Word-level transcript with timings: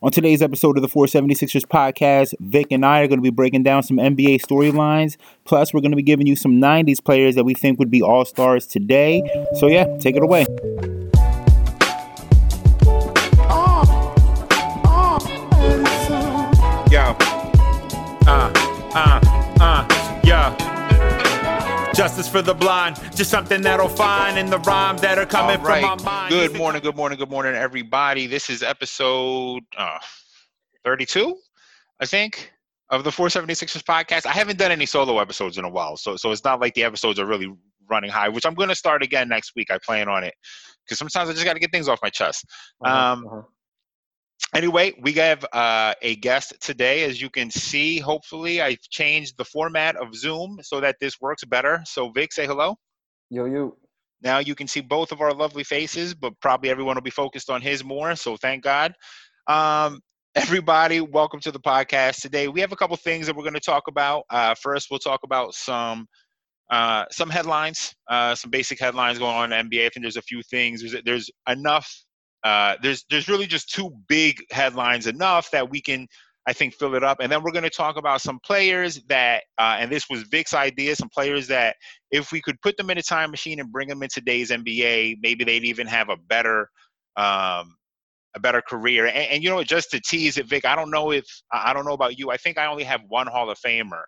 On 0.00 0.12
today's 0.12 0.42
episode 0.42 0.76
of 0.76 0.82
the 0.82 0.88
476ers 0.88 1.66
podcast, 1.66 2.32
Vic 2.38 2.68
and 2.70 2.86
I 2.86 3.00
are 3.00 3.08
going 3.08 3.18
to 3.18 3.22
be 3.22 3.30
breaking 3.30 3.64
down 3.64 3.82
some 3.82 3.96
NBA 3.96 4.40
storylines. 4.40 5.16
Plus, 5.44 5.74
we're 5.74 5.80
going 5.80 5.90
to 5.90 5.96
be 5.96 6.04
giving 6.04 6.28
you 6.28 6.36
some 6.36 6.60
90s 6.60 7.02
players 7.04 7.34
that 7.34 7.42
we 7.42 7.52
think 7.52 7.80
would 7.80 7.90
be 7.90 8.00
all 8.00 8.24
stars 8.24 8.64
today. 8.64 9.28
So, 9.54 9.66
yeah, 9.66 9.86
take 9.98 10.14
it 10.14 10.22
away. 10.22 10.46
Yo. 16.92 17.16
Uh, 18.28 18.52
uh. 18.94 19.27
Justice 21.98 22.28
for 22.28 22.42
the 22.42 22.54
blind, 22.54 22.94
just 23.16 23.28
something 23.28 23.60
that'll 23.60 23.88
find 23.88 24.38
in 24.38 24.48
the 24.48 24.60
rhyme 24.60 24.96
that 24.98 25.18
are 25.18 25.26
coming 25.26 25.58
All 25.58 25.66
right. 25.66 25.84
from 25.84 26.04
my 26.04 26.04
mind. 26.04 26.30
Good 26.30 26.56
morning, 26.56 26.80
good 26.80 26.94
morning, 26.94 27.18
good 27.18 27.28
morning, 27.28 27.56
everybody. 27.56 28.28
This 28.28 28.48
is 28.48 28.62
episode 28.62 29.64
uh, 29.76 29.98
32, 30.84 31.36
I 31.98 32.06
think, 32.06 32.52
of 32.90 33.02
the 33.02 33.10
476ers 33.10 33.82
podcast. 33.82 34.26
I 34.26 34.30
haven't 34.30 34.60
done 34.60 34.70
any 34.70 34.86
solo 34.86 35.18
episodes 35.18 35.58
in 35.58 35.64
a 35.64 35.68
while, 35.68 35.96
so 35.96 36.14
so 36.16 36.30
it's 36.30 36.44
not 36.44 36.60
like 36.60 36.74
the 36.74 36.84
episodes 36.84 37.18
are 37.18 37.26
really 37.26 37.52
running 37.90 38.10
high, 38.10 38.28
which 38.28 38.46
I'm 38.46 38.54
going 38.54 38.68
to 38.68 38.76
start 38.76 39.02
again 39.02 39.28
next 39.28 39.54
week. 39.56 39.72
I 39.72 39.78
plan 39.84 40.08
on 40.08 40.22
it 40.22 40.34
because 40.84 40.98
sometimes 40.98 41.28
I 41.28 41.32
just 41.32 41.44
got 41.44 41.54
to 41.54 41.58
get 41.58 41.72
things 41.72 41.88
off 41.88 41.98
my 42.00 42.10
chest. 42.10 42.44
Um, 42.84 43.26
Uh-huh. 43.26 43.42
Anyway, 44.54 44.94
we 45.02 45.12
have 45.12 45.44
uh, 45.52 45.94
a 46.00 46.16
guest 46.16 46.54
today. 46.60 47.04
As 47.04 47.20
you 47.20 47.28
can 47.28 47.50
see, 47.50 47.98
hopefully, 47.98 48.62
I've 48.62 48.80
changed 48.90 49.36
the 49.36 49.44
format 49.44 49.96
of 49.96 50.14
Zoom 50.14 50.58
so 50.62 50.80
that 50.80 50.96
this 51.00 51.20
works 51.20 51.44
better. 51.44 51.82
So, 51.84 52.10
Vic, 52.10 52.32
say 52.32 52.46
hello. 52.46 52.76
Yo, 53.30 53.44
yo. 53.44 53.76
Now 54.22 54.38
you 54.38 54.54
can 54.54 54.66
see 54.66 54.80
both 54.80 55.12
of 55.12 55.20
our 55.20 55.32
lovely 55.32 55.64
faces, 55.64 56.14
but 56.14 56.32
probably 56.40 56.70
everyone 56.70 56.96
will 56.96 57.02
be 57.02 57.10
focused 57.10 57.50
on 57.50 57.60
his 57.60 57.84
more. 57.84 58.16
So 58.16 58.36
thank 58.36 58.64
God. 58.64 58.94
Um, 59.46 60.00
everybody, 60.34 61.00
welcome 61.00 61.40
to 61.40 61.50
the 61.50 61.60
podcast 61.60 62.20
today. 62.20 62.48
We 62.48 62.60
have 62.60 62.72
a 62.72 62.76
couple 62.76 62.96
things 62.96 63.26
that 63.26 63.36
we're 63.36 63.42
going 63.42 63.54
to 63.54 63.60
talk 63.60 63.84
about. 63.88 64.24
Uh, 64.30 64.54
first, 64.60 64.88
we'll 64.90 64.98
talk 64.98 65.20
about 65.24 65.54
some 65.54 66.06
uh, 66.70 67.04
some 67.10 67.30
headlines, 67.30 67.94
uh, 68.10 68.34
some 68.34 68.50
basic 68.50 68.78
headlines 68.78 69.18
going 69.18 69.34
on 69.34 69.52
in 69.52 69.68
the 69.68 69.76
NBA. 69.76 69.86
I 69.86 69.88
think 69.88 70.04
there's 70.04 70.18
a 70.18 70.22
few 70.22 70.42
things. 70.50 70.82
There's 70.82 71.02
there's 71.04 71.30
enough. 71.48 71.90
Uh, 72.44 72.76
there's 72.82 73.04
there's 73.10 73.28
really 73.28 73.46
just 73.46 73.68
two 73.70 73.90
big 74.08 74.38
headlines 74.50 75.06
enough 75.06 75.50
that 75.50 75.68
we 75.68 75.80
can 75.80 76.06
I 76.48 76.54
think 76.54 76.72
fill 76.72 76.94
it 76.94 77.04
up. 77.04 77.18
And 77.20 77.30
then 77.30 77.42
we're 77.42 77.52
going 77.52 77.64
to 77.64 77.70
talk 77.70 77.98
about 77.98 78.22
some 78.22 78.40
players 78.42 79.02
that, 79.10 79.42
uh, 79.58 79.76
and 79.78 79.92
this 79.92 80.06
was 80.08 80.22
Vic's 80.22 80.54
idea, 80.54 80.96
some 80.96 81.10
players 81.10 81.46
that 81.48 81.76
if 82.10 82.32
we 82.32 82.40
could 82.40 82.58
put 82.62 82.74
them 82.78 82.88
in 82.88 82.96
a 82.96 83.02
time 83.02 83.30
machine 83.30 83.60
and 83.60 83.70
bring 83.70 83.86
them 83.86 84.02
in 84.02 84.08
today's 84.10 84.50
NBA, 84.50 85.18
maybe 85.20 85.44
they'd 85.44 85.64
even 85.64 85.86
have 85.86 86.08
a 86.08 86.16
better, 86.16 86.70
um, 87.18 87.76
a 88.34 88.40
better 88.40 88.62
career. 88.62 89.08
And, 89.08 89.16
and 89.30 89.44
you 89.44 89.50
know, 89.50 89.62
just 89.62 89.90
to 89.90 90.00
tease 90.00 90.38
it, 90.38 90.46
Vic, 90.46 90.64
I 90.64 90.74
don't 90.74 90.90
know 90.90 91.10
if 91.10 91.26
I 91.52 91.74
don't 91.74 91.84
know 91.84 91.92
about 91.92 92.18
you. 92.18 92.30
I 92.30 92.38
think 92.38 92.56
I 92.56 92.64
only 92.64 92.84
have 92.84 93.02
one 93.08 93.26
Hall 93.26 93.50
of 93.50 93.58
Famer 93.58 94.04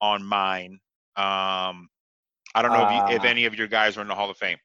on 0.00 0.24
mine. 0.24 0.78
Um, 1.16 1.88
I 2.54 2.62
don't 2.62 2.72
know 2.72 2.86
if, 2.86 3.10
you, 3.10 3.16
if 3.16 3.24
Ah. 3.24 3.28
any 3.28 3.44
of 3.44 3.56
your 3.56 3.66
guys 3.66 3.96
are 3.96 4.02
in 4.02 4.08
the 4.08 4.14
Hall 4.14 4.30
of 4.30 4.36
Fame. 4.36 4.58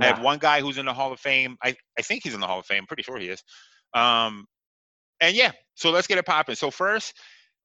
I 0.00 0.06
have 0.06 0.20
one 0.20 0.38
guy 0.38 0.60
who's 0.60 0.78
in 0.78 0.86
the 0.86 0.94
Hall 0.94 1.12
of 1.12 1.20
Fame. 1.20 1.56
I, 1.62 1.74
I 1.98 2.02
think 2.02 2.22
he's 2.24 2.34
in 2.34 2.40
the 2.40 2.46
Hall 2.46 2.58
of 2.58 2.66
Fame. 2.66 2.80
I'm 2.80 2.86
pretty 2.86 3.02
sure 3.02 3.18
he 3.18 3.28
is. 3.28 3.42
Um, 3.94 4.46
and 5.20 5.36
yeah, 5.36 5.52
so 5.74 5.90
let's 5.90 6.06
get 6.06 6.18
it 6.18 6.26
popping. 6.26 6.54
So 6.54 6.70
first 6.70 7.14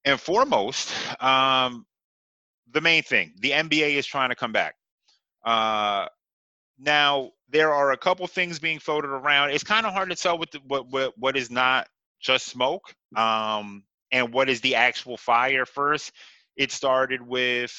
and 0.06 0.20
foremost, 0.20 0.92
um, 1.22 1.86
the 2.72 2.81
main 2.81 3.03
thing, 3.03 3.34
the 3.40 3.52
NBA 3.52 3.95
is 3.95 4.06
trying 4.06 4.30
to 4.30 4.36
come 4.36 4.52
back. 4.52 4.75
Uh, 5.45 6.08
now 6.78 7.31
there 7.50 7.73
are 7.73 7.92
a 7.92 7.97
couple 7.97 8.25
things 8.28 8.59
being 8.59 8.80
floated 8.80 9.09
around. 9.09 9.52
It's 9.52 9.64
kind 9.64 9.86
of 9.86 9.94
hard 9.94 10.09
to 10.09 10.16
tell 10.16 10.38
what, 10.38 10.52
the, 10.52 10.59
what 10.67 10.90
what 10.90 11.14
what 11.17 11.38
is 11.38 11.50
not 11.50 11.88
just 12.22 12.47
smoke, 12.47 12.94
um, 13.16 13.84
and 14.12 14.34
what 14.34 14.50
is 14.50 14.62
the 14.62 14.75
actual 14.75 15.17
fire. 15.17 15.66
First, 15.66 16.12
it 16.56 16.72
started 16.72 17.22
with 17.22 17.73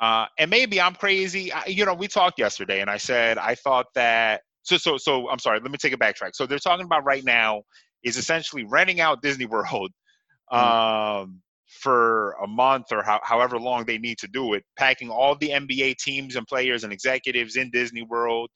uh, 0.00 0.26
and 0.38 0.50
maybe 0.50 0.80
I'm 0.80 0.94
crazy. 0.94 1.52
I, 1.52 1.66
you 1.66 1.84
know, 1.84 1.94
we 1.94 2.08
talked 2.08 2.38
yesterday, 2.38 2.80
and 2.80 2.90
I 2.90 2.98
said 2.98 3.38
I 3.38 3.54
thought 3.54 3.86
that. 3.94 4.42
So, 4.62 4.76
so, 4.76 4.96
so. 4.96 5.28
I'm 5.30 5.38
sorry. 5.38 5.60
Let 5.60 5.70
me 5.70 5.78
take 5.78 5.92
a 5.92 5.96
backtrack. 5.96 6.34
So 6.34 6.46
they're 6.46 6.58
talking 6.58 6.84
about 6.84 7.04
right 7.04 7.24
now 7.24 7.62
is 8.02 8.16
essentially 8.16 8.64
renting 8.64 9.00
out 9.00 9.22
Disney 9.22 9.46
World 9.46 9.90
um, 10.50 11.40
for 11.68 12.32
a 12.42 12.46
month 12.46 12.86
or 12.92 13.02
how, 13.02 13.20
however 13.22 13.58
long 13.58 13.84
they 13.84 13.98
need 13.98 14.18
to 14.18 14.28
do 14.28 14.54
it, 14.54 14.64
packing 14.76 15.08
all 15.08 15.34
the 15.36 15.50
NBA 15.50 15.96
teams 15.96 16.36
and 16.36 16.46
players 16.46 16.84
and 16.84 16.92
executives 16.92 17.56
in 17.56 17.70
Disney 17.70 18.02
World. 18.02 18.50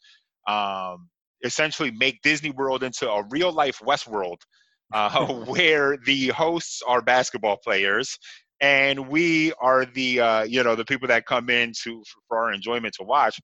Um, 0.47 1.09
essentially, 1.45 1.91
make 1.91 2.21
Disney 2.23 2.51
World 2.51 2.83
into 2.83 3.11
a 3.11 3.25
real 3.31 3.53
life 3.53 3.79
Westworld, 3.79 4.39
uh, 4.93 5.27
where 5.47 5.97
the 6.05 6.29
hosts 6.29 6.83
are 6.87 7.01
basketball 7.01 7.57
players 7.65 8.19
and 8.61 9.09
we 9.09 9.53
are 9.61 9.85
the 9.85 10.21
uh, 10.21 10.43
you 10.45 10.63
know 10.63 10.75
the 10.75 10.85
people 10.85 11.09
that 11.09 11.27
come 11.27 11.51
in 11.51 11.73
to 11.85 12.03
for 12.29 12.39
our 12.39 12.53
enjoyment 12.53 12.95
to 12.99 13.05
watch. 13.05 13.39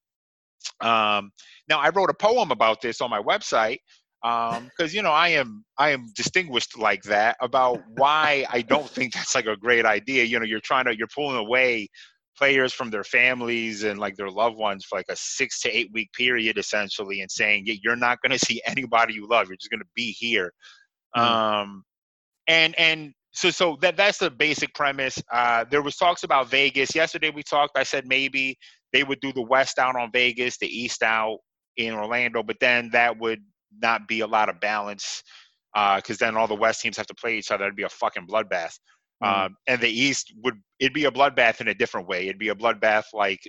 Um, 0.81 1.31
now 1.69 1.78
I 1.81 1.91
wrote 1.91 2.10
a 2.10 2.15
poem 2.15 2.50
about 2.50 2.81
this 2.81 3.00
on 3.00 3.10
my 3.10 3.21
website 3.22 3.78
because 4.22 4.94
you 4.94 5.03
know 5.03 5.12
I 5.12 5.28
am 5.28 5.65
I 5.78 5.91
am 5.91 6.06
distinguished 6.15 6.78
like 6.78 7.03
that 7.04 7.37
about 7.41 7.81
why 7.94 8.44
I 8.50 8.62
don't 8.62 8.88
think 8.88 9.15
that's 9.15 9.34
like 9.34 9.47
a 9.47 9.56
great 9.56 9.84
idea. 9.84 10.25
You 10.25 10.38
know, 10.38 10.44
you're 10.47 10.60
trying 10.60 10.87
to 10.87 10.97
you're 10.97 11.09
pulling 11.15 11.37
away 11.37 11.88
players 12.37 12.72
from 12.72 12.91
their 12.91 13.04
families 13.04 13.83
and 13.84 13.98
like 13.98 14.16
their 14.16 14.31
loved 14.31 14.59
ones 14.59 14.84
for 14.84 14.98
like 14.98 15.06
a 15.09 15.16
six 15.16 15.60
to 15.62 15.71
eight 15.71 15.91
week 15.93 16.10
period 16.12 16.59
essentially 16.59 17.21
and 17.21 17.31
saying 17.31 17.65
yeah, 17.66 17.75
you're 17.83 17.97
not 17.97 18.19
going 18.21 18.33
to 18.38 18.38
see 18.38 18.60
anybody 18.66 19.15
you 19.15 19.27
love 19.28 19.48
you're 19.48 19.56
just 19.56 19.71
going 19.71 19.81
to 19.81 19.87
be 19.94 20.12
here 20.12 20.53
Mm. 21.16 21.41
um 21.62 21.84
and 22.47 22.75
and 22.78 23.12
so 23.36 23.50
so 23.50 23.76
that 23.82 23.97
that's 23.97 24.19
the 24.19 24.30
basic 24.30 24.74
premise. 24.74 25.22
Uh 25.32 25.64
there 25.70 25.82
was 25.82 25.97
talks 25.97 26.24
about 26.24 26.50
vegas. 26.50 26.94
Yesterday 26.94 27.30
we 27.30 27.42
talked. 27.42 27.78
I 27.78 27.84
said 27.84 28.06
maybe 28.06 28.58
they 28.92 29.04
would 29.04 29.20
do 29.20 29.32
the 29.32 29.42
west 29.42 29.78
out 29.78 29.97
on 29.97 30.10
vegas 30.12 30.58
the 30.58 30.66
east 30.66 31.02
out 31.02 31.38
in 31.76 31.92
orlando 31.92 32.42
but 32.42 32.56
then 32.60 32.88
that 32.92 33.19
would 33.19 33.41
not 33.82 34.08
be 34.08 34.20
a 34.20 34.26
lot 34.26 34.48
of 34.48 34.58
balance 34.60 35.22
because 35.97 36.19
then 36.19 36.36
all 36.36 36.48
the 36.48 36.54
west 36.54 36.80
teams 36.80 36.97
have 36.97 37.06
to 37.06 37.14
play 37.14 37.36
each 37.36 37.50
other. 37.50 37.64
It'd 37.64 37.76
be 37.76 37.82
a 37.82 37.88
fucking 37.88 38.26
bloodbath. 38.26 38.78
Mm. 39.22 39.47
um, 39.47 39.56
and 39.66 39.80
the 39.80 39.88
east 39.88 40.32
would 40.44 40.56
it'd 40.78 40.92
be 40.92 41.06
a 41.06 41.10
bloodbath 41.10 41.60
in 41.60 41.68
a 41.68 41.74
different 41.74 42.08
way. 42.08 42.24
It'd 42.24 42.38
be 42.38 42.50
a 42.50 42.54
bloodbath 42.54 43.04
like 43.14 43.41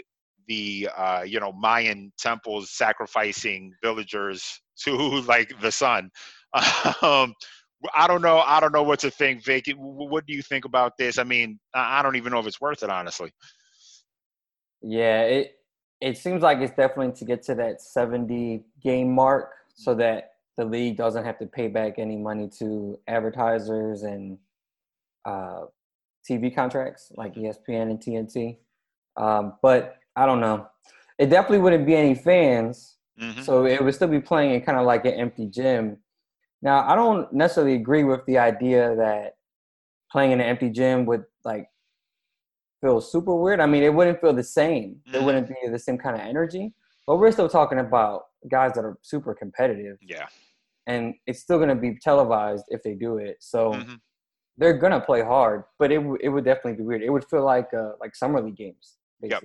the 0.47 0.89
uh, 0.95 1.23
you 1.25 1.39
know 1.39 1.51
mayan 1.53 2.11
temples 2.17 2.71
sacrificing 2.71 3.73
villagers 3.83 4.61
to 4.83 4.95
like 5.21 5.51
the 5.61 5.71
sun. 5.71 6.09
Um, 7.01 7.33
I 7.93 8.07
don't 8.07 8.21
know. 8.21 8.39
I 8.39 8.59
don't 8.59 8.71
know 8.71 8.83
what 8.83 8.99
to 8.99 9.11
think, 9.11 9.43
Vic. 9.43 9.65
What 9.77 10.25
do 10.25 10.33
you 10.33 10.41
think 10.41 10.65
about 10.65 10.97
this? 10.97 11.17
I 11.19 11.23
mean, 11.23 11.59
I 11.73 12.01
don't 12.01 12.15
even 12.15 12.31
know 12.31 12.39
if 12.39 12.47
it's 12.47 12.59
worth 12.59 12.83
it, 12.83 12.89
honestly. 12.89 13.31
Yeah, 14.81 15.21
it 15.23 15.59
it 15.99 16.17
seems 16.17 16.41
like 16.43 16.59
it's 16.59 16.75
definitely 16.75 17.13
to 17.13 17.25
get 17.25 17.41
to 17.43 17.55
that 17.55 17.81
70 17.81 18.63
game 18.81 19.11
mark 19.13 19.51
so 19.73 19.95
that 19.95 20.33
the 20.55 20.65
league 20.65 20.97
doesn't 20.97 21.25
have 21.25 21.39
to 21.39 21.45
pay 21.47 21.67
back 21.67 21.97
any 21.97 22.15
money 22.15 22.49
to 22.59 22.99
advertisers 23.07 24.03
and 24.03 24.37
uh, 25.25 25.65
TV 26.29 26.53
contracts 26.53 27.11
like 27.15 27.33
ESPN 27.35 27.89
and 27.89 27.99
TNT. 27.99 28.57
Um, 29.17 29.53
but 29.61 29.97
I 30.15 30.25
don't 30.25 30.39
know. 30.39 30.67
It 31.17 31.27
definitely 31.27 31.59
wouldn't 31.59 31.85
be 31.85 31.95
any 31.95 32.13
fans, 32.15 32.97
Mhm. 33.19 33.43
so 33.43 33.65
it 33.65 33.83
would 33.83 33.95
still 33.95 34.07
be 34.07 34.19
playing 34.19 34.53
in 34.53 34.61
kind 34.61 34.77
of 34.77 34.85
like 34.85 35.05
an 35.05 35.13
empty 35.13 35.47
gym. 35.47 35.97
Now, 36.61 36.87
I 36.87 36.95
don't 36.95 37.31
necessarily 37.33 37.75
agree 37.75 38.03
with 38.03 38.25
the 38.25 38.37
idea 38.37 38.95
that 38.95 39.35
playing 40.11 40.31
in 40.31 40.41
an 40.41 40.47
empty 40.47 40.69
gym 40.69 41.05
would 41.05 41.25
like 41.43 41.69
feel 42.81 43.01
super 43.01 43.35
weird. 43.35 43.59
I 43.59 43.65
mean, 43.65 43.83
it 43.83 43.93
wouldn't 43.93 44.21
feel 44.21 44.33
the 44.33 44.43
same. 44.43 45.01
It 45.07 45.17
Mhm. 45.17 45.23
wouldn't 45.25 45.47
be 45.47 45.55
the 45.69 45.79
same 45.79 45.97
kind 45.97 46.15
of 46.15 46.21
energy. 46.21 46.73
But 47.05 47.17
we're 47.17 47.31
still 47.31 47.49
talking 47.49 47.79
about 47.79 48.27
guys 48.49 48.73
that 48.73 48.83
are 48.85 48.97
super 49.01 49.33
competitive, 49.33 49.97
Yeah. 50.01 50.27
and 50.87 51.15
it's 51.25 51.39
still 51.39 51.57
going 51.57 51.69
to 51.69 51.75
be 51.75 51.97
televised 51.99 52.65
if 52.69 52.83
they 52.83 52.93
do 52.95 53.17
it. 53.17 53.37
So 53.41 53.73
Mhm. 53.75 53.99
they're 54.57 54.77
going 54.77 54.91
to 54.93 55.01
play 55.01 55.21
hard, 55.21 55.63
but 55.79 55.91
it 55.91 55.97
w- 55.97 56.17
it 56.21 56.29
would 56.29 56.43
definitely 56.43 56.73
be 56.73 56.83
weird. 56.83 57.01
It 57.01 57.09
would 57.11 57.25
feel 57.29 57.43
like 57.43 57.73
uh, 57.73 57.93
like 57.99 58.15
summer 58.15 58.41
league 58.41 58.55
games, 58.57 58.97
Yep. 59.21 59.43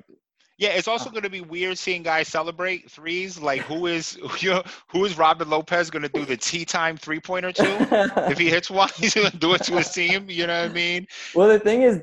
Yeah, 0.62 0.68
it's 0.68 0.86
also 0.86 1.10
going 1.10 1.24
to 1.24 1.28
be 1.28 1.40
weird 1.40 1.76
seeing 1.76 2.04
guys 2.04 2.28
celebrate 2.28 2.88
threes. 2.88 3.36
Like, 3.36 3.62
who 3.62 3.88
is 3.88 4.16
who 4.88 5.04
is 5.04 5.18
Robin 5.18 5.50
Lopez 5.50 5.90
going 5.90 6.04
to 6.04 6.08
do 6.08 6.24
the 6.24 6.36
tea 6.36 6.64
time 6.64 6.96
three 6.96 7.18
pointer 7.18 7.50
to? 7.50 8.30
if 8.30 8.38
he 8.38 8.48
hits 8.48 8.70
one, 8.70 8.88
he's 8.96 9.12
going 9.12 9.28
to 9.28 9.36
do 9.36 9.54
it 9.54 9.64
to 9.64 9.72
his 9.72 9.90
team. 9.90 10.30
You 10.30 10.46
know 10.46 10.62
what 10.62 10.70
I 10.70 10.72
mean? 10.72 11.08
well, 11.34 11.48
the 11.48 11.58
thing 11.58 11.82
is, 11.82 12.00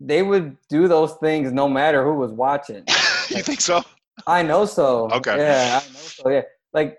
they 0.00 0.24
would 0.24 0.56
do 0.68 0.88
those 0.88 1.12
things 1.14 1.52
no 1.52 1.68
matter 1.68 2.02
who 2.02 2.14
was 2.14 2.32
watching. 2.32 2.84
you 3.28 3.40
think 3.40 3.60
so? 3.60 3.84
I 4.26 4.42
know 4.42 4.64
so. 4.64 5.08
Okay. 5.12 5.36
Yeah, 5.36 5.80
I 5.80 5.92
know 5.92 6.00
so. 6.00 6.28
Yeah, 6.28 6.42
like 6.72 6.98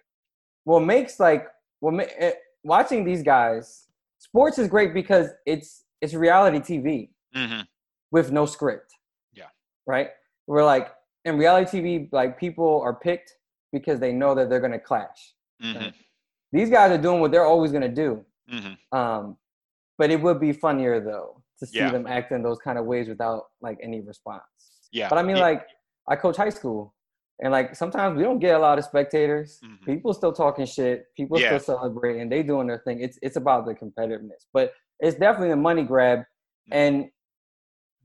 what 0.63 0.85
makes 0.85 1.19
like 1.19 1.49
what 1.81 1.95
ma- 1.95 2.05
eh, 2.17 2.31
watching 2.63 3.03
these 3.03 3.23
guys, 3.23 3.87
sports 4.19 4.57
is 4.57 4.69
great 4.69 4.93
because 4.93 5.27
it's 5.45 5.83
it's 5.99 6.13
reality 6.13 6.59
TV 6.59 7.09
hmm 7.33 7.63
with 8.09 8.31
no 8.31 8.45
script. 8.45 8.93
Yeah. 9.33 9.47
Right. 9.85 10.11
We're 10.47 10.63
like 10.65 10.89
in 11.25 11.37
reality 11.37 11.81
TV, 11.81 12.09
like 12.11 12.37
people 12.37 12.81
are 12.81 12.93
picked 12.93 13.35
because 13.71 13.99
they 13.99 14.11
know 14.11 14.35
that 14.35 14.49
they're 14.49 14.59
gonna 14.59 14.79
clash. 14.79 15.33
hmm 15.61 15.75
Right. 15.77 15.93
These 16.51 16.69
guys 16.69 16.91
are 16.91 17.01
doing 17.01 17.19
what 17.21 17.31
they're 17.31 17.45
always 17.45 17.71
gonna 17.71 17.89
do. 17.89 18.23
Mm-hmm. 18.51 18.97
Um, 18.97 19.37
but 19.97 20.11
it 20.11 20.21
would 20.21 20.39
be 20.39 20.51
funnier 20.53 20.99
though 20.99 21.41
to 21.59 21.65
see 21.65 21.77
Yeah. 21.79 21.91
them 21.91 22.05
act 22.07 22.31
in 22.31 22.43
those 22.43 22.59
kind 22.59 22.77
of 22.77 22.85
ways 22.85 23.07
without 23.07 23.45
like 23.61 23.77
any 23.81 24.01
response. 24.01 24.43
Yeah. 24.91 25.09
But 25.09 25.17
I 25.17 25.23
mean, 25.23 25.37
Yeah. 25.37 25.43
like 25.43 25.67
I 26.07 26.15
coach 26.17 26.35
high 26.37 26.49
school, 26.49 26.93
and 27.41 27.51
like 27.51 27.75
sometimes 27.75 28.17
we 28.17 28.23
don't 28.23 28.39
get 28.39 28.55
a 28.55 28.59
lot 28.59 28.77
of 28.77 28.83
spectators. 28.85 29.59
Mhm. 29.63 29.85
People 29.85 30.13
still 30.13 30.33
talking 30.33 30.65
shit. 30.65 31.07
People 31.15 31.39
Yeah. 31.39 31.57
still 31.57 31.77
celebrating. 31.77 32.27
They 32.29 32.43
doing 32.43 32.67
their 32.67 32.79
thing. 32.79 32.99
It's 32.99 33.17
it's 33.21 33.37
about 33.37 33.65
the 33.65 33.73
competitiveness, 33.73 34.45
but 34.53 34.73
it's 34.99 35.17
definitely 35.17 35.51
a 35.51 35.55
money 35.55 35.83
grab, 35.83 36.19
Mm-hmm. 36.19 36.73
and 36.73 37.11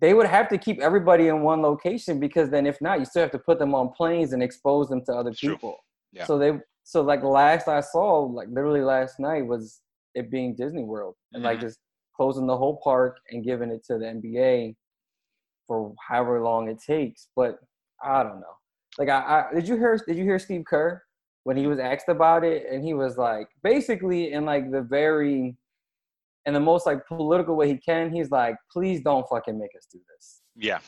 they 0.00 0.14
would 0.14 0.26
have 0.26 0.48
to 0.48 0.58
keep 0.58 0.78
everybody 0.80 1.28
in 1.28 1.42
one 1.42 1.60
location 1.62 2.20
because 2.20 2.50
then 2.50 2.66
if 2.66 2.80
not, 2.80 2.98
you 3.00 3.04
still 3.04 3.22
have 3.22 3.30
to 3.32 3.38
put 3.38 3.58
them 3.58 3.74
on 3.74 3.90
planes 3.90 4.32
and 4.32 4.42
expose 4.42 4.88
them 4.88 5.04
to 5.06 5.12
other 5.12 5.32
True. 5.32 5.50
people. 5.54 5.76
Yeah. 6.12 6.24
So 6.24 6.38
they 6.38 6.52
so 6.84 7.02
like 7.02 7.22
last 7.22 7.68
I 7.68 7.80
saw, 7.80 8.20
like 8.20 8.48
literally 8.48 8.80
last 8.82 9.18
night 9.20 9.46
was 9.46 9.80
it 10.14 10.30
being 10.30 10.54
Disney 10.54 10.84
World 10.84 11.16
and 11.32 11.42
like 11.42 11.58
Mhm. 11.58 11.62
just 11.62 11.78
closing 12.16 12.46
the 12.46 12.56
whole 12.56 12.80
park 12.82 13.18
and 13.30 13.44
giving 13.44 13.70
it 13.70 13.84
to 13.84 13.98
the 13.98 14.06
NBA 14.06 14.74
for 15.66 15.94
however 16.08 16.42
long 16.42 16.68
it 16.68 16.78
takes. 16.84 17.28
But 17.36 17.58
I 18.02 18.22
don't 18.22 18.40
know. 18.40 18.54
Like 18.98 19.08
I, 19.10 19.46
I 19.50 19.54
did 19.54 19.68
you 19.68 19.76
hear 19.76 19.98
did 20.06 20.16
you 20.16 20.24
hear 20.24 20.38
Steve 20.38 20.64
Kerr 20.64 21.02
when 21.44 21.56
he 21.56 21.66
was 21.66 21.78
asked 21.78 22.08
about 22.08 22.44
it 22.44 22.66
and 22.70 22.82
he 22.84 22.94
was 22.94 23.16
like 23.18 23.48
basically 23.62 24.32
in 24.32 24.44
like 24.44 24.70
the 24.70 24.82
very 24.82 25.56
in 26.48 26.54
the 26.54 26.60
most 26.60 26.86
like 26.86 27.06
political 27.06 27.54
way 27.54 27.68
he 27.68 27.76
can, 27.76 28.10
he's 28.10 28.30
like, 28.30 28.56
please 28.72 29.02
don't 29.02 29.26
fucking 29.28 29.58
make 29.58 29.70
us 29.76 29.86
do 29.92 30.00
this. 30.14 30.40
yeah. 30.56 30.80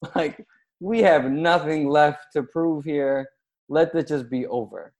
Like 0.14 0.46
we 0.78 1.00
have 1.00 1.28
nothing 1.28 1.88
left 1.88 2.26
to 2.34 2.44
prove 2.44 2.84
here. 2.84 3.28
Let 3.68 3.92
this 3.92 4.04
just 4.04 4.30
be 4.30 4.46
over. 4.46 4.92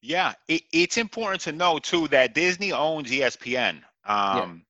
Yeah, 0.00 0.34
it, 0.46 0.62
it's 0.72 0.96
important 0.98 1.40
to 1.42 1.52
know 1.52 1.80
too 1.80 2.06
that 2.08 2.32
Disney 2.32 2.70
owns 2.70 3.10
ESPN. 3.10 3.80
Um, 4.06 4.62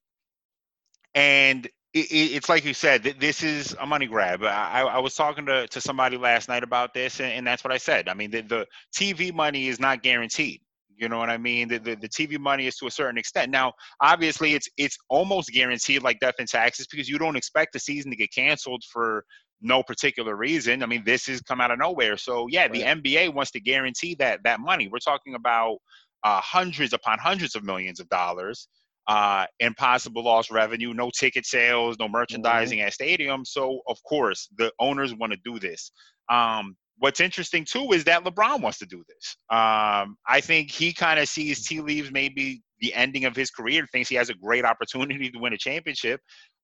and 1.14 1.66
it, 1.92 2.10
it, 2.10 2.32
it's 2.36 2.48
like 2.48 2.64
you 2.64 2.72
said, 2.72 3.02
this 3.02 3.42
is 3.42 3.76
a 3.78 3.84
money 3.86 4.06
grab. 4.06 4.42
I, 4.42 4.80
I 4.80 4.98
was 4.98 5.14
talking 5.14 5.44
to, 5.44 5.68
to 5.68 5.80
somebody 5.80 6.16
last 6.16 6.48
night 6.48 6.62
about 6.62 6.94
this, 6.94 7.20
and, 7.20 7.30
and 7.30 7.46
that's 7.46 7.62
what 7.62 7.72
I 7.72 7.76
said. 7.76 8.08
I 8.08 8.14
mean, 8.14 8.30
the, 8.30 8.40
the 8.40 8.66
TV 8.96 9.34
money 9.34 9.68
is 9.68 9.78
not 9.78 10.02
guaranteed. 10.02 10.62
You 10.98 11.08
know 11.08 11.18
what 11.18 11.30
I 11.30 11.38
mean? 11.38 11.68
The, 11.68 11.78
the, 11.78 11.94
the 11.96 12.08
TV 12.08 12.38
money 12.38 12.66
is 12.66 12.76
to 12.76 12.86
a 12.86 12.90
certain 12.90 13.18
extent. 13.18 13.50
Now, 13.50 13.72
obviously, 14.00 14.54
it's 14.54 14.68
it's 14.76 14.96
almost 15.08 15.50
guaranteed, 15.50 16.02
like 16.02 16.18
death 16.20 16.34
and 16.38 16.48
taxes, 16.48 16.86
because 16.90 17.08
you 17.08 17.18
don't 17.18 17.36
expect 17.36 17.72
the 17.72 17.78
season 17.78 18.10
to 18.10 18.16
get 18.16 18.32
canceled 18.34 18.82
for 18.92 19.24
no 19.60 19.82
particular 19.82 20.36
reason. 20.36 20.82
I 20.82 20.86
mean, 20.86 21.02
this 21.04 21.26
has 21.26 21.40
come 21.40 21.60
out 21.60 21.70
of 21.70 21.78
nowhere. 21.78 22.16
So 22.16 22.46
yeah, 22.48 22.68
the 22.68 22.82
NBA 22.82 23.34
wants 23.34 23.50
to 23.52 23.60
guarantee 23.60 24.14
that 24.16 24.40
that 24.44 24.60
money. 24.60 24.88
We're 24.88 24.98
talking 24.98 25.34
about 25.34 25.78
uh, 26.24 26.40
hundreds 26.40 26.92
upon 26.92 27.18
hundreds 27.18 27.54
of 27.54 27.64
millions 27.64 28.00
of 28.00 28.08
dollars 28.08 28.68
uh, 29.08 29.46
in 29.60 29.74
possible 29.74 30.24
lost 30.24 30.50
revenue. 30.50 30.92
No 30.94 31.10
ticket 31.10 31.46
sales, 31.46 31.96
no 31.98 32.08
merchandising 32.08 32.80
at 32.80 32.92
stadiums. 32.92 33.48
So 33.48 33.80
of 33.88 33.98
course, 34.08 34.48
the 34.58 34.72
owners 34.78 35.14
want 35.14 35.32
to 35.32 35.38
do 35.44 35.58
this. 35.58 35.90
Um, 36.30 36.76
what's 36.98 37.20
interesting 37.20 37.64
too 37.64 37.92
is 37.92 38.04
that 38.04 38.24
LeBron 38.24 38.60
wants 38.60 38.78
to 38.78 38.86
do 38.86 39.02
this. 39.08 39.36
Um, 39.50 40.16
I 40.26 40.40
think 40.42 40.70
he 40.70 40.92
kind 40.92 41.18
of 41.18 41.28
sees 41.28 41.66
tea 41.66 41.80
leaves, 41.80 42.10
maybe 42.10 42.62
the 42.80 42.94
ending 42.94 43.24
of 43.24 43.36
his 43.36 43.50
career, 43.50 43.86
thinks 43.90 44.08
he 44.08 44.16
has 44.16 44.30
a 44.30 44.34
great 44.34 44.64
opportunity 44.64 45.30
to 45.30 45.38
win 45.38 45.52
a 45.52 45.58
championship, 45.58 46.20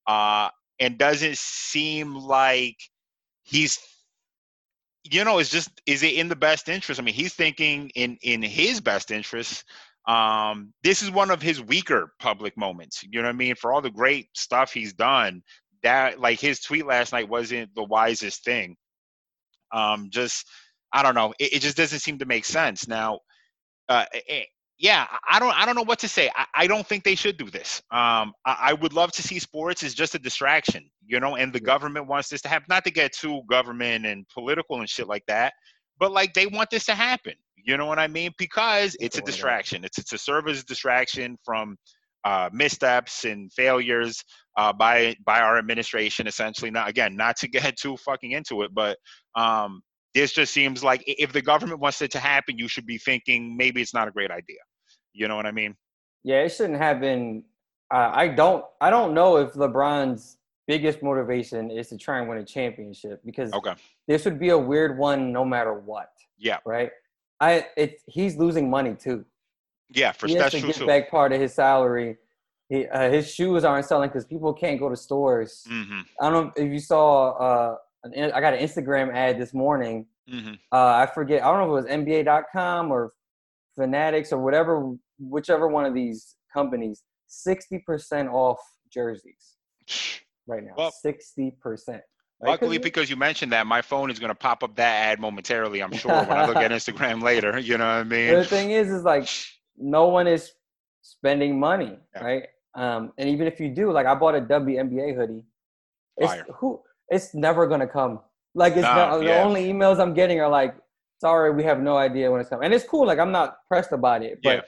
uh, 0.07 0.49
and 0.81 0.99
doesn't 0.99 1.39
seem 1.39 2.15
like 2.15 2.77
he's 3.45 3.79
you 5.11 5.23
know 5.23 5.39
it's 5.39 5.51
just 5.51 5.71
is 5.87 6.03
it 6.03 6.15
in 6.15 6.29
the 6.29 6.37
best 6.37 6.69
interest? 6.69 7.01
I 7.01 7.05
mean 7.05 7.15
he's 7.15 7.35
thinking 7.35 7.91
in 7.95 8.17
in 8.23 8.43
his 8.43 8.81
best 8.81 9.11
interest. 9.11 9.65
Um 10.09 10.73
this 10.83 11.03
is 11.03 11.11
one 11.11 11.31
of 11.31 11.41
his 11.43 11.63
weaker 11.63 12.13
public 12.19 12.57
moments 12.57 13.03
you 13.03 13.21
know 13.21 13.29
what 13.29 13.35
i 13.35 13.37
mean? 13.37 13.55
For 13.55 13.73
all 13.73 13.81
the 13.81 13.91
great 13.91 14.29
stuff 14.35 14.73
he's 14.73 14.93
done 14.93 15.43
that 15.83 16.19
like 16.21 16.41
his 16.41 16.61
tweet 16.61 16.87
last 16.87 17.13
night 17.13 17.29
wasn't 17.29 17.75
the 17.75 17.85
wisest 17.85 18.45
thing 18.45 18.77
um 19.75 20.09
just 20.11 20.47
i 20.93 21.03
don't 21.03 21.15
know 21.15 21.35
it, 21.39 21.55
it 21.55 21.59
just 21.61 21.77
doesn't 21.77 22.01
seem 22.01 22.19
to 22.19 22.27
make 22.27 22.45
sense. 22.45 22.89
Now 22.89 23.21
uh 23.89 24.07
eh, 24.29 24.45
yeah 24.79 25.07
i 25.29 25.39
don't 25.39 25.55
i 25.55 25.67
don't 25.67 25.77
know 25.77 25.85
what 25.85 25.99
to 26.01 26.09
say. 26.09 26.31
I, 26.35 26.47
I 26.55 26.67
don't 26.67 26.87
think 26.87 27.05
they 27.05 27.15
should 27.15 27.37
do 27.37 27.51
this. 27.51 27.83
Um 27.91 28.33
I, 28.47 28.57
I 28.61 28.73
would 28.73 28.93
love 28.93 29.13
to 29.13 29.23
see 29.23 29.39
sports 29.39 29.83
as 29.83 29.95
just 29.95 30.15
a 30.15 30.19
distraction 30.19 30.89
you 31.05 31.21
know 31.21 31.37
and 31.37 31.53
the 31.53 31.61
government 31.61 32.07
wants 32.07 32.29
this 32.29 32.41
to 32.43 32.49
happen. 32.49 32.67
Not 32.69 32.85
to 32.85 32.91
get 32.91 33.13
too 33.13 33.43
government 33.51 34.07
and 34.07 34.27
political 34.29 34.81
and 34.81 34.89
shit 34.89 35.09
like 35.09 35.25
that 35.27 35.53
but 35.99 36.13
like 36.13 36.35
they 36.35 36.47
want 36.47 36.71
this 36.71 36.87
to 36.87 36.95
happen. 36.95 37.35
You 37.57 37.77
know 37.77 37.87
what 37.87 37.99
i 37.99 38.09
mean? 38.09 38.33
Because 38.37 38.97
it's 39.01 39.17
a 39.17 39.23
distraction. 39.23 39.85
It's 39.85 39.99
it's 39.99 40.13
a 40.13 40.19
service 40.19 40.65
distraction 40.65 41.39
from 41.45 41.77
uh, 42.25 42.49
missteps 42.53 43.25
and 43.25 43.53
failures 43.53 44.25
uh, 44.57 44.73
by 44.73 45.15
by 45.25 45.41
our 45.41 45.59
administration 45.59 46.27
essentially 46.27 46.71
not 46.71 46.89
again 46.89 47.17
not 47.17 47.37
to 47.37 47.49
get 47.57 47.77
too 47.77 47.97
fucking 47.99 48.33
into 48.33 48.63
it 48.63 48.71
but 48.75 48.97
um 49.37 49.83
this 50.15 50.33
just 50.33 50.53
seems 50.55 50.85
like 50.85 51.03
if 51.07 51.33
the 51.33 51.43
government 51.43 51.81
wants 51.81 52.01
it 52.01 52.11
to 52.11 52.21
happen 52.21 52.57
you 52.59 52.69
should 52.69 52.87
be 52.87 52.99
thinking 52.99 53.57
maybe 53.57 53.83
it's 53.83 53.95
not 53.95 54.09
a 54.09 54.11
great 54.11 54.31
idea 54.31 54.59
you 55.13 55.29
know 55.29 55.37
what 55.37 55.47
i 55.47 55.53
mean 55.53 55.75
Yeah, 56.25 56.41
it 56.41 56.49
shouldn't 56.51 56.79
have 56.79 57.01
been. 57.01 57.45
Uh, 57.93 58.11
I 58.13 58.29
don't. 58.29 58.65
I 58.81 58.91
don't 58.91 59.13
know 59.13 59.37
if 59.37 59.53
LeBron's 59.53 60.39
biggest 60.67 61.03
motivation 61.03 61.71
is 61.71 61.91
to 61.91 61.99
try 61.99 62.19
and 62.19 62.29
win 62.29 62.39
a 62.39 62.45
championship 62.45 63.21
because 63.25 63.53
okay 63.53 63.75
this 64.09 64.25
would 64.25 64.41
be 64.41 64.49
a 64.49 64.59
weird 64.59 64.97
one 64.97 65.31
no 65.31 65.45
matter 65.45 65.75
what, 65.75 66.09
yeah 66.39 66.59
right? 66.65 66.91
I 67.41 67.67
it 67.77 68.01
he's 68.07 68.37
losing 68.37 68.71
money 68.71 68.95
too. 68.95 69.27
Yeah 69.91 70.13
for 70.13 70.27
he 70.27 70.35
has 70.35 70.53
to 70.53 70.61
get 70.61 70.77
too 70.77 70.87
back 70.87 71.11
part 71.11 71.33
of 71.33 71.41
his 71.41 71.55
salary. 71.55 72.17
He, 72.69 72.87
uh, 72.87 73.11
his 73.11 73.33
shoes 73.33 73.63
aren't 73.65 73.85
selling 73.87 74.09
because 74.09 74.25
people 74.25 74.53
can't 74.55 74.81
go 74.81 74.89
to 74.89 74.97
stores. 74.97 75.65
mm-hmm 75.71 76.01
I 76.21 76.31
don't 76.31 76.47
know 76.47 76.53
if 76.65 76.73
you 76.73 76.81
saw. 76.81 77.31
Uh, 77.33 77.77
an, 78.05 78.33
I 78.33 78.41
got 78.41 78.55
an 78.55 78.61
Instagram 78.61 79.13
ad 79.15 79.39
this 79.39 79.53
morning. 79.55 80.07
mm-hmm 80.31 80.55
Uh, 80.73 80.95
I 80.97 81.07
forget. 81.07 81.43
I 81.43 81.51
don't 81.51 81.67
know 81.67 81.77
if 81.77 81.85
it 81.85 81.91
was 81.91 82.05
NBA.com 82.07 82.91
or 82.91 83.13
Fanatics 83.77 84.33
or 84.33 84.39
whatever, 84.39 84.95
whichever 85.19 85.69
one 85.69 85.85
of 85.85 85.95
these 85.95 86.37
companies. 86.53 87.03
Sixty 87.27 87.79
percent 87.81 88.29
off 88.29 88.59
jerseys 88.93 89.57
right 90.47 90.63
now. 90.63 90.73
Well, 90.77 90.91
Sixty 90.91 91.51
percent. 91.61 92.03
Luckily, 92.43 92.79
because 92.79 93.09
you 93.09 93.17
mentioned 93.17 93.53
that, 93.53 93.67
my 93.67 93.81
phone 93.81 94.11
is 94.11 94.19
going 94.19 94.29
to 94.29 94.35
pop 94.35 94.63
up 94.63 94.77
that 94.77 95.13
ad 95.13 95.21
momentarily. 95.21 95.83
I'm 95.83 95.93
sure 95.93 96.13
when 96.13 96.31
I 96.31 96.47
look 96.47 96.57
at 96.57 96.71
Instagram 96.73 97.23
later. 97.23 97.59
You 97.59 97.79
know 97.79 97.87
what 97.87 98.01
I 98.01 98.05
mean? 98.05 98.35
the 98.35 98.45
thing 98.45 98.71
is, 98.71 98.91
is 98.91 99.03
like 99.03 99.29
no 99.77 100.09
one 100.09 100.27
is 100.27 100.53
spending 101.03 101.59
money, 101.59 101.99
Yeah. 102.15 102.25
right? 102.25 102.47
Um, 102.75 103.13
and 103.19 103.29
even 103.29 103.47
if 103.47 103.61
you 103.61 103.69
do, 103.75 103.93
like 103.93 104.07
I 104.07 104.15
bought 104.15 104.35
a 104.35 104.41
WNBA 104.41 105.15
hoodie. 105.15 105.45
It's 106.17 106.33
Fire. 106.33 106.47
who 106.59 106.81
it's 107.09 107.35
never 107.35 107.67
gonna 107.67 107.87
come. 107.87 108.21
Like 108.55 108.75
it's 108.75 108.83
Nah, 108.83 108.95
not, 108.95 109.19
the 109.19 109.27
yeah. 109.27 109.43
only 109.43 109.65
emails 109.73 109.99
I'm 110.01 110.15
getting 110.15 110.41
are 110.41 110.49
like, 110.49 110.75
sorry, 111.21 111.53
we 111.53 111.63
have 111.65 111.81
no 111.81 111.97
idea 111.97 112.31
when 112.31 112.41
it's 112.41 112.51
coming. 112.51 112.65
And 112.67 112.75
it's 112.75 112.85
cool, 112.85 113.07
like 113.07 113.19
I'm 113.19 113.33
not 113.33 113.59
pressed 113.69 113.93
about 113.93 114.23
it, 114.23 114.41
but 114.43 114.57
Yeah. 114.57 114.63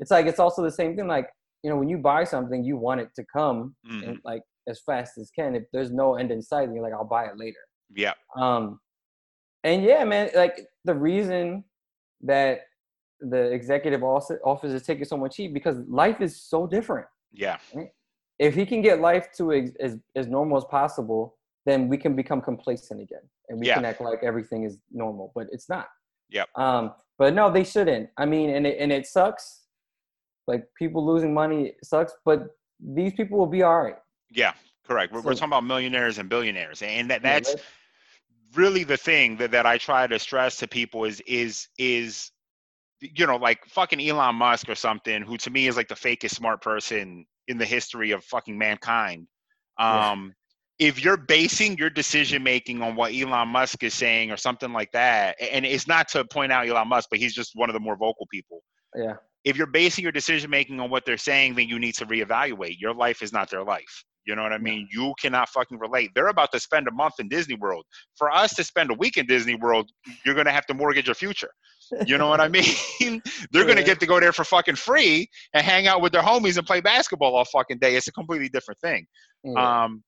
it's 0.00 0.10
like 0.10 0.26
it's 0.26 0.38
also 0.40 0.62
the 0.62 0.70
same 0.72 0.96
thing. 0.96 1.06
Like, 1.06 1.30
you 1.62 1.70
know, 1.70 1.76
when 1.76 1.88
you 1.88 1.98
buy 1.98 2.24
something, 2.24 2.62
you 2.64 2.76
want 2.76 3.00
it 3.00 3.10
to 3.16 3.24
come 3.32 3.76
Mhm. 3.86 4.06
and 4.08 4.20
like 4.24 4.42
as 4.68 4.80
fast 4.80 5.18
as 5.18 5.30
can. 5.30 5.54
If 5.56 5.64
there's 5.72 5.90
no 5.90 6.16
end 6.16 6.30
in 6.30 6.42
sight, 6.42 6.70
you're 6.72 6.82
like, 6.82 6.92
I'll 6.92 7.04
buy 7.04 7.24
it 7.26 7.36
later. 7.38 7.58
Yeah. 7.94 8.14
Um, 8.36 8.80
and 9.64 9.82
yeah, 9.82 10.04
man, 10.04 10.30
like 10.34 10.60
the 10.84 10.94
reason 10.94 11.64
that 12.22 12.60
the 13.20 13.50
executive 13.52 14.02
office 14.02 14.72
is 14.72 14.82
taking 14.82 15.04
so 15.04 15.16
much 15.16 15.36
heat 15.36 15.52
because 15.52 15.78
life 15.88 16.20
is 16.20 16.40
so 16.40 16.66
different. 16.66 17.06
Yeah. 17.32 17.58
If 18.38 18.54
he 18.54 18.64
can 18.64 18.82
get 18.82 19.00
life 19.00 19.28
to 19.38 19.52
ex- 19.52 19.72
as 19.80 19.98
as 20.14 20.26
normal 20.28 20.56
as 20.56 20.64
possible, 20.64 21.36
then 21.66 21.88
we 21.88 21.98
can 21.98 22.14
become 22.14 22.40
complacent 22.40 23.00
again, 23.00 23.22
and 23.48 23.58
we 23.60 23.66
Yeah. 23.66 23.74
can 23.74 23.84
act 23.84 24.00
like 24.00 24.22
everything 24.22 24.62
is 24.64 24.78
normal, 24.92 25.32
but 25.34 25.48
it's 25.50 25.68
not. 25.68 25.88
Yeah. 26.30 26.44
Um, 26.54 26.94
but 27.18 27.34
no, 27.34 27.50
they 27.50 27.64
shouldn't. 27.64 28.10
I 28.16 28.26
mean, 28.26 28.50
and 28.50 28.66
it 28.66 28.78
and 28.78 28.92
it 28.92 29.06
sucks. 29.06 29.64
Like 30.46 30.64
people 30.78 31.04
losing 31.04 31.34
money 31.34 31.74
sucks, 31.82 32.14
but 32.24 32.56
these 32.80 33.12
people 33.14 33.38
will 33.38 33.46
be 33.46 33.62
all 33.62 33.82
right. 33.82 33.96
Yeah. 34.30 34.54
Correct. 34.86 35.12
We're, 35.12 35.20
we're 35.20 35.34
talking 35.34 35.48
about 35.48 35.64
millionaires 35.64 36.16
and 36.18 36.28
billionaires, 36.30 36.80
and 36.80 37.10
that 37.10 37.22
that's 37.22 37.54
really 38.54 38.84
the 38.84 38.96
thing 38.96 39.36
that, 39.36 39.50
that 39.50 39.66
I 39.66 39.76
try 39.76 40.06
to 40.06 40.18
stress 40.18 40.56
to 40.58 40.68
people 40.68 41.04
is 41.04 41.20
is 41.26 41.68
is 41.78 42.30
you 43.00 43.26
know 43.26 43.36
like 43.36 43.64
fucking 43.66 44.00
Elon 44.00 44.36
Musk 44.36 44.68
or 44.68 44.74
something 44.74 45.22
who 45.22 45.36
to 45.38 45.50
me 45.50 45.66
is 45.66 45.76
like 45.76 45.88
the 45.88 45.94
fakest 45.94 46.34
smart 46.34 46.62
person 46.62 47.24
in 47.46 47.58
the 47.58 47.64
history 47.64 48.10
of 48.10 48.24
fucking 48.24 48.58
mankind. 48.58 49.26
Yeah. 49.78 50.10
Um 50.10 50.32
if 50.78 51.02
you're 51.02 51.16
basing 51.16 51.76
your 51.76 51.90
decision 51.90 52.42
making 52.42 52.82
on 52.82 52.94
what 52.94 53.12
Elon 53.12 53.48
Musk 53.48 53.82
is 53.82 53.94
saying 53.94 54.30
or 54.30 54.36
something 54.36 54.72
like 54.72 54.92
that, 54.92 55.36
and 55.40 55.66
it's 55.66 55.88
not 55.88 56.08
to 56.08 56.24
point 56.24 56.52
out 56.52 56.68
Elon 56.68 56.88
Musk, 56.88 57.08
but 57.10 57.18
he's 57.18 57.34
just 57.34 57.52
one 57.54 57.68
of 57.68 57.74
the 57.74 57.80
more 57.80 57.96
vocal 57.96 58.28
people. 58.30 58.62
Yeah. 58.94 59.14
If 59.44 59.56
you're 59.56 59.66
basing 59.66 60.04
your 60.04 60.12
decision 60.12 60.50
making 60.50 60.78
on 60.78 60.88
what 60.90 61.04
they're 61.04 61.16
saying, 61.16 61.56
then 61.56 61.68
you 61.68 61.78
need 61.78 61.94
to 61.96 62.06
reevaluate. 62.06 62.76
Your 62.78 62.94
life 62.94 63.22
is 63.22 63.32
not 63.32 63.50
their 63.50 63.64
life. 63.64 64.04
You 64.24 64.36
know 64.36 64.42
what 64.42 64.52
I 64.52 64.58
mean? 64.58 64.86
You 64.90 65.14
cannot 65.18 65.48
fucking 65.48 65.78
relate. 65.78 66.10
They're 66.14 66.28
about 66.28 66.52
to 66.52 66.60
spend 66.60 66.86
a 66.86 66.92
month 66.92 67.14
in 67.18 67.28
Disney 67.28 67.54
World. 67.54 67.86
For 68.16 68.30
us 68.30 68.54
to 68.56 68.62
spend 68.64 68.90
a 68.90 68.94
week 68.94 69.16
in 69.16 69.26
Disney 69.26 69.54
World, 69.54 69.90
you're 70.24 70.34
gonna 70.34 70.52
have 70.52 70.66
to 70.66 70.74
mortgage 70.74 71.06
your 71.06 71.14
future. 71.14 71.50
You 72.06 72.18
know 72.18 72.28
what 72.28 72.40
I 72.40 72.48
mean? 72.48 72.64
They're 73.52 73.64
gonna 73.66 73.82
get 73.82 74.00
to 74.00 74.06
go 74.06 74.20
there 74.20 74.32
for 74.32 74.44
fucking 74.44 74.76
free 74.76 75.28
and 75.54 75.64
hang 75.64 75.86
out 75.86 76.00
with 76.02 76.12
their 76.12 76.22
homies 76.22 76.56
and 76.58 76.66
play 76.66 76.80
basketball 76.80 77.34
all 77.36 77.44
fucking 77.44 77.78
day. 77.78 77.96
It's 77.96 78.08
a 78.08 78.12
completely 78.12 78.48
different 78.48 78.80
thing. 78.80 79.06
Yeah. 79.44 79.84
Um, 79.84 80.02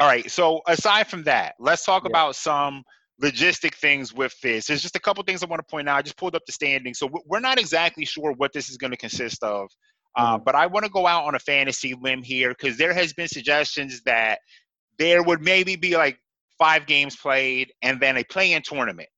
all 0.00 0.06
right. 0.06 0.30
So 0.30 0.60
aside 0.66 1.08
from 1.08 1.24
that, 1.24 1.54
let's 1.58 1.84
talk 1.84 2.04
Yeah. 2.04 2.10
about 2.10 2.36
some 2.36 2.82
logistic 3.22 3.74
things 3.74 4.14
with 4.14 4.34
this. 4.42 4.66
There's 4.66 4.82
just 4.82 4.94
a 4.96 5.00
couple 5.00 5.22
things 5.24 5.42
I 5.42 5.46
want 5.46 5.60
to 5.60 5.70
point 5.70 5.88
out. 5.88 5.96
I 5.98 6.02
just 6.02 6.16
pulled 6.16 6.36
up 6.36 6.42
the 6.46 6.52
standings, 6.52 6.98
so 7.00 7.06
we- 7.06 7.22
we're 7.26 7.40
not 7.40 7.58
exactly 7.58 8.04
sure 8.04 8.32
what 8.36 8.52
this 8.52 8.68
is 8.68 8.76
going 8.76 8.92
to 8.92 8.96
consist 8.96 9.42
of. 9.42 9.68
Uh, 10.16 10.38
Mhm. 10.38 10.44
But 10.44 10.54
I 10.54 10.66
want 10.66 10.84
to 10.84 10.90
go 10.90 11.06
out 11.06 11.24
on 11.24 11.34
a 11.34 11.38
fantasy 11.40 11.94
limb 12.00 12.22
here 12.22 12.50
because 12.50 12.76
there 12.78 12.94
has 12.94 13.12
been 13.12 13.26
suggestions 13.28 14.02
that 14.02 14.38
there 14.98 15.22
would 15.22 15.42
maybe 15.42 15.74
be 15.76 15.96
like 15.96 16.18
five 16.58 16.86
games 16.86 17.16
played 17.16 17.72
and 17.82 18.00
then 18.00 18.16
a 18.16 18.24
play-in 18.24 18.62
tournament 18.62 19.08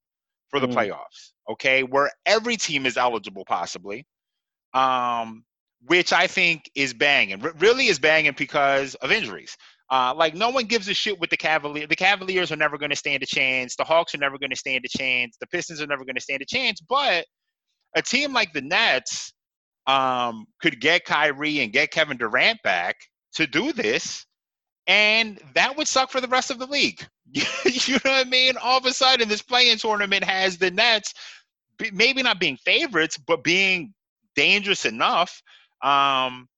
for 0.50 0.60
the 0.60 0.66
Mhm. 0.68 0.74
playoffs. 0.74 1.32
Okay, 1.50 1.82
where 1.82 2.10
every 2.26 2.56
team 2.56 2.86
is 2.86 2.96
eligible, 2.96 3.44
possibly. 3.44 4.06
Um, 4.72 5.44
which 5.86 6.12
I 6.12 6.26
think 6.26 6.70
is 6.74 6.92
banging. 6.92 7.42
R- 7.44 7.54
really 7.58 7.86
is 7.86 7.98
banging 7.98 8.34
because 8.36 8.94
of 8.96 9.10
injuries. 9.10 9.56
Uh, 9.90 10.14
like 10.14 10.34
no 10.34 10.50
one 10.50 10.66
gives 10.66 10.88
a 10.88 10.94
shit 10.94 11.18
with 11.18 11.30
the 11.30 11.36
Cavaliers. 11.36 11.88
The 11.88 11.96
Cavaliers 11.96 12.52
are 12.52 12.56
never 12.56 12.78
going 12.78 12.90
to 12.90 12.96
stand 12.96 13.22
a 13.22 13.26
chance. 13.26 13.74
The 13.74 13.84
Hawks 13.84 14.14
are 14.14 14.18
never 14.18 14.38
going 14.38 14.50
to 14.50 14.56
stand 14.56 14.84
a 14.84 14.98
chance. 14.98 15.36
The 15.40 15.48
Pistons 15.48 15.82
are 15.82 15.86
never 15.86 16.04
going 16.04 16.14
to 16.14 16.20
stand 16.20 16.42
a 16.42 16.46
chance. 16.46 16.80
But 16.80 17.24
a 17.96 18.02
team 18.02 18.32
like 18.32 18.52
the 18.52 18.60
Nets 18.60 19.32
um, 19.86 20.46
could 20.62 20.80
get 20.80 21.04
Kyrie 21.04 21.60
and 21.60 21.72
get 21.72 21.90
Kevin 21.90 22.18
Durant 22.18 22.62
back 22.62 22.96
to 23.34 23.46
do 23.46 23.72
this, 23.72 24.24
and 24.86 25.40
that 25.54 25.76
would 25.76 25.88
suck 25.88 26.10
for 26.10 26.20
the 26.20 26.28
rest 26.28 26.50
of 26.50 26.58
the 26.60 26.66
league. 26.66 27.04
you 27.32 27.94
know 27.94 28.00
what 28.02 28.26
I 28.26 28.28
mean? 28.28 28.56
All 28.62 28.78
of 28.78 28.86
a 28.86 28.92
sudden, 28.92 29.28
this 29.28 29.42
play-in 29.42 29.78
tournament 29.78 30.24
has 30.24 30.58
the 30.58 30.70
Nets 30.70 31.14
maybe 31.92 32.22
not 32.22 32.40
being 32.40 32.56
favorites, 32.56 33.18
but 33.18 33.44
being 33.44 33.94
dangerous 34.36 34.84
enough. 34.84 35.42
Um, 35.82 36.48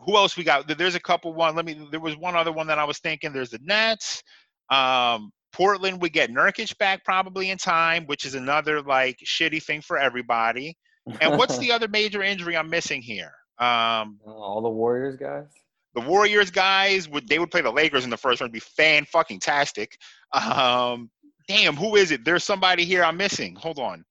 who 0.00 0.16
else 0.16 0.36
we 0.36 0.44
got? 0.44 0.66
There's 0.76 0.94
a 0.94 1.00
couple 1.00 1.34
one. 1.34 1.54
Let 1.54 1.64
me. 1.64 1.88
There 1.90 2.00
was 2.00 2.16
one 2.16 2.36
other 2.36 2.52
one 2.52 2.66
that 2.66 2.78
I 2.78 2.84
was 2.84 2.98
thinking. 2.98 3.32
There's 3.32 3.50
the 3.50 3.60
Nets. 3.62 4.22
Um, 4.70 5.30
Portland 5.52 6.00
would 6.02 6.12
get 6.12 6.30
Nurkic 6.30 6.76
back 6.78 7.04
probably 7.04 7.50
in 7.50 7.58
time, 7.58 8.06
which 8.06 8.24
is 8.24 8.34
another 8.34 8.82
like 8.82 9.18
shitty 9.24 9.62
thing 9.62 9.80
for 9.80 9.98
everybody. 9.98 10.76
And 11.20 11.38
what's 11.38 11.58
the 11.58 11.70
other 11.72 11.88
major 11.88 12.22
injury 12.22 12.56
I'm 12.56 12.68
missing 12.68 13.02
here? 13.02 13.32
Um, 13.58 14.18
all 14.26 14.60
the 14.62 14.68
Warriors 14.68 15.16
guys? 15.16 15.46
the 15.94 16.00
Warriors 16.00 16.50
guys 16.50 17.08
would 17.08 17.28
they 17.28 17.38
would 17.38 17.50
play 17.50 17.60
the 17.60 17.70
Lakers 17.70 18.04
in 18.04 18.10
the 18.10 18.16
first 18.16 18.40
round. 18.40 18.50
It'd 18.50 18.64
be 18.64 18.82
fan 18.82 19.04
fucking 19.04 19.40
tastic. 19.40 19.96
Um, 20.32 21.10
damn, 21.48 21.76
who 21.76 21.96
is 21.96 22.10
it? 22.10 22.24
There's 22.24 22.44
somebody 22.44 22.84
here 22.84 23.04
I'm 23.04 23.16
missing. 23.16 23.54
Hold 23.56 23.78
on. 23.78 24.04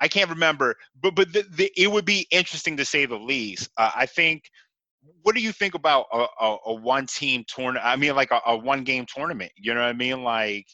I 0.00 0.08
can't 0.08 0.30
remember, 0.30 0.76
but 1.00 1.14
but 1.14 1.32
the, 1.32 1.44
the, 1.50 1.72
it 1.76 1.90
would 1.90 2.04
be 2.04 2.26
interesting 2.30 2.76
to 2.76 2.84
say 2.84 3.06
the 3.06 3.16
least. 3.16 3.70
Uh, 3.76 3.90
I 3.94 4.06
think. 4.06 4.44
What 5.22 5.36
do 5.36 5.40
you 5.40 5.52
think 5.52 5.74
about 5.74 6.06
a, 6.12 6.26
a, 6.40 6.56
a 6.66 6.74
one 6.74 7.06
team 7.06 7.44
tournament? 7.46 7.86
I 7.86 7.94
mean, 7.94 8.16
like 8.16 8.32
a, 8.32 8.40
a 8.44 8.56
one 8.56 8.82
game 8.82 9.06
tournament. 9.06 9.52
You 9.56 9.72
know 9.72 9.80
what 9.80 9.86
I 9.86 9.92
mean? 9.92 10.24
Like 10.24 10.66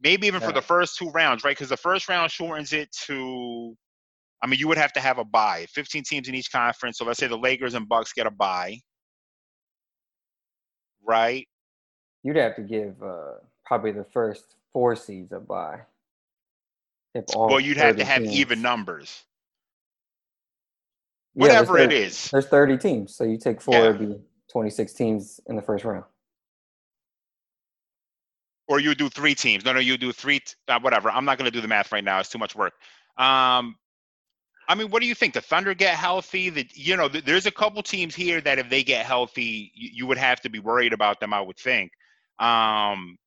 maybe 0.00 0.26
even 0.26 0.40
for 0.40 0.52
the 0.52 0.62
first 0.62 0.96
two 0.96 1.10
rounds, 1.10 1.44
right? 1.44 1.56
Because 1.56 1.68
the 1.68 1.76
first 1.76 2.08
round 2.08 2.30
shortens 2.30 2.72
it 2.72 2.90
to. 3.06 3.76
I 4.42 4.46
mean, 4.46 4.60
you 4.60 4.68
would 4.68 4.78
have 4.78 4.92
to 4.94 5.00
have 5.00 5.18
a 5.18 5.24
bye. 5.24 5.66
15 5.70 6.04
teams 6.04 6.28
in 6.28 6.34
each 6.34 6.52
conference. 6.52 6.98
So 6.98 7.04
let's 7.04 7.18
say 7.18 7.26
the 7.26 7.38
Lakers 7.38 7.74
and 7.74 7.88
Bucks 7.88 8.12
get 8.12 8.26
a 8.26 8.30
bye, 8.30 8.78
right? 11.02 11.46
You'd 12.22 12.36
have 12.36 12.56
to 12.56 12.62
give 12.62 13.02
uh, 13.02 13.34
probably 13.64 13.92
the 13.92 14.04
first 14.04 14.44
four 14.72 14.94
seeds 14.94 15.32
a 15.32 15.40
bye. 15.40 15.80
If 17.16 17.24
all 17.34 17.48
well, 17.48 17.60
you'd 17.60 17.78
have 17.78 17.96
to 17.96 18.04
have 18.04 18.22
teams- 18.22 18.34
even 18.34 18.62
numbers. 18.62 19.24
Whatever 21.34 21.76
it 21.78 21.90
30 21.90 21.96
is. 21.96 22.30
There's 22.30 22.46
30 22.46 22.78
teams, 22.78 23.14
so 23.14 23.24
you 23.24 23.38
take 23.38 23.60
four, 23.60 23.74
Yeah. 23.74 23.90
it'd 23.90 23.98
be 23.98 24.16
26 24.50 24.92
teams 24.94 25.40
in 25.46 25.56
the 25.56 25.62
first 25.62 25.84
round. 25.84 26.04
or 28.68 28.80
you 28.80 28.96
do 28.96 29.08
three 29.08 29.32
teams. 29.36 29.64
No, 29.64 29.72
no, 29.72 29.78
you 29.78 29.96
do 29.96 30.10
three. 30.12 30.40
T- 30.40 30.54
uh, 30.66 30.80
whatever. 30.80 31.08
I'm 31.08 31.24
not 31.24 31.38
going 31.38 31.44
to 31.44 31.52
do 31.52 31.60
the 31.60 31.68
math 31.68 31.92
right 31.92 32.02
now. 32.02 32.18
It's 32.18 32.28
too 32.28 32.38
much 32.38 32.56
work. 32.56 32.72
Um, 33.16 33.76
I 34.68 34.74
mean, 34.76 34.90
what 34.90 35.02
do 35.02 35.06
you 35.06 35.14
think? 35.14 35.34
The 35.34 35.40
Thunder 35.40 35.72
get 35.72 35.94
healthy? 35.94 36.50
The, 36.50 36.66
you 36.74 36.96
know, 36.96 37.08
th- 37.08 37.24
there's 37.24 37.46
a 37.46 37.52
couple 37.52 37.80
teams 37.84 38.12
here 38.12 38.40
that 38.40 38.58
if 38.58 38.68
they 38.68 38.82
get 38.82 39.06
healthy, 39.06 39.70
you, 39.72 39.90
you 39.92 40.06
would 40.08 40.18
have 40.18 40.40
to 40.40 40.48
be 40.50 40.58
worried 40.58 40.92
about 40.92 41.20
them. 41.20 41.32
I 41.32 41.40
would 41.40 41.56
think. 41.58 41.92
Um, 42.40 43.18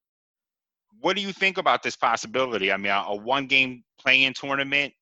what 0.99 1.15
do 1.15 1.21
you 1.21 1.31
think 1.31 1.57
about 1.57 1.83
this 1.83 1.95
possibility? 1.95 2.71
I 2.71 2.77
mean, 2.77 2.91
a, 2.91 3.03
a 3.07 3.15
one-game 3.15 3.83
play-in 3.99 4.33
tournament, 4.33 4.93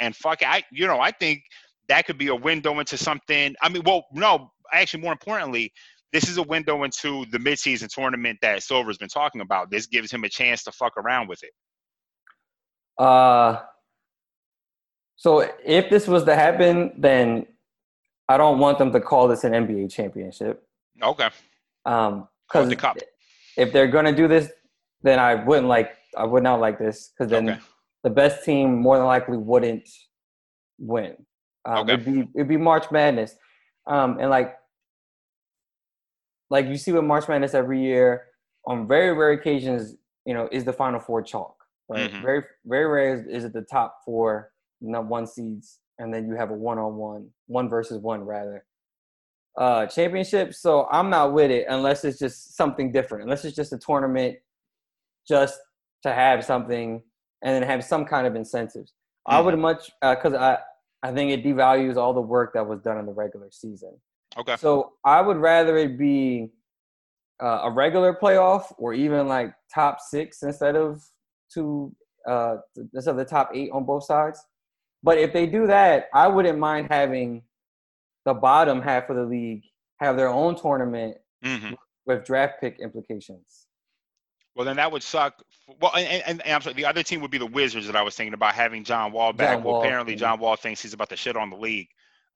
and 0.00 0.14
fuck, 0.16 0.42
I 0.44 0.62
you 0.72 0.86
know, 0.86 1.00
I 1.00 1.10
think 1.10 1.42
that 1.88 2.06
could 2.06 2.18
be 2.18 2.28
a 2.28 2.34
window 2.34 2.78
into 2.78 2.96
something. 2.96 3.54
I 3.60 3.68
mean, 3.68 3.82
well, 3.84 4.06
no, 4.12 4.50
actually, 4.72 5.02
more 5.02 5.12
importantly, 5.12 5.72
this 6.12 6.28
is 6.28 6.36
a 6.36 6.42
window 6.42 6.84
into 6.84 7.24
the 7.30 7.38
midseason 7.38 7.88
tournament 7.88 8.38
that 8.42 8.62
Silver's 8.62 8.98
been 8.98 9.08
talking 9.08 9.40
about. 9.40 9.70
This 9.70 9.86
gives 9.86 10.10
him 10.12 10.24
a 10.24 10.28
chance 10.28 10.62
to 10.64 10.72
fuck 10.72 10.96
around 10.96 11.28
with 11.28 11.42
it. 11.42 11.52
Uh, 13.02 13.60
so 15.16 15.48
if 15.64 15.88
this 15.88 16.06
was 16.06 16.24
to 16.24 16.34
happen, 16.34 16.92
then 16.98 17.46
I 18.28 18.36
don't 18.36 18.58
want 18.58 18.78
them 18.78 18.92
to 18.92 19.00
call 19.00 19.28
this 19.28 19.44
an 19.44 19.52
NBA 19.52 19.90
championship. 19.90 20.62
Okay. 21.02 21.30
Um, 21.84 22.28
because 22.46 22.68
the 22.68 22.76
cup. 22.76 22.98
if 23.56 23.72
they're 23.72 23.86
gonna 23.86 24.14
do 24.14 24.28
this, 24.28 24.50
then 25.02 25.18
I 25.18 25.34
wouldn't 25.34 25.68
like. 25.68 25.96
I 26.16 26.24
would 26.24 26.42
not 26.42 26.60
like 26.60 26.78
this 26.78 27.08
because 27.16 27.30
then 27.30 27.48
Okay. 27.50 27.60
the 28.04 28.10
best 28.10 28.44
team 28.44 28.76
more 28.78 28.96
than 28.98 29.06
likely 29.06 29.36
wouldn't 29.38 29.88
win. 30.78 31.16
Um, 31.64 31.78
Okay. 31.78 31.94
It'd 31.94 32.04
be 32.04 32.28
it'd 32.34 32.48
be 32.48 32.56
March 32.56 32.90
Madness, 32.90 33.36
um, 33.86 34.18
and 34.18 34.30
like 34.30 34.56
like 36.50 36.66
you 36.66 36.76
see 36.76 36.92
with 36.92 37.04
March 37.04 37.28
Madness 37.28 37.54
every 37.54 37.80
year. 37.80 38.24
On 38.66 38.86
very 38.86 39.12
rare 39.12 39.32
occasions, 39.32 39.96
you 40.24 40.34
know, 40.34 40.48
is 40.52 40.64
the 40.64 40.72
Final 40.72 41.00
Four 41.00 41.22
chalk. 41.22 41.56
Right? 41.88 42.10
Mhm. 42.12 42.22
Very 42.22 42.44
very 42.64 42.86
rare 42.86 43.14
is, 43.14 43.26
is 43.26 43.44
it 43.44 43.52
the 43.52 43.62
top 43.62 44.02
four, 44.04 44.52
not 44.80 45.06
one 45.06 45.26
seeds, 45.26 45.80
and 45.98 46.14
then 46.14 46.28
you 46.28 46.34
have 46.36 46.50
a 46.50 46.54
one 46.54 46.78
on 46.78 46.96
one, 46.96 47.30
one 47.46 47.68
versus 47.68 47.98
one 47.98 48.24
rather. 48.24 48.64
Uh, 49.56 49.84
championship. 49.86 50.54
So 50.54 50.86
I'm 50.90 51.10
not 51.10 51.32
with 51.34 51.50
it 51.50 51.66
unless 51.68 52.04
it's 52.04 52.18
just 52.18 52.56
something 52.56 52.90
different. 52.92 53.24
Unless 53.24 53.44
it's 53.44 53.56
just 53.56 53.72
a 53.72 53.78
tournament, 53.78 54.38
just 55.26 55.58
to 56.02 56.12
have 56.12 56.44
something 56.44 57.02
and 57.42 57.54
then 57.54 57.62
have 57.62 57.84
some 57.84 58.04
kind 58.04 58.26
of 58.26 58.34
incentives. 58.34 58.92
I 59.26 59.40
would 59.40 59.56
much 59.58 59.90
because 60.00 60.34
I 60.34 60.58
I 61.02 61.12
think 61.12 61.30
it 61.30 61.44
devalues 61.44 61.96
all 61.96 62.12
the 62.12 62.20
work 62.20 62.54
that 62.54 62.66
was 62.66 62.80
done 62.80 62.98
in 62.98 63.06
the 63.06 63.12
regular 63.12 63.48
season. 63.50 64.00
Okay. 64.36 64.56
So 64.56 64.92
I 65.04 65.20
would 65.20 65.36
rather 65.36 65.76
it 65.76 65.98
be 65.98 66.50
uh, 67.42 67.62
a 67.64 67.70
regular 67.70 68.14
playoff 68.14 68.72
or 68.78 68.94
even 68.94 69.28
like 69.28 69.52
top 69.72 70.00
six 70.00 70.42
instead 70.42 70.76
of 70.76 71.02
two 71.52 71.94
uh, 72.28 72.56
instead 72.94 73.10
of 73.10 73.16
the 73.16 73.24
top 73.24 73.50
eight 73.54 73.70
on 73.72 73.84
both 73.84 74.04
sides. 74.04 74.44
But 75.02 75.18
if 75.18 75.32
they 75.32 75.46
do 75.46 75.66
that, 75.66 76.06
I 76.14 76.28
wouldn't 76.28 76.58
mind 76.58 76.86
having 76.90 77.42
the 78.24 78.34
bottom 78.34 78.80
half 78.80 79.10
of 79.10 79.16
the 79.16 79.24
league 79.24 79.62
have 80.00 80.16
their 80.16 80.28
own 80.28 80.56
tournament 80.56 81.16
hmm 81.44 81.74
with 82.04 82.24
draft 82.24 82.54
pick 82.60 82.80
implications. 82.80 83.61
Well, 84.54 84.66
then 84.66 84.76
that 84.76 84.92
would 84.92 85.02
suck. 85.02 85.42
Well, 85.80 85.92
and, 85.96 86.22
and, 86.26 86.42
and 86.42 86.54
I'm 86.54 86.60
sorry, 86.60 86.74
the 86.74 86.84
other 86.84 87.02
team 87.02 87.20
would 87.22 87.30
be 87.30 87.38
the 87.38 87.46
Wizards 87.46 87.86
that 87.86 87.96
I 87.96 88.02
was 88.02 88.14
thinking 88.14 88.34
about 88.34 88.54
having 88.54 88.84
John 88.84 89.12
Wall 89.12 89.32
back. 89.32 89.56
John 89.56 89.64
well, 89.64 89.74
Wall, 89.74 89.82
apparently 89.82 90.12
yeah. 90.14 90.18
John 90.20 90.40
Wall 90.40 90.56
thinks 90.56 90.82
he's 90.82 90.92
about 90.92 91.08
to 91.10 91.16
shit 91.16 91.36
on 91.36 91.50
the 91.50 91.56
league. 91.56 91.88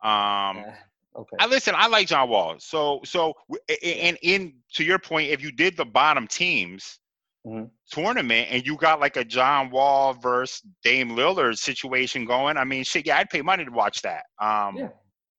Um, 0.03 0.59
Yeah. 0.59 0.75
Okay. 1.15 1.37
I 1.41 1.47
listen. 1.47 1.75
I 1.75 1.87
like 1.87 2.09
John 2.09 2.29
Wall. 2.29 2.57
So, 2.59 3.01
so, 3.05 3.33
w- 3.49 3.59
a- 3.71 3.87
a- 3.89 4.01
and 4.03 4.19
in 4.21 4.55
to 4.75 4.85
your 4.85 4.99
point, 4.99 5.31
if 5.31 5.43
you 5.43 5.51
did 5.51 5.75
the 5.75 5.85
bottom 5.87 6.27
teams 6.27 6.99
Mhm. 7.47 7.71
tournament 7.91 8.49
and 8.51 8.67
you 8.67 8.77
got 8.77 9.01
like 9.01 9.17
a 9.17 9.25
John 9.25 9.71
Wall 9.71 10.13
versus 10.13 10.61
Dame 10.85 11.11
Lillard 11.13 11.57
situation 11.57 12.27
going, 12.27 12.59
I 12.59 12.65
mean, 12.65 12.85
shit, 12.85 13.07
yeah, 13.07 13.17
I'd 13.17 13.31
pay 13.31 13.41
money 13.41 13.65
to 13.65 13.71
watch 13.71 14.03
that. 14.03 14.25
Um, 14.39 14.77
Yeah, 14.77 14.89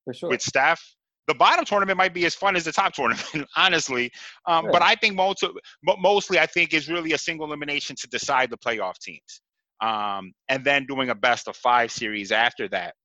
for 0.05 0.13
sure. 0.15 0.29
with 0.29 0.41
staff. 0.41 0.81
The 1.27 1.35
bottom 1.35 1.65
tournament 1.65 1.97
might 1.97 2.13
be 2.13 2.25
as 2.25 2.33
fun 2.35 2.55
as 2.55 2.63
the 2.65 2.71
top 2.71 2.93
tournament, 2.97 3.47
honestly. 3.55 4.11
Um, 4.47 4.65
Yeah. 4.65 4.71
But 4.71 4.81
I 4.81 4.95
think 4.95 5.15
most, 5.15 5.43
mo- 5.83 5.97
mostly, 5.99 6.39
I 6.39 6.45
think 6.45 6.73
is 6.73 6.87
really 6.89 7.13
a 7.13 7.17
single 7.17 7.45
elimination 7.45 7.95
to 7.97 8.07
decide 8.07 8.49
the 8.49 8.57
playoff 8.57 8.97
teams, 8.99 9.41
um, 9.81 10.33
and 10.49 10.63
then 10.63 10.85
doing 10.85 11.09
a 11.09 11.15
best 11.15 11.47
of 11.47 11.55
five 11.57 11.91
series 11.91 12.31
after 12.31 12.67
that. 12.69 12.95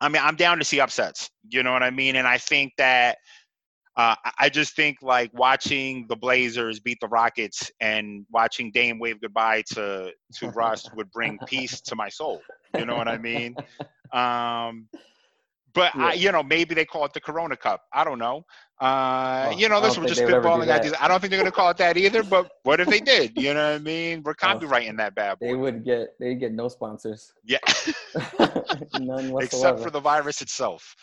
I 0.00 0.08
mean, 0.08 0.22
I'm 0.24 0.36
down 0.36 0.58
to 0.58 0.64
see 0.64 0.80
upsets. 0.80 1.30
You 1.50 1.62
know 1.62 1.72
what 1.72 1.82
I 1.82 1.90
mean? 1.90 2.16
And 2.16 2.26
I 2.26 2.38
think 2.38 2.72
that 2.78 3.18
uh, 3.96 4.16
I- 4.24 4.32
I 4.40 4.48
just 4.48 4.74
think 4.74 4.96
like 5.02 5.30
watching 5.34 6.06
the 6.08 6.16
Blazers 6.16 6.80
beat 6.80 6.98
the 7.00 7.06
Rockets 7.08 7.70
and 7.80 8.26
watching 8.32 8.72
Dame 8.72 8.98
wave 8.98 9.20
goodbye 9.20 9.62
to 9.74 10.10
to 10.38 10.48
Russ 10.50 10.88
would 10.96 11.10
bring 11.12 11.38
peace 11.46 11.80
to 11.82 11.94
my 11.94 12.08
soul. 12.08 12.40
You 12.76 12.86
know 12.86 12.96
what 12.96 13.06
I 13.08 13.18
mean? 13.18 13.54
Um, 14.12 14.88
But 15.74 15.94
Yeah. 15.94 16.06
I, 16.06 16.12
you 16.12 16.30
know, 16.32 16.42
maybe 16.42 16.74
they 16.74 16.84
call 16.84 17.04
it 17.04 17.12
the 17.12 17.20
Corona 17.20 17.56
Cup. 17.56 17.82
I 17.92 18.04
don't 18.04 18.18
know. 18.18 18.44
Uh, 18.80 19.46
Well, 19.48 19.58
you 19.58 19.68
know, 19.68 19.80
this 19.80 19.98
we're 19.98 20.06
just 20.06 20.18
think 20.20 20.30
they 20.30 20.34
would 20.38 20.46
ever 20.46 20.48
do 20.64 20.64
spitballing 20.70 20.72
ideas. 20.78 20.94
I 21.00 21.08
don't 21.08 21.20
think 21.20 21.30
they're 21.30 21.40
going 21.40 21.50
to 21.50 21.54
call 21.56 21.70
it 21.70 21.76
that 21.78 21.96
either. 21.96 22.22
But 22.22 22.50
what 22.62 22.80
if 22.80 22.88
they 22.88 23.00
did? 23.00 23.32
You 23.36 23.54
know 23.54 23.70
what 23.72 23.76
I 23.76 23.78
mean? 23.78 24.22
We're 24.24 24.34
Well, 24.40 24.54
copyrighting 24.58 24.96
that 24.98 25.14
bad 25.14 25.38
boy. 25.40 25.46
They 25.48 25.54
would 25.54 25.84
get 25.84 26.18
they 26.20 26.34
get 26.36 26.52
no 26.52 26.68
sponsors. 26.68 27.32
Yeah. 27.44 27.58
None 28.98 29.30
whatsoever. 29.30 29.42
except 29.42 29.80
for 29.80 29.90
the 29.90 30.00
virus 30.00 30.40
itself. 30.42 30.94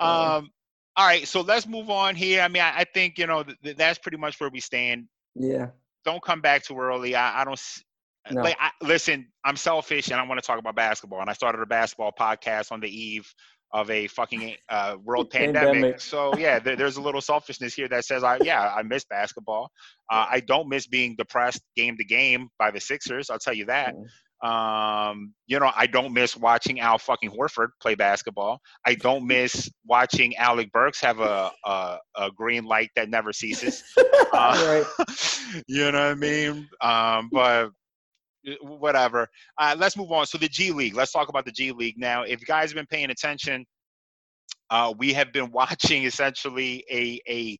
Yeah. 0.00 0.34
Um, 0.36 0.50
all 0.96 1.06
right, 1.06 1.26
so 1.26 1.40
let's 1.40 1.66
move 1.66 1.88
on 1.88 2.14
here. 2.14 2.42
I 2.42 2.48
mean, 2.48 2.62
I, 2.62 2.80
I 2.80 2.84
think 2.84 3.16
you 3.18 3.26
know 3.26 3.42
th- 3.42 3.56
th- 3.64 3.76
that's 3.76 3.98
pretty 3.98 4.18
much 4.18 4.38
where 4.40 4.50
we 4.50 4.60
stand. 4.60 5.06
yeah. 5.34 5.68
Don't 6.04 6.22
come 6.22 6.40
back 6.40 6.64
too 6.64 6.78
early. 6.78 7.14
I, 7.14 7.40
I 7.40 7.44
don't. 7.44 7.52
s- 7.52 7.82
No. 8.30 8.42
Like, 8.42 8.56
I, 8.60 8.70
listen, 8.82 9.28
I'm 9.44 9.56
selfish 9.56 10.08
and 10.10 10.20
I 10.20 10.24
want 10.26 10.40
to 10.40 10.46
talk 10.46 10.58
about 10.58 10.74
basketball. 10.74 11.20
And 11.20 11.30
I 11.30 11.32
started 11.32 11.60
a 11.62 11.66
basketball 11.66 12.12
podcast 12.18 12.72
on 12.72 12.80
the 12.80 12.88
eve 12.88 13.32
of 13.72 13.90
a 13.90 14.06
fucking 14.08 14.54
uh, 14.68 14.96
world 15.02 15.30
pandemic. 15.32 15.72
Pandemic. 15.72 16.00
So 16.00 16.36
yeah, 16.36 16.58
there, 16.58 16.76
there's 16.76 16.96
a 16.96 17.02
little 17.02 17.20
selfishness 17.20 17.74
here 17.74 17.88
that 17.88 18.04
says, 18.04 18.24
I 18.24 18.38
yeah, 18.42 18.72
I 18.74 18.82
miss 18.82 19.04
basketball. 19.04 19.70
Uh, 20.10 20.26
I 20.30 20.40
don't 20.40 20.68
miss 20.68 20.86
being 20.86 21.16
depressed 21.16 21.62
game 21.76 21.96
to 21.96 22.04
game 22.04 22.48
by 22.58 22.70
the 22.70 22.80
Sixers. 22.80 23.30
I'll 23.30 23.38
tell 23.38 23.54
you 23.54 23.66
that. 23.66 23.94
Um, 24.42 25.34
you 25.46 25.60
know, 25.60 25.70
I 25.74 25.86
don't 25.86 26.12
miss 26.12 26.36
watching 26.36 26.80
Al 26.80 26.98
fucking 26.98 27.30
Horford 27.30 27.68
play 27.80 27.94
basketball. 27.94 28.60
I 28.84 28.96
don't 28.96 29.24
miss 29.24 29.70
watching 29.86 30.36
Alec 30.36 30.72
Burks 30.72 31.00
have 31.00 31.20
a 31.20 31.52
a, 31.64 31.98
a 32.16 32.30
green 32.32 32.64
light 32.64 32.90
that 32.96 33.08
never 33.08 33.32
ceases. 33.32 33.84
Uh, 33.96 34.82
right. 34.98 35.06
you 35.68 35.92
know 35.92 35.92
what 35.92 35.94
I 35.94 36.14
mean? 36.14 36.68
Um, 36.80 37.30
but 37.32 37.70
whatever. 38.60 39.28
Uh, 39.58 39.74
let's 39.78 39.96
move 39.96 40.10
on. 40.12 40.26
So 40.26 40.38
the 40.38 40.48
G 40.48 40.72
League. 40.72 40.94
Let's 40.94 41.12
talk 41.12 41.28
about 41.28 41.44
the 41.44 41.52
G 41.52 41.72
League 41.72 41.98
now. 41.98 42.22
If 42.22 42.40
you 42.40 42.46
guys 42.46 42.70
have 42.70 42.76
been 42.76 42.86
paying 42.86 43.10
attention, 43.10 43.64
uh, 44.70 44.92
we 44.96 45.12
have 45.12 45.32
been 45.32 45.50
watching 45.52 46.04
essentially 46.04 46.84
a 46.90 47.58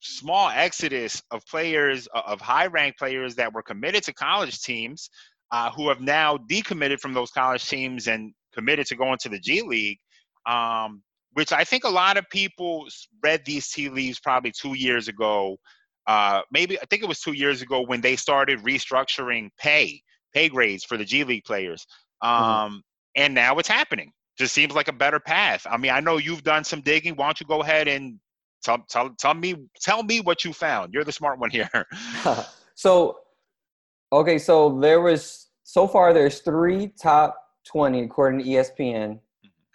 small 0.00 0.50
exodus 0.50 1.22
of 1.30 1.44
players 1.46 2.08
uh, 2.14 2.22
of 2.26 2.40
high 2.40 2.66
ranked 2.66 2.98
players 2.98 3.34
that 3.34 3.52
were 3.52 3.62
committed 3.62 4.02
to 4.04 4.14
college 4.14 4.60
teams 4.60 5.10
uh, 5.50 5.70
who 5.70 5.88
have 5.88 6.00
now 6.00 6.36
decommitted 6.50 7.00
from 7.00 7.12
those 7.12 7.30
college 7.30 7.68
teams 7.68 8.06
and 8.06 8.32
committed 8.54 8.86
to 8.86 8.96
going 8.96 9.18
to 9.20 9.28
the 9.28 9.38
G 9.38 9.62
League. 9.62 9.98
Um, 10.46 11.02
which 11.34 11.52
I 11.52 11.62
think 11.62 11.84
a 11.84 11.88
lot 11.88 12.16
of 12.16 12.28
people 12.30 12.86
read 13.22 13.44
these 13.44 13.68
tea 13.68 13.88
leaves 13.88 14.18
probably 14.18 14.50
two 14.50 14.74
years 14.74 15.08
ago. 15.08 15.56
Uh, 16.08 16.40
maybe 16.50 16.76
I 16.80 16.84
think 16.90 17.02
it 17.02 17.08
was 17.08 17.20
two 17.20 17.34
years 17.34 17.62
ago 17.62 17.82
when 17.82 18.00
they 18.00 18.16
started 18.16 18.60
restructuring 18.60 19.50
pay 19.58 20.02
pay 20.34 20.48
grades 20.48 20.82
for 20.82 20.96
the 20.96 21.04
G 21.04 21.22
League 21.22 21.44
players. 21.44 21.86
Um, 22.22 22.82
And 23.14 23.34
now 23.34 23.58
it's 23.58 23.68
happening. 23.68 24.12
Just 24.38 24.54
seems 24.54 24.74
like 24.74 24.88
a 24.88 24.92
better 24.92 25.20
path. 25.20 25.66
I 25.70 25.76
mean, 25.76 25.92
I 25.92 26.00
know 26.00 26.16
you've 26.16 26.42
done 26.42 26.64
some 26.64 26.80
digging. 26.80 27.14
Why 27.14 27.26
don't 27.26 27.40
you 27.40 27.46
go 27.46 27.62
ahead 27.62 27.88
and 27.88 28.18
tell 28.64 28.78
tell 28.88 29.10
tell 29.10 29.34
me 29.34 29.54
tell 29.80 30.02
me 30.02 30.20
what 30.20 30.44
you 30.44 30.52
found? 30.52 30.92
You're 30.92 31.04
the 31.04 31.12
smart 31.12 31.38
one 31.38 31.50
here. 31.50 31.70
so 32.74 33.18
okay 34.12 34.38
so 34.38 34.78
there 34.78 35.00
was 35.00 35.48
so 35.64 35.86
far 35.86 36.12
there's 36.12 36.40
three 36.40 36.88
top 37.00 37.38
20 37.66 38.04
according 38.04 38.42
to 38.42 38.46
espn 38.50 39.18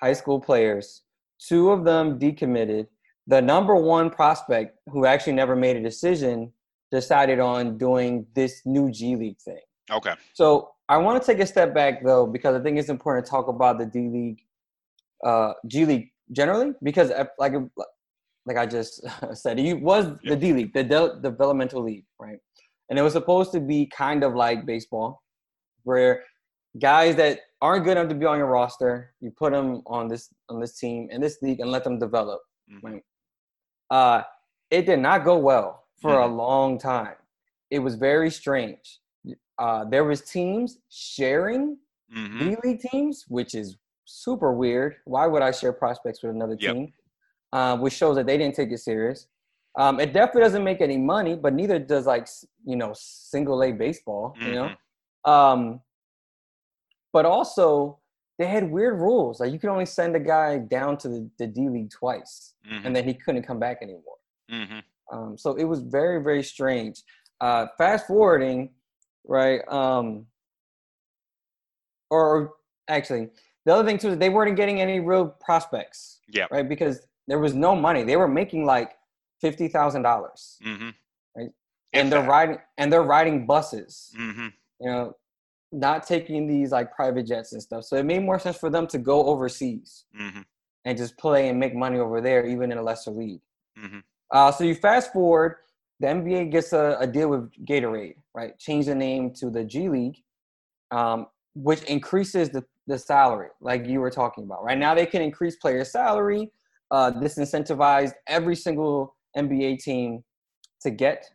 high 0.02 0.14
school 0.14 0.40
players 0.40 1.04
two 1.40 1.70
of 1.70 1.84
them 1.84 2.18
decommitted 2.18 2.88
the 3.28 3.42
number 3.42 3.76
one 3.76 4.10
prospect 4.10 4.78
who 4.88 5.06
actually 5.06 5.34
never 5.34 5.56
made 5.56 5.76
a 5.76 5.82
decision 5.82 6.52
decided 6.92 7.40
on 7.40 7.78
doing 7.78 8.26
this 8.36 8.62
new 8.66 8.92
g 8.92 9.16
league 9.16 9.38
thing 9.40 9.62
okay. 9.92 10.14
so 10.34 10.72
i 10.90 10.98
want 10.98 11.22
to 11.22 11.26
take 11.26 11.42
a 11.42 11.46
step 11.46 11.74
back 11.74 12.04
though 12.04 12.26
because 12.28 12.56
i 12.56 12.62
think 12.64 12.78
it's 12.78 12.90
important 12.90 13.26
to 13.26 13.30
talk 13.30 13.48
about 13.48 13.78
the 13.80 13.86
d 13.86 14.08
league 14.10 14.40
uh, 15.26 15.54
g 15.68 15.86
league 15.86 16.10
generally 16.32 16.74
because 16.84 17.12
uh, 17.12 17.26
like 17.40 17.54
like 18.46 18.58
i 18.58 18.66
just 18.66 19.02
said 19.34 19.58
it 19.60 19.82
was 19.82 20.08
the 20.26 20.36
d 20.36 20.54
league 20.54 20.74
the 20.74 20.84
de- 20.84 21.20
developmental 21.22 21.82
league 21.82 22.06
right 22.20 22.40
and 22.90 23.00
it 23.00 23.02
was 23.02 23.14
supposed 23.14 23.52
to 23.52 23.60
be 23.60 23.86
kind 23.88 24.24
of 24.24 24.36
like 24.36 24.66
baseball 24.66 25.24
where 25.84 26.24
guys 26.80 27.16
that 27.16 27.40
aren't 27.62 27.86
good 27.86 27.98
enough 27.98 28.10
to 28.10 28.16
be 28.16 28.26
on 28.26 28.38
your 28.38 28.48
roster 28.48 29.14
you 29.22 29.32
put 29.32 29.54
them 29.54 29.82
on 29.88 30.08
this 30.08 30.30
on 30.50 30.60
this 30.60 30.78
team 30.78 31.08
in 31.12 31.22
this 31.22 31.42
league 31.42 31.60
and 31.60 31.72
let 31.72 31.84
them 31.84 31.98
develop 31.98 32.42
Mhm. 32.72 32.84
right 32.84 33.04
uh 33.98 34.20
it 34.78 34.84
did 34.90 35.00
not 35.08 35.20
go 35.30 35.36
well 35.38 35.70
for 36.04 36.14
a 36.20 36.28
Mhm. 36.28 36.38
long 36.46 36.70
time 36.80 37.16
it 37.76 37.80
was 37.80 37.96
very 38.10 38.32
strange 38.42 38.86
uh 39.64 39.84
there 39.94 40.06
was 40.12 40.20
teams 40.36 40.70
sharing 40.90 41.78
hmm 42.12 42.40
D 42.40 42.56
League 42.64 42.82
teams, 42.92 43.26
which 43.38 43.54
is 43.62 43.78
super 44.06 44.52
weird. 44.54 44.92
Why 45.06 45.26
would 45.32 45.44
I 45.50 45.52
share 45.60 45.74
prospects 45.84 46.20
with 46.24 46.32
another 46.38 46.58
Yep. 46.60 46.76
team? 46.76 46.94
Uh, 47.58 47.78
which 47.84 47.94
shows 47.94 48.16
that 48.18 48.26
they 48.26 48.38
didn't 48.38 48.56
take 48.56 48.72
it 48.72 48.80
serious. 48.80 49.20
Um, 49.82 50.00
it 50.00 50.14
definitely 50.14 50.42
doesn't 50.48 50.64
make 50.64 50.82
any 50.82 50.98
money, 50.98 51.36
but 51.36 51.54
neither 51.54 51.78
does 51.80 52.06
like 52.08 52.28
you 52.66 52.78
know 52.82 52.92
single 52.96 53.64
A 53.64 53.72
baseball. 53.72 54.40
You 54.46 54.54
know, 54.60 54.70
um, 55.34 55.82
but 57.14 57.26
also 57.26 58.00
they 58.44 58.50
had 58.50 58.70
weird 58.70 59.00
rules. 59.00 59.40
Like 59.40 59.54
you 59.54 59.60
could 59.60 59.70
only 59.70 59.86
send 59.86 60.16
a 60.16 60.20
guy 60.20 60.58
down 60.58 60.98
to 60.98 61.08
the, 61.08 61.30
the 61.40 61.48
D 61.48 61.70
League 61.70 61.92
twice, 61.92 62.54
hmm 62.68 62.86
and 62.86 62.94
then 62.96 63.04
he 63.06 63.14
couldn't 63.14 63.44
come 63.44 63.60
back 63.60 63.78
anymore. 63.82 64.18
hmm 64.50 64.80
Um, 65.12 65.38
so 65.38 65.54
it 65.56 65.64
was 65.64 65.80
very, 65.80 66.22
very 66.22 66.44
strange. 66.44 67.02
Uh, 67.40 67.68
fast 67.78 68.08
forwarding, 68.08 68.60
right? 69.26 69.62
Um, 69.70 70.26
or 72.10 72.54
actually, 72.88 73.30
the 73.66 73.74
other 73.74 73.86
thing 73.88 73.98
too 73.98 74.10
is 74.10 74.18
they 74.18 74.30
weren't 74.30 74.56
getting 74.58 74.82
any 74.82 75.00
real 75.00 75.26
prospects, 75.48 76.20
Yeah. 76.28 76.48
right? 76.52 76.68
Because 76.68 76.96
there 77.28 77.40
was 77.40 77.54
no 77.54 77.76
money. 77.76 78.04
They 78.04 78.18
were 78.18 78.28
making 78.28 78.66
like 78.66 78.92
fifty 79.40 79.68
thousand 79.70 80.02
dollars, 80.04 80.58
hmm 80.62 80.90
Right. 81.36 81.50
and 81.94 82.12
they're 82.12 82.24
riding 82.36 82.58
and 82.78 82.92
they're 82.92 83.04
riding 83.18 83.46
buses. 83.46 84.12
hmm 84.16 84.48
You 84.82 84.90
know, 84.92 85.16
not 85.74 86.06
taking 86.06 86.48
these 86.48 86.72
like 86.72 86.94
private 86.94 87.26
jets 87.26 87.54
and 87.54 87.62
stuff. 87.62 87.84
So 87.84 87.96
it 87.98 88.06
made 88.06 88.24
more 88.24 88.40
sense 88.40 88.58
for 88.58 88.70
them 88.70 88.88
to 88.88 88.98
go 88.98 89.26
overseas 89.26 90.06
hmm 90.16 90.42
and 90.86 90.98
just 90.98 91.18
play 91.18 91.48
and 91.48 91.58
make 91.58 91.74
money 91.74 91.98
over 91.98 92.20
there, 92.20 92.46
even 92.46 92.70
in 92.72 92.78
a 92.78 92.82
lesser 92.82 93.12
league. 93.12 93.42
hmm 93.78 94.00
Uh, 94.32 94.52
so 94.52 94.64
you 94.64 94.76
fast 94.76 95.14
forward, 95.14 95.56
the 96.00 96.08
NBA 96.08 96.52
gets 96.52 96.74
a, 96.74 96.98
a 97.00 97.08
deal 97.08 97.30
with 97.30 97.52
Gatorade, 97.66 98.16
right? 98.34 98.58
Change 98.60 98.88
the 98.88 98.96
name 98.96 99.34
to 99.36 99.50
the 99.50 99.64
G 99.64 99.90
League, 99.90 100.18
um, 100.92 101.28
which 101.56 101.82
increases 101.84 102.50
the, 102.50 102.64
the 102.88 103.00
salary, 103.00 103.50
like 103.62 103.88
you 103.88 104.02
were 104.02 104.10
talking 104.10 104.44
about. 104.44 104.64
Right 104.64 104.78
now, 104.78 104.94
they 104.94 105.06
can 105.06 105.22
increase 105.22 105.56
player 105.56 105.86
salary. 105.86 106.52
Uh, 106.92 107.10
this 107.12 107.36
incentivized 107.38 108.14
every 108.28 108.56
single 108.56 109.16
NBA 109.38 109.80
team 109.80 110.24
to 110.82 110.92
get 110.92 111.26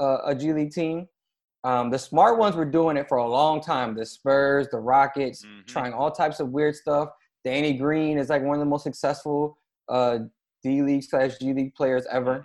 uh, 0.00 0.18
a 0.26 0.34
G 0.34 0.52
League 0.52 0.72
team. 0.72 1.06
Um, 1.66 1.90
the 1.90 1.98
smart 1.98 2.38
ones 2.38 2.54
were 2.54 2.64
doing 2.64 2.96
it 2.96 3.08
for 3.08 3.18
a 3.18 3.28
long 3.28 3.60
time. 3.60 3.96
The 3.96 4.06
Spurs, 4.06 4.68
the 4.68 4.78
Rockets, 4.78 5.44
Mhm. 5.44 5.66
trying 5.66 5.92
all 5.92 6.12
types 6.12 6.38
of 6.38 6.50
weird 6.50 6.76
stuff. 6.76 7.08
Danny 7.44 7.72
Green 7.76 8.18
is 8.18 8.30
like 8.30 8.42
one 8.42 8.54
of 8.54 8.60
the 8.60 8.66
most 8.66 8.84
successful 8.84 9.58
uh, 9.88 10.18
D 10.62 10.80
League 10.82 11.02
slash 11.02 11.38
G 11.38 11.52
League 11.52 11.74
players 11.74 12.06
ever 12.06 12.44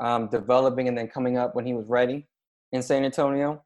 um, 0.00 0.28
developing 0.28 0.88
and 0.88 0.96
then 0.98 1.06
coming 1.08 1.36
up 1.38 1.54
when 1.54 1.64
he 1.66 1.72
was 1.74 1.88
ready 1.88 2.26
in 2.72 2.82
San 2.82 3.04
Antonio. 3.04 3.64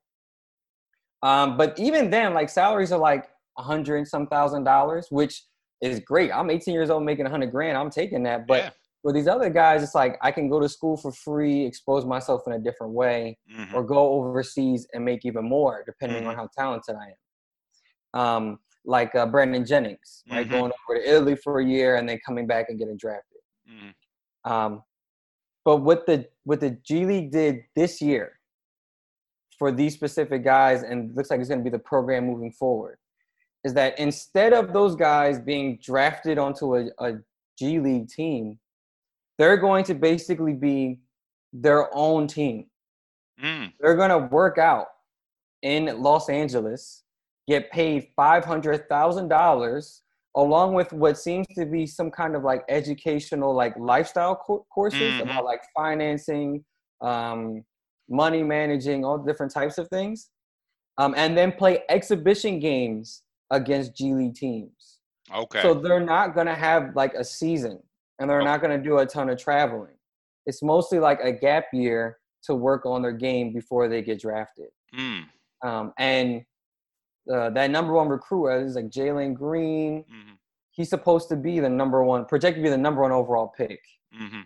Um, 1.23 1.57
but 1.57 1.79
even 1.79 2.11
then, 2.11 2.35
like 2.35 2.49
salaries 2.51 2.93
are 2.93 2.99
like 2.99 3.31
a 3.59 3.63
hundred 3.63 3.97
and 3.97 4.09
some 4.09 4.27
thousand 4.27 4.65
dollars, 4.65 5.09
which 5.11 5.45
is 5.81 6.01
great. 6.01 6.31
I'm 6.33 6.51
18 6.51 6.75
years 6.75 6.91
old 6.91 7.03
making 7.03 7.27
a 7.27 7.31
hundred 7.31 7.51
grand. 7.51 7.77
I'm 7.79 7.91
taking 7.91 8.23
that. 8.25 8.47
But 8.47 8.59
Yeah. 8.65 8.71
For 9.03 9.13
these 9.13 9.27
other 9.27 9.51
guys, 9.51 9.83
it's 9.83 9.95
like 9.95 10.17
I 10.23 10.31
can 10.31 10.49
go 10.49 10.61
to 10.61 10.69
school 10.69 10.97
for 10.97 11.13
free, 11.13 11.67
expose 11.67 12.05
myself 12.07 12.43
in 12.47 12.53
a 12.55 12.59
different 12.59 12.93
way, 12.95 13.39
hmm 13.49 13.75
or 13.75 13.83
go 13.83 14.13
overseas 14.13 14.87
and 14.93 15.05
make 15.05 15.25
even 15.25 15.45
more, 15.45 15.83
depending 15.87 16.27
on 16.27 16.35
how 16.37 16.49
talented 16.57 16.95
I 16.95 17.15
am. 18.15 18.21
Um, 18.21 18.59
like 18.85 19.15
uh, 19.15 19.27
Brandon 19.27 19.65
Jennings, 19.65 20.25
right, 20.29 20.47
Mhm. 20.47 20.51
going 20.51 20.73
over 20.89 20.99
to 21.01 21.09
Italy 21.09 21.37
for 21.37 21.61
a 21.61 21.65
year 21.65 21.97
and 21.97 22.07
then 22.09 22.19
coming 22.27 22.47
back 22.47 22.69
and 22.69 22.79
getting 22.79 22.97
drafted. 22.97 23.39
hmm 23.67 23.91
Um, 24.51 24.83
but 25.65 25.79
what 25.79 26.07
the 26.07 26.29
what 26.45 26.61
the 26.61 26.71
G 26.71 27.07
League 27.07 27.31
did 27.31 27.65
this 27.75 28.03
year 28.03 28.39
for 29.59 29.71
these 29.73 29.95
specific 29.95 30.43
guys, 30.45 30.83
and 30.83 31.15
looks 31.17 31.31
like 31.31 31.41
it's 31.41 31.49
going 31.49 31.61
to 31.61 31.65
be 31.65 31.71
the 31.71 31.79
program 31.79 32.27
moving 32.27 32.53
forward, 32.53 32.99
is 33.65 33.73
that 33.75 33.99
instead 33.99 34.53
of 34.53 34.73
those 34.73 34.97
guys 34.97 35.39
being 35.39 35.79
drafted 35.81 36.37
onto 36.39 36.77
a, 36.77 36.91
a 36.99 37.19
G 37.59 37.79
League 37.79 38.09
team, 38.09 38.59
they're 39.43 39.57
going 39.57 39.83
to 39.83 39.93
basically 39.93 40.53
be 40.53 41.01
their 41.53 41.93
own 41.93 42.29
team. 42.29 42.67
Mm. 43.43 43.73
They're 43.81 43.97
going 43.97 44.11
to 44.11 44.29
work 44.33 44.57
out 44.57 44.87
in 45.63 46.01
Los 46.01 46.29
Angeles, 46.29 47.03
get 47.49 47.69
paid 47.73 48.07
five 48.15 48.45
hundred 48.45 48.89
thousand 48.89 49.27
dollars, 49.27 50.03
along 50.37 50.75
with 50.75 50.93
what 50.93 51.19
seems 51.19 51.49
to 51.59 51.67
be 51.67 51.89
some 51.89 52.09
kind 52.09 52.37
of 52.37 52.45
like 52.45 52.63
educational, 52.69 53.53
like 53.53 53.77
lifestyle 53.77 54.37
co- 54.37 54.65
courses 54.73 55.15
Mhm. 55.15 55.23
about 55.23 55.45
like 55.45 55.63
financing, 55.77 56.65
um, 57.01 57.65
money 58.09 58.45
managing, 58.45 59.05
all 59.05 59.19
different 59.19 59.51
types 59.53 59.77
of 59.77 59.89
things, 59.89 60.31
um, 60.99 61.15
and 61.17 61.37
then 61.37 61.51
play 61.51 61.83
exhibition 61.89 62.61
games 62.61 63.25
against 63.51 63.97
G 63.97 64.15
League 64.15 64.37
teams. 64.37 65.01
Okay. 65.35 65.63
So 65.63 65.75
they're 65.75 65.99
not 66.17 66.37
gonna 66.37 66.55
have 66.55 66.95
like 66.95 67.15
a 67.15 67.25
season, 67.25 67.83
and 68.23 68.31
they're 68.31 68.43
not 68.43 68.63
gonna 68.63 68.79
do 68.83 68.99
a 68.99 69.07
ton 69.07 69.29
of 69.29 69.39
traveling. 69.39 69.95
It's 70.47 70.63
mostly 70.63 70.99
like 70.99 71.21
a 71.23 71.33
gap 71.33 71.65
year 71.73 72.19
to 72.45 72.55
work 72.55 72.87
on 72.87 73.03
their 73.03 73.13
game 73.13 73.53
before 73.53 73.89
they 73.89 74.03
get 74.03 74.21
drafted. 74.21 74.69
mm, 74.95 75.25
Um, 75.63 75.93
and 75.99 76.43
uh, 77.33 77.51
that 77.51 77.71
number 77.71 77.93
one 77.93 78.09
recruit 78.09 78.49
uh, 78.51 78.59
is 78.65 78.75
like 78.75 78.87
Jalen 78.87 79.35
Green. 79.35 80.05
hmm 80.09 80.33
He's 80.75 80.89
supposed 80.89 81.29
to 81.29 81.37
be 81.37 81.61
the 81.61 81.69
number 81.69 82.03
one, 82.03 82.25
projected 82.25 82.63
to 82.63 82.63
be 82.63 82.71
the 82.71 82.79
number 82.79 83.03
one 83.03 83.13
overall 83.13 83.49
pick 83.57 83.81
hmm 84.13 84.41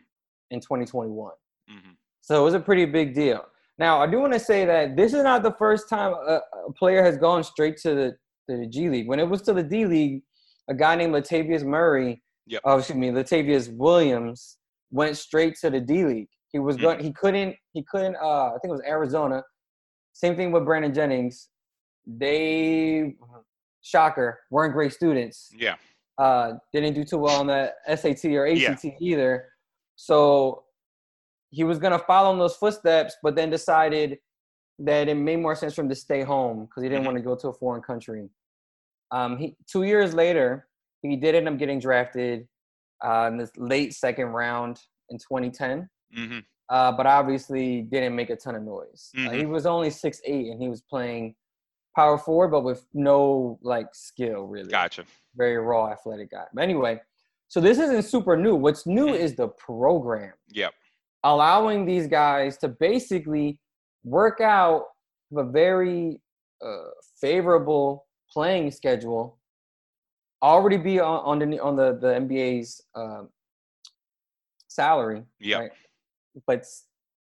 in 0.50 0.60
2021. 0.60 1.30
hmm 1.68 1.90
So 2.20 2.40
it 2.40 2.44
was 2.44 2.54
a 2.54 2.60
pretty 2.60 2.84
big 2.84 3.14
deal. 3.14 3.44
Now, 3.78 4.00
I 4.00 4.06
do 4.06 4.20
want 4.20 4.32
to 4.32 4.40
say 4.40 4.64
that 4.64 4.96
this 4.96 5.12
is 5.14 5.22
not 5.22 5.42
the 5.42 5.52
first 5.52 5.88
time 5.88 6.12
a, 6.14 6.40
a 6.66 6.72
player 6.72 7.02
has 7.04 7.16
gone 7.18 7.44
straight 7.44 7.76
to 7.78 7.94
the, 7.94 8.16
to 8.48 8.56
the 8.58 8.66
G 8.66 8.88
League. 8.88 9.06
When 9.08 9.20
it 9.20 9.28
was 9.28 9.42
to 9.42 9.52
the 9.52 9.62
D 9.62 9.84
League, 9.86 10.22
a 10.68 10.74
guy 10.74 10.96
named 10.96 11.14
Latavius 11.14 11.62
Murray, 11.62 12.22
Yep. 12.46 12.62
oh, 12.64 12.78
excuse 12.78 12.96
me, 12.98 13.10
Latavious 13.10 13.68
Williams, 13.74 14.58
went 14.90 15.16
straight 15.16 15.56
to 15.60 15.70
the 15.70 15.80
D 15.80 16.04
League. 16.04 16.28
He 16.52 16.58
was 16.58 16.76
Mm. 16.76 16.80
going. 16.82 17.00
He 17.00 17.12
couldn't. 17.12 17.56
He 17.72 17.82
couldn't. 17.82 18.16
Uh, 18.16 18.46
I 18.54 18.58
think 18.62 18.66
it 18.66 18.70
was 18.70 18.82
Arizona. 18.86 19.42
Same 20.12 20.36
thing 20.36 20.52
with 20.52 20.64
Brandon 20.64 20.94
Jennings. 20.94 21.48
They, 22.06 23.16
shocker, 23.82 24.40
weren't 24.50 24.72
great 24.72 24.92
students 24.92 25.50
Yeah. 25.54 25.74
uh, 26.18 26.54
didn't 26.72 26.94
do 26.94 27.04
too 27.04 27.18
well 27.18 27.40
on 27.40 27.48
the 27.48 27.74
SAT 27.86 28.36
or 28.36 28.46
ACT 28.46 28.84
Yeah. 28.84 28.96
either. 29.00 29.52
So 29.96 30.64
he 31.50 31.64
was 31.64 31.78
gonna 31.78 31.98
follow 31.98 32.32
in 32.32 32.38
those 32.38 32.56
footsteps, 32.56 33.16
but 33.22 33.34
then 33.34 33.50
decided 33.50 34.18
that 34.78 35.08
it 35.08 35.14
made 35.14 35.36
more 35.36 35.54
sense 35.54 35.74
for 35.74 35.80
him 35.82 35.88
to 35.88 35.94
stay 35.94 36.22
home 36.22 36.66
because 36.66 36.82
he 36.82 36.88
didn't 36.88 37.02
Mhm. 37.02 37.06
want 37.06 37.16
to 37.18 37.22
go 37.22 37.34
to 37.36 37.48
a 37.48 37.52
foreign 37.52 37.82
country. 37.82 38.28
Um, 39.10 39.36
he 39.38 39.56
two 39.66 39.82
years 39.84 40.14
later, 40.14 40.65
he 41.10 41.16
did 41.16 41.34
end 41.34 41.48
up 41.48 41.58
getting 41.58 41.78
drafted 41.78 42.46
uh, 43.04 43.28
in 43.30 43.36
this 43.36 43.50
late 43.56 43.94
second 43.94 44.26
round 44.28 44.80
in 45.10 45.18
2010, 45.18 45.88
hmm 46.14 46.38
uh, 46.68 46.90
but 46.92 47.06
obviously 47.06 47.82
didn't 47.82 48.16
make 48.16 48.30
a 48.30 48.36
ton 48.36 48.54
of 48.56 48.62
noise. 48.62 49.12
Uh, 49.16 49.18
Mhm. 49.30 49.38
he 49.38 49.46
was 49.46 49.66
only 49.66 49.90
six 49.90 50.20
eight, 50.24 50.48
and 50.50 50.60
he 50.60 50.68
was 50.68 50.82
playing 50.82 51.34
power 51.94 52.18
forward, 52.18 52.48
but 52.48 52.62
with 52.64 52.86
no 52.92 53.58
like 53.62 53.86
skill 53.94 54.42
really 54.46 54.70
Gotcha. 54.70 55.04
very 55.36 55.56
raw 55.58 55.90
athletic 55.92 56.30
guy. 56.30 56.44
But 56.52 56.62
anyway, 56.62 57.00
so 57.48 57.60
this 57.60 57.78
isn't 57.78 58.02
super 58.02 58.36
new. 58.36 58.54
What's 58.56 58.84
new 58.86 59.06
Mhm. 59.08 59.18
is 59.18 59.36
the 59.36 59.48
program 59.48 60.34
Yep. 60.48 60.74
allowing 61.24 61.86
these 61.86 62.06
guys 62.06 62.58
to 62.58 62.68
basically 62.68 63.60
work 64.04 64.40
out 64.40 64.84
a 65.36 65.44
very 65.44 66.20
uh, 66.62 66.90
favorable 67.20 68.06
playing 68.32 68.70
schedule. 68.70 69.38
Already 70.42 70.76
be 70.76 71.00
on 71.00 71.20
on 71.24 71.38
the 71.50 71.58
on 71.60 71.76
the 71.76 71.94
the 71.98 72.08
NBA's 72.08 72.82
um, 72.94 73.28
salary, 74.68 75.22
Yep. 75.40 75.60
right? 75.60 75.70
But 76.46 76.64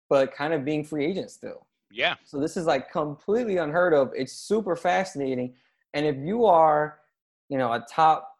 but 0.08 0.32
kind 0.32 0.52
of 0.52 0.64
being 0.64 0.84
free 0.84 1.06
agent 1.06 1.30
still. 1.30 1.66
Yeah. 1.90 2.14
So 2.24 2.38
this 2.38 2.56
is 2.56 2.66
like 2.66 2.90
completely 2.90 3.56
unheard 3.58 3.94
of. 3.94 4.12
It's 4.14 4.32
super 4.32 4.76
fascinating. 4.76 5.54
And 5.94 6.06
if 6.06 6.16
you 6.16 6.44
are, 6.46 7.00
you 7.48 7.58
know, 7.58 7.72
a 7.72 7.84
top 7.90 8.36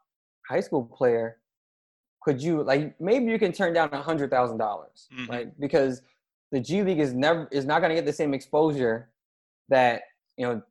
high 0.49 0.61
school 0.61 0.85
player, 0.85 1.39
could 2.23 2.41
you 2.43 2.63
like 2.63 3.01
maybe 3.01 3.27
you 3.27 3.39
can 3.39 3.53
turn 3.53 3.73
down 3.73 3.89
a 3.93 4.03
hundred 4.03 4.31
thousand 4.31 4.59
dollars, 4.59 5.09
Mhm. 5.13 5.29
right? 5.29 5.61
Because 5.61 6.03
the 6.53 6.61
G 6.61 6.83
League 6.83 7.01
is 7.01 7.13
never 7.15 7.49
is 7.51 7.65
not 7.65 7.81
going 7.81 7.91
to 7.91 7.97
get 7.97 8.05
the 8.07 8.13
same 8.13 8.35
exposure 8.35 9.11
that 9.69 10.03
you 10.37 10.47
know 10.47 10.63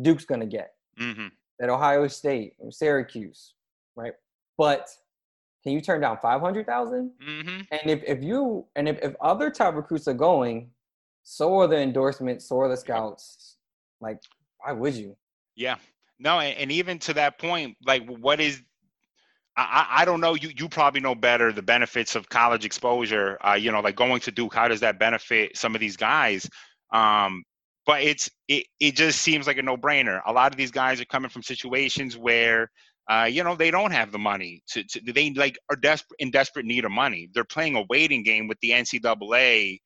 Duke's 0.00 0.24
going 0.24 0.40
to 0.40 0.46
get, 0.46 0.74
hmm 0.96 1.28
that 1.58 1.68
Ohio 1.68 2.06
State, 2.08 2.54
or 2.58 2.70
Syracuse, 2.70 3.54
right? 3.96 4.12
But 4.58 4.88
can 5.62 5.72
you 5.72 5.80
turn 5.80 6.00
down 6.00 6.18
five 6.20 6.40
hundred 6.40 6.66
thousand? 6.66 7.12
hmm 7.20 7.60
And 7.70 7.90
if, 7.90 8.02
if 8.06 8.22
you 8.22 8.66
and 8.76 8.88
if, 8.88 8.98
if 9.02 9.14
other 9.20 9.50
top 9.50 9.74
recruits 9.74 10.06
are 10.08 10.14
going, 10.14 10.70
so 11.22 11.58
are 11.60 11.66
the 11.66 11.78
endorsements, 11.78 12.48
so 12.48 12.60
are 12.60 12.68
the 12.68 12.76
scouts. 12.76 13.56
Like, 14.00 14.20
why 14.58 14.72
would 14.72 14.94
you? 14.94 15.16
Yeah. 15.56 15.76
No, 16.18 16.38
and, 16.38 16.56
and 16.58 16.72
even 16.72 16.98
to 17.00 17.14
that 17.14 17.38
point, 17.38 17.76
like 17.84 18.06
what 18.06 18.40
is 18.40 18.62
I, 19.56 19.62
I 19.62 20.02
I 20.02 20.04
don't 20.04 20.20
know. 20.20 20.34
You 20.34 20.50
you 20.56 20.68
probably 20.68 21.00
know 21.00 21.14
better 21.14 21.52
the 21.52 21.62
benefits 21.62 22.14
of 22.14 22.28
college 22.28 22.64
exposure. 22.64 23.38
Uh, 23.46 23.54
you 23.54 23.72
know, 23.72 23.80
like 23.80 23.96
going 23.96 24.20
to 24.20 24.30
Duke, 24.30 24.54
how 24.54 24.68
does 24.68 24.80
that 24.80 24.98
benefit 24.98 25.56
some 25.56 25.74
of 25.74 25.80
these 25.80 25.96
guys? 25.96 26.48
Um, 26.92 27.42
but 27.86 28.02
it's 28.02 28.30
it 28.48 28.66
it 28.80 28.96
just 28.96 29.20
seems 29.20 29.46
like 29.46 29.58
a 29.58 29.62
no 29.62 29.76
brainer. 29.76 30.20
A 30.26 30.32
lot 30.32 30.52
of 30.52 30.56
these 30.56 30.70
guys 30.70 31.00
are 31.00 31.06
coming 31.06 31.30
from 31.30 31.42
situations 31.42 32.16
where 32.16 32.70
uh, 33.10 33.28
you 33.30 33.44
know 33.44 33.54
they 33.54 33.70
don't 33.70 33.92
have 33.92 34.12
the 34.12 34.18
money 34.18 34.62
to, 34.68 34.84
to 34.84 35.12
they 35.12 35.30
like 35.32 35.58
are 35.70 35.76
desperate 35.76 36.16
in 36.18 36.30
desperate 36.30 36.66
need 36.66 36.84
of 36.84 36.90
money. 36.90 37.28
They're 37.34 37.44
playing 37.44 37.76
a 37.76 37.84
waiting 37.88 38.22
game 38.22 38.48
with 38.48 38.58
the 38.60 38.70
NCAA 38.70 39.78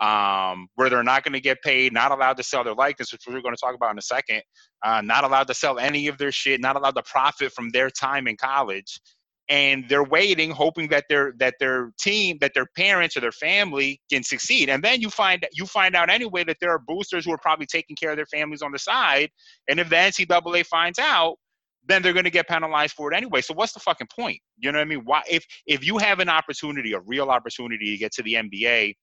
um, 0.00 0.68
where 0.76 0.88
they're 0.88 1.02
not 1.02 1.24
going 1.24 1.34
to 1.34 1.40
get 1.40 1.60
paid, 1.62 1.92
not 1.92 2.10
allowed 2.10 2.38
to 2.38 2.42
sell 2.42 2.64
their 2.64 2.74
likeness, 2.74 3.12
which 3.12 3.22
we're 3.26 3.42
going 3.42 3.54
to 3.54 3.60
talk 3.60 3.74
about 3.74 3.90
in 3.92 3.98
a 3.98 4.02
second, 4.02 4.42
uh, 4.82 5.02
not 5.02 5.24
allowed 5.24 5.46
to 5.48 5.54
sell 5.54 5.78
any 5.78 6.08
of 6.08 6.16
their 6.16 6.32
shit, 6.32 6.60
not 6.60 6.76
allowed 6.76 6.94
to 6.94 7.02
profit 7.02 7.52
from 7.52 7.68
their 7.70 7.90
time 7.90 8.26
in 8.26 8.36
college, 8.36 8.98
and 9.50 9.84
they're 9.88 10.04
waiting, 10.04 10.52
hoping 10.52 10.88
that 10.88 11.04
their 11.08 11.34
that 11.38 11.54
their 11.58 11.92
team, 11.98 12.38
that 12.40 12.52
their 12.54 12.66
parents 12.76 13.16
or 13.16 13.20
their 13.20 13.32
family 13.32 14.00
can 14.10 14.22
succeed. 14.22 14.70
And 14.70 14.82
then 14.82 15.00
you 15.00 15.10
find 15.10 15.44
you 15.52 15.66
find 15.66 15.96
out 15.96 16.08
anyway 16.08 16.44
that 16.44 16.58
there 16.60 16.70
are 16.70 16.78
boosters 16.78 17.24
who 17.26 17.32
are 17.32 17.38
probably 17.38 17.66
taking 17.66 17.96
care 17.96 18.10
of 18.10 18.16
their 18.16 18.26
families 18.26 18.62
on 18.62 18.70
the 18.70 18.78
side, 18.78 19.28
and 19.68 19.80
if 19.80 19.90
the 19.90 19.96
NCAA 19.96 20.64
finds 20.64 20.98
out. 20.98 21.36
Then 21.88 22.02
they're 22.02 22.12
going 22.12 22.26
to 22.26 22.30
get 22.30 22.46
penalized 22.46 22.92
for 22.92 23.10
it 23.10 23.16
anyway. 23.16 23.40
So 23.40 23.54
what's 23.54 23.72
the 23.72 23.80
fucking 23.80 24.08
point? 24.14 24.38
You 24.58 24.70
know 24.70 24.78
what 24.78 24.82
I 24.82 24.84
mean? 24.84 25.00
Why, 25.06 25.22
if 25.28 25.44
if 25.66 25.82
you 25.82 25.96
have 25.96 26.20
an 26.20 26.28
opportunity, 26.28 26.92
a 26.92 27.00
real 27.00 27.30
opportunity 27.30 27.90
to 27.92 27.96
get 27.96 28.12
to 28.12 28.22
the 28.22 28.34
NBA, 28.34 28.94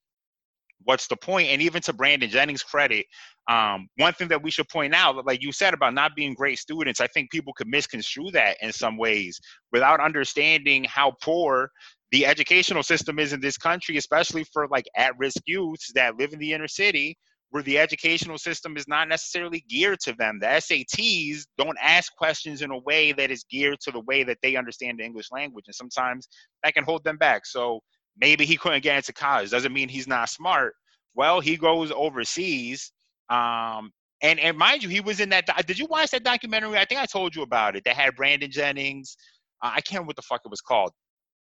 what's 0.83 1.07
the 1.07 1.17
point? 1.17 1.49
And 1.49 1.61
even 1.61 1.81
to 1.83 1.93
Brandon 1.93 2.29
Jennings' 2.29 2.63
credit, 2.63 3.05
um, 3.49 3.87
one 3.97 4.13
thing 4.13 4.27
that 4.29 4.43
we 4.43 4.51
should 4.51 4.67
point 4.69 4.93
out, 4.93 5.25
like 5.25 5.41
you 5.41 5.51
said 5.51 5.73
about 5.73 5.93
not 5.93 6.15
being 6.15 6.33
great 6.33 6.59
students, 6.59 6.99
I 6.99 7.07
think 7.07 7.31
people 7.31 7.53
could 7.53 7.67
misconstrue 7.67 8.31
that 8.31 8.57
in 8.61 8.71
some 8.71 8.97
ways 8.97 9.39
without 9.71 9.99
understanding 9.99 10.83
how 10.83 11.13
poor 11.21 11.71
the 12.11 12.25
educational 12.25 12.83
system 12.83 13.19
is 13.19 13.33
in 13.33 13.41
this 13.41 13.57
country, 13.57 13.97
especially 13.97 14.45
for 14.53 14.67
like 14.69 14.85
at-risk 14.95 15.41
youths 15.45 15.91
that 15.93 16.17
live 16.17 16.33
in 16.33 16.39
the 16.39 16.53
inner 16.53 16.67
city, 16.67 17.17
where 17.49 17.63
the 17.63 17.79
educational 17.79 18.37
system 18.37 18.75
is 18.75 18.87
not 18.87 19.07
necessarily 19.07 19.63
geared 19.69 19.99
to 20.01 20.13
them. 20.13 20.37
The 20.39 20.47
SATs 20.47 21.45
don't 21.57 21.77
ask 21.81 22.13
questions 22.15 22.61
in 22.61 22.71
a 22.71 22.79
way 22.79 23.13
that 23.13 23.31
is 23.31 23.45
geared 23.49 23.79
to 23.81 23.91
the 23.91 24.01
way 24.01 24.23
that 24.23 24.37
they 24.41 24.55
understand 24.55 24.99
the 24.99 25.05
English 25.05 25.31
language, 25.31 25.65
and 25.67 25.75
sometimes 25.75 26.27
that 26.63 26.73
can 26.73 26.83
hold 26.83 27.03
them 27.03 27.17
back. 27.17 27.45
So 27.45 27.79
maybe 28.19 28.45
he 28.45 28.57
couldn't 28.57 28.83
get 28.83 28.97
into 28.97 29.13
college. 29.13 29.49
Doesn't 29.49 29.73
mean 29.73 29.89
he's 29.89 30.07
not 30.07 30.29
smart. 30.29 30.73
Well 31.15 31.39
he 31.39 31.57
goes 31.57 31.91
overseas 31.91 32.91
um 33.29 33.91
and 34.21 34.39
and 34.39 34.57
mind 34.57 34.83
you 34.83 34.89
he 34.89 35.01
was 35.01 35.19
in 35.19 35.29
that 35.29 35.45
did 35.65 35.77
you 35.77 35.85
watch 35.87 36.11
that 36.11 36.23
documentary? 36.23 36.77
I 36.77 36.85
think 36.85 37.01
i 37.01 37.05
told 37.05 37.35
you 37.35 37.41
about 37.41 37.75
it 37.75 37.83
that 37.83 37.95
had 37.95 38.15
brandon 38.15 38.51
jennings 38.51 39.17
uh, 39.61 39.71
i 39.73 39.81
can't 39.81 39.91
remember 39.93 40.07
what 40.07 40.15
the 40.15 40.21
fuck 40.21 40.41
it 40.45 40.49
was 40.49 40.61
called. 40.61 40.91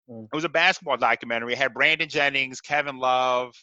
Mm. 0.10 0.26
it 0.26 0.36
was 0.36 0.44
a 0.44 0.50
basketball 0.50 0.98
documentary. 0.98 1.54
It 1.54 1.58
had 1.58 1.74
brandon 1.74 2.10
jennings 2.10 2.62
kevin 2.62 2.98
love 2.98 3.54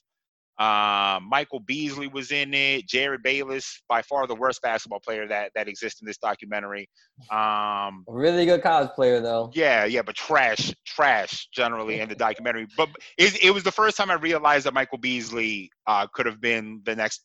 um, 0.61 1.27
Michael 1.29 1.61
Beasley 1.61 2.07
was 2.07 2.31
in 2.33 2.53
it. 2.53 2.87
Jerryd 2.87 3.23
Bayless, 3.23 3.83
by 3.89 4.03
far 4.03 4.27
the 4.27 4.35
worst 4.35 4.61
basketball 4.63 5.01
player 5.01 5.27
that 5.27 5.53
that 5.55 5.69
exists 5.69 6.01
in 6.03 6.07
this 6.07 6.19
documentary. 6.19 6.89
Um, 7.31 8.05
really 8.07 8.45
good 8.47 8.63
college 8.63 8.91
player, 8.91 9.21
though. 9.21 9.51
yeah, 9.55 9.85
yeah, 9.87 10.03
but 10.03 10.15
trash, 10.17 10.73
trash 10.87 11.49
generally 11.55 12.01
in 12.01 12.09
the 12.09 12.15
documentary. 12.29 12.67
But 12.77 12.91
it, 13.19 13.43
it 13.43 13.51
was 13.53 13.63
the 13.65 13.73
first 13.73 13.97
time 13.97 14.11
I 14.11 14.15
realized 14.15 14.67
that 14.67 14.75
Michael 14.75 14.99
Beasley 14.99 15.71
uh, 15.87 16.07
could 16.13 16.27
have 16.27 16.41
been 16.41 16.83
the 16.85 16.95
next 16.95 17.25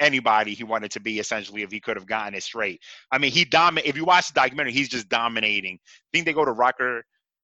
anybody 0.00 0.54
he 0.54 0.64
wanted 0.64 0.90
to 0.92 1.00
be, 1.00 1.18
essentially, 1.18 1.60
if 1.62 1.70
he 1.70 1.78
could 1.80 1.96
have 1.96 2.06
gotten 2.06 2.34
it 2.34 2.42
straight. 2.42 2.80
I 3.12 3.18
mean, 3.18 3.30
he 3.32 3.44
dominate. 3.44 3.86
If 3.86 3.96
you 3.96 4.06
watch 4.06 4.28
the 4.28 4.34
documentary, 4.40 4.72
he's 4.72 4.88
just 4.88 5.08
dominating. 5.10 5.78
I 5.84 6.08
think 6.14 6.24
they 6.24 6.32
go 6.32 6.44
to 6.46 6.52
Rucker. 6.52 7.02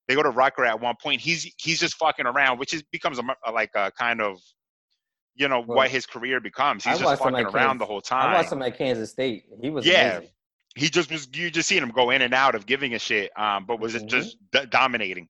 They 0.08 0.14
go 0.14 0.22
to 0.22 0.30
Rucker 0.30 0.64
at 0.64 0.80
one 0.80 0.94
point. 1.02 1.20
He's 1.20 1.52
he's 1.58 1.78
just 1.78 1.96
fucking 1.96 2.24
around, 2.26 2.58
which 2.58 2.72
is 2.72 2.82
becomes 2.90 3.18
a, 3.18 3.22
a- 3.46 3.52
like 3.52 3.70
a 3.74 3.92
kind 3.98 4.22
of, 4.22 4.38
you 5.36 5.48
know, 5.48 5.60
Well, 5.60 5.76
what 5.76 5.90
his 5.90 6.06
career 6.06 6.40
becomes. 6.40 6.86
I 6.86 6.90
He's 6.90 7.00
just 7.00 7.18
fucking 7.22 7.34
around 7.36 7.52
Kansas- 7.52 7.78
the 7.78 7.86
whole 7.86 8.00
time. 8.00 8.30
I 8.30 8.34
watched 8.34 8.52
him 8.52 8.62
at 8.62 8.76
Kansas 8.76 9.10
State. 9.10 9.44
He 9.60 9.70
was 9.70 9.86
Yeah. 9.86 10.16
amazing. 10.16 10.30
he 10.78 10.90
just 10.90 11.10
was 11.10 11.26
you 11.34 11.50
just 11.50 11.66
seen 11.68 11.82
him 11.82 11.88
go 11.90 12.10
in 12.10 12.20
and 12.20 12.34
out 12.34 12.54
of 12.54 12.66
giving 12.66 12.92
a 12.92 12.98
shit 12.98 13.30
um 13.38 13.64
but 13.64 13.80
was 13.80 13.94
it 13.94 14.02
Mhm. 14.02 14.08
just 14.08 14.36
d- 14.52 14.66
dominating 14.68 15.26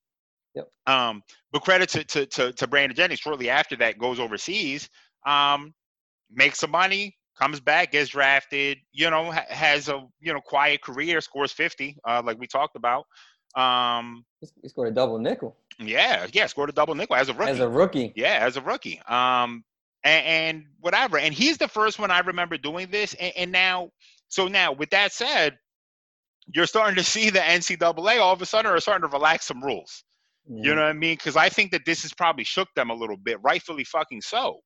Yep. 0.57 0.69
um 0.88 1.23
but 1.53 1.62
credit 1.62 1.88
to, 1.90 2.03
to 2.03 2.27
to 2.27 2.53
to 2.53 2.66
brandon 2.66 2.97
jennings 2.97 3.21
shortly 3.21 3.49
after 3.49 3.77
that 3.77 3.97
goes 3.97 4.19
overseas 4.19 4.90
um 5.25 5.73
makes 6.33 6.59
some 6.59 6.73
money 6.73 7.16
comes 7.38 7.61
back 7.61 7.92
gets 7.92 8.11
drafted 8.11 8.79
you 8.90 9.09
know 9.09 9.31
ha- 9.31 9.45
has 9.49 9.88
a 9.88 10.05
you 10.19 10.33
know 10.33 10.40
quiet 10.40 10.83
career 10.83 11.21
scores 11.21 11.53
50 11.53 11.97
uh 12.09 12.21
like 12.25 12.40
we 12.40 12.49
talked 12.49 12.75
about 12.75 13.05
um 13.55 14.25
He- 14.40 14.49
He 14.62 14.69
scored 14.69 14.88
a 14.88 14.95
double 14.95 15.19
nickel 15.21 15.57
yeah 15.79 16.27
yeah 16.33 16.47
scored 16.47 16.71
a 16.71 16.73
double 16.73 16.97
nickel 16.97 17.14
as 17.14 17.29
a 17.29 17.35
rookie 17.35 17.51
as 17.53 17.61
a 17.61 17.69
rookie. 17.69 18.12
yeah, 18.16 18.38
as 18.40 18.57
a 18.57 18.61
rookie. 18.62 19.01
Um, 19.03 19.62
and, 20.05 20.27
and 20.27 20.65
whatever. 20.81 21.19
And 21.19 21.35
he's 21.35 21.59
the 21.59 21.69
first 21.69 21.99
one 21.99 22.11
I 22.11 22.21
remember 22.21 22.57
doing 22.57 22.91
this. 22.91 23.15
And, 23.15 23.33
and 23.37 23.53
now, 23.53 23.91
so 24.29 24.49
now 24.49 24.73
with 24.73 24.91
that 24.91 25.13
said, 25.13 25.57
you're 26.55 26.67
starting 26.67 26.97
to 26.97 27.05
see 27.15 27.31
the 27.31 27.41
NCAA 27.41 28.21
all 28.21 28.33
of 28.33 28.43
a 28.43 28.47
sudden 28.47 28.71
are 28.71 28.81
starting 28.81 29.09
to 29.09 29.13
relax 29.13 29.47
some 29.47 29.63
rules. 29.63 30.05
You 30.49 30.77
know 30.77 30.83
what 30.83 30.91
I 30.91 30.93
mean? 30.93 31.17
Because 31.17 31.35
I 31.37 31.49
think 31.49 31.73
that 31.73 31.85
this 31.85 32.03
has 32.03 32.15
probably 32.15 32.45
shook 32.45 32.69
them 32.77 32.91
a 32.91 32.95
little 32.95 33.17
bit, 33.17 33.39
rightfully 33.43 33.83
fucking 33.83 34.21
so. 34.21 34.61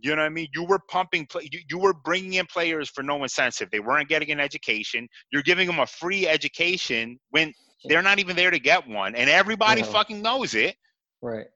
You 0.00 0.10
know 0.16 0.22
what 0.22 0.26
I 0.26 0.28
mean? 0.28 0.48
You 0.52 0.64
were 0.64 0.80
pumping, 0.90 1.28
you, 1.40 1.60
you 1.70 1.78
were 1.78 1.94
bringing 2.04 2.34
in 2.34 2.46
players 2.46 2.90
for 2.90 3.04
no 3.04 3.22
incentive. 3.22 3.70
They 3.70 3.78
weren't 3.78 4.08
getting 4.08 4.32
an 4.32 4.40
education. 4.40 5.06
You're 5.30 5.42
giving 5.42 5.68
them 5.68 5.78
a 5.78 5.86
free 5.86 6.26
education 6.26 7.20
when 7.30 7.52
they're 7.84 8.02
not 8.02 8.18
even 8.18 8.34
there 8.34 8.50
to 8.50 8.58
get 8.58 8.88
one, 8.88 9.14
and 9.14 9.30
everybody 9.30 9.82
Yeah. 9.82 9.86
fucking 9.86 10.20
knows 10.20 10.54
it. 10.54 10.74
Right. 11.22 11.46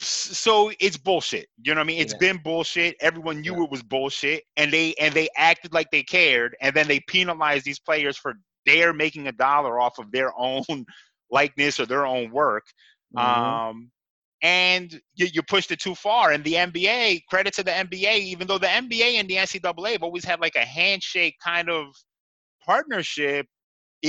So 0.00 0.70
it's 0.80 0.96
bullshit. 0.96 1.48
You 1.62 1.74
know 1.74 1.80
what 1.80 1.84
I 1.84 1.88
mean? 1.88 2.00
It's 2.00 2.12
Yeah. 2.12 2.18
been 2.20 2.36
bullshit. 2.38 2.96
Everyone 3.00 3.40
knew 3.40 3.54
Yeah. 3.56 3.64
it 3.64 3.70
was 3.70 3.82
bullshit, 3.82 4.44
and 4.56 4.72
they 4.72 4.94
and 4.94 5.12
they 5.14 5.28
acted 5.36 5.72
like 5.72 5.90
they 5.90 6.02
cared, 6.04 6.56
and 6.60 6.74
then 6.74 6.86
they 6.86 7.00
penalized 7.00 7.64
these 7.64 7.80
players 7.80 8.16
for 8.16 8.34
dare 8.64 8.92
making 8.92 9.26
a 9.26 9.32
dollar 9.32 9.80
off 9.80 9.98
of 9.98 10.10
their 10.12 10.32
own 10.38 10.62
likeness 11.30 11.80
or 11.80 11.86
their 11.86 12.06
own 12.06 12.30
work. 12.30 12.64
Mhm. 13.14 13.62
Um, 13.70 13.90
and 14.42 15.00
you, 15.14 15.26
you 15.32 15.42
pushed 15.42 15.70
it 15.72 15.80
too 15.80 15.94
far. 15.96 16.30
And 16.32 16.44
the 16.44 16.54
NBA, 16.54 17.22
credit 17.28 17.54
to 17.54 17.64
the 17.64 17.72
NBA, 17.72 18.18
even 18.18 18.46
though 18.46 18.58
the 18.58 18.68
NBA 18.68 19.18
and 19.18 19.28
the 19.28 19.36
NCAA 19.36 19.92
have 19.92 20.02
always 20.04 20.24
had 20.24 20.40
like 20.40 20.54
a 20.56 20.64
handshake 20.64 21.36
kind 21.42 21.68
of 21.68 21.86
partnership, 22.64 23.46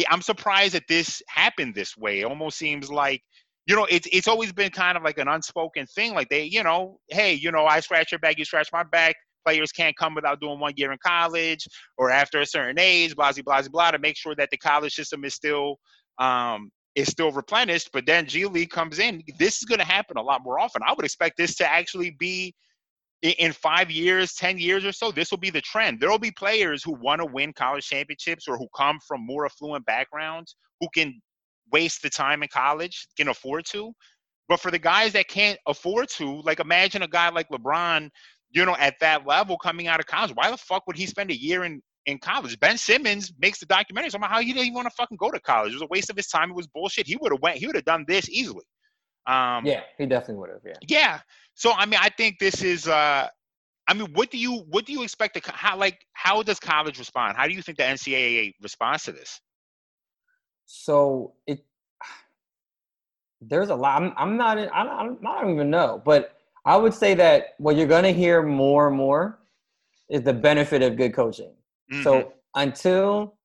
I'm 0.09 0.21
surprised 0.21 0.73
that 0.75 0.83
this 0.87 1.21
happened 1.27 1.73
this 1.73 1.97
way. 1.97 2.21
It 2.21 2.25
almost 2.25 2.57
seems 2.57 2.91
like, 2.91 3.23
you 3.69 3.75
know, 3.75 3.85
it's 3.87 4.07
it's 4.11 4.27
always 4.27 4.51
been 4.51 4.71
kind 4.71 4.97
of 4.97 5.03
like 5.03 5.19
an 5.19 5.27
unspoken 5.27 5.85
thing. 5.85 6.15
Like 6.15 6.27
they, 6.29 6.43
you 6.43 6.63
know, 6.63 6.99
hey, 7.09 7.35
you 7.35 7.51
know, 7.51 7.67
I 7.67 7.81
scratch 7.81 8.11
your 8.11 8.17
back, 8.17 8.39
you 8.39 8.45
scratch 8.45 8.67
my 8.73 8.81
back. 8.81 9.15
Players 9.45 9.71
can't 9.71 9.95
come 9.95 10.15
without 10.15 10.41
doing 10.41 10.59
one 10.59 10.73
year 10.75 10.91
in 10.91 10.97
college 11.05 11.67
or 11.95 12.09
after 12.09 12.39
a 12.41 12.47
certain 12.47 12.79
age, 12.79 13.15
blah, 13.15 13.31
blah, 13.31 13.43
blah, 13.43 13.61
blah, 13.71 13.91
to 13.91 13.99
make 13.99 14.17
sure 14.17 14.33
that 14.35 14.49
the 14.49 14.57
college 14.57 14.95
system 14.95 15.23
is 15.23 15.35
still 15.35 15.77
um, 16.17 16.71
is 16.95 17.09
still 17.09 17.31
replenished. 17.31 17.91
But 17.93 18.07
then 18.07 18.25
G 18.25 18.47
League 18.47 18.71
comes 18.71 18.97
in. 18.97 19.21
This 19.37 19.57
is 19.57 19.65
going 19.65 19.77
to 19.77 19.85
happen 19.85 20.17
a 20.17 20.23
lot 20.23 20.43
more 20.43 20.59
often. 20.59 20.81
I 20.83 20.93
would 20.93 21.05
expect 21.05 21.37
this 21.37 21.55
to 21.57 21.71
actually 21.71 22.15
be 22.17 22.55
in 23.21 23.51
five 23.51 23.91
years, 23.91 24.33
10 24.33 24.57
years 24.57 24.83
or 24.83 24.93
so, 24.93 25.11
this 25.11 25.29
will 25.29 25.37
be 25.37 25.51
the 25.51 25.61
trend. 25.61 25.99
There 25.99 26.09
will 26.09 26.17
be 26.17 26.31
players 26.31 26.83
who 26.83 26.93
want 26.93 27.19
to 27.19 27.25
win 27.25 27.53
college 27.53 27.85
championships 27.85 28.47
or 28.47 28.57
who 28.57 28.67
come 28.75 28.97
from 29.07 29.23
more 29.23 29.45
affluent 29.45 29.85
backgrounds 29.85 30.55
who 30.79 30.87
can 30.95 31.21
waste 31.71 32.01
the 32.01 32.09
time 32.09 32.43
in 32.43 32.49
college, 32.49 33.07
can 33.17 33.27
afford 33.29 33.65
to. 33.65 33.91
But 34.47 34.59
for 34.59 34.71
the 34.71 34.79
guys 34.79 35.13
that 35.13 35.27
can't 35.27 35.59
afford 35.67 36.09
to, 36.17 36.41
like 36.41 36.59
imagine 36.59 37.03
a 37.03 37.07
guy 37.07 37.29
like 37.29 37.47
LeBron, 37.49 38.09
you 38.51 38.65
know, 38.65 38.75
at 38.79 38.95
that 38.99 39.27
level 39.27 39.57
coming 39.57 39.87
out 39.87 39.99
of 39.99 40.07
college. 40.07 40.31
Why 40.33 40.49
the 40.49 40.57
fuck 40.57 40.87
would 40.87 40.97
he 40.97 41.05
spend 41.05 41.29
a 41.31 41.39
year 41.39 41.63
in 41.63 41.81
in 42.05 42.17
college? 42.17 42.59
Ben 42.59 42.77
Simmons 42.77 43.31
makes 43.39 43.59
the 43.59 43.67
documentary 43.67 44.09
about 44.13 44.31
how 44.31 44.39
he 44.41 44.47
didn't 44.47 44.65
even 44.65 44.73
want 44.73 44.87
to 44.87 44.93
fucking 44.97 45.17
go 45.17 45.29
to 45.29 45.39
college. 45.41 45.71
It 45.71 45.75
was 45.75 45.83
a 45.83 45.87
waste 45.91 46.09
of 46.09 46.15
his 46.15 46.27
time. 46.27 46.49
It 46.49 46.55
was 46.55 46.67
bullshit. 46.67 47.05
He 47.05 47.17
would 47.21 47.31
have 47.31 47.41
went. 47.41 47.57
He 47.57 47.67
would 47.67 47.75
have 47.75 47.85
done 47.85 48.05
this 48.07 48.27
easily. 48.29 48.65
Um, 49.27 49.65
Yeah, 49.65 49.81
he 49.97 50.07
definitely 50.07 50.37
would 50.37 50.49
have. 50.49 50.61
Yeah. 50.65 50.73
yeah. 50.87 51.19
So 51.53 51.71
I 51.73 51.85
mean, 51.85 51.99
I 52.01 52.09
think 52.09 52.39
this 52.39 52.63
is. 52.63 52.87
uh 52.87 53.27
I 53.87 53.93
mean, 53.95 54.09
what 54.13 54.29
do 54.29 54.37
you 54.37 54.63
what 54.69 54.85
do 54.85 54.93
you 54.93 55.01
expect 55.03 55.33
to 55.35 55.51
how 55.51 55.75
like 55.77 55.99
how 56.13 56.43
does 56.43 56.59
college 56.59 56.99
respond? 56.99 57.37
How 57.37 57.47
do 57.47 57.53
you 57.53 57.61
think 57.61 57.77
the 57.77 57.83
NCAA 57.83 58.53
responds 58.61 59.03
to 59.05 59.11
this? 59.11 59.41
So 60.71 61.33
it 61.47 61.65
there's 63.41 63.69
a 63.69 63.75
lot. 63.75 64.01
I'm, 64.03 64.13
I'm 64.17 64.37
not. 64.37 64.59
in- 64.59 64.69
I 64.69 64.83
don't, 64.83 65.25
I 65.25 65.41
don't 65.41 65.51
even 65.53 65.69
know, 65.71 65.99
but 66.05 66.35
I 66.63 66.77
would 66.77 66.93
say 66.93 67.15
that 67.15 67.55
what 67.57 67.75
you're 67.75 67.87
going 67.87 68.03
to 68.03 68.13
hear 68.13 68.43
more 68.43 68.89
and 68.89 68.95
more 68.97 69.39
is 70.09 70.21
the 70.21 70.33
benefit 70.33 70.83
of 70.83 70.95
good 70.95 71.13
coaching. 71.15 71.53
Mhm. 71.91 72.03
So 72.03 72.33
until 72.53 73.35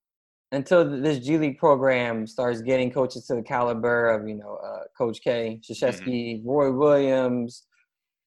until 0.51 1.01
this 1.01 1.17
G 1.25 1.37
League 1.39 1.57
program 1.57 2.27
starts 2.27 2.61
getting 2.61 2.91
coaches 2.91 3.25
to 3.27 3.35
the 3.35 3.41
caliber 3.41 4.09
of 4.11 4.27
you 4.27 4.35
know 4.35 4.57
uh, 4.63 4.83
Coach 4.95 5.19
K, 5.23 5.59
Krzyzewski, 5.63 6.41
Roy 6.45 6.71
Williams, 6.71 7.63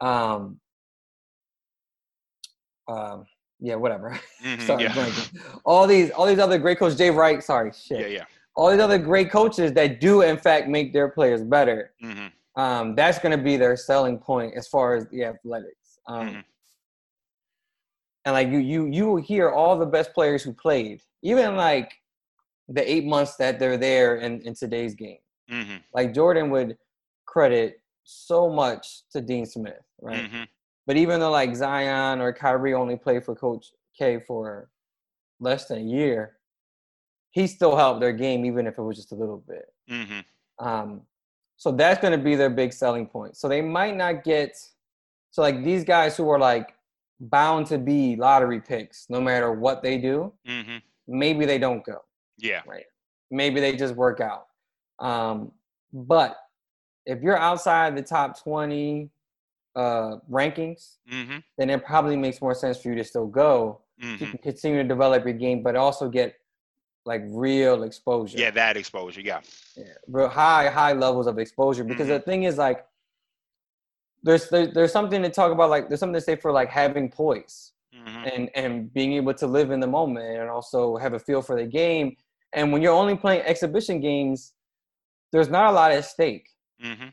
um, 0.01 0.59
um, 2.89 3.27
yeah, 3.61 3.77
whatever. 3.77 4.19
Mhm, 4.45 4.63
sorry, 4.67 4.85
yeah. 4.85 5.13
all 5.65 5.87
these 5.87 6.11
all 6.11 6.27
these 6.27 6.39
other 6.41 6.59
great 6.59 6.79
coaches, 6.81 6.97
Dave 6.97 7.15
Wright. 7.15 7.43
Sorry, 7.45 7.71
shit. 7.73 8.01
yeah, 8.01 8.07
yeah. 8.07 8.25
All 8.59 8.71
these 8.73 8.81
other 8.81 8.99
great 8.99 9.31
coaches 9.31 9.73
that 9.75 10.01
do 10.01 10.23
in 10.23 10.37
fact 10.37 10.69
make 10.69 10.93
their 10.93 11.09
players 11.09 11.43
better. 11.45 11.95
hmm 12.01 12.27
Um, 12.57 12.97
that's 12.97 13.21
going 13.21 13.37
to 13.39 13.43
be 13.51 13.57
their 13.57 13.77
selling 13.77 14.19
point 14.19 14.55
as 14.57 14.67
far 14.67 14.97
as 14.97 15.07
the 15.13 15.23
athletics. 15.25 16.01
Um, 16.09 16.27
Mhm. 16.29 16.45
and 18.25 18.33
like 18.35 18.49
you 18.49 18.59
you 18.59 18.87
you 18.87 19.07
will 19.07 19.23
hear 19.23 19.49
all 19.51 19.79
the 19.79 19.87
best 19.87 20.13
players 20.13 20.43
who 20.43 20.53
played 20.53 21.01
even 21.23 21.57
like 21.57 21.93
the 22.69 22.83
eight 22.93 23.05
months 23.05 23.37
that 23.37 23.59
they're 23.59 23.77
there 23.79 24.17
in, 24.17 24.43
in 24.43 24.55
today's 24.55 24.95
game 24.95 25.19
hmm 25.49 25.77
like 25.95 26.13
jordan 26.13 26.51
would 26.51 26.77
credit 27.27 27.81
so 28.05 28.51
much 28.51 29.03
to 29.13 29.21
dean 29.21 29.47
smith 29.47 29.85
right 30.03 30.29
hmm 30.31 30.43
but 30.87 30.97
even 30.97 31.21
though 31.21 31.31
like 31.31 31.55
zion 31.55 32.21
or 32.21 32.33
kyrie 32.33 32.75
only 32.75 32.97
played 32.97 33.25
for 33.25 33.35
coach 33.35 33.73
k 33.97 34.19
for 34.27 34.69
less 35.41 35.67
than 35.69 35.79
a 35.79 35.89
year 35.99 36.38
he 37.31 37.47
still 37.47 37.77
helped 37.77 38.01
their 38.01 38.13
game 38.13 38.45
even 38.45 38.67
if 38.67 38.79
it 38.79 38.83
was 38.83 38.97
just 38.97 39.13
a 39.13 39.15
little 39.15 39.43
bit 39.47 39.73
hmm 39.89 40.21
um, 40.59 41.03
so 41.57 41.73
that's 41.73 42.01
going 42.01 42.17
to 42.17 42.23
be 42.23 42.37
their 42.37 42.51
big 42.51 42.73
selling 42.73 43.05
point. 43.07 43.37
So 43.37 43.49
they 43.49 43.61
might 43.61 43.97
not 43.97 44.23
get, 44.23 44.57
so 45.33 45.43
like 45.43 45.65
these 45.65 45.83
guys 45.85 46.17
who 46.17 46.29
are 46.31 46.39
like 46.39 46.75
bound 47.19 47.67
to 47.67 47.79
be 47.79 48.15
lottery 48.15 48.61
picks, 48.61 49.07
no 49.11 49.21
matter 49.21 49.53
what 49.53 49.83
they 49.83 49.99
do, 49.99 50.33
hmm 50.47 50.77
maybe 51.09 51.47
they 51.47 51.59
don't 51.59 51.85
go. 51.85 51.99
Yeah. 52.39 52.63
Right. 52.67 52.85
Maybe 53.31 53.61
they 53.61 53.75
just 53.75 53.95
work 53.97 54.21
out. 54.21 54.47
Um, 55.01 55.53
but 55.93 56.37
if 57.07 57.23
you're 57.23 57.39
outside 57.39 57.97
the 57.97 58.03
top 58.03 58.41
20 58.41 59.11
uh, 59.75 60.17
rankings, 60.31 60.99
hmm 61.09 61.39
then 61.57 61.71
it 61.71 61.85
probably 61.85 62.17
makes 62.17 62.41
more 62.41 62.55
sense 62.55 62.79
for 62.81 62.89
you 62.89 62.95
to 62.95 63.05
still 63.05 63.27
go. 63.27 63.81
hmm 64.01 64.15
You 64.21 64.29
can 64.29 64.39
continue 64.39 64.83
to 64.83 64.89
develop 64.89 65.25
your 65.25 65.35
game, 65.35 65.63
but 65.65 65.75
also 65.75 66.09
get 66.09 66.35
like 67.09 67.23
real 67.27 67.83
exposure. 67.83 68.39
Yeah, 68.39 68.53
that 68.53 68.77
exposure. 68.77 69.23
Yeah. 69.23 69.41
yeah, 69.77 69.85
real 70.07 70.29
high 70.29 70.69
high 70.69 70.93
levels 70.93 71.27
of 71.27 71.39
exposure. 71.39 71.85
Because 71.85 72.09
Mm-hmm. 72.09 72.19
the 72.19 72.21
thing 72.21 72.43
is 72.45 72.59
like 72.59 72.87
there's 74.23 74.49
there, 74.51 74.67
there's 74.67 74.93
something 74.93 75.23
to 75.23 75.31
talk 75.31 75.51
about 75.53 75.71
like 75.71 75.89
there's 75.89 76.01
something 76.01 76.21
to 76.23 76.27
say 76.31 76.37
for 76.37 76.53
like 76.53 76.69
having 76.69 77.11
poise 77.11 77.73
hmm 77.95 78.25
and 78.33 78.51
and 78.55 78.93
being 78.93 79.13
able 79.15 79.33
to 79.33 79.47
live 79.47 79.71
in 79.71 79.81
the 79.81 79.87
moment 79.87 80.27
and 80.41 80.51
also 80.51 80.97
have 80.97 81.15
a 81.15 81.19
feel 81.19 81.43
for 81.43 81.57
the 81.61 81.67
game. 81.67 82.17
And 82.53 82.73
when 82.73 82.83
you're 82.83 82.99
only 83.03 83.17
playing 83.17 83.43
exhibition 83.43 84.01
games 84.01 84.53
there's 85.33 85.51
not 85.51 85.67
a 85.71 85.73
lot 85.73 85.93
at 85.93 86.05
stake. 86.05 86.49
Hmm 86.81 87.09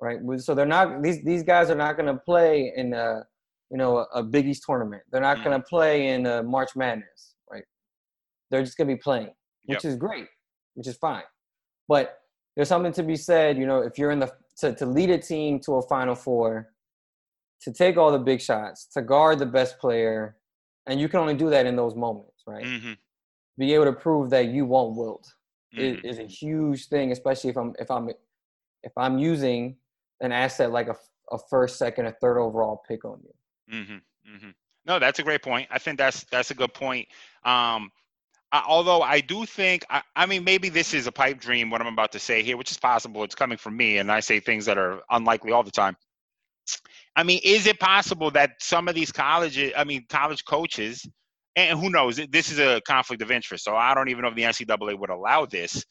right? 0.00 0.18
So 0.38 0.54
they're 0.54 0.66
not 0.78 1.02
these 1.02 1.22
these 1.24 1.42
guys 1.42 1.70
are 1.70 1.80
not 1.84 1.96
going 1.98 2.06
to 2.14 2.20
play 2.30 2.72
in 2.76 2.92
a 2.94 3.24
you 3.70 3.78
know 3.80 4.06
a, 4.14 4.22
big 4.22 4.46
east 4.46 4.62
tournament. 4.66 5.02
They're 5.10 5.20
not 5.30 5.44
going 5.44 5.56
to 5.60 5.64
play 5.74 6.08
in 6.08 6.26
a 6.26 6.42
march 6.42 6.72
madness 6.76 7.34
right? 7.50 7.64
They're 8.50 8.64
just 8.64 8.76
going 8.76 8.88
to 8.88 8.94
be 8.94 9.00
playing 9.00 9.30
which 9.64 9.84
is 9.84 9.96
great 9.96 10.26
which 10.74 10.86
is 10.86 10.96
fine. 10.96 11.24
But 11.88 12.20
there's 12.56 12.68
something 12.68 12.92
to 12.92 13.02
be 13.02 13.16
said 13.16 13.58
you 13.58 13.66
know 13.66 13.80
if 13.80 13.98
you're 13.98 14.10
in 14.10 14.20
the 14.20 14.32
to, 14.58 14.74
to 14.74 14.86
lead 14.86 15.10
a 15.10 15.18
team 15.18 15.60
to 15.60 15.74
a 15.74 15.82
final 15.82 16.14
four 16.14 16.72
to 17.62 17.72
take 17.72 17.96
all 17.96 18.12
the 18.12 18.18
big 18.18 18.40
shots 18.40 18.86
to 18.86 19.02
guard 19.02 19.38
the 19.38 19.46
best 19.46 19.78
player 19.78 20.36
and 20.86 21.00
you 21.00 21.08
can 21.08 21.20
only 21.20 21.34
do 21.34 21.50
that 21.50 21.66
in 21.66 21.76
those 21.76 21.94
moments 21.94 22.42
right? 22.46 22.66
Hmm 22.66 22.92
be 23.60 23.74
able 23.74 23.84
to 23.84 23.92
prove 23.92 24.30
that 24.30 24.46
you 24.46 24.64
won't 24.64 24.96
wilt 24.96 25.34
is, 25.76 25.98
hmm 26.00 26.06
is 26.06 26.18
a 26.18 26.24
huge 26.26 26.88
thing, 26.88 27.12
especially 27.12 27.50
if 27.50 27.56
I'm 27.56 27.74
if 27.78 27.90
I'm 27.90 28.08
if 28.82 28.92
I'm 28.96 29.18
using 29.18 29.76
an 30.20 30.32
asset 30.32 30.72
like 30.72 30.88
a, 30.88 30.96
a 31.30 31.38
first, 31.50 31.76
second, 31.78 32.06
or 32.06 32.16
third 32.20 32.38
overall 32.38 32.82
pick 32.88 33.04
on 33.04 33.20
you. 33.22 33.78
hmm 33.86 33.98
hmm 34.26 34.50
No, 34.86 34.98
that's 34.98 35.18
a 35.20 35.22
great 35.22 35.42
point. 35.42 35.68
I 35.70 35.78
think 35.78 35.98
that's 35.98 36.24
that's 36.24 36.50
a 36.50 36.54
good 36.54 36.74
point. 36.74 37.06
Um, 37.44 37.92
I, 38.52 38.64
although 38.66 39.02
I 39.02 39.20
do 39.20 39.46
think, 39.46 39.84
I, 39.90 40.02
I 40.16 40.26
mean, 40.26 40.44
maybe 40.44 40.68
this 40.68 40.92
is 40.92 41.06
a 41.06 41.12
pipe 41.12 41.40
dream. 41.40 41.70
What 41.70 41.80
I'm 41.80 41.86
about 41.86 42.12
to 42.12 42.18
say 42.18 42.42
here, 42.42 42.56
which 42.56 42.70
is 42.70 42.78
possible. 42.78 43.22
It's 43.24 43.34
coming 43.34 43.58
from 43.58 43.76
me, 43.76 43.98
and 43.98 44.10
I 44.10 44.20
say 44.20 44.40
things 44.40 44.66
that 44.66 44.78
are 44.78 45.00
unlikely 45.10 45.52
all 45.52 45.62
the 45.62 45.70
time. 45.70 45.96
I 47.16 47.22
mean, 47.22 47.40
is 47.44 47.66
it 47.66 47.80
possible 47.80 48.30
that 48.32 48.52
some 48.60 48.88
of 48.88 48.94
these 48.94 49.12
colleges, 49.12 49.72
I 49.76 49.84
mean, 49.84 50.06
college 50.08 50.44
coaches, 50.44 51.06
and 51.56 51.78
who 51.78 51.90
knows, 51.90 52.20
this 52.30 52.50
is 52.50 52.58
a 52.58 52.80
conflict 52.86 53.22
of 53.22 53.30
interest. 53.30 53.64
So 53.64 53.74
I 53.74 53.94
don't 53.94 54.08
even 54.08 54.22
know 54.22 54.28
if 54.28 54.36
the 54.36 54.42
NCAA 54.42 54.98
would 54.98 55.10
allow 55.10 55.46
this. 55.46 55.84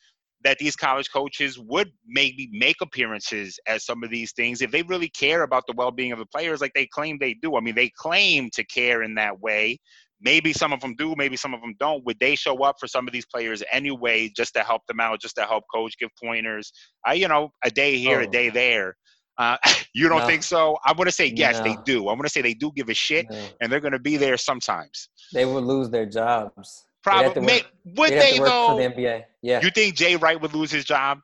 That 0.46 0.58
these 0.58 0.78
college 0.78 1.12
coaches 1.12 1.60
would 1.60 1.92
maybe 2.08 2.50
make 2.54 2.78
appearances 2.82 3.60
at 3.68 3.82
some 3.82 4.06
of 4.06 4.10
these 4.10 4.32
things 4.32 4.62
if 4.62 4.72
they 4.72 4.84
really 4.84 5.10
care 5.10 5.44
about 5.44 5.68
the 5.68 5.74
well-being 5.74 6.14
of 6.14 6.20
the 6.20 6.26
players, 6.26 6.62
like 6.62 6.72
they 6.74 6.86
claim 6.86 7.18
they 7.18 7.34
do. 7.34 7.58
I 7.58 7.60
mean, 7.60 7.76
they 7.76 7.90
claim 7.90 8.50
to 8.52 8.64
care 8.64 9.04
in 9.04 9.16
that 9.16 9.42
way. 9.42 9.80
Maybe 10.22 10.52
some 10.54 10.74
of 10.74 10.82
them 10.82 10.96
do, 10.98 11.14
maybe 11.18 11.38
some 11.38 11.54
of 11.54 11.62
them 11.62 11.76
don't. 11.80 12.04
Would 12.06 12.20
they 12.20 12.36
show 12.36 12.58
up 12.64 12.76
for 12.80 12.88
some 12.88 13.08
of 13.08 13.14
these 13.14 13.26
players 13.26 13.64
anyway, 13.72 14.30
just 14.36 14.54
to 14.56 14.64
help 14.64 14.82
them 14.88 15.00
out, 15.00 15.22
just 15.22 15.36
to 15.36 15.46
help 15.46 15.64
coach, 15.74 15.98
give 15.98 16.10
pointers? 16.22 16.72
Uh, 17.08 17.14
you 17.14 17.28
know, 17.28 17.52
a 17.64 17.70
day 17.72 17.98
here, 17.98 18.22
a 18.22 18.28
Oh. 18.28 18.30
day 18.30 18.50
there. 18.50 18.96
Uh, 19.38 19.56
you 19.94 20.10
don't 20.10 20.20
No. 20.20 20.28
think 20.28 20.44
so? 20.44 20.78
I'm 20.86 20.98
going 20.98 21.06
to 21.08 21.12
say 21.14 21.28
yes, 21.36 21.60
they 21.62 21.78
do. 21.86 22.10
I'm 22.10 22.16
going 22.18 22.24
to 22.24 22.30
say 22.30 22.42
they 22.42 22.54
do 22.54 22.72
give 22.76 22.90
a 22.90 22.94
shit, 22.94 23.28
Yeah. 23.32 23.46
and 23.62 23.72
they're 23.72 23.80
going 23.80 23.94
to 23.94 24.00
be 24.00 24.18
there 24.18 24.36
sometimes. 24.36 25.08
They 25.34 25.46
would 25.46 25.64
lose 25.64 25.90
their 25.90 26.06
jobs. 26.06 26.86
Probably. 27.02 27.62
Would 27.96 28.10
to 28.10 28.40
work 28.42 28.50
though? 28.50 28.68
for 28.68 28.76
the 28.76 28.84
NBA. 28.90 29.24
Yeah, 29.42 29.62
You 29.64 29.70
think 29.72 29.96
Jay 29.96 30.18
Wright 30.18 30.40
would 30.40 30.54
lose 30.54 30.70
his 30.72 30.84
job? 30.84 31.20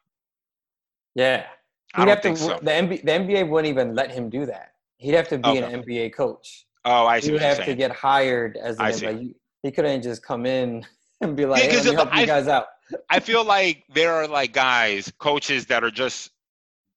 yeah. 1.15 1.45
I 1.93 2.01
He'd 2.01 2.05
don't 2.05 2.10
have 2.10 2.17
to. 2.21 2.27
think 2.29 2.38
so. 2.38 2.60
The 2.62 2.71
NBA, 2.71 3.05
the 3.05 3.12
NBA 3.12 3.49
wouldn't 3.49 3.69
even 3.69 3.93
let 3.95 4.12
him 4.12 4.29
do 4.29 4.45
that. 4.45 4.71
He'd 4.97 5.13
have 5.13 5.27
to 5.29 5.38
be 5.38 5.58
an 5.58 5.81
NBA 5.81 6.13
coach. 6.13 6.65
Oh, 6.85 7.05
I 7.07 7.19
see 7.19 7.27
He 7.27 7.31
would 7.33 7.41
what 7.41 7.47
you're 7.47 7.55
have 7.57 7.65
to 7.65 7.75
get 7.75 7.91
hired 7.91 8.57
as 8.57 8.77
an 8.77 8.85
I 8.85 8.91
NBA. 8.91 8.95
see. 8.95 9.07
Like, 9.07 9.27
he, 9.63 9.71
couldn't 9.71 10.01
just 10.03 10.23
come 10.23 10.45
in 10.45 10.85
and 11.21 11.35
be 11.35 11.45
like, 11.45 11.63
Yeah, 11.63 11.69
hey, 11.71 11.75
let 11.77 11.85
me 11.85 11.93
help 11.95 12.13
you 12.15 12.21
I- 12.21 12.25
guys 12.25 12.47
out. 12.47 12.67
I 13.09 13.19
feel 13.19 13.43
like 13.43 13.83
there 13.95 14.13
are 14.13 14.27
like 14.27 14.53
guys, 14.53 15.11
coaches 15.17 15.65
that 15.65 15.83
are 15.83 15.89
just 15.89 16.29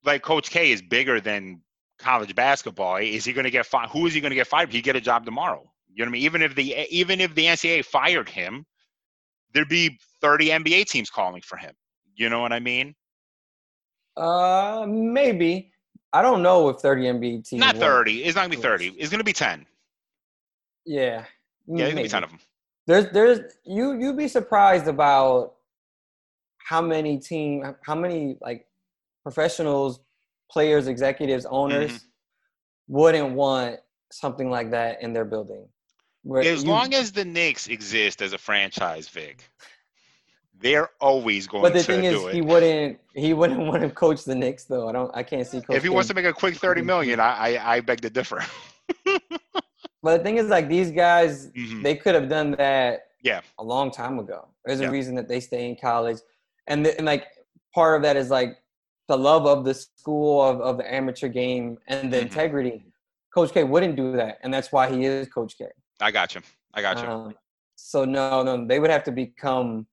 like 0.04 0.20
Coach 0.20 0.50
K 0.50 0.70
is 0.70 0.82
bigger 0.82 1.18
than 1.18 1.62
college 1.98 2.34
basketball. 2.34 2.96
Is 2.96 3.24
he 3.24 3.32
going 3.32 3.46
to 3.46 3.50
get 3.50 3.64
fired? 3.64 3.88
Who 3.88 4.06
is 4.06 4.12
he 4.12 4.20
going 4.20 4.30
to 4.30 4.34
get 4.36 4.46
fired? 4.46 4.70
He 4.70 4.82
get 4.82 4.96
a 4.96 5.00
job 5.00 5.24
tomorrow. 5.24 5.62
You 5.90 6.04
know 6.04 6.10
what 6.10 6.10
I 6.10 6.12
mean? 6.12 6.22
Even 6.24 6.42
if 6.42 6.54
the 6.54 6.76
even 6.94 7.22
if 7.22 7.34
the 7.34 7.46
NCAA 7.46 7.86
fired 7.86 8.28
him, 8.28 8.66
there'd 9.54 9.70
be 9.70 9.98
30 10.20 10.48
NBA 10.50 10.84
teams 10.84 11.08
calling 11.08 11.40
for 11.40 11.56
him. 11.56 11.72
You 12.14 12.28
know 12.28 12.40
what 12.40 12.52
I 12.52 12.60
mean? 12.60 12.94
Uh, 14.14 14.84
maybe. 14.86 15.72
I 16.12 16.20
don't 16.22 16.42
know 16.42 16.68
if 16.68 16.80
30 16.80 17.02
NBA 17.04 17.48
teams. 17.48 17.52
Not 17.60 17.76
want- 17.76 17.78
30. 17.78 18.24
It's 18.24 18.36
not 18.36 18.42
going 18.42 18.50
to 18.52 18.56
be 18.58 18.62
30. 18.62 18.88
It's 18.98 19.10
going 19.10 19.20
to 19.20 19.24
be 19.24 19.32
10. 19.32 19.64
Yeah. 20.88 21.24
Yeah, 21.66 21.88
to 21.88 21.94
maybe. 21.94 22.02
be 22.04 22.08
10 22.08 22.24
of 22.24 22.30
them. 22.30 22.38
There's, 22.86 23.06
there's, 23.12 23.52
you, 23.66 23.92
you'd 24.00 24.16
be 24.16 24.28
surprised 24.28 24.86
about 24.88 25.54
how 26.56 26.80
many 26.80 27.18
team, 27.18 27.74
how 27.84 27.94
many 27.94 28.36
like 28.40 28.66
professionals, 29.22 30.00
players, 30.50 30.86
executives, 30.88 31.44
owners 31.50 31.92
Mhm. 31.92 32.00
wouldn't 32.88 33.34
want 33.34 33.80
something 34.10 34.50
like 34.50 34.70
that 34.70 35.02
in 35.02 35.12
their 35.12 35.26
building. 35.26 35.68
Where 36.22 36.40
As 36.42 36.64
you- 36.64 36.70
long 36.70 36.94
as 36.94 37.12
the 37.12 37.24
Knicks 37.26 37.66
exist 37.68 38.22
as 38.22 38.32
a 38.32 38.38
franchise, 38.38 39.08
Vic, 39.08 39.44
they're 40.60 40.88
always 41.00 41.46
going 41.46 41.64
to 41.64 41.78
be 41.78 41.82
doing 41.84 42.04
it. 42.04 42.12
But 42.12 42.12
the 42.12 42.18
thing 42.18 42.22
is, 42.22 42.24
it. 42.24 42.34
he 42.34 42.40
wouldn't. 42.40 42.98
He 43.14 43.32
wouldn't 43.34 43.60
want 43.70 43.82
to 43.82 43.90
coach 43.90 44.24
the 44.24 44.34
Knicks, 44.34 44.64
though. 44.64 44.88
I 44.88 44.92
don't. 44.92 45.10
I 45.14 45.22
can't 45.22 45.46
see. 45.46 45.60
Coach 45.60 45.76
if 45.76 45.82
he 45.82 45.88
K- 45.90 45.94
wants 45.94 46.08
to 46.08 46.14
make 46.14 46.24
a 46.24 46.32
quick 46.32 46.56
30 46.56 46.80
million, 46.82 47.20
I, 47.20 47.56
I, 47.58 47.74
I 47.76 47.80
beg 47.80 48.00
to 48.00 48.10
differ. 48.10 48.42
But 50.08 50.16
the 50.16 50.24
thing 50.24 50.38
is, 50.38 50.46
like 50.48 50.68
these 50.70 50.90
guys, 50.90 51.48
Mhm. 51.50 51.82
they 51.82 51.94
could 51.94 52.14
have 52.14 52.30
done 52.30 52.52
that. 52.52 53.08
Yeah. 53.20 53.42
A 53.58 53.62
long 53.62 53.90
time 53.90 54.18
ago. 54.18 54.48
There's 54.64 54.80
Yeah. 54.80 54.88
a 54.88 54.90
reason 54.90 55.14
that 55.16 55.28
they 55.28 55.38
stay 55.38 55.68
in 55.68 55.76
college, 55.76 56.16
and, 56.66 56.86
the, 56.86 56.96
and 56.96 57.04
like 57.04 57.26
part 57.74 57.94
of 57.94 58.00
that 58.04 58.16
is 58.16 58.30
like 58.30 58.56
the 59.08 59.18
love 59.18 59.44
of 59.46 59.66
the 59.66 59.74
school 59.74 60.40
of, 60.40 60.62
of 60.62 60.78
the 60.78 60.94
amateur 61.00 61.28
game 61.28 61.76
and 61.88 62.10
the 62.10 62.16
Mhm. 62.16 62.22
integrity. 62.22 62.86
Coach 63.34 63.52
K 63.52 63.64
wouldn't 63.64 63.96
do 63.96 64.12
that, 64.12 64.38
and 64.42 64.54
that's 64.54 64.72
why 64.72 64.88
he 64.88 65.04
is 65.04 65.28
Coach 65.28 65.58
K. 65.58 65.66
I 66.00 66.10
got 66.10 66.34
you. 66.34 66.40
I 66.72 66.80
got 66.80 66.96
you. 67.02 67.06
Um, 67.06 67.34
so 67.76 68.06
no, 68.06 68.42
no, 68.42 68.66
they 68.66 68.80
would 68.80 68.88
have 68.88 69.04
to 69.04 69.12
become 69.12 69.86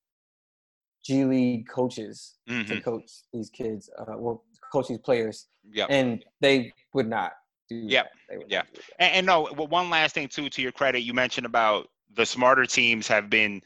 G 1.03 1.25
League 1.25 1.67
coaches 1.67 2.37
to 2.47 2.53
Mhm. 2.53 2.83
coach 2.83 3.11
these 3.33 3.49
kids, 3.49 3.89
uh, 3.99 4.15
well, 4.17 4.45
coach 4.71 4.87
these 4.87 4.99
players, 4.99 5.49
Yep. 5.73 5.87
and 5.89 6.23
they 6.39 6.71
would 6.93 7.09
not 7.09 7.33
do. 7.69 7.75
Yep. 7.75 8.11
that. 8.29 8.49
Yeah. 8.49 8.61
do 8.63 8.67
that. 8.75 8.95
And, 8.99 9.13
and 9.13 9.25
no, 9.25 9.45
one 9.45 9.89
last 9.89 10.15
thing 10.15 10.27
too, 10.27 10.49
to 10.49 10.61
your 10.61 10.71
credit, 10.71 11.01
you 11.01 11.13
mentioned 11.13 11.45
about 11.45 11.87
the 12.15 12.25
smarter 12.25 12.65
teams 12.65 13.07
have 13.07 13.29
been 13.29 13.61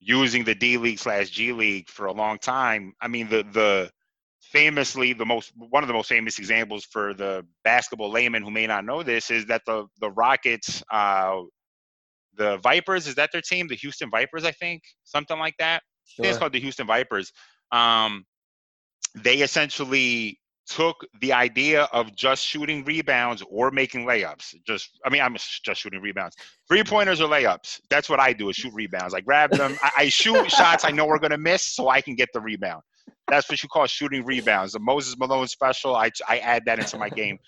using 0.00 0.44
the 0.44 0.54
D 0.54 0.76
League 0.76 0.98
slash 0.98 1.30
G 1.30 1.52
League 1.52 1.88
for 1.88 2.06
a 2.06 2.12
long 2.12 2.38
time. 2.38 2.92
I 3.00 3.08
mean, 3.08 3.28
the 3.28 3.44
the 3.52 3.90
famously 4.40 5.12
the 5.12 5.24
most 5.24 5.52
one 5.56 5.82
of 5.82 5.88
the 5.88 5.94
most 5.94 6.08
famous 6.08 6.38
examples 6.38 6.84
for 6.84 7.14
the 7.14 7.46
basketball 7.64 8.10
layman 8.10 8.42
who 8.42 8.50
may 8.50 8.66
not 8.66 8.84
know 8.84 9.02
this 9.02 9.30
is 9.30 9.46
that 9.46 9.62
the 9.66 9.86
the 10.00 10.10
Rockets, 10.10 10.82
uh, 10.90 11.40
the 12.36 12.58
Vipers, 12.58 13.06
is 13.06 13.14
that 13.14 13.30
their 13.32 13.40
team? 13.40 13.68
The 13.68 13.76
Houston 13.76 14.10
Vipers, 14.10 14.44
I 14.44 14.52
think, 14.52 14.82
something 15.04 15.38
like 15.38 15.54
that. 15.58 15.82
I 16.18 16.22
think 16.22 16.28
it's 16.28 16.38
called 16.38 16.52
the 16.52 16.60
Houston 16.60 16.86
Vipers. 16.86 17.32
Um, 17.70 18.24
they 19.14 19.36
essentially 19.36 20.38
took 20.66 21.04
the 21.20 21.32
idea 21.32 21.84
of 21.92 22.14
just 22.14 22.44
shooting 22.44 22.84
rebounds 22.84 23.42
or 23.48 23.70
making 23.70 24.06
layups. 24.06 24.54
Just, 24.66 24.98
I 25.04 25.10
mean, 25.10 25.20
I'm 25.20 25.34
just 25.34 25.64
shooting 25.74 26.00
rebounds. 26.00 26.36
Three 26.68 26.84
pointers 26.84 27.20
or 27.20 27.28
layups. 27.28 27.80
That's 27.90 28.08
what 28.08 28.20
I 28.20 28.32
do 28.32 28.48
is 28.48 28.56
shoot 28.56 28.72
rebounds. 28.72 29.14
I 29.14 29.20
grab 29.20 29.50
them. 29.50 29.76
I, 29.82 29.90
I 29.98 30.08
shoot 30.08 30.50
shots 30.50 30.84
I 30.84 30.90
know 30.90 31.06
we're 31.06 31.18
gonna 31.18 31.38
miss, 31.38 31.62
so 31.62 31.88
I 31.88 32.00
can 32.00 32.14
get 32.14 32.28
the 32.32 32.40
rebound. 32.40 32.82
That's 33.28 33.48
what 33.48 33.62
you 33.62 33.68
call 33.68 33.86
shooting 33.86 34.24
rebounds. 34.24 34.72
The 34.72 34.80
Moses 34.80 35.16
Malone 35.18 35.48
special. 35.48 35.96
I 35.96 36.10
I 36.28 36.38
add 36.38 36.64
that 36.66 36.78
into 36.78 36.98
my 36.98 37.08
game. 37.08 37.38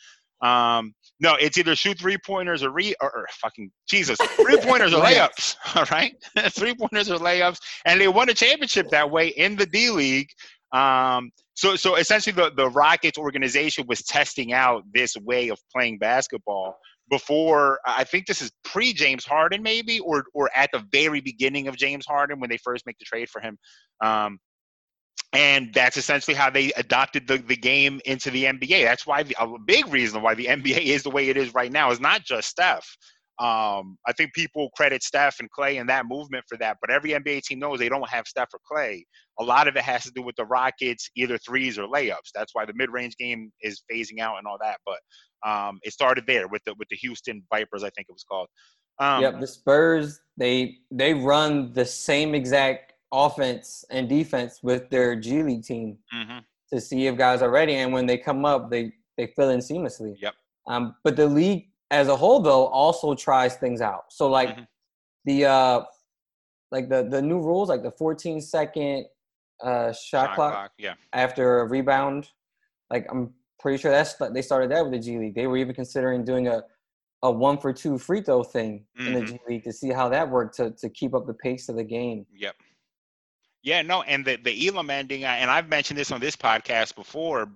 Um, 0.40 0.94
no, 1.20 1.36
it's 1.36 1.56
either 1.56 1.74
shoot 1.74 1.98
three 1.98 2.18
pointers 2.18 2.62
or 2.62 2.70
re 2.70 2.94
or, 3.00 3.10
or 3.10 3.26
fucking 3.40 3.70
Jesus, 3.88 4.18
three 4.18 4.58
pointers 4.58 4.92
or 4.92 5.02
layups. 5.02 5.56
All 5.76 5.86
right, 5.90 6.14
three 6.50 6.74
pointers 6.74 7.10
or 7.10 7.18
layups, 7.18 7.58
and 7.86 8.00
they 8.00 8.08
won 8.08 8.28
a 8.28 8.34
championship 8.34 8.88
that 8.90 9.10
way 9.10 9.28
in 9.28 9.56
the 9.56 9.66
D 9.66 9.90
League. 9.90 10.28
Um, 10.72 11.30
so 11.54 11.76
so 11.76 11.96
essentially, 11.96 12.34
the 12.34 12.50
the 12.54 12.68
Rockets 12.68 13.18
organization 13.18 13.86
was 13.86 14.02
testing 14.02 14.52
out 14.52 14.82
this 14.92 15.16
way 15.16 15.48
of 15.48 15.58
playing 15.72 15.98
basketball 15.98 16.76
before. 17.10 17.78
I 17.86 18.04
think 18.04 18.26
this 18.26 18.42
is 18.42 18.50
pre 18.64 18.92
James 18.92 19.24
Harden, 19.24 19.62
maybe, 19.62 20.00
or 20.00 20.24
or 20.34 20.50
at 20.54 20.70
the 20.72 20.84
very 20.90 21.20
beginning 21.20 21.68
of 21.68 21.76
James 21.76 22.06
Harden 22.06 22.40
when 22.40 22.50
they 22.50 22.58
first 22.58 22.86
make 22.86 22.98
the 22.98 23.04
trade 23.04 23.28
for 23.30 23.40
him. 23.40 23.56
Um, 24.02 24.38
and 25.32 25.74
that's 25.74 25.96
essentially 25.96 26.34
how 26.34 26.50
they 26.50 26.72
adopted 26.72 27.26
the, 27.26 27.38
the 27.38 27.56
game 27.56 28.00
into 28.04 28.30
the 28.30 28.44
NBA. 28.44 28.84
That's 28.84 29.06
why 29.06 29.24
the, 29.24 29.34
a 29.38 29.58
big 29.58 29.92
reason 29.92 30.22
why 30.22 30.34
the 30.34 30.46
NBA 30.46 30.78
is 30.78 31.02
the 31.02 31.10
way 31.10 31.28
it 31.28 31.36
is 31.36 31.54
right 31.54 31.72
now 31.72 31.90
is 31.90 32.00
not 32.00 32.24
just 32.24 32.48
Steph. 32.48 32.96
Um, 33.40 33.98
I 34.06 34.12
think 34.16 34.32
people 34.32 34.70
credit 34.76 35.02
Steph 35.02 35.40
and 35.40 35.50
Clay 35.50 35.78
and 35.78 35.88
that 35.88 36.06
movement 36.06 36.44
for 36.48 36.56
that, 36.58 36.76
but 36.80 36.90
every 36.90 37.10
NBA 37.10 37.42
team 37.42 37.58
knows 37.58 37.80
they 37.80 37.88
don't 37.88 38.08
have 38.08 38.26
Steph 38.26 38.50
or 38.54 38.60
Clay. 38.70 39.04
A 39.40 39.44
lot 39.44 39.66
of 39.66 39.74
it 39.74 39.82
has 39.82 40.04
to 40.04 40.12
do 40.14 40.22
with 40.22 40.36
the 40.36 40.44
Rockets, 40.44 41.10
either 41.16 41.36
threes 41.38 41.76
or 41.76 41.88
layups. 41.88 42.30
That's 42.32 42.54
why 42.54 42.64
the 42.64 42.74
mid-range 42.76 43.16
game 43.16 43.50
is 43.60 43.82
phasing 43.90 44.20
out 44.20 44.38
and 44.38 44.46
all 44.46 44.58
that. 44.60 44.78
But 44.86 44.98
um, 45.48 45.80
it 45.82 45.92
started 45.92 46.24
there 46.28 46.46
with 46.46 46.62
the 46.64 46.74
with 46.78 46.88
the 46.88 46.96
Houston 46.96 47.42
Vipers, 47.52 47.82
I 47.82 47.90
think 47.90 48.06
it 48.08 48.12
was 48.12 48.24
called. 48.28 48.48
Um, 49.00 49.22
yep, 49.22 49.40
the 49.40 49.46
Spurs 49.46 50.20
they 50.36 50.76
they 50.90 51.14
run 51.14 51.72
the 51.72 51.84
same 51.84 52.34
exact 52.34 52.92
offense 53.12 53.84
and 53.90 54.08
defense 54.08 54.60
with 54.62 54.88
their 54.90 55.16
G 55.16 55.42
League 55.42 55.64
team 55.64 55.98
mhm. 56.14 56.42
to 56.72 56.80
see 56.80 57.06
if 57.08 57.16
guys 57.16 57.42
are 57.42 57.50
ready, 57.50 57.74
and 57.74 57.92
when 57.92 58.06
they 58.06 58.16
come 58.16 58.44
up, 58.44 58.70
they 58.70 58.92
they 59.16 59.26
fill 59.26 59.50
in 59.50 59.60
seamlessly. 59.60 60.14
Yep. 60.20 60.34
Um, 60.66 60.94
but 61.04 61.16
the 61.16 61.26
league 61.26 61.66
as 61.94 62.08
a 62.08 62.16
whole 62.16 62.40
though 62.40 62.66
also 62.66 63.14
tries 63.14 63.56
things 63.56 63.80
out. 63.80 64.04
So 64.12 64.28
like 64.28 64.56
Mhm. 64.56 64.66
the 65.24 65.44
uh 65.46 65.80
like 66.70 66.88
the 66.88 67.04
the 67.04 67.22
new 67.22 67.40
rules, 67.40 67.68
like 67.68 67.82
the 67.82 67.90
14 67.92 68.40
second 68.40 69.06
uh 69.62 69.92
shot, 69.92 70.28
Shot 70.28 70.34
clock, 70.34 70.52
clock, 70.52 70.72
Yeah. 70.78 70.94
after 71.12 71.60
a 71.60 71.64
rebound. 71.68 72.30
Like 72.90 73.06
I'm 73.10 73.32
pretty 73.60 73.78
sure 73.80 73.90
that's 73.90 74.14
they 74.14 74.42
started 74.42 74.70
that 74.72 74.82
with 74.84 74.92
the 74.92 74.98
G 74.98 75.18
League. 75.18 75.34
They 75.34 75.46
were 75.46 75.56
even 75.56 75.74
considering 75.74 76.24
doing 76.24 76.48
a 76.48 76.62
a 77.22 77.30
one 77.30 77.56
for 77.56 77.72
two 77.72 77.96
free 77.96 78.20
throw 78.20 78.42
thing 78.42 78.84
in 78.98 79.14
the. 79.14 79.22
G 79.24 79.38
League 79.48 79.64
to 79.64 79.72
see 79.72 79.88
how 79.90 80.08
that 80.10 80.28
worked 80.28 80.56
to 80.56 80.70
to 80.72 80.90
keep 80.90 81.14
up 81.14 81.26
the 81.26 81.32
pace 81.34 81.68
of 81.70 81.76
the 81.76 81.84
game. 81.84 82.26
Yep. 82.34 82.56
Yeah, 83.62 83.80
no, 83.80 84.02
and 84.02 84.24
the 84.26 84.36
the 84.36 84.68
Elam 84.68 84.90
ending, 84.90 85.24
and 85.24 85.50
I've 85.50 85.68
mentioned 85.68 85.98
this 85.98 86.10
on 86.12 86.20
this 86.20 86.36
podcast 86.36 86.94
before. 86.94 87.50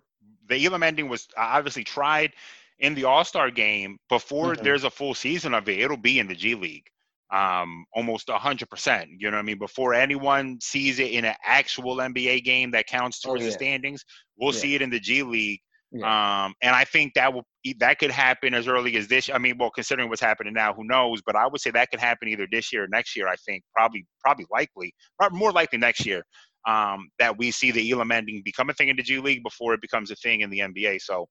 The 0.47 0.65
Elam 0.65 0.83
ending 0.83 1.09
was 1.11 1.29
obviously 1.37 1.85
tried 1.85 2.33
in 2.81 2.95
the 2.95 3.05
All 3.05 3.25
Star 3.25 3.51
game. 3.51 3.99
Before 4.09 4.57
Mhm. 4.57 4.63
there's 4.63 4.85
a 4.85 4.91
full 4.91 5.15
season 5.15 5.55
of 5.55 5.69
it, 5.69 5.79
it'll 5.81 5.97
be 5.97 6.19
in 6.19 6.29
the 6.29 6.35
G 6.35 6.55
League, 6.55 6.87
um, 7.33 7.85
almost 7.93 8.29
hundred 8.31 8.71
percent. 8.71 9.11
You 9.19 9.31
know 9.31 9.37
what 9.37 9.43
I 9.43 9.47
mean? 9.47 9.59
Before 9.59 9.95
anyone 9.95 10.59
sees 10.61 10.99
it 10.99 11.11
in 11.13 11.25
an 11.25 11.37
actual 11.45 11.97
NBA 12.01 12.41
game 12.45 12.71
that 12.73 12.87
counts 12.87 13.21
Oh, 13.25 13.29
towards 13.29 13.45
the 13.45 13.53
standings, 13.53 14.05
we'll 14.37 14.53
Yeah. 14.53 14.61
see 14.61 14.75
it 14.75 14.83
in 14.83 14.91
the 14.91 15.01
G 15.01 15.23
League. 15.23 15.61
Yeah. 15.91 16.45
Um, 16.47 16.55
and 16.63 16.77
I 16.77 16.85
think 16.85 17.15
that 17.15 17.33
will 17.33 17.47
that 17.79 17.99
could 17.99 18.11
happen 18.11 18.55
as 18.55 18.69
early 18.69 18.97
as 18.97 19.09
this. 19.09 19.29
I 19.31 19.39
mean, 19.39 19.57
well, 19.59 19.71
considering 19.71 20.09
what's 20.09 20.21
happening 20.21 20.55
now, 20.55 20.73
who 20.75 20.85
knows? 20.85 21.21
But 21.25 21.37
I 21.37 21.47
would 21.47 21.61
say 21.61 21.71
that 21.71 21.91
could 21.91 22.01
happen 22.01 22.29
either 22.29 22.47
this 22.51 22.73
year 22.73 22.85
or 22.85 22.89
next 22.89 23.17
year. 23.17 23.27
I 23.29 23.37
think 23.37 23.63
probably 23.75 24.07
probably 24.25 24.47
likely, 24.51 24.95
or 25.21 25.31
more 25.31 25.53
likely 25.53 25.79
next 25.79 26.07
year. 26.07 26.25
Um, 26.67 27.09
that 27.19 27.39
we 27.39 27.51
see 27.51 27.71
the 27.71 27.91
Elam 27.91 28.13
ending 28.13 28.43
become 28.45 28.69
a 28.69 28.75
thing 28.75 28.89
in 28.89 28.97
the 28.97 29.03
G 29.03 29.19
League 29.19 29.43
before 29.43 29.73
it 29.75 29.81
becomes 29.81 30.11
a 30.11 30.17
thing 30.17 30.41
in 30.43 30.51
the 30.51 30.61
NBA. 30.61 30.99
So, 30.99 31.27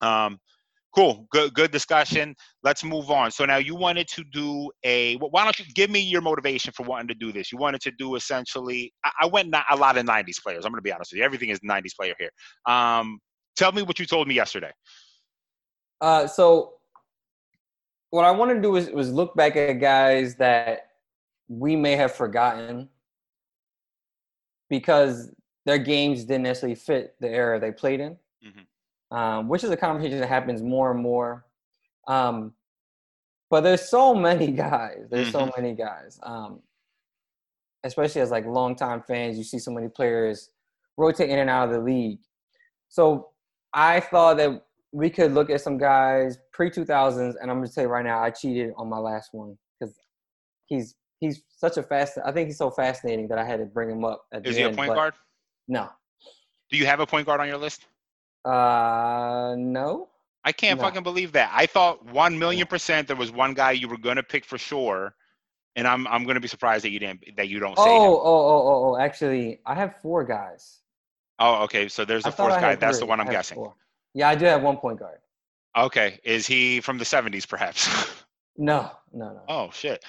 um, 0.00 0.38
cool, 0.94 1.26
good 1.30 1.54
good 1.54 1.70
discussion. 1.70 2.34
Let's 2.62 2.82
move 2.84 3.10
on. 3.10 3.30
So 3.30 3.44
now 3.44 3.56
you 3.56 3.74
wanted 3.74 4.08
to 4.08 4.24
do 4.32 4.70
a. 4.84 5.16
well, 5.16 5.30
Why 5.30 5.44
don't 5.44 5.58
you 5.58 5.64
give 5.74 5.90
me 5.90 6.00
your 6.00 6.20
motivation 6.20 6.72
for 6.72 6.84
wanting 6.84 7.08
to 7.08 7.14
do 7.14 7.32
this? 7.32 7.52
You 7.52 7.58
wanted 7.58 7.80
to 7.82 7.90
do 7.92 8.14
essentially. 8.16 8.92
I, 9.04 9.10
I 9.22 9.26
went 9.26 9.50
not 9.50 9.64
a 9.70 9.76
lot 9.76 9.96
of 9.96 10.06
'90s 10.06 10.42
players. 10.42 10.64
I'm 10.64 10.72
going 10.72 10.78
to 10.78 10.82
be 10.82 10.92
honest 10.92 11.12
with 11.12 11.18
you. 11.18 11.24
Everything 11.24 11.50
is 11.50 11.60
'90s 11.60 11.94
player 11.98 12.14
here. 12.18 12.30
Um, 12.66 13.18
tell 13.56 13.72
me 13.72 13.82
what 13.82 13.98
you 13.98 14.06
told 14.06 14.28
me 14.28 14.34
yesterday. 14.34 14.72
Uh, 16.00 16.26
so 16.26 16.74
what 18.10 18.24
I 18.24 18.30
wanted 18.30 18.54
to 18.54 18.60
do 18.62 18.76
is 18.76 18.90
was 18.90 19.12
look 19.12 19.34
back 19.34 19.56
at 19.56 19.74
guys 19.74 20.36
that 20.36 20.90
we 21.48 21.76
may 21.76 21.96
have 21.96 22.14
forgotten 22.14 22.88
because 24.70 25.30
their 25.66 25.78
games 25.78 26.24
didn't 26.24 26.44
necessarily 26.44 26.74
fit 26.74 27.14
the 27.20 27.28
era 27.28 27.58
they 27.58 27.72
played 27.72 28.00
in, 28.00 28.16
Mhm. 28.44 28.66
Um, 29.10 29.48
which 29.48 29.64
is 29.64 29.70
a 29.70 29.76
conversation 29.76 30.18
that 30.20 30.28
happens 30.28 30.62
more 30.62 30.90
and 30.90 31.00
more. 31.00 31.44
Um, 32.06 32.54
but 33.50 33.62
there's 33.62 33.88
so 33.88 34.14
many 34.14 34.50
guys. 34.52 35.06
There's 35.10 35.30
so 35.32 35.46
Mhm. 35.46 35.52
many 35.56 35.74
guys. 35.74 36.18
Um, 36.22 36.62
especially 37.84 38.20
as 38.20 38.30
like 38.30 38.44
longtime 38.44 39.02
fans, 39.02 39.38
you 39.38 39.44
see 39.44 39.58
so 39.58 39.70
many 39.70 39.88
players 39.88 40.50
rotate 40.96 41.30
in 41.30 41.38
and 41.38 41.48
out 41.48 41.68
of 41.68 41.74
the 41.74 41.80
league. 41.80 42.18
So 42.88 43.30
I 43.72 44.00
thought 44.00 44.36
that 44.38 44.64
we 44.92 45.10
could 45.10 45.32
look 45.32 45.50
at 45.50 45.60
some 45.60 45.78
guys 45.78 46.38
pre 46.52 46.70
2000s, 46.70 47.36
and 47.40 47.50
I'm 47.50 47.58
gonna 47.58 47.68
tell 47.68 47.84
you 47.84 47.90
right 47.90 48.04
now, 48.04 48.20
I 48.22 48.30
cheated 48.30 48.72
on 48.76 48.88
my 48.88 48.98
last 48.98 49.32
one 49.32 49.56
because 49.78 49.94
he's 50.66 50.96
he's 51.20 51.42
such 51.48 51.76
a 51.76 51.82
fast. 51.82 52.18
I 52.24 52.32
think 52.32 52.48
he's 52.48 52.58
so 52.58 52.70
fascinating 52.70 53.28
that 53.28 53.38
I 53.38 53.44
had 53.44 53.58
to 53.60 53.66
bring 53.66 53.90
him 53.90 54.04
up. 54.04 54.24
At 54.32 54.46
Is 54.46 54.54
the 54.56 54.62
he 54.62 54.68
a 54.68 54.72
point 54.72 54.94
guard? 54.94 55.14
No. 55.66 55.88
Do 56.70 56.76
you 56.76 56.86
have 56.86 57.00
a 57.00 57.06
point 57.06 57.26
guard 57.26 57.40
on 57.40 57.48
your 57.48 57.58
list? 57.58 57.86
Uh, 58.48 59.54
no. 59.58 60.08
I 60.44 60.52
can't 60.52 60.78
No. 60.78 60.86
fucking 60.86 61.02
believe 61.02 61.32
that. 61.32 61.50
I 61.54 61.66
thought 61.66 62.04
one 62.06 62.38
million 62.38 62.66
percent 62.66 63.06
there 63.08 63.16
was 63.16 63.30
one 63.30 63.52
guy 63.54 63.72
you 63.72 63.88
were 63.88 63.98
gonna 63.98 64.22
pick 64.22 64.44
for 64.44 64.56
sure, 64.56 65.14
and 65.76 65.86
I'm 65.86 66.06
I'm 66.06 66.24
gonna 66.24 66.40
be 66.40 66.48
surprised 66.48 66.84
that 66.84 66.90
you 66.90 66.98
didn't 66.98 67.24
that 67.36 67.48
you 67.48 67.58
don't 67.60 67.76
say 67.76 67.82
Oh, 67.86 68.04
him. 68.04 68.10
oh, 68.10 68.22
oh, 68.24 68.68
oh, 68.68 68.84
oh. 68.94 68.98
Actually, 68.98 69.60
I 69.66 69.74
have 69.74 69.96
four 70.00 70.24
guys. 70.24 70.78
Oh, 71.38 71.62
okay. 71.64 71.88
So 71.88 72.04
there's 72.04 72.24
thought 72.24 72.36
fourth 72.36 72.60
guy. 72.60 72.74
That's 72.76 72.98
the 72.98 73.06
one 73.06 73.20
I'm 73.20 73.26
guessing. 73.28 73.56
four. 73.56 73.74
Yeah, 74.14 74.28
I 74.30 74.34
do 74.34 74.46
have 74.46 74.62
one 74.62 74.78
point 74.78 74.98
guard. 75.00 75.18
Okay. 75.76 76.18
Is 76.24 76.46
he 76.46 76.80
from 76.80 76.98
the 76.98 77.04
70s, 77.04 77.46
perhaps? 77.48 77.86
No, 78.60 78.90
no, 79.12 79.26
no. 79.34 79.42
oh 79.48 79.70
shit. 79.72 80.04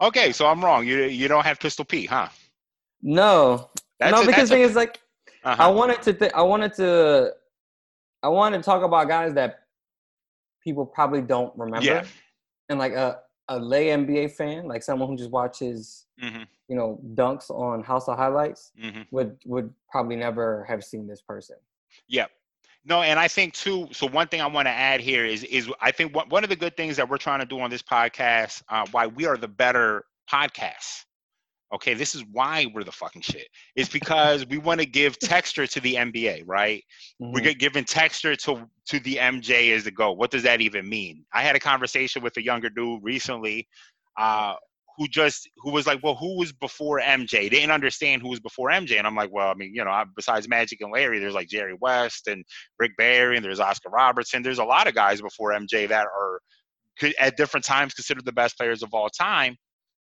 Okay, 0.00 0.32
so 0.32 0.46
I'm 0.46 0.64
wrong. 0.64 0.86
You 0.86 1.02
you 1.04 1.28
don't 1.28 1.44
have 1.44 1.60
Pistol 1.60 1.84
Pete, 1.84 2.08
huh? 2.08 2.28
No, 3.02 3.68
That's 3.98 4.12
no, 4.16 4.22
a- 4.22 4.26
because 4.26 4.50
a- 4.50 4.54
thing 4.54 4.62
is 4.62 4.74
like 4.74 5.00
uh-huh. 5.44 5.62
I 5.62 5.68
wanted 5.68 6.00
to 6.02 6.14
th- 6.14 6.32
I 6.32 6.40
wanted 6.40 6.72
to 6.76 7.32
I 8.22 8.28
wanted 8.28 8.58
to 8.58 8.62
talk 8.62 8.82
about 8.82 9.08
guys 9.08 9.34
that 9.34 9.60
people 10.62 10.84
probably 10.84 11.22
don't 11.22 11.56
remember. 11.56 11.86
Yeah. 11.86 12.04
And 12.68 12.78
like 12.78 12.92
a 12.92 13.20
a 13.48 13.58
lay 13.58 13.86
NBA 13.88 14.30
fan, 14.32 14.68
like 14.68 14.82
someone 14.82 15.08
who 15.08 15.16
just 15.16 15.30
watches, 15.30 16.06
Mhm, 16.22 16.46
you 16.68 16.76
know, 16.76 17.00
dunks 17.14 17.50
on 17.50 17.82
House 17.82 18.08
of 18.08 18.16
Highlights 18.16 18.72
mhm. 18.80 19.06
would 19.10 19.38
would 19.44 19.74
probably 19.90 20.16
never 20.16 20.64
have 20.64 20.84
seen 20.84 21.06
this 21.06 21.20
person. 21.20 21.56
Yep. 22.08 22.30
No, 22.84 23.02
and 23.02 23.18
I 23.18 23.28
think 23.28 23.54
too. 23.54 23.88
So 23.92 24.06
one 24.06 24.28
thing 24.28 24.40
I 24.40 24.46
want 24.46 24.66
to 24.66 24.72
add 24.72 25.00
here 25.00 25.24
is 25.24 25.44
is 25.44 25.70
I 25.80 25.90
think 25.90 26.14
one 26.14 26.28
one 26.28 26.44
of 26.44 26.50
the 26.50 26.56
good 26.56 26.76
things 26.76 26.96
that 26.96 27.08
we're 27.08 27.18
trying 27.18 27.40
to 27.40 27.46
do 27.46 27.60
on 27.60 27.70
this 27.70 27.82
podcast, 27.82 28.62
uh, 28.68 28.86
why 28.92 29.06
we 29.06 29.26
are 29.26 29.36
the 29.36 29.48
better 29.48 30.04
podcast. 30.30 31.04
Okay, 31.72 31.94
this 31.94 32.14
is 32.16 32.24
why 32.32 32.66
we're 32.74 32.82
the 32.82 32.90
fucking 32.90 33.22
shit. 33.22 33.46
It's 33.76 33.88
because 33.88 34.44
we 34.46 34.58
want 34.58 34.80
to 34.80 34.86
give 34.86 35.18
texture 35.20 35.68
to 35.68 35.80
the 35.80 35.94
NBA, 35.96 36.42
right? 36.44 36.82
We're 37.20 37.40
Mhm. 37.40 37.44
get- 37.44 37.58
giving 37.60 37.84
texture 37.84 38.34
to 38.36 38.68
to 38.86 38.98
the 39.00 39.18
MJ 39.20 39.70
as 39.72 39.84
the 39.84 39.92
go. 39.92 40.10
What 40.10 40.32
does 40.32 40.42
that 40.42 40.60
even 40.60 40.88
mean? 40.88 41.24
I 41.32 41.42
had 41.42 41.54
a 41.54 41.60
conversation 41.60 42.22
with 42.22 42.36
a 42.38 42.42
younger 42.42 42.70
dude 42.70 43.04
recently, 43.04 43.68
uh, 44.18 44.54
who 44.96 45.06
just 45.06 45.48
who 45.58 45.70
was 45.70 45.86
like, 45.86 46.02
"Well, 46.02 46.16
who 46.16 46.36
was 46.36 46.52
before 46.52 46.98
MJ?" 47.00 47.42
They 47.48 47.48
didn't 47.60 47.70
understand 47.70 48.20
who 48.20 48.28
was 48.30 48.40
before 48.40 48.70
MJ, 48.72 48.98
and 48.98 49.06
I'm 49.06 49.14
like, 49.14 49.30
"Well, 49.32 49.48
I 49.48 49.54
mean, 49.54 49.72
you 49.72 49.84
know, 49.84 49.92
I- 49.92 50.04
besides 50.16 50.48
Magic 50.48 50.80
and 50.80 50.90
Larry, 50.92 51.20
there's 51.20 51.34
like 51.34 51.48
Jerry 51.48 51.74
West 51.80 52.26
and 52.26 52.44
Rick 52.80 52.96
Barry, 52.98 53.36
and 53.36 53.44
there's 53.44 53.60
Oscar 53.60 53.90
Robertson. 53.90 54.42
There's 54.42 54.58
a 54.58 54.64
lot 54.64 54.88
of 54.88 54.94
guys 54.94 55.20
before 55.22 55.52
MJ 55.52 55.86
that 55.86 56.06
are 56.06 56.40
at 57.20 57.36
different 57.36 57.64
times 57.64 57.94
considered 57.94 58.24
the 58.24 58.32
best 58.32 58.56
players 58.58 58.82
of 58.82 58.92
all 58.92 59.08
time." 59.08 59.56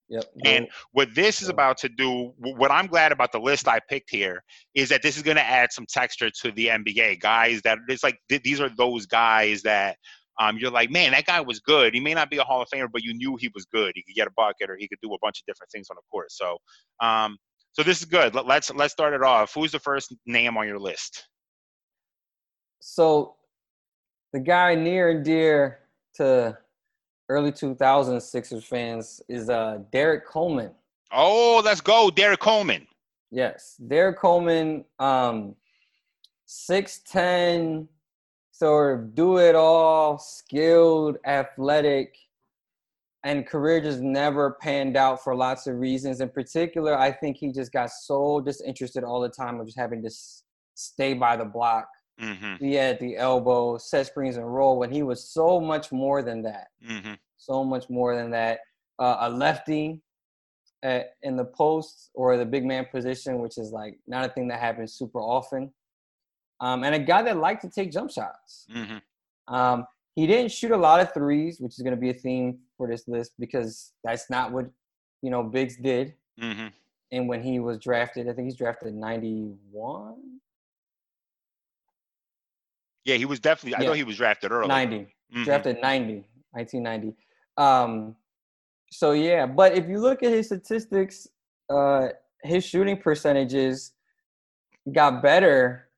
Yep. 0.09 0.25
And 0.45 0.69
what 0.93 1.15
this 1.15 1.43
is 1.43 1.49
about 1.49 1.79
to 1.79 1.89
do, 1.89 2.33
what 2.39 2.71
I'm 2.71 2.87
glad 2.87 3.11
about 3.11 3.33
the 3.33 3.41
list 3.41 3.67
I 3.67 3.81
picked 3.89 4.11
here, 4.11 4.43
is 4.75 4.89
that 4.91 5.03
this 5.03 5.17
is 5.17 5.23
going 5.23 5.37
to 5.37 5.45
add 5.45 5.73
some 5.73 5.85
texture 5.89 6.31
to 6.43 6.53
the 6.53 6.69
NBA. 6.69 7.21
Guys 7.21 7.61
that 7.63 7.79
it's 7.89 8.05
like 8.05 8.19
th- 8.29 8.43
these 8.43 8.61
are 8.61 8.71
those 8.77 9.07
guys 9.07 9.63
that 9.63 9.97
um, 10.39 10.59
you're 10.59 10.71
like, 10.71 10.91
man, 10.91 11.13
that 11.13 11.27
guy 11.27 11.41
was 11.41 11.61
good. 11.61 11.95
He 11.95 12.01
may 12.01 12.15
not 12.15 12.31
be 12.31 12.37
a 12.37 12.45
Hall 12.45 12.63
of 12.63 12.69
Famer, 12.73 12.89
but 12.93 13.03
you 13.03 13.15
knew 13.15 13.37
he 13.37 13.51
was 13.55 13.65
good. 13.65 13.93
He 13.95 14.03
could 14.03 14.15
get 14.15 14.29
a 14.29 14.33
bucket 14.37 14.71
or 14.71 14.77
he 14.77 14.87
could 14.87 14.99
do 15.03 15.13
a 15.13 15.19
bunch 15.21 15.41
of 15.41 15.47
different 15.47 15.71
things 15.73 15.89
on 15.91 15.97
the 15.97 16.03
court. 16.11 16.31
So, 16.31 16.59
um, 17.01 17.37
so 17.73 17.83
this 17.83 17.99
is 17.99 18.05
good. 18.05 18.35
Let, 18.35 18.47
let's 18.47 18.73
let's 18.75 18.93
start 18.93 19.13
it 19.13 19.23
off. 19.23 19.53
Who's 19.55 19.73
the 19.73 19.81
first 19.81 20.15
name 20.25 20.57
on 20.57 20.69
your 20.69 20.79
list? 20.79 21.27
So 22.81 23.35
the 24.33 24.41
guy 24.41 24.75
near 24.75 25.11
and 25.11 25.25
dear 25.25 25.81
to 26.15 26.57
early 27.29 27.53
2000s 27.53 28.23
Sixers 28.23 28.65
fans 28.65 29.21
is 29.29 29.49
uh 29.51 29.79
Derrick 29.93 30.27
Coleman. 30.27 30.73
Oh, 31.13 31.63
let's 31.65 31.81
go, 31.81 32.11
Derrick 32.11 32.41
Coleman. 32.41 32.87
Yes, 33.31 33.77
Derrick 33.87 34.19
Coleman, 34.19 34.85
um, 34.99 35.55
six 36.47 37.01
ten, 37.07 37.89
sort 38.53 38.99
of 38.99 39.15
do 39.15 39.39
it 39.39 39.55
all, 39.55 40.19
skilled, 40.19 41.19
athletic, 41.27 42.17
and 43.25 43.47
career 43.47 43.81
just 43.81 44.01
never 44.01 44.53
panned 44.61 44.97
out 44.97 45.23
for 45.23 45.35
lots 45.35 45.67
of 45.67 45.77
reasons. 45.77 46.21
In 46.21 46.29
particular, 46.29 46.97
I 46.97 47.11
think 47.11 47.37
he 47.37 47.53
just 47.53 47.73
got 47.73 47.91
so 47.91 48.41
disinterested 48.41 49.05
all 49.05 49.21
the 49.21 49.29
time 49.29 49.59
of 49.61 49.67
just 49.67 49.79
having 49.79 50.03
to 50.03 50.07
s- 50.09 50.45
stay 50.75 51.13
by 51.15 51.37
the 51.37 51.45
block, 51.45 51.89
Mm-hmm. 52.21 52.57
be 52.65 52.79
at 52.79 52.99
the 52.99 53.17
elbow, 53.17 53.77
set 53.77 54.07
screens 54.07 54.37
and 54.37 54.55
roll. 54.55 54.79
When 54.79 54.91
he 54.91 55.03
was 55.03 55.23
so 55.29 55.61
much 55.61 55.93
more 55.93 56.23
than 56.23 56.43
that, 56.43 56.69
Mm-hmm. 56.89 57.13
so 57.37 57.63
much 57.65 57.91
more 57.91 58.17
than 58.17 58.31
that. 58.31 58.61
Uh, 58.99 59.17
a 59.21 59.31
lefty 59.31 60.01
at, 60.83 61.15
in 61.23 61.37
the 61.37 61.45
post 61.45 62.11
or 62.15 62.37
the 62.39 62.47
big 62.47 62.65
man 62.65 62.87
position, 62.91 63.41
which 63.41 63.59
is 63.59 63.71
like 63.71 63.99
not 64.07 64.25
a 64.25 64.29
thing 64.31 64.49
that 64.49 64.61
happens 64.61 64.95
super 64.95 65.19
often. 65.21 65.71
Um, 66.61 66.85
and 66.85 66.95
a 66.95 66.99
guy 66.99 67.21
that 67.23 67.37
liked 67.37 67.61
to 67.63 67.69
take 67.71 67.93
jump 67.93 68.11
shots. 68.11 68.67
Mm-hmm. 68.75 69.55
Um, 69.55 69.87
he 70.15 70.27
didn't 70.27 70.51
shoot 70.53 70.71
a 70.71 70.77
lot 70.77 71.01
of 71.01 71.13
threes, 71.13 71.61
which 71.61 71.75
is 71.75 71.83
going 71.83 71.95
to 71.95 72.01
be 72.01 72.09
a 72.09 72.15
theme 72.15 72.59
for 72.79 72.89
this 72.89 73.07
list 73.07 73.33
because 73.39 73.93
that's 74.03 74.31
not 74.31 74.53
what 74.53 74.67
you 75.21 75.29
know 75.31 75.43
Biggs 75.43 75.77
did. 75.77 76.15
Mm-hmm. 76.41 76.69
And 77.13 77.29
when 77.29 77.43
he 77.43 77.61
was 77.61 77.79
drafted, 77.79 78.27
I 78.29 78.33
think 78.33 78.47
he's 78.47 78.57
drafted 78.57 78.95
'91, 78.95 80.15
Yeah, 83.07 83.15
he 83.15 83.25
was 83.25 83.39
definitely. 83.39 83.77
I 83.77 83.83
Yeah. 83.83 83.89
know 83.89 83.95
he 83.95 84.03
was 84.05 84.17
drafted 84.17 84.51
early. 84.53 84.69
90. 84.69 85.07
Mhm. 85.33 85.45
drafted 85.45 85.81
90 85.81 86.25
1990 86.53 87.17
um 87.57 88.15
so 88.93 89.11
yeah 89.11 89.45
but 89.45 89.77
if 89.77 89.89
you 89.89 89.99
look 89.99 90.23
at 90.23 90.31
his 90.31 90.47
statistics 90.47 91.27
uh 91.69 92.09
his 92.45 92.65
shooting 92.65 92.97
percentages 92.97 93.93
got 94.93 95.21
better 95.21 95.89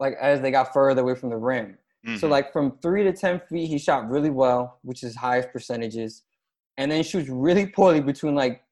like 0.00 0.14
as 0.20 0.42
they 0.42 0.50
got 0.50 0.70
further 0.74 1.00
away 1.00 1.14
from 1.14 1.30
the 1.30 1.36
rim 1.36 1.78
so 2.14 2.26
Mhm. 2.26 2.30
like 2.30 2.52
from 2.52 2.78
3 2.82 3.04
to 3.04 3.12
10 3.12 3.40
feet 3.48 3.66
he 3.68 3.78
shot 3.78 4.08
really 4.10 4.30
well 4.30 4.78
which 4.82 5.02
is 5.02 5.16
highest 5.16 5.50
percentages 5.50 6.24
and 6.76 6.92
then 6.92 7.02
shoots 7.02 7.30
really 7.30 7.66
poorly 7.66 8.00
between 8.02 8.34
like 8.34 8.62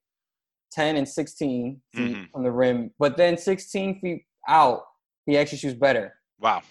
10 0.71 0.95
and 0.95 1.09
16 1.09 1.81
feet 1.91 2.15
Mhm. 2.17 2.31
from 2.31 2.43
the 2.43 2.51
rim 2.51 2.91
but 2.99 3.17
then 3.17 3.35
16 3.35 3.99
feet 3.99 4.25
out 4.47 4.85
he 5.25 5.35
actually 5.39 5.57
shoots 5.57 5.75
better 5.75 6.13
wow. 6.39 6.61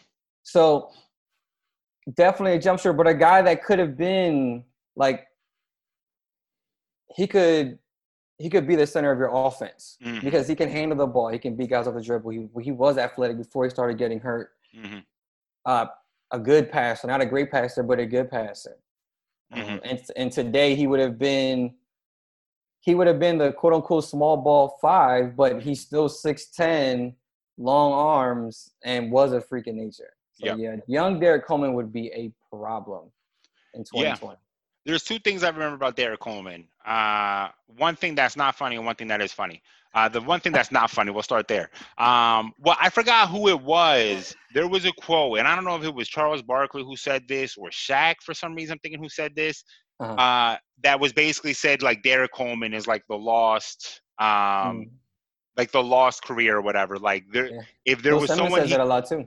So 0.46 0.90
definitely 2.14 2.52
a 2.56 2.58
jump 2.60 2.78
shot, 2.78 2.96
but 2.96 3.08
a 3.08 3.14
guy 3.14 3.42
that 3.42 3.64
could 3.64 3.80
have 3.80 3.96
been 3.96 4.62
like 4.94 5.26
he 7.14 7.26
could 7.26 7.78
he 8.38 8.48
could 8.50 8.66
be 8.66 8.76
the 8.76 8.86
center 8.86 9.10
of 9.10 9.18
your 9.18 9.30
offense 9.32 9.96
Mhm. 10.02 10.22
because 10.22 10.46
he 10.46 10.54
can 10.54 10.68
handle 10.70 10.96
the 10.96 11.06
ball. 11.06 11.28
He 11.28 11.38
can 11.38 11.56
beat 11.56 11.70
guys 11.70 11.86
off 11.88 11.94
the 11.94 12.02
dribble. 12.02 12.30
He 12.30 12.48
he 12.62 12.70
was 12.70 12.96
athletic 12.96 13.38
before 13.38 13.64
he 13.64 13.70
started 13.70 13.98
getting 13.98 14.20
hurt. 14.20 14.52
Mm-hmm. 14.74 14.98
Uh, 15.64 15.86
a 16.30 16.38
good 16.38 16.70
passer, 16.70 17.06
not 17.08 17.20
a 17.20 17.26
great 17.26 17.50
passer, 17.50 17.82
but 17.82 17.98
a 17.98 18.06
good 18.06 18.30
passer. 18.30 18.76
Um, 19.52 19.60
Mhm. 19.62 19.80
and 19.84 20.10
and 20.16 20.32
today 20.32 20.74
he 20.76 20.86
would 20.86 21.00
have 21.00 21.18
been 21.18 21.74
he 22.80 22.94
would 22.94 23.08
have 23.08 23.18
been 23.18 23.38
the 23.38 23.52
quote 23.52 23.72
unquote 23.72 24.04
small 24.04 24.36
ball 24.36 24.78
five, 24.80 25.34
but 25.34 25.60
he's 25.62 25.80
still 25.80 26.08
six 26.08 26.46
ten, 26.50 27.16
long 27.58 27.92
arms, 27.92 28.70
and 28.84 29.10
was 29.10 29.32
a 29.32 29.40
freak 29.40 29.66
in 29.66 29.76
nature. 29.76 30.12
So 30.38 30.46
Yep. 30.46 30.58
yeah, 30.58 30.76
young 30.86 31.18
Derrick 31.18 31.46
Coleman 31.46 31.72
would 31.74 31.92
be 31.92 32.08
a 32.12 32.30
problem 32.54 33.10
in 33.74 33.80
Yeah. 33.94 34.14
2020. 34.14 34.38
There's 34.84 35.02
two 35.02 35.18
things 35.18 35.42
I 35.42 35.48
remember 35.48 35.74
about 35.74 35.96
Derrick 35.96 36.20
Coleman. 36.20 36.68
Uh, 36.84 37.48
one 37.66 37.96
thing 37.96 38.14
that's 38.14 38.36
not 38.36 38.54
funny 38.54 38.76
and 38.76 38.86
one 38.86 38.94
thing 38.94 39.08
that 39.08 39.20
is 39.20 39.32
funny. 39.32 39.60
Uh, 39.94 40.08
the 40.08 40.20
one 40.20 40.38
thing 40.40 40.52
that's 40.52 40.70
not 40.70 40.90
funny, 40.90 41.10
we'll 41.10 41.22
start 41.22 41.48
there. 41.48 41.70
Um, 41.98 42.52
well, 42.60 42.76
I 42.78 42.90
forgot 42.90 43.30
who 43.30 43.48
it 43.48 43.60
was. 43.60 44.36
There 44.52 44.68
was 44.68 44.84
a 44.84 44.92
quote, 44.92 45.38
and 45.38 45.48
I 45.48 45.54
don't 45.56 45.64
know 45.64 45.74
if 45.74 45.82
it 45.84 45.94
was 45.94 46.06
Charles 46.06 46.42
Barkley 46.42 46.84
who 46.84 46.96
said 46.96 47.26
this 47.26 47.56
or 47.56 47.70
Shaq 47.70 48.16
for 48.22 48.34
some 48.34 48.54
reason. 48.54 48.74
I'm 48.74 48.78
thinking 48.80 49.02
who 49.02 49.08
said 49.08 49.34
this. 49.34 49.64
Uh-huh. 49.98 50.12
Uh, 50.12 50.56
that 50.82 51.00
was 51.00 51.12
basically 51.14 51.54
said 51.54 51.82
like 51.82 52.02
Derrick 52.02 52.32
Coleman 52.32 52.74
is 52.74 52.86
like 52.86 53.02
the 53.08 53.16
lost, 53.16 54.02
um, 54.18 54.26
Mm. 54.28 54.90
like 55.56 55.72
the 55.72 55.82
lost 55.82 56.22
career 56.22 56.58
or 56.58 56.62
whatever. 56.62 56.98
Like 56.98 57.24
there, 57.32 57.46
Yeah. 57.48 57.60
if 57.86 58.02
there 58.02 58.14
was 58.16 58.28
Simmons 58.28 58.38
someone, 58.38 58.60
says 58.60 58.68
he, 58.68 58.76
that 58.76 58.82
a 58.82 58.84
lot 58.84 59.08
too. 59.08 59.24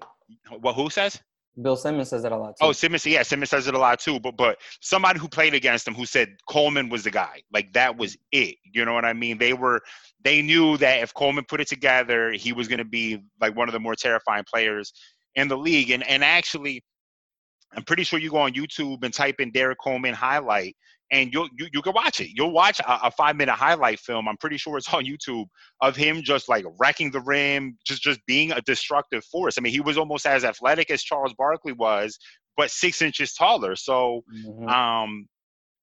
Well, 0.61 0.73
who 0.73 0.89
says? 0.89 1.19
Bill 1.61 1.75
Simmons 1.75 2.09
says 2.09 2.23
that 2.23 2.31
a 2.31 2.37
lot 2.37 2.55
oh, 2.61 2.67
too. 2.67 2.69
Oh, 2.69 2.71
Simmons, 2.71 3.05
yeah, 3.05 3.23
Simmons 3.23 3.49
says 3.49 3.67
it 3.67 3.73
a 3.73 3.79
lot 3.79 3.99
too. 3.99 4.19
But 4.19 4.37
but 4.37 4.57
somebody 4.81 5.19
who 5.19 5.27
played 5.27 5.53
against 5.53 5.87
him 5.87 5.93
who 5.93 6.05
said 6.05 6.29
Coleman 6.47 6.89
was 6.89 7.03
the 7.03 7.11
guy. 7.11 7.41
Like 7.51 7.73
that 7.73 7.97
was 7.97 8.17
it. 8.31 8.55
You 8.63 8.85
know 8.85 8.93
what 8.93 9.05
I 9.05 9.13
mean? 9.13 9.37
They 9.37 9.53
were 9.53 9.81
they 10.23 10.41
knew 10.41 10.77
that 10.77 11.01
if 11.01 11.13
Coleman 11.13 11.45
put 11.47 11.61
it 11.61 11.67
together, 11.67 12.31
he 12.31 12.53
was 12.53 12.67
gonna 12.67 12.85
be 12.85 13.21
like 13.41 13.55
one 13.55 13.67
of 13.67 13.73
the 13.73 13.79
more 13.79 13.95
terrifying 13.95 14.45
players 14.51 14.93
in 15.35 15.47
the 15.47 15.57
league. 15.57 15.89
And 15.91 16.07
and 16.07 16.23
actually, 16.23 16.83
I'm 17.75 17.83
pretty 17.83 18.03
sure 18.03 18.19
you 18.19 18.29
go 18.29 18.37
on 18.37 18.53
YouTube 18.53 19.03
and 19.03 19.13
type 19.13 19.35
in 19.39 19.51
Derrick 19.51 19.79
Coleman 19.83 20.13
highlight, 20.13 20.75
and 21.11 21.33
you'll 21.33 21.49
you, 21.57 21.67
you 21.73 21.81
can 21.81 21.93
watch 21.93 22.19
it. 22.19 22.29
You'll 22.35 22.51
watch 22.51 22.79
a, 22.79 23.07
a 23.07 23.11
five 23.11 23.35
minute 23.35 23.55
highlight 23.55 23.99
film. 23.99 24.27
I'm 24.27 24.37
pretty 24.37 24.57
sure 24.57 24.77
it's 24.77 24.93
on 24.93 25.05
YouTube 25.05 25.45
of 25.81 25.95
him 25.95 26.21
just 26.23 26.49
like 26.49 26.65
wrecking 26.79 27.11
the 27.11 27.21
rim, 27.21 27.77
just 27.85 28.01
just 28.01 28.19
being 28.25 28.51
a 28.51 28.61
destructive 28.61 29.23
force. 29.25 29.57
I 29.57 29.61
mean, 29.61 29.73
he 29.73 29.81
was 29.81 29.97
almost 29.97 30.25
as 30.25 30.43
athletic 30.43 30.91
as 30.91 31.03
Charles 31.03 31.33
Barkley 31.33 31.73
was, 31.73 32.17
but 32.57 32.71
six 32.71 33.01
inches 33.01 33.33
taller. 33.33 33.75
So, 33.75 34.21
mm-hmm. 34.33 34.67
um, 34.67 35.27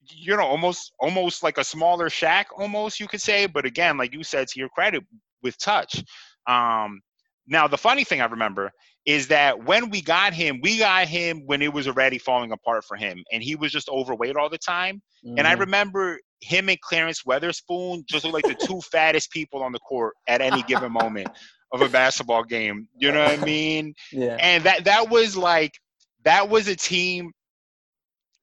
you 0.09 0.37
know, 0.37 0.47
almost 0.47 0.93
almost 1.01 1.43
like 1.43 1.59
a 1.59 1.65
smaller 1.65 2.09
Shaq, 2.09 2.47
almost 2.57 3.01
you 3.01 3.09
could 3.09 3.23
say. 3.23 3.47
But 3.47 3.67
again, 3.67 3.97
like 3.97 4.15
you 4.15 4.23
said, 4.23 4.49
to 4.49 4.61
your 4.61 4.69
credit, 4.69 5.03
with 5.43 5.59
touch. 5.59 6.03
Um, 6.47 7.01
now, 7.47 7.69
the 7.69 7.79
funny 7.79 8.05
thing 8.05 8.21
I 8.21 8.27
remember 8.27 8.73
is 9.07 9.29
that 9.29 9.65
when 9.65 9.89
we 9.89 10.03
got 10.03 10.35
him, 10.35 10.61
we 10.61 10.79
got 10.79 11.07
him 11.07 11.47
when 11.47 11.63
it 11.63 11.73
was 11.73 11.87
already 11.87 12.19
falling 12.19 12.51
apart 12.51 12.85
for 12.85 12.97
him, 12.97 13.23
and 13.33 13.43
he 13.43 13.55
was 13.55 13.71
just 13.71 13.89
overweight 13.89 14.37
all 14.37 14.51
the 14.51 14.59
time. 14.59 15.01
Mm-hmm. 15.25 15.39
And 15.39 15.47
I 15.47 15.53
mm-hmm. 15.53 15.61
remember 15.61 16.19
him 16.41 16.69
and 16.69 16.81
Clarence 16.81 17.23
Weatherspoon 17.23 18.05
just 18.07 18.25
looked 18.25 18.35
like 18.35 18.59
the 18.59 18.67
two 18.67 18.81
fattest 18.93 19.31
people 19.31 19.63
on 19.63 19.73
the 19.73 19.79
court 19.79 20.15
at 20.29 20.41
any 20.41 20.63
given 20.65 20.93
moment 20.93 21.29
of 21.73 21.83
a 21.83 21.89
basketball 21.89 22.43
game. 22.43 22.89
You 22.99 23.13
know 23.13 23.23
what 23.23 23.39
I 23.39 23.45
mean? 23.45 23.95
Yeah. 24.13 24.37
And 24.41 24.65
that 24.65 24.85
that 24.85 25.09
was 25.09 25.37
like 25.37 25.73
that 26.25 26.49
was 26.49 26.69
a 26.69 26.77
team. 26.77 27.31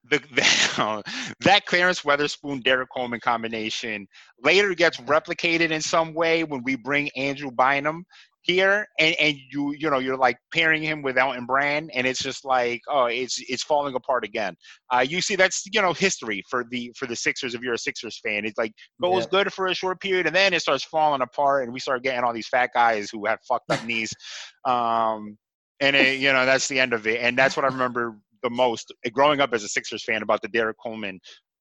The, 0.10 0.20
the 0.34 1.04
that 1.42 1.66
Clarence 1.66 2.02
Weatherspoon 2.02 2.64
Derrick 2.64 2.90
Coleman 2.90 3.22
combination 3.22 4.08
later 4.42 4.74
gets 4.74 4.98
replicated 4.98 5.72
in 5.72 5.82
some 5.82 6.14
way 6.14 6.44
when 6.44 6.62
we 6.64 6.76
bring 6.76 7.10
Andrew 7.16 7.52
Bynum 7.52 8.06
here 8.44 8.86
and, 9.00 9.16
and 9.20 9.38
you 9.52 9.74
you 9.78 9.90
know 9.90 10.00
you're 10.00 10.18
like 10.18 10.38
pairing 10.54 10.84
him 10.84 11.02
with 11.02 11.18
Elton 11.18 11.46
Brand 11.46 11.90
and 11.94 12.06
it's 12.06 12.22
just 12.22 12.44
like 12.44 12.82
oh 12.90 13.06
it's 13.06 13.42
it's 13.48 13.64
falling 13.64 13.96
apart 13.96 14.24
again. 14.26 14.56
Uh, 14.92 15.06
you 15.08 15.22
see 15.22 15.36
that's 15.36 15.64
you 15.72 15.82
know 15.82 15.94
history 15.94 16.44
for 16.50 16.66
the 16.70 16.92
for 16.98 17.08
the 17.08 17.16
Sixers 17.16 17.56
if 17.56 17.62
you're 17.62 17.74
a 17.74 17.78
Sixers 17.78 18.20
fan. 18.24 18.46
It's 18.46 18.58
like 18.58 18.74
goes 19.02 19.24
yeah. 19.24 19.30
good 19.32 19.54
for 19.54 19.68
a 19.68 19.74
short 19.74 20.02
period 20.02 20.28
and 20.28 20.36
then 20.36 20.54
it 20.54 20.62
starts 20.62 20.84
falling 20.84 21.22
apart 21.22 21.64
and 21.64 21.74
we 21.74 21.80
start 21.80 22.04
getting 22.04 22.24
all 22.24 22.34
these 22.34 22.48
fat 22.48 22.72
guys 22.74 23.10
who 23.12 23.26
have 23.26 23.40
fucked 23.48 23.72
up 23.72 23.84
knees. 23.86 24.12
Um, 24.66 25.38
and 25.82 25.94
it, 25.94 26.22
you 26.22 26.32
know 26.32 26.46
that's 26.46 26.70
the 26.70 26.80
end 26.80 26.94
of 26.94 27.06
it. 27.06 27.20
And 27.20 27.38
that's 27.38 27.58
what 27.58 27.66
I 27.66 27.68
remember 27.68 28.16
the 28.44 28.50
most 28.50 28.94
growing 29.12 29.42
up 29.42 29.54
as 29.54 29.64
a 29.64 29.68
Sixers 29.68 30.06
fan 30.06 30.22
about 30.22 30.42
the 30.42 30.48
Derrick 30.48 30.78
Coleman, 30.82 31.20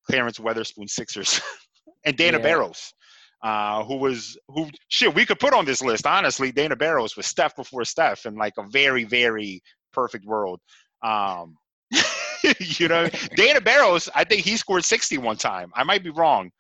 Clarence 0.09 0.39
Weatherspoon 0.39 0.89
Sixers, 0.89 1.41
and 2.05 2.17
Dana 2.17 2.39
yeah. 2.39 2.45
Barros 2.45 2.93
uh, 3.43 3.85
who 3.85 3.97
was 3.97 4.39
who 4.49 4.69
shit 4.89 5.15
we 5.15 5.27
could 5.27 5.39
put 5.39 5.53
on 5.53 5.65
this 5.65 5.83
list 5.83 6.07
honestly. 6.07 6.53
Dana 6.53 6.77
Barros 6.77 7.17
was 7.17 7.27
Steph 7.27 7.57
before 7.57 7.85
Steph 7.85 8.27
in 8.27 8.37
like 8.37 8.55
a 8.59 8.65
very 8.69 9.05
very 9.05 9.63
perfect 9.93 10.25
world. 10.25 10.61
Um, 11.03 11.57
you 12.59 12.89
know, 12.89 13.09
Dana 13.37 13.61
Barros, 13.61 14.09
I 14.15 14.25
think 14.25 14.45
he 14.45 14.57
scored 14.57 14.85
60 14.85 15.19
one 15.19 15.37
time. 15.37 15.71
I 15.75 15.85
might 15.85 16.03
be 16.03 16.11
wrong. 16.11 16.51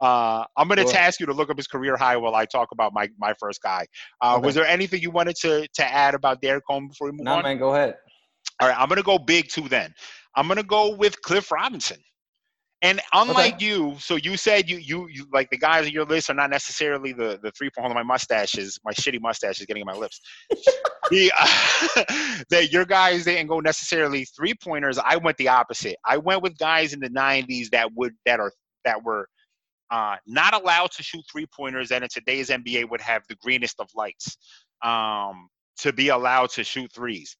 Uh, 0.00 0.44
I'm 0.56 0.66
going 0.66 0.78
to 0.78 0.82
sure. 0.82 0.92
task 0.92 1.20
you 1.20 1.26
to 1.26 1.32
look 1.32 1.48
up 1.48 1.56
his 1.56 1.68
career 1.68 1.96
high 1.96 2.16
while 2.16 2.34
I 2.34 2.44
talk 2.44 2.72
about 2.72 2.92
my, 2.92 3.08
my 3.18 3.34
first 3.38 3.62
guy. 3.62 3.86
Uh, 4.20 4.34
okay. 4.34 4.46
Was 4.46 4.56
there 4.56 4.66
anything 4.66 5.00
you 5.00 5.12
wanted 5.12 5.36
to, 5.42 5.68
to 5.74 5.84
add 5.84 6.14
about 6.14 6.42
Derrick 6.42 6.64
Coleman 6.68 6.88
before 6.88 7.06
we 7.06 7.12
move 7.12 7.24
no, 7.24 7.34
on? 7.34 7.42
No, 7.42 7.48
man, 7.48 7.58
go 7.58 7.74
ahead. 7.74 7.94
All 8.60 8.68
right, 8.68 8.76
I'm 8.76 8.88
going 8.88 8.96
to 8.96 9.04
go 9.04 9.16
big 9.16 9.48
too 9.48 9.68
then. 9.68 9.94
I'm 10.34 10.48
going 10.48 10.56
to 10.56 10.64
go 10.64 10.96
with 10.96 11.20
Cliff 11.22 11.52
Robinson. 11.52 11.98
And 12.82 13.00
unlike 13.12 13.54
okay. 13.54 13.66
you, 13.66 13.94
so 14.00 14.16
you 14.16 14.36
said 14.36 14.68
you, 14.68 14.76
you 14.76 15.06
you 15.06 15.24
like 15.32 15.48
the 15.50 15.56
guys 15.56 15.86
on 15.86 15.92
your 15.92 16.04
list 16.04 16.28
are 16.30 16.34
not 16.34 16.50
necessarily 16.50 17.12
the 17.12 17.38
the 17.40 17.52
three 17.52 17.70
point. 17.70 17.88
On, 17.88 17.94
my 17.94 18.02
mustache 18.02 18.56
is 18.58 18.78
my 18.84 18.92
shitty 18.92 19.20
mustache 19.20 19.60
is 19.60 19.66
getting 19.66 19.82
in 19.82 19.86
my 19.86 19.94
lips. 19.94 20.20
the 21.10 21.32
uh, 21.38 22.04
that 22.50 22.72
your 22.72 22.84
guys 22.84 23.24
didn't 23.24 23.46
go 23.46 23.60
necessarily 23.60 24.24
three 24.24 24.52
pointers. 24.54 24.98
I 24.98 25.16
went 25.16 25.36
the 25.36 25.46
opposite. 25.46 25.96
I 26.04 26.16
went 26.16 26.42
with 26.42 26.58
guys 26.58 26.92
in 26.92 26.98
the 26.98 27.08
'90s 27.08 27.70
that 27.70 27.88
would 27.94 28.14
that 28.26 28.40
are 28.40 28.52
that 28.84 29.04
were 29.04 29.28
uh, 29.92 30.16
not 30.26 30.52
allowed 30.52 30.90
to 30.92 31.04
shoot 31.04 31.22
three 31.30 31.46
pointers, 31.54 31.92
and 31.92 32.02
in 32.02 32.10
today's 32.10 32.48
NBA 32.48 32.90
would 32.90 33.00
have 33.00 33.22
the 33.28 33.36
greenest 33.36 33.78
of 33.78 33.88
lights 33.94 34.36
um, 34.82 35.48
to 35.78 35.92
be 35.92 36.08
allowed 36.08 36.50
to 36.50 36.64
shoot 36.64 36.90
threes. 36.92 37.36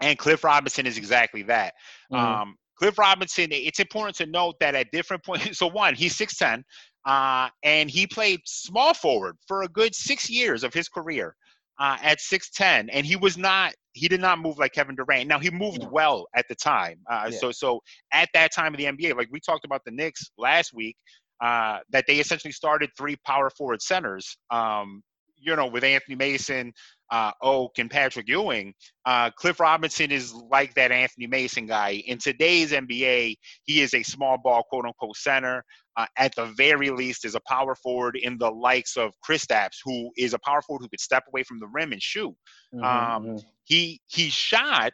And 0.00 0.18
Cliff 0.18 0.42
Robinson 0.42 0.84
is 0.86 0.98
exactly 0.98 1.42
that. 1.44 1.74
Mm-hmm. 2.12 2.24
Um, 2.24 2.56
Cliff 2.78 2.98
Robinson, 2.98 3.48
it's 3.50 3.80
important 3.80 4.16
to 4.16 4.26
note 4.26 4.54
that 4.60 4.74
at 4.74 4.90
different 4.92 5.24
points, 5.24 5.58
so 5.58 5.66
one, 5.66 5.94
he's 5.94 6.16
6'10, 6.16 6.62
uh, 7.06 7.48
and 7.62 7.90
he 7.90 8.06
played 8.06 8.40
small 8.44 8.94
forward 8.94 9.36
for 9.46 9.62
a 9.62 9.68
good 9.68 9.94
six 9.94 10.30
years 10.30 10.62
of 10.62 10.72
his 10.72 10.88
career 10.88 11.34
uh, 11.78 11.96
at 12.02 12.18
6'10, 12.18 12.88
and 12.92 13.06
he 13.06 13.16
was 13.16 13.36
not, 13.36 13.72
he 13.92 14.08
did 14.08 14.20
not 14.20 14.38
move 14.38 14.58
like 14.58 14.72
Kevin 14.72 14.94
Durant. 14.94 15.28
Now, 15.28 15.38
he 15.38 15.50
moved 15.50 15.82
yeah. 15.82 15.88
well 15.88 16.26
at 16.34 16.46
the 16.48 16.54
time. 16.54 16.98
Uh, 17.10 17.28
yeah. 17.30 17.38
So, 17.38 17.52
so 17.52 17.80
at 18.12 18.28
that 18.34 18.52
time 18.54 18.74
of 18.74 18.78
the 18.78 18.84
NBA, 18.84 19.16
like 19.16 19.28
we 19.30 19.40
talked 19.40 19.64
about 19.64 19.82
the 19.84 19.90
Knicks 19.90 20.30
last 20.38 20.72
week, 20.72 20.96
uh, 21.40 21.78
that 21.90 22.04
they 22.06 22.16
essentially 22.16 22.52
started 22.52 22.90
three 22.96 23.16
power 23.24 23.50
forward 23.50 23.80
centers, 23.80 24.36
um, 24.50 25.02
you 25.36 25.54
know, 25.54 25.66
with 25.66 25.84
Anthony 25.84 26.16
Mason, 26.16 26.72
uh, 27.10 27.32
Oak 27.42 27.78
and 27.78 27.90
Patrick 27.90 28.28
Ewing, 28.28 28.74
uh, 29.06 29.30
Cliff 29.30 29.60
Robinson 29.60 30.10
is 30.10 30.34
like 30.34 30.74
that 30.74 30.92
Anthony 30.92 31.26
Mason 31.26 31.66
guy. 31.66 32.02
In 32.06 32.18
today's 32.18 32.72
NBA, 32.72 33.36
he 33.64 33.80
is 33.80 33.94
a 33.94 34.02
small 34.02 34.38
ball, 34.38 34.64
quote 34.68 34.84
unquote, 34.84 35.16
center. 35.16 35.64
Uh, 35.96 36.06
at 36.16 36.32
the 36.36 36.46
very 36.56 36.90
least, 36.90 37.24
is 37.24 37.34
a 37.34 37.40
power 37.48 37.74
forward 37.74 38.16
in 38.16 38.38
the 38.38 38.48
likes 38.48 38.96
of 38.96 39.12
Chris 39.20 39.38
Kristaps, 39.38 39.78
who 39.84 40.10
is 40.16 40.32
a 40.32 40.38
power 40.38 40.62
forward 40.62 40.82
who 40.82 40.88
could 40.88 41.00
step 41.00 41.24
away 41.28 41.42
from 41.42 41.58
the 41.58 41.66
rim 41.66 41.92
and 41.92 42.02
shoot. 42.02 42.34
Mm-hmm. 42.74 42.84
Um, 42.84 43.24
mm-hmm. 43.24 43.36
he 43.64 44.00
he 44.06 44.30
shot 44.30 44.92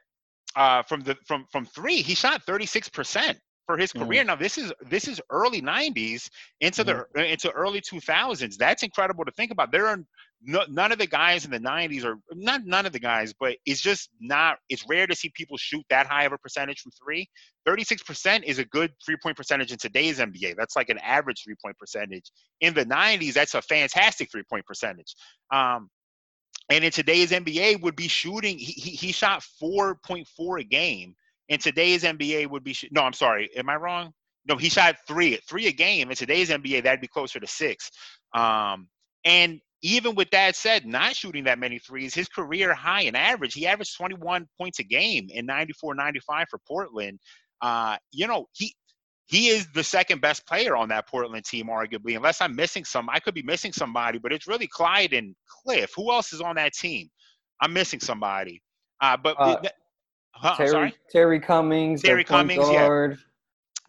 uh, 0.56 0.82
from 0.82 1.02
the 1.02 1.16
from 1.26 1.46
from 1.50 1.66
three. 1.66 1.96
He 1.96 2.14
shot 2.14 2.42
thirty 2.44 2.66
six 2.66 2.88
percent 2.88 3.38
for 3.66 3.76
his 3.76 3.92
career. 3.92 4.20
Mm-hmm. 4.20 4.28
Now 4.28 4.36
this 4.36 4.58
is 4.58 4.72
this 4.88 5.08
is 5.08 5.20
early 5.30 5.62
'90s 5.62 6.28
into 6.60 6.84
mm-hmm. 6.84 7.02
the 7.14 7.32
into 7.32 7.50
early 7.50 7.80
2000s. 7.80 8.56
That's 8.56 8.82
incredible 8.82 9.24
to 9.24 9.32
think 9.32 9.50
about. 9.50 9.72
There 9.72 9.86
are 9.86 9.98
no, 10.44 10.64
none 10.68 10.92
of 10.92 10.98
the 10.98 11.06
guys 11.06 11.44
in 11.44 11.50
the 11.50 11.58
90s 11.58 12.04
are 12.04 12.16
not 12.32 12.64
none 12.64 12.86
of 12.86 12.92
the 12.92 12.98
guys, 12.98 13.32
but 13.38 13.56
it's 13.64 13.80
just 13.80 14.10
not. 14.20 14.58
It's 14.68 14.84
rare 14.88 15.06
to 15.06 15.14
see 15.14 15.30
people 15.34 15.56
shoot 15.56 15.84
that 15.90 16.06
high 16.06 16.24
of 16.24 16.32
a 16.32 16.38
percentage 16.38 16.80
from 16.80 16.92
three. 16.92 17.28
36% 17.66 18.44
is 18.44 18.58
a 18.58 18.64
good 18.64 18.92
three 19.04 19.16
point 19.22 19.36
percentage 19.36 19.72
in 19.72 19.78
today's 19.78 20.18
NBA. 20.18 20.54
That's 20.56 20.76
like 20.76 20.90
an 20.90 20.98
average 20.98 21.42
three 21.44 21.56
point 21.62 21.78
percentage. 21.78 22.30
In 22.60 22.74
the 22.74 22.84
90s, 22.84 23.32
that's 23.32 23.54
a 23.54 23.62
fantastic 23.62 24.30
three 24.30 24.44
point 24.48 24.66
percentage. 24.66 25.14
Um, 25.50 25.88
and 26.70 26.84
in 26.84 26.90
today's 26.90 27.30
NBA, 27.30 27.82
would 27.82 27.96
be 27.96 28.08
shooting. 28.08 28.58
He, 28.58 28.72
he, 28.72 28.90
he 28.90 29.12
shot 29.12 29.44
4.4 29.62 30.60
a 30.60 30.64
game. 30.64 31.14
In 31.48 31.58
today's 31.58 32.04
NBA, 32.04 32.48
would 32.48 32.64
be 32.64 32.74
no. 32.90 33.02
I'm 33.02 33.12
sorry. 33.12 33.50
Am 33.56 33.68
I 33.68 33.76
wrong? 33.76 34.12
No, 34.46 34.56
he 34.56 34.70
shot 34.70 34.96
three 35.06 35.38
three 35.46 35.66
a 35.66 35.72
game. 35.72 36.10
In 36.10 36.16
today's 36.16 36.48
NBA, 36.48 36.84
that'd 36.84 37.02
be 37.02 37.06
closer 37.06 37.38
to 37.38 37.46
six. 37.46 37.90
Um, 38.34 38.88
and 39.26 39.60
even 39.84 40.14
with 40.14 40.30
that 40.30 40.56
said, 40.56 40.86
not 40.86 41.14
shooting 41.14 41.44
that 41.44 41.58
many 41.58 41.78
threes, 41.78 42.14
his 42.14 42.26
career 42.26 42.72
high 42.72 43.02
in 43.02 43.14
average, 43.14 43.52
he 43.52 43.66
averaged 43.66 43.94
21 43.98 44.48
points 44.58 44.78
a 44.78 44.82
game 44.82 45.26
in 45.28 45.44
94 45.44 45.94
95 45.94 46.46
for 46.48 46.58
Portland. 46.66 47.18
Uh, 47.60 47.98
you 48.10 48.26
know, 48.26 48.46
he 48.52 48.74
he 49.26 49.48
is 49.48 49.66
the 49.74 49.84
second 49.84 50.22
best 50.22 50.46
player 50.46 50.74
on 50.74 50.88
that 50.88 51.06
Portland 51.06 51.44
team, 51.44 51.66
arguably. 51.66 52.16
Unless 52.16 52.40
I'm 52.40 52.56
missing 52.56 52.86
some, 52.86 53.10
I 53.10 53.20
could 53.20 53.34
be 53.34 53.42
missing 53.42 53.72
somebody, 53.72 54.18
but 54.18 54.32
it's 54.32 54.46
really 54.46 54.66
Clyde 54.66 55.12
and 55.12 55.34
Cliff. 55.62 55.92
Who 55.96 56.10
else 56.10 56.32
is 56.32 56.40
on 56.40 56.56
that 56.56 56.72
team? 56.72 57.10
I'm 57.60 57.74
missing 57.74 58.00
somebody. 58.00 58.62
Uh, 59.02 59.18
but 59.22 59.36
uh, 59.38 59.60
huh, 60.32 60.56
Terry, 60.56 60.94
Terry 61.10 61.40
Cummings, 61.40 62.00
Terry 62.00 62.24
Cummings, 62.24 62.64
guard. 62.64 63.10
yeah. 63.12 63.16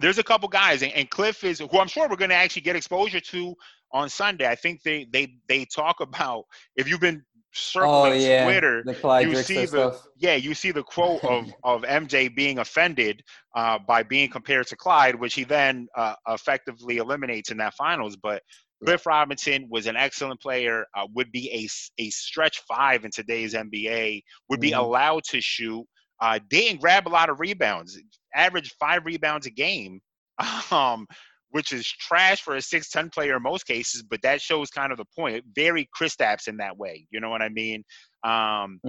There's 0.01 0.17
a 0.17 0.23
couple 0.23 0.49
guys, 0.49 0.83
and, 0.83 0.91
and 0.91 1.09
Cliff 1.09 1.45
is 1.45 1.59
who 1.59 1.79
I'm 1.79 1.87
sure 1.87 2.09
we're 2.09 2.17
going 2.17 2.31
to 2.31 2.35
actually 2.35 2.63
get 2.63 2.75
exposure 2.75 3.21
to 3.21 3.55
on 3.95 4.09
Sunday. 4.09 4.47
I 4.47 4.55
think 4.55 4.83
they 4.83 5.07
they 5.11 5.37
they 5.47 5.65
talk 5.65 6.01
about 6.01 6.43
if 6.75 6.87
you've 6.87 6.99
been 6.99 7.23
circling 7.53 8.11
oh, 8.11 8.15
yeah. 8.15 8.43
Twitter, 8.43 8.83
you 9.21 9.35
see 9.37 9.65
the 9.65 9.93
stuff. 9.93 10.07
yeah 10.17 10.35
you 10.35 10.53
see 10.53 10.71
the 10.71 10.83
quote 10.83 11.23
of 11.23 11.45
of 11.63 11.83
MJ 11.83 12.35
being 12.35 12.59
offended 12.59 13.23
uh, 13.55 13.79
by 13.87 14.03
being 14.03 14.29
compared 14.29 14.67
to 14.67 14.75
Clyde, 14.75 15.15
which 15.15 15.33
he 15.33 15.45
then 15.45 15.87
uh, 15.95 16.15
effectively 16.27 16.97
eliminates 16.97 17.49
in 17.49 17.57
that 17.57 17.73
finals. 17.73 18.17
But 18.17 18.43
Cliff 18.83 19.05
Robinson 19.05 19.67
was 19.69 19.87
an 19.87 19.95
excellent 19.95 20.41
player. 20.41 20.85
Uh, 20.93 21.07
would 21.15 21.31
be 21.31 21.49
a 21.51 22.03
a 22.03 22.09
stretch 22.09 22.61
five 22.67 23.05
in 23.05 23.11
today's 23.11 23.53
NBA. 23.53 24.21
Would 24.49 24.59
be 24.59 24.71
mm-hmm. 24.71 24.81
allowed 24.81 25.23
to 25.29 25.39
shoot. 25.39 25.85
Uh, 26.19 26.39
didn't 26.49 26.81
grab 26.81 27.07
a 27.07 27.09
lot 27.09 27.29
of 27.29 27.39
rebounds. 27.39 27.97
Averaged 28.35 28.73
five 28.77 29.05
rebounds 29.05 29.47
a 29.47 29.51
game. 29.51 30.01
Um, 30.69 31.07
which 31.55 31.71
is 31.71 31.87
trash 31.87 32.41
for 32.41 32.57
a 32.57 32.59
6'10 32.59 33.13
player 33.13 33.37
in 33.37 33.41
most 33.41 33.65
cases, 33.65 34.03
but 34.03 34.21
that 34.23 34.41
shows 34.41 34.69
kind 34.69 34.91
of 34.91 34.97
the 34.97 35.05
point. 35.17 35.41
Very 35.55 35.87
Kristaps 35.97 36.49
in 36.49 36.57
that 36.57 36.77
way. 36.77 37.07
You 37.11 37.21
know 37.21 37.29
what 37.29 37.41
I 37.41 37.47
mean? 37.47 37.81
Um, 38.25 38.81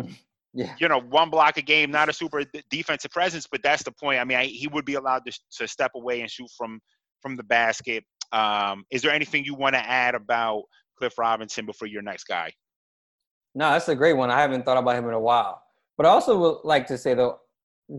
yeah. 0.53 0.75
You 0.81 0.89
know, 0.89 0.99
one 0.99 1.31
block 1.31 1.59
a 1.59 1.63
game, 1.63 1.93
not 1.93 2.09
a 2.09 2.13
super 2.13 2.43
defensive 2.69 3.13
presence, 3.13 3.47
but 3.47 3.63
that's 3.63 3.85
the 3.85 3.93
point. 3.93 4.19
I 4.19 4.25
mean, 4.25 4.37
I, 4.37 4.47
he 4.47 4.67
would 4.67 4.85
be 4.85 4.95
allowed 4.95 5.25
to, 5.27 5.41
to 5.59 5.69
step 5.69 5.93
away 5.95 6.23
and 6.23 6.29
shoot 6.29 6.49
from 6.59 6.81
from 7.23 7.37
the 7.37 7.45
basket. 7.45 8.03
Um, 8.33 8.83
is 8.91 9.01
there 9.01 9.13
anything 9.13 9.45
you 9.45 9.55
want 9.55 9.77
to 9.77 9.89
add 9.89 10.17
about 10.17 10.65
Cliff 10.99 11.17
Robinson 11.19 11.67
before 11.67 11.87
your 11.87 12.03
next 12.03 12.25
guy? 12.25 12.51
No, 13.55 13.71
that's 13.71 13.89
a 13.89 13.95
great 13.95 14.15
one. 14.15 14.29
I 14.29 14.41
haven't 14.41 14.65
thought 14.65 14.77
about 14.77 14.97
him 14.97 15.07
in 15.07 15.15
a 15.15 15.21
while. 15.21 15.63
But 15.97 16.07
I 16.07 16.09
also 16.09 16.37
would 16.37 16.59
like 16.65 16.89
to 16.89 16.99
say 16.99 17.15
though, 17.15 17.39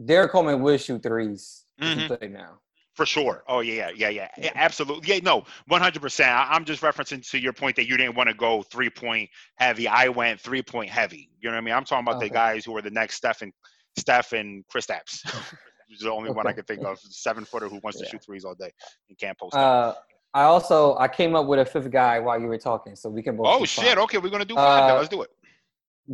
Derrick 0.04 0.32
Coleman 0.34 0.62
will 0.62 0.78
shoot 0.78 1.02
3s 1.02 1.62
mm-hmm. 1.82 2.34
now 2.34 2.60
For 2.98 3.06
sure. 3.06 3.44
Oh 3.48 3.60
yeah, 3.60 3.92
yeah, 3.96 4.10
yeah, 4.10 4.28
yeah. 4.40 4.50
Absolutely. 4.56 5.14
Yeah, 5.14 5.20
no, 5.22 5.44
one 5.68 5.82
hundred 5.82 6.02
percent. 6.02 6.32
I'm 6.32 6.66
just 6.66 6.82
referencing 6.82 7.28
to 7.30 7.40
your 7.40 7.54
point 7.54 7.76
that 7.76 7.88
you 7.88 7.96
didn't 7.96 8.16
want 8.16 8.28
to 8.28 8.34
go 8.34 8.64
three 8.64 8.90
point 8.90 9.30
heavy. 9.58 9.88
I 9.88 10.10
went 10.10 10.42
three 10.42 10.64
point 10.64 10.90
heavy. 10.90 11.30
You 11.40 11.50
know 11.52 11.56
what 11.58 11.62
I 11.62 11.66
mean? 11.66 11.76
I'm 11.76 11.84
talking 11.86 12.08
about 12.08 12.16
Okay. 12.18 12.30
the 12.30 12.34
guys 12.34 12.66
who 12.66 12.76
are 12.76 12.82
the 12.82 12.90
next 12.90 13.14
Steph 13.18 13.44
and 13.44 13.54
Steph 14.00 14.34
and 14.34 14.66
Kristaps. 14.68 15.22
He's 15.88 16.00
the 16.00 16.12
only 16.12 16.32
one 16.32 16.48
I 16.48 16.54
can 16.54 16.64
think 16.64 16.84
of. 16.84 16.98
Seven 17.02 17.46
footer 17.46 17.70
who 17.70 17.80
wants 17.84 18.00
to 18.00 18.06
shoot 18.08 18.24
threes 18.26 18.44
all 18.44 18.56
day 18.56 18.72
and 19.10 19.18
can't 19.20 19.38
post. 19.38 19.54
Uh, 19.56 19.94
I 20.34 20.44
also 20.46 20.98
I 20.98 21.08
came 21.08 21.36
up 21.36 21.46
with 21.46 21.60
a 21.60 21.66
fifth 21.66 21.92
guy 21.92 22.20
while 22.20 22.42
you 22.42 22.48
were 22.48 22.58
talking, 22.58 22.96
so 22.96 23.12
we 23.12 23.22
can 23.22 23.38
both. 23.38 23.46
oh 23.48 23.64
shit! 23.64 24.00
Okay, 24.00 24.18
we're 24.18 24.30
gonna 24.32 24.44
do 24.44 24.56
five. 24.56 24.90
Uh, 24.92 24.96
Let's 24.96 25.10
do 25.10 25.22
it. 25.22 25.30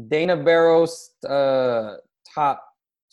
Dana 0.09 0.35
Barros' 0.35 1.11
uh, 1.23 1.95
top 2.35 2.61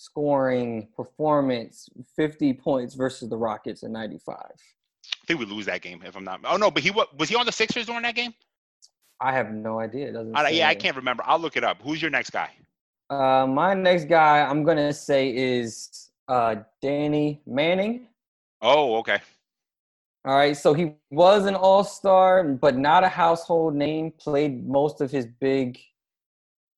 scoring 0.01 0.89
performance, 0.97 1.91
50 2.17 2.55
points 2.55 2.95
versus 2.95 3.29
the 3.29 3.37
Rockets 3.37 3.83
in 3.83 3.93
95. 3.93 4.35
I 4.39 5.27
think 5.27 5.39
we 5.39 5.45
lose 5.45 5.67
that 5.67 5.83
game 5.83 6.03
if 6.07 6.17
I'm 6.17 6.25
not. 6.25 6.41
Oh 6.45 6.57
no, 6.57 6.71
but 6.71 6.83
he 6.83 6.91
was 6.91 7.07
was 7.19 7.29
he 7.29 7.37
on 7.37 7.45
the 7.45 7.53
Sixers 7.53 7.87
during 7.87 8.03
that 8.03 8.15
game? 8.15 8.33
I 9.21 9.33
have 9.33 9.53
no 9.53 9.79
idea. 9.79 10.09
It 10.09 10.13
doesn't 10.13 10.35
I, 10.35 10.49
yeah, 10.49 10.69
I 10.69 10.75
can't 10.75 10.97
remember. 10.97 11.23
I'll 11.27 11.39
look 11.39 11.57
it 11.59 11.65
up. 11.65 11.83
Who's 11.83 12.01
your 12.01 12.11
next 12.11 12.31
guy? 12.31 12.51
Uh, 13.11 13.47
my 13.47 13.75
next 13.75 14.07
guy 14.07 14.41
I'm 14.41 14.65
gonna 14.65 14.93
say 14.95 15.37
is 15.37 16.11
uh, 16.29 16.57
Danny 16.81 17.43
Manning. 17.47 18.09
Oh, 18.63 18.97
okay. 18.97 19.19
All 20.25 20.35
right, 20.35 20.57
so 20.57 20.75
he 20.75 20.95
was 21.11 21.47
an 21.47 21.55
all-star, 21.55 22.45
but 22.45 22.77
not 22.77 23.05
a 23.05 23.09
household 23.09 23.75
name. 23.75 24.13
Played 24.13 24.67
most 24.67 25.01
of 25.01 25.11
his 25.11 25.27
big, 25.27 25.79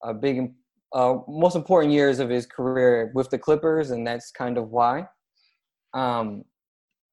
uh, 0.04 0.12
big, 0.12 0.52
uh, 0.95 1.18
most 1.28 1.57
important 1.57 1.93
years 1.93 2.18
of 2.18 2.28
his 2.28 2.47
career 2.47 3.11
with 3.14 3.30
the 3.30 3.38
Clippers, 3.38 3.90
and 3.90 4.07
that's 4.07 4.30
kind 4.30 4.59
of 4.59 4.70
why. 4.70 5.07
Um, 5.95 6.45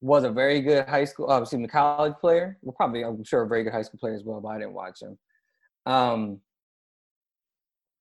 was 0.01 0.23
a 0.23 0.29
very 0.29 0.61
good 0.61 0.87
high 0.87 1.03
school, 1.03 1.29
uh, 1.29 1.41
excuse 1.41 1.61
me, 1.61 1.67
college 1.67 2.13
player. 2.21 2.57
Well, 2.61 2.73
probably 2.77 3.03
I'm 3.03 3.23
sure 3.23 3.41
a 3.41 3.47
very 3.47 3.63
good 3.63 3.73
high 3.73 3.81
school 3.81 3.99
player 3.99 4.15
as 4.15 4.23
well, 4.23 4.39
but 4.39 4.49
I 4.49 4.59
didn't 4.59 4.73
watch 4.73 5.01
him. 5.01 5.17
Um, 5.85 6.39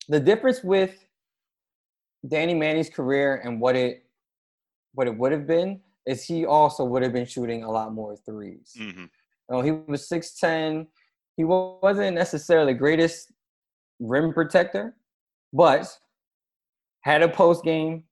the 0.08 0.20
difference 0.20 0.62
with 0.62 0.94
Danny 2.26 2.54
Manning's 2.54 2.90
career 2.90 3.40
and 3.44 3.60
what 3.60 3.76
it 3.76 4.04
what 4.94 5.06
it 5.06 5.16
would 5.16 5.32
have 5.32 5.46
been 5.46 5.80
is 6.06 6.24
he 6.24 6.46
also 6.46 6.84
would 6.84 7.02
have 7.02 7.12
been 7.12 7.26
shooting 7.26 7.62
a 7.62 7.70
lot 7.70 7.92
more 7.92 8.16
3s 8.28 8.72
hmm 8.76 9.04
Oh, 9.50 9.62
he 9.62 9.70
was 9.72 10.06
six 10.06 10.34
ten. 10.38 10.86
He 11.38 11.44
wasn't 11.44 12.14
necessarily 12.16 12.74
the 12.74 12.78
greatest 12.78 13.32
rim 13.98 14.32
protector, 14.32 14.94
but 15.52 15.86
had 17.02 17.22
a 17.22 17.28
post 17.28 17.64
game, 17.64 18.04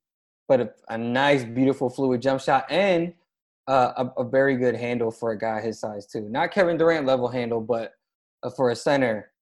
but 0.48 0.60
a, 0.60 0.70
a 0.88 0.98
nice, 0.98 1.44
beautiful, 1.44 1.90
fluid 1.90 2.22
jump 2.22 2.40
shot 2.40 2.70
and 2.70 3.12
uh, 3.68 3.92
a, 4.16 4.22
a 4.22 4.24
very 4.24 4.56
good 4.56 4.76
handle 4.76 5.10
for 5.10 5.32
a 5.32 5.38
guy 5.38 5.60
his 5.60 5.80
size 5.80 6.06
too. 6.06 6.28
Not 6.28 6.52
Kevin 6.52 6.76
Durant 6.76 7.06
level 7.06 7.28
handle, 7.28 7.60
but 7.60 7.92
uh, 8.42 8.50
for 8.50 8.70
a 8.70 8.76
center, 8.76 9.32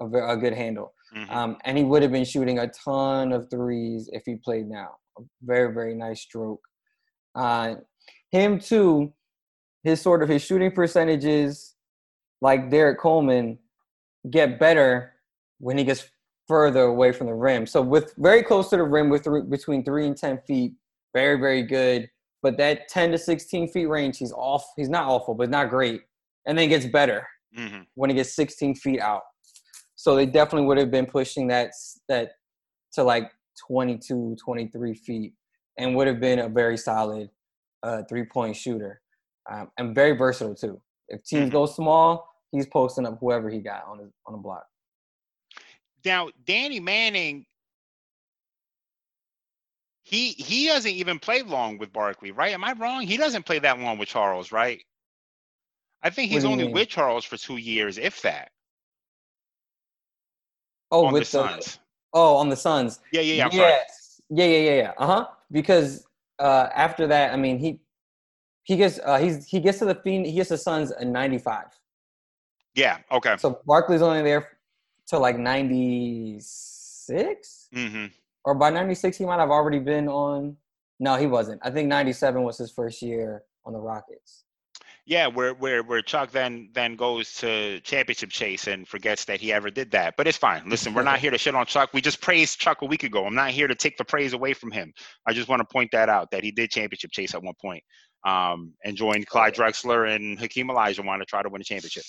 a, 0.00 0.04
a 0.06 0.36
good 0.36 0.54
handle. 0.54 0.92
hmm 1.12 1.30
Um, 1.30 1.56
and 1.64 1.76
he 1.76 1.84
would 1.84 2.02
have 2.02 2.12
been 2.12 2.24
shooting 2.24 2.58
a 2.58 2.68
ton 2.68 3.32
of 3.32 3.50
threes 3.50 4.08
if 4.12 4.22
he 4.24 4.36
played 4.36 4.68
now. 4.68 4.96
A 5.18 5.22
very, 5.42 5.72
very 5.72 5.94
nice 5.94 6.20
stroke. 6.20 6.62
Uh, 7.34 7.76
him 8.30 8.58
too, 8.58 9.12
his 9.82 10.00
sort 10.00 10.22
of 10.22 10.28
his 10.28 10.42
shooting 10.42 10.70
percentages, 10.72 11.74
like 12.40 12.70
Derrick 12.70 12.98
Coleman, 12.98 13.58
get 14.30 14.58
better 14.58 15.12
when 15.58 15.78
he 15.78 15.84
gets 15.84 16.08
further 16.46 16.82
away 16.82 17.12
from 17.12 17.26
the 17.28 17.34
rim. 17.34 17.66
So 17.66 17.80
with 17.82 18.14
very 18.18 18.42
close 18.42 18.70
to 18.70 18.76
the 18.76 18.82
rim, 18.84 19.08
with 19.08 19.24
three, 19.24 19.42
between 19.42 19.84
three 19.84 20.06
and 20.06 20.16
ten 20.16 20.38
feet, 20.46 20.72
very, 21.14 21.38
very 21.38 21.62
good. 21.62 22.08
But 22.42 22.58
that 22.58 22.88
ten 22.88 23.10
to 23.12 23.18
sixteen 23.18 23.68
feet 23.68 23.86
range, 23.86 24.18
he's 24.18 24.32
off. 24.32 24.64
He's 24.76 24.88
not 24.90 25.06
awful, 25.06 25.34
but 25.34 25.48
not 25.50 25.70
great. 25.70 26.02
And 26.46 26.58
then 26.58 26.68
gets 26.68 26.86
better 26.86 27.26
hmm 27.54 27.82
when 27.94 28.10
he 28.10 28.16
gets 28.16 28.34
16 28.34 28.74
feet 28.74 29.00
out. 29.00 29.22
So 29.94 30.16
they 30.16 30.26
definitely 30.26 30.66
would 30.66 30.76
have 30.78 30.90
been 30.90 31.06
pushing 31.06 31.46
that 31.48 31.70
that 32.08 32.32
to 32.94 33.04
like 33.04 33.30
22, 33.68 34.36
23 34.44 34.94
feet, 34.94 35.32
and 35.78 35.94
would 35.94 36.06
have 36.08 36.20
been 36.20 36.40
a 36.40 36.48
very 36.48 36.76
solid 36.76 37.30
uh, 37.84 38.02
three 38.08 38.24
point 38.24 38.56
shooter, 38.56 39.00
um, 39.50 39.70
and 39.78 39.94
very 39.94 40.16
versatile 40.16 40.54
too. 40.54 40.80
If 41.08 41.22
teams 41.24 41.48
Mhm. 41.48 41.52
go 41.52 41.66
small, 41.66 42.28
he's 42.50 42.66
posting 42.66 43.06
up 43.06 43.18
whoever 43.20 43.48
he 43.48 43.60
got 43.60 43.84
on 43.86 43.98
his, 44.00 44.10
on 44.26 44.32
the 44.32 44.38
block. 44.38 44.66
Now, 46.04 46.30
Danny 46.44 46.80
Manning, 46.80 47.46
he 50.02 50.30
he 50.32 50.66
doesn't 50.66 50.90
even 50.90 51.18
play 51.18 51.42
long 51.42 51.78
with 51.78 51.92
Barkley, 51.92 52.30
right? 52.30 52.52
Am 52.52 52.62
I 52.62 52.72
wrong? 52.74 53.02
He 53.02 53.16
doesn't 53.16 53.46
play 53.46 53.58
that 53.60 53.78
long 53.78 53.98
with 53.98 54.08
Charles, 54.08 54.52
right? 54.52 54.82
I 56.02 56.10
think 56.10 56.30
he's 56.30 56.44
only 56.44 56.64
mean? 56.64 56.74
with 56.74 56.88
Charles 56.88 57.24
for 57.24 57.38
two 57.38 57.56
years, 57.56 57.96
if 57.96 58.20
that, 58.22 58.50
Oh, 60.90 61.06
on 61.06 61.12
with 61.14 61.22
the 61.22 61.38
the, 61.38 61.48
Suns. 61.48 61.78
oh 62.12 62.36
on 62.36 62.50
the 62.50 62.56
Suns. 62.56 63.00
Yeah, 63.12 63.22
yeah, 63.22 63.34
yeah. 63.36 63.44
I'm 63.46 63.52
sorry. 63.52 63.70
Yes. 63.70 64.20
Yeah, 64.28 64.44
yeah, 64.44 64.58
yeah, 64.58 64.76
yeah. 64.76 64.92
Uh 64.98 65.06
huh. 65.06 65.26
Because 65.50 66.06
uh, 66.38 66.68
after 66.74 67.06
that, 67.06 67.32
I 67.32 67.36
mean, 67.36 67.58
he 67.58 67.80
he 68.64 68.76
gets 68.76 68.98
uh, 69.02 69.18
he's 69.18 69.46
he 69.46 69.60
gets 69.60 69.78
to 69.78 69.86
the 69.86 69.98
he 70.04 70.32
gets 70.32 70.50
the 70.50 70.58
Suns 70.58 70.92
in 71.00 71.12
'95. 71.12 71.64
Yeah. 72.74 72.98
Okay. 73.10 73.36
So 73.38 73.60
Barkley's 73.66 74.02
only 74.02 74.22
there 74.22 74.53
till 75.08 75.20
like 75.20 75.38
'96, 75.38 77.68
hmm 77.72 78.06
or 78.44 78.54
by 78.54 78.70
'96 78.70 79.16
he 79.16 79.24
might 79.24 79.40
have 79.40 79.50
already 79.50 79.78
been 79.78 80.08
on. 80.08 80.56
No, 81.00 81.16
he 81.16 81.26
wasn't. 81.26 81.60
I 81.64 81.70
think 81.70 81.88
'97 81.88 82.42
was 82.42 82.58
his 82.58 82.70
first 82.70 83.02
year 83.02 83.44
on 83.64 83.72
the 83.72 83.80
Rockets. 83.80 84.44
Yeah, 85.06 85.26
where 85.26 85.52
where 85.52 85.82
where 85.82 86.00
Chuck 86.00 86.30
then 86.30 86.70
then 86.72 86.96
goes 86.96 87.34
to 87.34 87.78
championship 87.80 88.30
chase 88.30 88.66
and 88.66 88.88
forgets 88.88 89.26
that 89.26 89.38
he 89.38 89.52
ever 89.52 89.70
did 89.70 89.90
that. 89.90 90.14
But 90.16 90.26
it's 90.26 90.38
fine. 90.38 90.68
Listen, 90.68 90.94
we're 90.94 91.02
not 91.02 91.18
here 91.20 91.30
to 91.30 91.36
shit 91.36 91.54
on 91.54 91.66
Chuck. 91.66 91.90
We 91.92 92.00
just 92.00 92.22
praised 92.22 92.58
Chuck 92.58 92.80
a 92.80 92.86
week 92.86 93.02
ago. 93.02 93.26
I'm 93.26 93.34
not 93.34 93.50
here 93.50 93.68
to 93.68 93.74
take 93.74 93.98
the 93.98 94.04
praise 94.04 94.32
away 94.32 94.54
from 94.54 94.70
him. 94.70 94.94
I 95.26 95.34
just 95.34 95.48
want 95.48 95.60
to 95.60 95.66
point 95.70 95.90
that 95.92 96.08
out 96.08 96.30
that 96.30 96.42
he 96.42 96.52
did 96.52 96.70
championship 96.70 97.10
chase 97.12 97.34
at 97.34 97.42
one 97.42 97.54
point. 97.60 97.82
Um, 98.24 98.72
and 98.82 98.96
joined 98.96 99.26
Clyde 99.26 99.54
Drexler 99.54 100.14
and 100.14 100.38
Hakeem 100.38 100.68
Olajuwon 100.68 101.18
to 101.18 101.26
try 101.26 101.42
to 101.42 101.50
win 101.50 101.60
a 101.60 101.64
championship. 101.64 102.04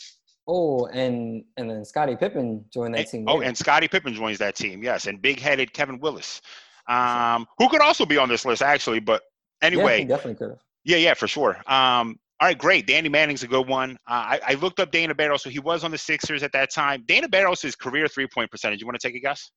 Oh, 0.47 0.85
and 0.87 1.43
and 1.57 1.69
then 1.69 1.83
Scottie 1.85 2.15
Pippen 2.15 2.65
joined 2.71 2.93
that 2.93 2.99
And- 3.01 3.07
team. 3.07 3.25
oh, 3.27 3.35
later. 3.35 3.47
and 3.47 3.57
Scottie 3.57 3.87
Pippen 3.87 4.13
joins 4.13 4.37
that 4.39 4.55
team. 4.55 4.83
Yes, 4.83 5.07
and 5.07 5.21
big-headed 5.21 5.73
Kevin 5.73 5.99
Willis, 5.99 6.41
um, 6.87 7.47
who 7.57 7.67
could 7.69 7.81
also 7.81 8.05
be 8.05 8.17
on 8.17 8.29
this 8.29 8.45
list 8.45 8.61
actually. 8.61 8.99
But 8.99 9.23
yeah, 9.61 9.67
anyway, 9.67 9.99
he 9.99 10.05
definitely 10.05 10.35
could 10.35 10.49
have. 10.51 10.59
Yeah, 10.83 10.97
yeah, 10.97 11.15
for 11.15 11.27
sure. 11.27 11.55
Um, 11.65 12.19
all 12.39 12.47
right, 12.49 12.57
great. 12.57 12.85
Danny 12.85 13.09
Manning's 13.09 13.41
a 13.43 13.47
good 13.47 13.67
one. 13.67 13.91
Uh, 14.07 14.37
I, 14.37 14.39
I 14.49 14.53
looked 14.55 14.79
up 14.79 14.91
Dana 14.91 15.15
Barros, 15.15 15.41
so 15.41 15.49
he 15.49 15.59
was 15.59 15.83
on 15.83 15.89
the 15.89 15.97
Sixers 15.97 16.43
at 16.43 16.51
that 16.51 16.69
time. 16.71 17.03
Dana 17.07 17.27
Barros' 17.27 17.75
career 17.75 18.07
three 18.07 18.27
point 18.27 18.51
percentage. 18.51 18.81
You 18.81 18.85
want 18.87 18.99
to 18.99 19.07
take 19.07 19.15
a 19.15 19.19
guess? 19.19 19.49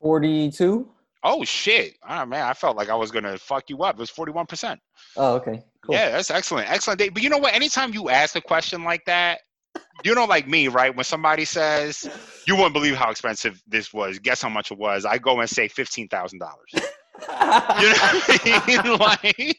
42. 0.00 0.88
Oh 1.24 1.42
shit! 1.44 1.96
Oh 2.08 2.24
man, 2.26 2.44
I 2.46 2.52
felt 2.54 2.76
like 2.76 2.90
I 2.90 2.94
was 2.94 3.10
gonna 3.10 3.36
fuck 3.38 3.68
you 3.68 3.82
up. 3.82 3.96
It 3.96 3.98
was 3.98 4.08
forty 4.10 4.30
one 4.30 4.46
percent. 4.46 4.78
Oh, 5.16 5.34
okay. 5.34 5.64
Cool. 5.84 5.94
Yeah, 5.94 6.10
that's 6.10 6.30
excellent, 6.30 6.70
excellent. 6.70 6.98
But 6.98 7.22
you 7.22 7.30
know 7.30 7.38
what? 7.38 7.54
Anytime 7.54 7.94
you 7.94 8.08
ask 8.08 8.36
a 8.36 8.40
question 8.40 8.84
like 8.84 9.04
that, 9.06 9.40
you 10.04 10.14
know, 10.14 10.24
like 10.24 10.48
me, 10.48 10.68
right? 10.68 10.94
When 10.94 11.04
somebody 11.04 11.44
says 11.44 12.08
you 12.46 12.56
wouldn't 12.56 12.74
believe 12.74 12.96
how 12.96 13.10
expensive 13.10 13.60
this 13.66 13.92
was, 13.92 14.18
guess 14.18 14.42
how 14.42 14.48
much 14.48 14.70
it 14.70 14.78
was? 14.78 15.04
I 15.04 15.18
go 15.18 15.40
and 15.40 15.48
say 15.48 15.68
fifteen 15.68 16.08
thousand 16.08 16.40
dollars. 16.40 16.74
You 17.20 17.24
know 18.82 18.96
what 18.96 19.18
I 19.22 19.32
mean? 19.38 19.54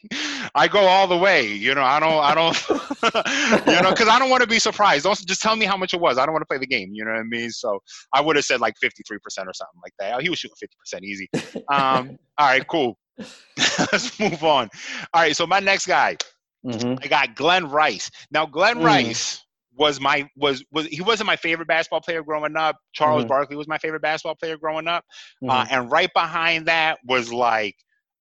I 0.54 0.66
go 0.66 0.80
all 0.80 1.06
the 1.06 1.16
way. 1.16 1.46
You 1.46 1.74
know, 1.74 1.82
I 1.82 2.00
don't, 2.00 2.12
I 2.12 2.34
don't, 2.34 2.68
you 3.66 3.82
know, 3.82 3.90
because 3.90 4.08
I 4.08 4.18
don't 4.18 4.30
want 4.30 4.42
to 4.42 4.48
be 4.48 4.58
surprised. 4.58 5.04
Don't 5.04 5.26
just 5.26 5.42
tell 5.42 5.56
me 5.56 5.66
how 5.66 5.76
much 5.76 5.92
it 5.92 6.00
was. 6.00 6.16
I 6.16 6.24
don't 6.24 6.32
want 6.32 6.42
to 6.42 6.46
play 6.46 6.58
the 6.58 6.66
game. 6.66 6.90
You 6.92 7.04
know 7.04 7.12
what 7.12 7.20
I 7.20 7.24
mean? 7.24 7.50
So 7.50 7.80
I 8.14 8.20
would 8.22 8.36
have 8.36 8.44
said 8.44 8.60
like 8.60 8.74
53% 8.82 8.96
or 9.10 9.20
something 9.30 9.80
like 9.82 9.92
that. 9.98 10.14
Oh, 10.14 10.18
he 10.20 10.30
was 10.30 10.38
shooting 10.38 10.56
50% 10.94 11.02
easy. 11.02 11.28
Um, 11.70 12.18
all 12.38 12.46
right, 12.46 12.66
cool. 12.66 12.96
Let's 13.78 14.18
move 14.18 14.42
on. 14.44 14.68
All 15.14 15.22
right, 15.22 15.36
so 15.36 15.46
my 15.46 15.60
next 15.60 15.86
guy, 15.86 16.16
hmm 16.62 16.94
I 17.02 17.06
got 17.08 17.34
Glen 17.36 17.68
Rice. 17.70 18.10
Now, 18.30 18.46
Glen 18.46 18.78
Mm. 18.78 18.84
Rice 18.84 19.42
was 19.76 20.00
my 20.00 20.28
was 20.36 20.62
was 20.72 20.86
he 20.86 21.00
wasn't 21.00 21.26
my 21.26 21.36
favorite 21.36 21.68
basketball 21.68 22.00
player 22.00 22.22
growing 22.22 22.56
up. 22.56 22.76
Charles 22.92 23.24
Mhm. 23.24 23.28
Barkley 23.28 23.56
was 23.56 23.66
my 23.68 23.78
favorite 23.78 24.02
basketball 24.02 24.34
player 24.34 24.56
growing 24.58 24.86
up. 24.88 25.04
Mm-hmm. 25.42 25.50
Uh, 25.50 25.66
and 25.70 25.90
right 25.90 26.10
behind 26.14 26.66
that 26.66 26.98
was 27.06 27.32
like 27.32 27.76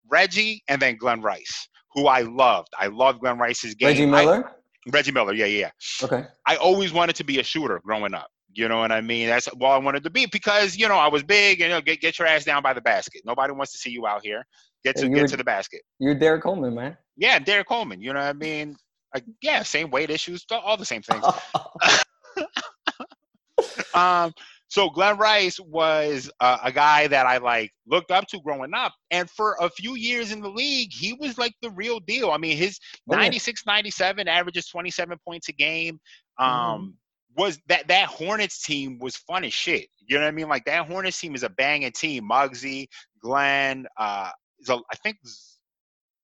Reggie 0.10 0.64
and 0.70 0.82
then 0.82 0.96
Glen 0.96 1.22
Rice, 1.22 1.68
who 1.94 2.08
I 2.08 2.22
loved. 2.22 2.70
I 2.78 2.88
loved 2.88 3.20
Glen 3.20 3.38
Rice's 3.38 3.76
game. 3.76 3.88
Reggie 3.88 4.04
I- 4.04 4.08
Miller. 4.08 4.52
Reggie 4.92 5.12
Miller, 5.12 5.34
yeah, 5.34 5.46
yeah. 5.46 5.70
yeah. 6.02 6.06
okay. 6.06 6.26
I 6.48 6.56
always 6.56 6.94
wanted 6.94 7.16
to 7.18 7.24
be 7.24 7.40
a 7.40 7.44
shooter 7.44 7.82
growing 7.84 8.14
up. 8.14 8.30
You 8.54 8.68
know 8.68 8.80
what 8.80 8.92
I 8.92 9.02
mean? 9.02 9.28
That's 9.28 9.46
what 9.48 9.70
I 9.70 9.78
wanted 9.78 10.04
to 10.06 10.10
be 10.10 10.26
because 10.26 10.76
you 10.76 10.88
know 10.88 10.96
I 10.96 11.08
was 11.08 11.22
big 11.22 11.62
and 11.62 11.70
you 11.70 11.76
know, 11.76 11.82
get 11.82 12.00
get 12.02 12.18
your 12.18 12.28
ass 12.28 12.46
down 12.46 12.64
by 12.64 12.74
the 12.74 12.82
basket. 12.82 13.22
Nobody 13.26 13.54
wants 13.54 13.72
to 13.74 13.78
see 13.78 13.92
you 13.92 14.08
out 14.08 14.24
here. 14.24 14.44
Get 14.84 14.96
to 14.98 15.10
get 15.10 15.22
were- 15.24 15.28
to 15.28 15.38
the 15.38 15.44
basket. 15.44 15.82
You're 16.00 16.16
Derrick 16.16 16.44
Coleman, 16.44 16.74
man. 16.76 16.98
Yeah, 17.18 17.40
Derrick 17.40 17.68
Coleman. 17.68 18.02
You 18.02 18.14
know 18.14 18.20
what 18.20 18.28
I 18.30 18.34
mean? 18.34 18.76
Like, 19.14 19.26
yeah, 19.42 19.64
same 19.64 19.90
weight 19.90 20.10
issues, 20.10 20.46
all 20.52 20.78
the 20.78 20.86
same 20.86 21.02
things. 21.02 21.26
Um, 23.94 24.34
so 24.70 24.90
Glen 24.90 25.18
Rice 25.18 25.60
was 25.60 26.32
uh, 26.40 26.60
a 26.64 26.72
guy 26.72 27.08
that 27.08 27.26
I 27.26 27.38
like 27.40 27.72
looked 27.88 28.12
up 28.12 28.28
to 28.28 28.40
growing 28.40 28.74
up, 28.74 28.94
and 29.12 29.30
for 29.30 29.58
a 29.60 29.70
few 29.70 29.96
years 29.96 30.32
in 30.32 30.42
the 30.42 30.48
league, 30.50 30.94
he 30.94 31.14
was 31.14 31.38
like 31.38 31.54
the 31.62 31.72
real 31.72 32.00
deal. 32.00 32.32
I 32.32 32.38
mean, 32.38 32.56
his 32.56 32.80
Oh, 33.12 33.16
96, 33.16 33.64
97 33.66 34.28
averages 34.28 34.68
27 34.68 35.18
points 35.28 35.50
a 35.50 35.54
game. 35.54 36.00
Um, 36.38 36.50
Mm-hmm. 36.50 36.90
was 37.44 37.60
that 37.68 37.88
that 37.90 38.08
Hornets 38.08 38.64
team 38.64 39.00
was 39.00 39.18
fun 39.18 39.44
as 39.44 39.54
shit. 39.54 39.88
You 40.08 40.18
know 40.18 40.24
what 40.24 40.30
I 40.30 40.32
mean? 40.32 40.48
Like 40.50 40.66
that 40.66 40.88
Hornets 40.88 41.20
team 41.20 41.36
is 41.36 41.44
a 41.44 41.50
banging 41.50 41.92
team. 41.92 42.30
Muggsy, 42.30 42.88
Glen, 43.22 43.88
uh, 43.98 44.30
so 44.62 44.84
I 44.92 44.96
think 44.98 45.18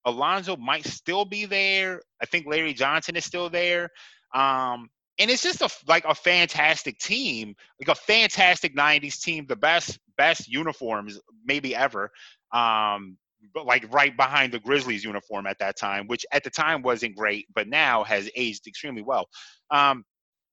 Alonzo 0.06 0.56
might 0.58 0.86
still 0.86 1.26
be 1.26 1.46
there. 1.46 2.02
I 2.22 2.26
think 2.26 2.46
Larry 2.48 2.74
Johnson 2.74 3.16
is 3.16 3.26
still 3.26 3.50
there. 3.50 3.90
Um, 4.34 4.90
and 5.18 5.32
it's 5.32 5.42
just 5.44 5.62
a, 5.62 5.70
like 5.88 6.06
a 6.06 6.14
fantastic 6.14 7.00
team, 7.00 7.56
like 7.80 7.96
a 7.96 8.00
fantastic 8.00 8.76
'90s 8.76 9.22
team, 9.22 9.46
the 9.48 9.56
best 9.56 9.98
best 10.18 10.48
uniforms 10.48 11.20
maybe 11.46 11.76
ever. 11.76 12.12
Um, 12.52 13.18
but 13.54 13.66
like 13.66 13.92
right 13.94 14.16
behind 14.16 14.52
the 14.52 14.60
Grizzlies 14.60 15.04
uniform 15.04 15.48
at 15.48 15.60
that 15.60 15.78
time, 15.78 16.08
which 16.08 16.26
at 16.32 16.44
the 16.44 16.50
time 16.50 16.82
wasn't 16.82 17.16
great, 17.16 17.48
but 17.54 17.68
now 17.68 18.04
has 18.04 18.30
aged 18.36 18.68
extremely 18.68 19.02
well. 19.02 19.28
Um, 19.72 20.04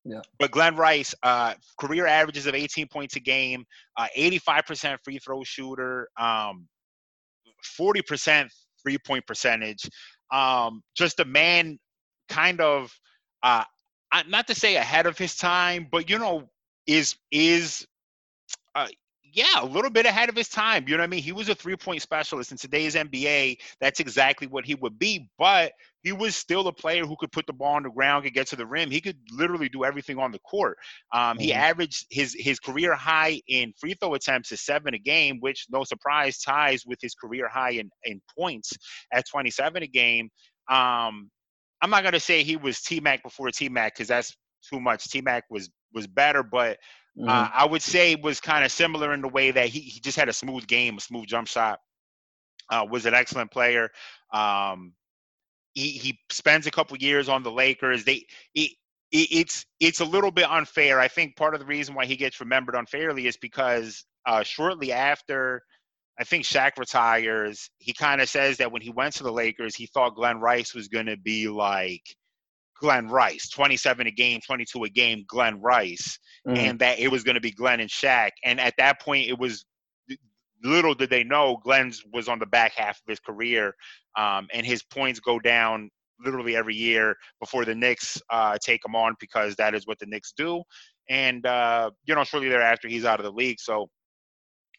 Yeah. 0.04 0.20
But 0.38 0.50
Glen 0.50 0.76
Rice, 0.76 1.14
uh, 1.22 1.54
career 1.78 2.06
averages 2.06 2.46
of 2.46 2.54
18 2.54 2.88
points 2.88 3.16
a 3.16 3.20
game, 3.20 3.64
uh, 3.96 4.08
85% 4.16 4.98
free 5.04 5.18
throw 5.18 5.44
shooter, 5.44 6.08
um, 6.18 6.68
40% 7.62 8.48
three 8.82 8.98
point 8.98 9.26
percentage. 9.26 9.88
Um, 10.32 10.82
just 10.96 11.20
a 11.20 11.24
man, 11.24 11.78
kind 12.28 12.60
of, 12.60 12.92
uh, 13.42 13.64
not 14.28 14.46
to 14.48 14.54
say 14.54 14.76
ahead 14.76 15.06
of 15.06 15.18
his 15.18 15.36
time, 15.36 15.88
but 15.90 16.08
you 16.10 16.18
know, 16.18 16.48
is 16.86 17.16
is 17.30 17.86
uh, 18.74 18.88
yeah, 19.32 19.62
a 19.62 19.64
little 19.64 19.90
bit 19.90 20.06
ahead 20.06 20.28
of 20.28 20.36
his 20.36 20.48
time. 20.48 20.84
You 20.86 20.96
know 20.96 21.02
what 21.02 21.06
I 21.06 21.08
mean? 21.08 21.22
He 21.22 21.32
was 21.32 21.48
a 21.48 21.54
three 21.54 21.76
point 21.76 22.02
specialist 22.02 22.52
in 22.52 22.58
today's 22.58 22.94
NBA. 22.96 23.58
That's 23.80 24.00
exactly 24.00 24.46
what 24.46 24.64
he 24.66 24.74
would 24.76 24.98
be. 24.98 25.28
But 25.38 25.72
he 26.02 26.12
was 26.12 26.36
still 26.36 26.66
a 26.68 26.72
player 26.72 27.06
who 27.06 27.16
could 27.18 27.32
put 27.32 27.46
the 27.46 27.52
ball 27.52 27.74
on 27.74 27.82
the 27.84 27.90
ground, 27.90 28.24
could 28.24 28.34
get 28.34 28.48
to 28.48 28.56
the 28.56 28.66
rim. 28.66 28.90
He 28.90 29.00
could 29.00 29.18
literally 29.32 29.68
do 29.68 29.84
everything 29.84 30.18
on 30.18 30.32
the 30.32 30.38
court. 30.40 30.78
Um, 31.12 31.38
He 31.38 31.52
Mhm. 31.52 31.54
averaged 31.54 32.06
his 32.10 32.36
his 32.38 32.60
career 32.60 32.94
high 32.94 33.40
in 33.48 33.72
free 33.80 33.94
throw 33.94 34.14
attempts 34.14 34.52
is 34.52 34.60
seven 34.60 34.94
a 34.94 34.98
game, 34.98 35.38
which 35.40 35.66
no 35.70 35.84
surprise 35.84 36.38
ties 36.40 36.84
with 36.86 36.98
his 37.00 37.14
career 37.14 37.48
high 37.48 37.70
in 37.72 37.90
in 38.04 38.20
points 38.38 38.72
at 39.12 39.26
27 39.28 39.82
a 39.82 39.86
game. 39.86 40.30
Um, 40.68 41.30
I'm 41.80 41.90
not 41.90 42.04
gonna 42.04 42.20
say 42.20 42.42
he 42.44 42.56
was 42.56 42.80
T 42.80 43.00
Mac 43.00 43.22
before 43.22 43.50
T 43.50 43.68
Mac 43.68 43.94
because 43.94 44.08
that's 44.08 44.36
too 44.68 44.80
much. 44.80 45.04
T 45.08 45.20
Mac 45.20 45.44
was 45.50 45.70
was 45.92 46.06
better, 46.06 46.42
but 46.42 46.78
Mhm. 47.18 47.28
uh, 47.28 47.50
I 47.52 47.66
would 47.66 47.82
say 47.82 48.14
was 48.16 48.40
kind 48.40 48.64
of 48.64 48.72
similar 48.72 49.12
in 49.12 49.20
the 49.22 49.28
way 49.28 49.50
that 49.50 49.68
he, 49.68 49.80
he 49.80 50.00
just 50.00 50.16
had 50.18 50.28
a 50.28 50.32
smooth 50.32 50.66
game, 50.66 50.96
a 50.98 51.00
smooth 51.00 51.26
jump 51.26 51.48
shot. 51.48 51.80
Uh, 52.70 52.86
was 52.90 53.06
an 53.06 53.14
excellent 53.14 53.50
player. 53.50 53.90
Um, 54.32 54.94
he 55.74 55.90
he 55.92 56.18
spends 56.30 56.66
a 56.66 56.70
couple 56.70 56.96
years 56.98 57.28
on 57.28 57.42
the 57.42 57.50
Lakers. 57.52 58.04
They 58.04 58.26
it, 58.54 58.72
it, 59.12 59.28
it's 59.30 59.66
it's 59.80 60.00
a 60.00 60.04
little 60.04 60.30
bit 60.30 60.50
unfair. 60.50 61.00
I 61.00 61.08
think 61.08 61.36
part 61.36 61.54
of 61.54 61.60
the 61.60 61.66
reason 61.66 61.94
why 61.94 62.06
he 62.06 62.16
gets 62.16 62.40
remembered 62.40 62.74
unfairly 62.76 63.26
is 63.26 63.36
because 63.36 64.04
uh, 64.26 64.42
shortly 64.42 64.92
after. 64.92 65.62
I 66.20 66.24
think 66.24 66.44
Shaq 66.44 66.78
retires. 66.78 67.70
He 67.78 67.92
kind 67.94 68.20
of 68.20 68.28
says 68.28 68.58
that 68.58 68.70
when 68.70 68.82
he 68.82 68.90
went 68.90 69.14
to 69.14 69.22
the 69.24 69.32
Lakers, 69.32 69.74
he 69.74 69.86
thought 69.86 70.14
Glen 70.14 70.40
Rice 70.40 70.74
was 70.74 70.88
going 70.88 71.06
to 71.06 71.16
be 71.16 71.48
like 71.48 72.02
Glen 72.82 73.08
Rice, 73.08 73.48
27 73.48 74.06
a 74.08 74.10
game, 74.10 74.40
22 74.44 74.84
a 74.84 74.88
game, 74.90 75.24
Glen 75.28 75.60
Rice 75.60 76.18
Mhm. 76.46 76.58
and 76.58 76.78
that 76.80 76.98
it 76.98 77.08
was 77.08 77.22
going 77.22 77.36
to 77.36 77.40
be 77.40 77.52
Glen 77.52 77.78
and 77.80 77.88
Shaq. 77.88 78.30
And 78.44 78.60
at 78.60 78.74
that 78.78 79.00
point, 79.00 79.28
it 79.28 79.38
was 79.38 79.64
little 80.64 80.94
did 80.94 81.10
they 81.10 81.24
know 81.24 81.56
Glen's 81.62 82.04
was 82.12 82.28
on 82.28 82.38
the 82.38 82.46
back 82.46 82.72
half 82.72 82.96
of 82.96 83.08
his 83.08 83.20
career, 83.20 83.74
um, 84.16 84.48
and 84.52 84.66
his 84.66 84.82
points 84.82 85.20
go 85.20 85.38
down 85.38 85.90
literally 86.24 86.54
every 86.56 86.74
year 86.74 87.16
before 87.40 87.64
the 87.64 87.74
Knicks 87.74 88.20
uh, 88.30 88.56
take 88.60 88.84
him 88.84 88.94
on 88.94 89.16
because 89.18 89.56
that 89.56 89.74
is 89.74 89.86
what 89.86 89.98
the 89.98 90.06
Knicks 90.06 90.32
do. 90.36 90.62
And 91.08 91.44
uh, 91.46 91.90
you 92.04 92.14
know, 92.14 92.24
shortly 92.24 92.48
thereafter, 92.48 92.88
he's 92.88 93.04
out 93.04 93.20
of 93.20 93.24
the 93.24 93.32
league. 93.32 93.60
So 93.60 93.88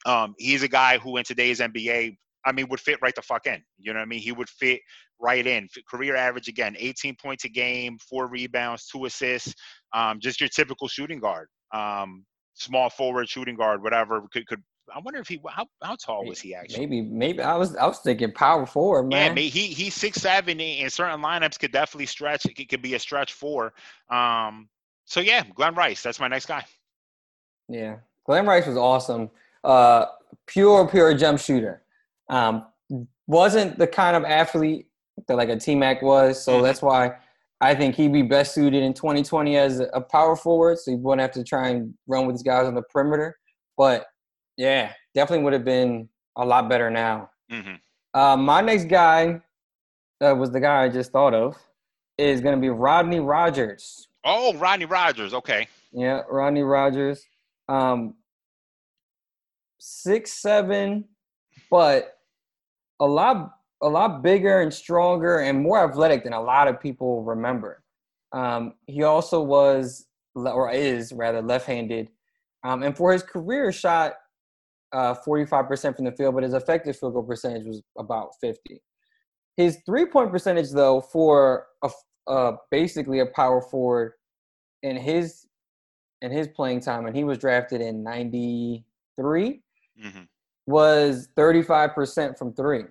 um, 0.06 0.36
he's 0.38 0.64
a 0.64 0.68
guy 0.68 0.97
who, 0.97 1.18
in 1.18 1.24
today's 1.24 1.60
NBA, 1.60 2.18
I 2.45 2.51
mean, 2.51 2.68
would 2.70 2.80
fit 2.80 2.99
right 3.01 3.16
the 3.16 3.22
fuck 3.22 3.45
in. 3.47 3.62
You 3.78 3.93
know 3.93 3.99
what 3.99 4.06
I 4.06 4.08
mean? 4.08 4.20
He 4.20 4.32
would 4.34 4.49
fit 4.49 4.82
right 5.24 5.47
in. 5.47 5.67
Career 5.89 6.15
average 6.15 6.49
again, 6.49 6.76
18 6.78 7.15
points 7.15 7.45
a 7.45 7.49
game, 7.49 7.97
four 7.97 8.28
rebounds, 8.28 8.86
two 8.86 9.05
assists. 9.05 9.55
Um, 9.93 10.19
just 10.19 10.39
your 10.39 10.49
typical 10.49 10.88
shooting 10.88 11.19
guard, 11.19 11.47
um, 11.74 12.26
small 12.53 12.89
forward, 12.89 13.30
shooting 13.30 13.55
guard, 13.55 13.82
whatever. 13.82 14.21
Could 14.32 14.45
could 14.45 14.61
I 14.93 14.99
wonder 14.99 15.19
if 15.19 15.28
he 15.28 15.39
how 15.49 15.65
how 15.82 15.95
tall 15.95 16.26
was 16.26 16.39
he 16.39 16.53
actually? 16.53 16.86
Maybe, 16.86 17.01
maybe 17.01 17.41
I 17.41 17.55
was 17.55 17.76
I 17.76 17.88
was 17.88 17.99
thinking 17.99 18.34
power 18.34 18.65
forward, 18.65 19.03
man. 19.03 19.34
may- 19.34 19.47
he 19.47 19.67
he's 19.67 19.93
six 19.93 20.17
seven 20.21 20.59
in 20.59 20.89
certain 20.89 21.21
lineups 21.21 21.57
could 21.59 21.71
definitely 21.71 22.07
stretch. 22.07 22.45
It 22.45 22.69
could 22.69 22.82
be 22.82 22.95
a 22.95 22.99
stretch 22.99 23.34
four. 23.34 23.74
Um, 24.09 24.67
so 25.05 25.21
yeah, 25.21 25.43
Glen 25.55 25.74
Rice, 25.76 26.03
that's 26.03 26.19
my 26.19 26.28
next 26.28 26.47
guy. 26.47 26.65
Yeah, 27.69 27.97
Glen 28.26 28.45
Rice 28.45 28.67
was 28.67 28.78
awesome. 28.78 29.30
Uh, 29.63 30.05
pure, 30.47 30.88
pure 30.88 31.13
jump 31.13 31.39
shooter. 31.39 31.84
Um, 32.30 32.65
wasn't 33.28 33.78
the 33.78 33.88
kind 33.88 34.17
of 34.17 34.26
athlete 34.26 34.88
that 35.28 35.36
like 35.36 35.49
a 35.49 35.55
T 35.57 35.76
Mac 35.76 36.01
was, 36.01 36.41
so 36.43 36.59
Mhm. 36.59 36.64
that's 36.64 36.82
why 36.82 37.18
I 37.61 37.76
think 37.76 37.95
he'd 37.95 38.11
be 38.11 38.24
best 38.24 38.53
suited 38.53 38.84
in 38.84 38.93
2020 38.93 39.55
as 39.57 39.80
a 39.80 40.01
power 40.01 40.36
forward. 40.36 40.80
So 40.80 40.91
he 40.91 40.97
wouldn't 40.97 41.22
have 41.22 41.32
to 41.32 41.43
try 41.43 41.70
and 41.70 41.93
run 42.07 42.26
with 42.26 42.36
these 42.36 42.43
guys 42.43 42.66
on 42.68 42.74
the 42.76 42.82
perimeter. 42.84 43.38
But 43.78 44.05
yeah, 44.57 44.93
definitely 45.14 45.43
would 45.45 45.53
have 45.53 45.64
been 45.66 46.09
a 46.36 46.45
lot 46.45 46.68
better 46.70 46.89
now. 46.89 47.30
hmm 47.49 47.76
Uh, 48.14 48.38
my 48.38 48.61
next 48.61 48.86
guy 48.86 49.41
uh, 50.22 50.36
was 50.36 50.51
the 50.51 50.59
guy 50.59 50.84
I 50.84 50.89
just 50.89 51.11
thought 51.11 51.34
of. 51.34 51.57
Is 52.18 52.41
going 52.41 52.53
to 52.55 52.61
be 52.61 52.70
Rodney 52.70 53.20
Rogers. 53.20 54.07
Oh, 54.24 54.53
Rodney 54.55 54.86
Rogers. 54.86 55.34
Okay. 55.34 55.68
Yeah, 55.91 56.22
Rodney 56.30 56.61
Rogers. 56.61 57.26
Um, 57.68 58.16
six 59.80 60.34
seven, 60.34 61.05
but 61.72 62.18
a 62.99 63.05
lot 63.05 63.57
a 63.84 63.90
lot 63.90 64.24
bigger 64.24 64.62
and 64.62 64.74
stronger 64.74 65.40
and 65.40 65.62
more 65.62 65.84
athletic 65.84 66.24
than 66.24 66.34
a 66.34 66.42
lot 66.42 66.68
of 66.68 66.80
people 66.80 67.24
remember. 67.24 67.84
Um, 68.32 68.74
he 68.88 69.04
also 69.04 69.42
was 69.42 70.08
or 70.36 70.72
is 70.72 71.14
rather 71.14 71.42
left-handed, 71.42 72.10
um, 72.64 72.82
and 72.82 72.98
for 72.98 73.14
his 73.14 73.22
career, 73.22 73.72
shot 73.72 74.14
uh, 74.92 75.14
45% 75.28 75.96
from 75.96 76.06
the 76.06 76.12
field, 76.14 76.34
but 76.34 76.44
his 76.44 76.56
effective 76.56 76.98
field 76.98 77.14
goal 77.14 77.22
percentage 77.22 77.68
was 77.68 77.84
about 78.00 78.30
50. 78.42 78.82
His 79.58 79.78
three-point 79.86 80.32
percentage, 80.32 80.72
though, 80.72 81.02
for 81.02 81.68
a, 81.84 81.92
uh, 82.26 82.54
basically 82.72 83.20
a 83.20 83.28
power 83.28 83.62
forward 83.62 84.14
in 84.82 84.98
his 84.98 85.46
in 86.24 86.32
his 86.32 86.48
playing 86.48 86.80
time, 86.80 87.06
and 87.06 87.16
he 87.16 87.24
was 87.24 87.38
drafted 87.38 87.82
in 87.82 88.02
'93, 88.04 89.62
hmm 90.02 90.24
was 90.66 91.30
35% 91.36 92.38
from 92.38 92.54
three, 92.54 92.84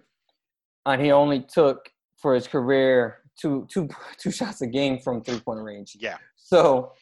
and 0.86 1.00
he 1.00 1.12
only 1.12 1.40
took 1.40 1.88
for 2.20 2.34
his 2.34 2.46
career 2.46 3.18
two 3.40 3.66
two 3.70 3.88
two 4.18 4.30
shots 4.30 4.60
a 4.62 4.66
game 4.66 4.98
from 4.98 5.22
three 5.22 5.40
point 5.40 5.60
range. 5.62 5.96
Yeah. 5.98 6.16
So 6.36 6.92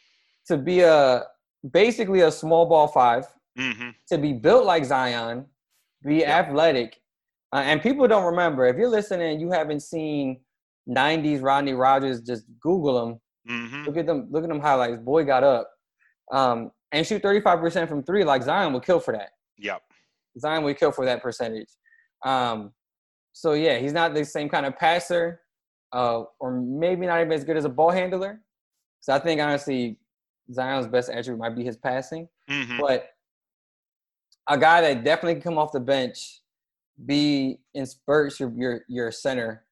to 0.47 0.57
be 0.57 0.81
a 0.81 1.25
basically 1.73 2.21
a 2.21 2.31
small 2.31 2.67
ball 2.67 2.89
five, 2.89 3.25
hmm 3.59 3.91
to 4.09 4.19
be 4.19 4.33
built 4.33 4.65
like 4.65 4.85
Zion, 4.85 5.47
be 6.05 6.17
Yeah. 6.17 6.39
athletic, 6.39 7.01
uh, 7.53 7.57
and 7.65 7.81
people 7.83 8.07
don't 8.09 8.25
remember. 8.25 8.67
If 8.67 8.77
you're 8.77 8.89
listening, 8.89 9.41
you 9.41 9.51
haven't 9.51 9.81
seen 9.81 10.41
'90s 10.89 11.43
Rodney 11.43 11.75
Rogers. 11.75 12.21
Just 12.23 12.45
Google 12.61 13.03
him. 13.07 13.21
hmm 13.47 13.85
Look 13.85 13.97
at 13.97 14.07
them. 14.07 14.29
Look 14.31 14.43
at 14.45 14.49
them 14.49 14.61
highlights. 14.61 14.99
Boy 14.99 15.25
got 15.25 15.45
up, 15.45 15.71
um, 16.33 16.71
and 16.93 17.07
shoot 17.07 17.23
35% 17.23 17.89
from 17.89 18.03
three. 18.03 18.25
Like 18.25 18.43
Zion 18.43 18.73
would 18.73 18.85
kill 18.85 19.01
for 19.01 19.13
that. 19.13 19.31
Yep. 19.59 19.83
Zion 20.39 20.65
would 20.65 20.79
kill 20.79 20.93
for 20.93 21.05
that 21.05 21.23
percentage. 21.23 21.69
Um, 22.25 22.73
so 23.33 23.53
yeah, 23.55 23.79
he's 23.79 23.93
not 23.93 24.15
the 24.15 24.25
same 24.25 24.49
kind 24.49 24.67
of 24.67 24.77
passer, 24.79 25.43
uh, 25.93 26.25
or 26.39 26.53
maybe 26.61 27.07
not 27.07 27.21
even 27.21 27.33
as 27.33 27.45
good 27.45 27.57
as 27.57 27.65
a 27.65 27.69
ball 27.69 27.91
handler. 27.91 28.41
So 29.01 29.13
I 29.15 29.19
think 29.19 29.41
honestly, 29.41 29.99
Zion's 30.53 30.87
best 30.87 31.09
attribute 31.11 31.39
might 31.39 31.57
be 31.57 31.65
his 31.65 31.77
passing. 31.77 32.29
hmm 32.49 32.79
But 32.79 33.11
a 34.49 34.59
guy 34.59 34.81
that 34.81 35.05
definitely 35.05 35.35
can 35.35 35.43
come 35.43 35.59
off 35.59 35.73
the 35.73 35.81
bench, 35.81 36.41
be 37.07 37.61
in 37.75 37.87
spurts 37.87 38.41
your 38.41 38.53
your 38.57 38.85
your 38.89 39.11
center, 39.13 39.65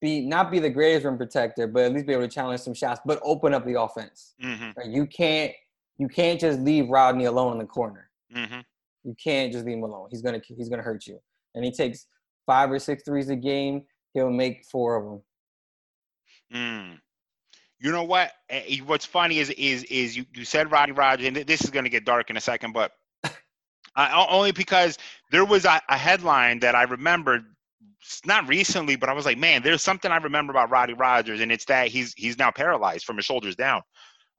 be 0.00 0.26
not 0.26 0.50
be 0.50 0.58
the 0.58 0.70
greatest 0.70 1.04
rim 1.04 1.16
protector, 1.16 1.66
but 1.66 1.82
at 1.84 1.92
least 1.92 2.06
be 2.06 2.12
able 2.12 2.22
to 2.22 2.28
challenge 2.28 2.60
some 2.60 2.74
shots, 2.74 3.00
but 3.04 3.20
open 3.22 3.52
up 3.52 3.64
the 3.66 3.80
offense. 3.80 4.34
hmm 4.40 4.70
Like, 4.76 4.86
You 4.86 5.06
can't 5.06 5.52
you 5.98 6.08
can't 6.08 6.40
just 6.40 6.60
leave 6.60 6.88
Rodney 6.88 7.26
alone 7.26 7.52
in 7.52 7.58
the 7.58 7.66
corner. 7.66 8.10
hmm 8.32 8.60
You 9.04 9.14
can't 9.22 9.52
just 9.52 9.66
leave 9.66 9.76
him 9.76 9.82
alone. 9.84 10.08
He's 10.10 10.22
gonna 10.22 10.40
he's 10.44 10.68
gonna 10.68 10.82
hurt 10.82 11.06
you. 11.06 11.20
And 11.54 11.64
he 11.64 11.72
takes 11.72 12.06
five 12.46 12.70
or 12.70 12.78
six 12.78 13.02
threes 13.04 13.28
a 13.28 13.36
game. 13.36 13.82
He'll 14.14 14.30
make 14.30 14.64
four 14.64 14.96
of 14.96 15.04
them. 15.04 15.22
Mm. 16.54 16.98
You 17.78 17.92
know 17.92 18.04
what? 18.04 18.32
What's 18.84 19.06
funny 19.06 19.38
is 19.38 19.50
is 19.50 19.84
is 19.84 20.16
you, 20.16 20.26
you 20.34 20.44
said 20.44 20.70
Roddy 20.70 20.92
Rogers, 20.92 21.26
and 21.26 21.36
this 21.36 21.62
is 21.62 21.70
going 21.70 21.84
to 21.84 21.90
get 21.90 22.04
dark 22.04 22.28
in 22.28 22.36
a 22.36 22.40
second, 22.40 22.72
but 22.72 22.92
uh, 23.96 24.26
only 24.28 24.52
because 24.52 24.98
there 25.30 25.44
was 25.44 25.64
a, 25.64 25.80
a, 25.88 25.96
headline 25.96 26.58
that 26.60 26.74
I 26.74 26.82
remembered, 26.82 27.44
not 28.26 28.46
recently, 28.48 28.96
but 28.96 29.08
I 29.08 29.14
was 29.14 29.24
like, 29.24 29.38
man, 29.38 29.62
there's 29.62 29.82
something 29.82 30.10
I 30.10 30.18
remember 30.18 30.50
about 30.50 30.70
Roddy 30.70 30.92
Rogers, 30.92 31.40
and 31.40 31.50
it's 31.50 31.64
that 31.66 31.88
he's 31.88 32.12
he's 32.14 32.36
now 32.36 32.50
paralyzed 32.50 33.06
from 33.06 33.16
his 33.16 33.24
shoulders 33.24 33.56
down. 33.56 33.80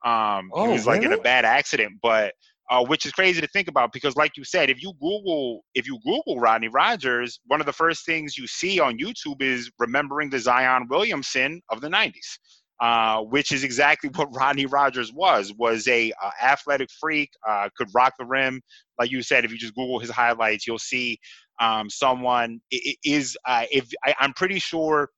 Um, 0.05 0.51
oh, 0.53 0.66
he 0.66 0.74
was 0.74 0.86
really? 0.86 0.99
like 0.99 1.05
in 1.05 1.14
a 1.14 1.22
bad 1.22 1.43
accident, 1.43 1.93
but 2.01 2.36
uh, 2.72 2.84
which 2.86 3.05
is 3.05 3.11
crazy 3.11 3.41
to 3.41 3.47
think 3.47 3.67
about 3.67 3.91
because, 3.91 4.15
like 4.15 4.38
you 4.38 4.45
said, 4.45 4.69
if 4.69 4.82
you 4.82 4.93
Google 4.93 5.63
if 5.76 5.86
you 5.86 5.99
Google 6.05 6.39
Rodney 6.39 6.69
Rogers, 6.69 7.39
one 7.45 7.59
of 7.59 7.65
the 7.65 7.74
first 7.74 8.05
things 8.05 8.38
you 8.38 8.47
see 8.47 8.80
on 8.80 8.97
YouTube 8.97 9.41
is 9.41 9.69
remembering 9.78 10.30
the 10.30 10.39
Zion 10.39 10.88
Williamson 10.89 11.61
of 11.69 11.82
the 11.82 11.89
'90s. 11.89 12.38
Uh, 12.80 13.22
which 13.22 13.51
is 13.51 13.63
exactly 13.63 14.09
what 14.15 14.36
Rodney 14.36 14.65
Rogers 14.65 15.13
was 15.13 15.53
was 15.55 15.88
a 15.88 16.11
uh, 16.13 16.32
athletic 16.41 16.89
freak, 16.99 17.30
uh, 17.47 17.69
could 17.78 17.88
rock 17.93 18.13
the 18.17 18.26
rim. 18.26 18.59
Like 18.97 19.11
you 19.11 19.22
said, 19.22 19.45
if 19.45 19.51
you 19.51 19.57
just 19.59 19.76
Google 19.76 19.99
his 19.99 20.09
highlights, 20.09 20.65
you'll 20.65 20.80
see 20.80 21.19
um, 21.59 21.91
someone 21.91 22.59
is. 23.05 23.38
Uh, 23.45 23.65
if 23.72 23.88
I, 24.03 24.15
am 24.19 24.34
pretty 24.34 24.57
sure 24.57 25.09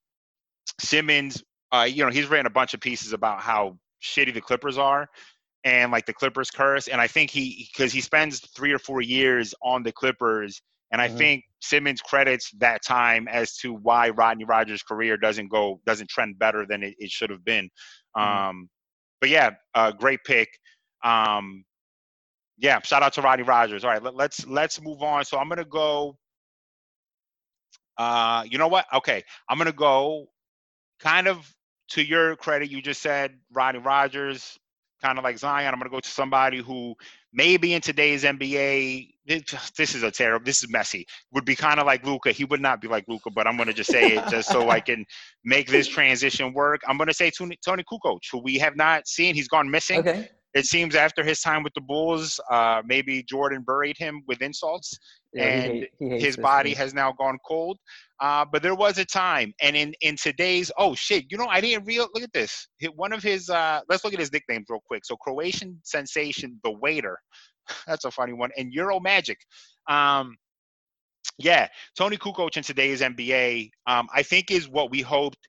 Simmons, 0.82 1.42
uh, 1.72 1.88
you 1.90 2.04
know, 2.04 2.12
he's 2.12 2.26
written 2.26 2.48
a 2.48 2.50
bunch 2.50 2.74
of 2.74 2.82
pieces 2.82 3.14
about 3.14 3.40
how 3.40 3.78
shitty 4.04 4.34
the 4.34 4.42
Clippers 4.42 4.78
are. 4.78 5.08
And 5.66 5.92
like 5.92 6.06
the 6.06 6.14
Clippers 6.14 6.52
curse, 6.52 6.90
and 6.90 7.00
I 7.00 7.08
think 7.08 7.30
he 7.30 7.70
because 7.72 7.94
he 7.94 8.02
spends 8.02 8.42
three 8.54 8.74
or 8.74 8.80
four 8.80 9.02
years 9.02 9.54
on 9.64 9.82
the 9.82 9.94
Clippers, 9.94 10.62
and 10.92 11.02
I 11.02 11.08
mm-hmm. 11.08 11.18
think 11.18 11.44
Simmons 11.62 12.02
credits 12.02 12.52
that 12.58 12.84
time 12.84 13.30
as 13.30 13.56
to 13.58 13.74
why 13.74 14.10
Rodney 14.10 14.44
Rogers' 14.44 14.84
career 14.84 15.16
doesn't 15.16 15.48
go 15.48 15.80
doesn't 15.86 16.10
trend 16.10 16.38
better 16.38 16.66
than 16.66 16.84
it, 16.84 16.96
it 17.00 17.10
should 17.10 17.30
have 17.30 17.46
been. 17.46 17.70
Mm-hmm. 18.18 18.50
Um, 18.50 18.70
but 19.22 19.30
yeah, 19.30 19.52
uh, 19.74 19.94
great 19.94 20.20
pick. 20.26 20.50
Um, 21.02 21.64
yeah, 22.58 22.82
shout 22.82 23.02
out 23.02 23.14
to 23.14 23.22
Rodney 23.22 23.44
Rogers. 23.44 23.86
All 23.86 23.90
right, 23.90 24.04
let, 24.04 24.16
let's 24.16 24.46
let's 24.46 24.82
move 24.82 25.02
on. 25.02 25.24
So 25.24 25.38
I'm 25.38 25.48
gonna 25.48 25.64
go. 25.64 26.18
Uh, 27.98 28.44
you 28.50 28.58
know 28.58 28.68
what? 28.68 28.86
Okay, 28.94 29.24
I'm 29.48 29.58
gonna 29.58 29.72
go. 29.72 30.28
Kind 31.00 31.28
of 31.28 31.50
to 31.90 32.04
your 32.04 32.36
credit, 32.36 32.72
you 32.72 32.82
just 32.82 33.02
said 33.02 33.38
Rodney 33.52 33.80
Rogers, 33.80 34.58
kind 35.04 35.18
of 35.18 35.24
like 35.24 35.38
Zion. 35.38 35.74
I'm 35.74 35.80
gonna 35.80 35.90
go 35.90 36.00
to 36.00 36.10
somebody 36.10 36.60
who 36.60 36.96
maybe 37.34 37.74
in 37.74 37.82
today's 37.82 38.24
NBA, 38.24 39.10
it, 39.26 39.54
this 39.78 39.96
is 39.96 40.04
a 40.04 40.12
terrible, 40.12 40.46
this 40.46 40.64
is 40.64 40.70
messy. 40.70 41.06
Would 41.32 41.46
be 41.46 41.56
kind 41.56 41.80
of 41.80 41.86
like 41.86 42.06
Luka. 42.06 42.32
He 42.32 42.46
would 42.46 42.62
not 42.62 42.80
be 42.80 42.88
like 42.88 43.06
Luka, 43.08 43.32
but 43.32 43.48
I'm 43.48 43.58
going 43.58 43.68
to 43.68 43.74
just 43.74 43.92
say 43.92 44.14
it 44.14 44.28
just 44.30 44.50
so 44.50 44.70
I 44.70 44.80
can 44.80 45.06
make 45.44 45.68
this 45.68 45.88
transition 45.88 46.54
work. 46.54 46.82
I'm 46.88 46.98
going 46.98 47.08
to 47.08 47.14
say 47.14 47.32
Toni, 47.32 47.58
Toni 47.66 47.84
Kukoc, 47.84 48.20
who 48.32 48.40
we 48.40 48.58
have 48.60 48.76
not 48.76 49.08
seen. 49.08 49.34
He's 49.34 49.48
gone 49.48 49.70
missing. 49.70 50.00
Okay. 50.00 50.30
It 50.54 50.66
seems 50.66 50.94
after 50.94 51.24
his 51.24 51.42
time 51.42 51.64
with 51.64 51.74
the 51.74 51.82
Bulls, 51.82 52.40
uh, 52.52 52.84
maybe 52.86 53.24
Jordan 53.24 53.64
buried 53.66 53.98
him 53.98 54.22
with 54.28 54.42
insults, 54.44 55.00
yeah, 55.34 55.44
and 55.44 55.74
he 55.74 55.80
hate, 55.80 55.90
he 56.00 56.20
his 56.20 56.38
body 56.38 56.72
thing. 56.72 56.78
has 56.78 56.94
now 56.94 57.12
gone 57.12 57.38
cold. 57.46 57.78
Uh, 58.20 58.46
but 58.46 58.62
there 58.62 58.76
was 58.76 58.98
a 58.98 59.06
time, 59.06 59.54
and 59.62 59.76
in 59.76 59.94
in 60.02 60.16
today's 60.16 60.72
oh 60.78 60.96
shit, 60.96 61.26
you 61.30 61.38
know 61.38 61.48
I 61.48 61.62
didn't 61.62 61.86
real 61.86 62.08
look 62.14 62.24
at 62.24 62.34
this. 62.34 62.68
One 62.96 63.14
of 63.14 63.24
his 63.24 63.50
uh, 63.50 63.82
let's 63.90 64.04
look 64.04 64.14
at 64.14 64.20
his 64.20 64.32
nicknames 64.32 64.66
real 64.70 64.84
quick. 64.86 65.06
So 65.06 65.16
Croatian 65.18 65.80
sensation, 65.84 66.60
the 66.64 66.72
waiter, 66.72 67.18
that's 67.88 68.06
a 68.06 68.12
funny 68.12 68.34
one, 68.34 68.52
and 68.58 68.72
Euro 68.74 69.00
Magic. 69.00 69.40
Um, 69.90 70.36
yeah, 71.38 71.68
Toni 71.98 72.18
Kukoc 72.18 72.56
in 72.58 72.64
today's 72.64 73.02
NBA, 73.02 73.72
um, 73.88 74.08
I 74.14 74.24
think 74.24 74.52
is 74.52 74.70
what 74.70 74.92
we 74.92 75.02
hoped 75.02 75.40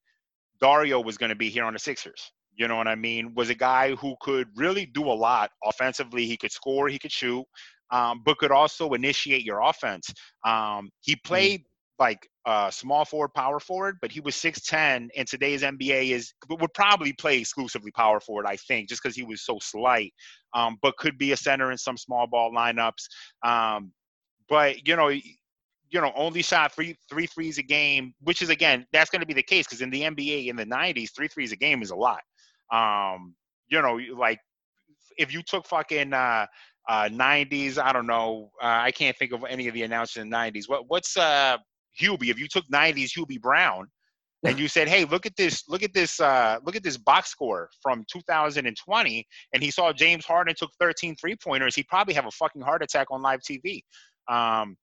Dario 0.60 1.00
was 1.00 1.18
going 1.18 1.28
to 1.30 1.36
be 1.36 1.50
here 1.50 1.64
on 1.64 1.74
the 1.74 1.78
Sixers. 1.78 2.32
You 2.56 2.68
know 2.68 2.76
what 2.76 2.86
I 2.86 2.94
mean? 2.94 3.34
Was 3.34 3.50
a 3.50 3.54
guy 3.54 3.94
who 3.96 4.14
could 4.20 4.48
really 4.56 4.86
do 4.86 5.04
a 5.04 5.12
lot 5.12 5.50
offensively. 5.64 6.24
He 6.26 6.36
could 6.36 6.52
score, 6.52 6.88
he 6.88 6.98
could 6.98 7.10
shoot, 7.10 7.44
um, 7.94 8.22
but 8.24 8.38
could 8.38 8.50
also 8.50 8.92
initiate 8.92 9.44
your 9.44 9.60
offense. 9.60 10.12
Um, 10.44 10.90
he 11.00 11.12
mm-hmm. 11.12 11.28
played 11.28 11.60
mm 11.60 11.64
like 11.98 12.28
uh, 12.44 12.70
small 12.70 13.04
forward, 13.04 13.32
power 13.34 13.60
forward, 13.60 13.98
but 14.02 14.10
he 14.10 14.18
was 14.20 14.34
6'10 14.34 15.08
and 15.16 15.28
today's 15.28 15.62
NBA 15.62 16.10
is 16.10 16.32
would 16.48 16.74
probably 16.74 17.12
play 17.12 17.38
exclusively 17.38 17.92
power 17.92 18.18
forward, 18.18 18.46
I 18.46 18.56
think, 18.56 18.88
just 18.88 19.00
because 19.00 19.14
he 19.14 19.22
was 19.22 19.44
so 19.44 19.58
slight. 19.62 20.12
Um, 20.54 20.76
but 20.82 20.96
could 20.96 21.18
be 21.18 21.30
a 21.30 21.36
center 21.36 21.70
in 21.70 21.78
some 21.78 21.96
small 21.96 22.26
ball 22.26 22.52
lineups. 22.52 23.06
Um, 23.44 23.92
but 24.48 24.86
you 24.86 24.96
know, 24.96 25.08
you 25.08 26.00
know, 26.00 26.12
only 26.16 26.42
shot 26.42 26.72
three 26.72 26.96
three 27.08 27.26
threes 27.26 27.58
a 27.58 27.62
game, 27.62 28.12
which 28.20 28.42
is 28.42 28.50
again, 28.50 28.84
that's 28.92 29.10
going 29.10 29.20
to 29.20 29.26
be 29.26 29.34
the 29.34 29.42
case 29.42 29.66
because 29.66 29.80
in 29.80 29.90
the 29.90 30.02
NBA 30.02 30.48
in 30.48 30.56
the 30.56 30.66
90s, 30.66 31.10
three 31.14 31.28
threes 31.28 31.52
a 31.52 31.56
game 31.56 31.80
is 31.80 31.92
a 31.92 31.96
lot. 31.96 32.20
Um, 32.72 33.34
you 33.68 33.80
know, 33.80 34.00
like 34.18 34.40
if 35.16 35.32
you 35.32 35.42
took 35.42 35.66
fucking 35.66 36.12
uh, 36.12 36.46
uh, 36.88 37.08
90s, 37.10 37.78
I 37.78 37.92
don't 37.92 38.06
know, 38.06 38.50
uh, 38.62 38.66
I 38.66 38.90
can't 38.90 39.16
think 39.16 39.32
of 39.32 39.44
any 39.48 39.68
of 39.68 39.74
the 39.74 39.82
announcers 39.82 40.22
in 40.22 40.30
the 40.30 40.36
90s. 40.36 40.68
What 40.68 40.84
what's 40.88 41.16
uh 41.16 41.56
Hubie? 42.00 42.30
If 42.30 42.38
you 42.38 42.48
took 42.48 42.64
90s 42.72 43.10
Hubie 43.16 43.40
Brown 43.40 43.86
and 44.44 44.58
you 44.58 44.68
said, 44.68 44.88
"Hey, 44.88 45.04
look 45.04 45.26
at 45.26 45.36
this, 45.36 45.64
look 45.68 45.82
at 45.82 45.94
this, 45.94 46.20
uh, 46.20 46.58
look 46.64 46.76
at 46.76 46.82
this 46.82 46.98
box 46.98 47.30
score 47.30 47.70
from 47.82 48.04
2020," 48.12 49.26
and 49.52 49.62
he 49.62 49.70
saw 49.70 49.92
James 49.92 50.26
Harden 50.26 50.54
took 50.56 50.70
13 50.80 51.16
three 51.16 51.36
pointers, 51.36 51.74
he'd 51.74 51.88
probably 51.88 52.14
have 52.14 52.26
a 52.26 52.30
fucking 52.30 52.62
heart 52.62 52.82
attack 52.82 53.06
on 53.10 53.22
live 53.22 53.40
TV. 53.40 53.80
Um, 54.28 54.76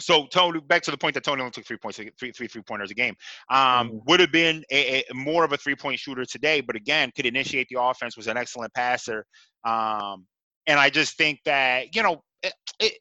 so 0.00 0.26
Toni, 0.26 0.60
back 0.60 0.82
to 0.82 0.90
the 0.90 0.98
point 0.98 1.14
that 1.14 1.24
Toni 1.24 1.40
only 1.40 1.50
took 1.50 1.66
three 1.66 1.76
points, 1.76 1.98
three 1.98 2.32
three 2.32 2.46
three 2.46 2.62
pointers 2.62 2.90
a 2.90 2.94
game. 2.94 3.14
Um, 3.50 3.58
mm-hmm. 3.58 3.96
Would 4.06 4.20
have 4.20 4.32
been 4.32 4.64
a, 4.70 5.02
a, 5.10 5.14
more 5.14 5.44
of 5.44 5.52
a 5.52 5.56
three 5.56 5.74
point 5.74 5.98
shooter 5.98 6.24
today, 6.24 6.60
but 6.60 6.76
again, 6.76 7.10
could 7.16 7.26
initiate 7.26 7.68
the 7.70 7.80
offense. 7.80 8.16
Was 8.16 8.26
an 8.26 8.36
excellent 8.36 8.72
passer, 8.74 9.24
um, 9.64 10.26
and 10.68 10.78
I 10.78 10.90
just 10.90 11.16
think 11.16 11.40
that 11.44 11.96
you 11.96 12.02
know, 12.02 12.22
it, 12.44 12.52
it, 12.78 12.92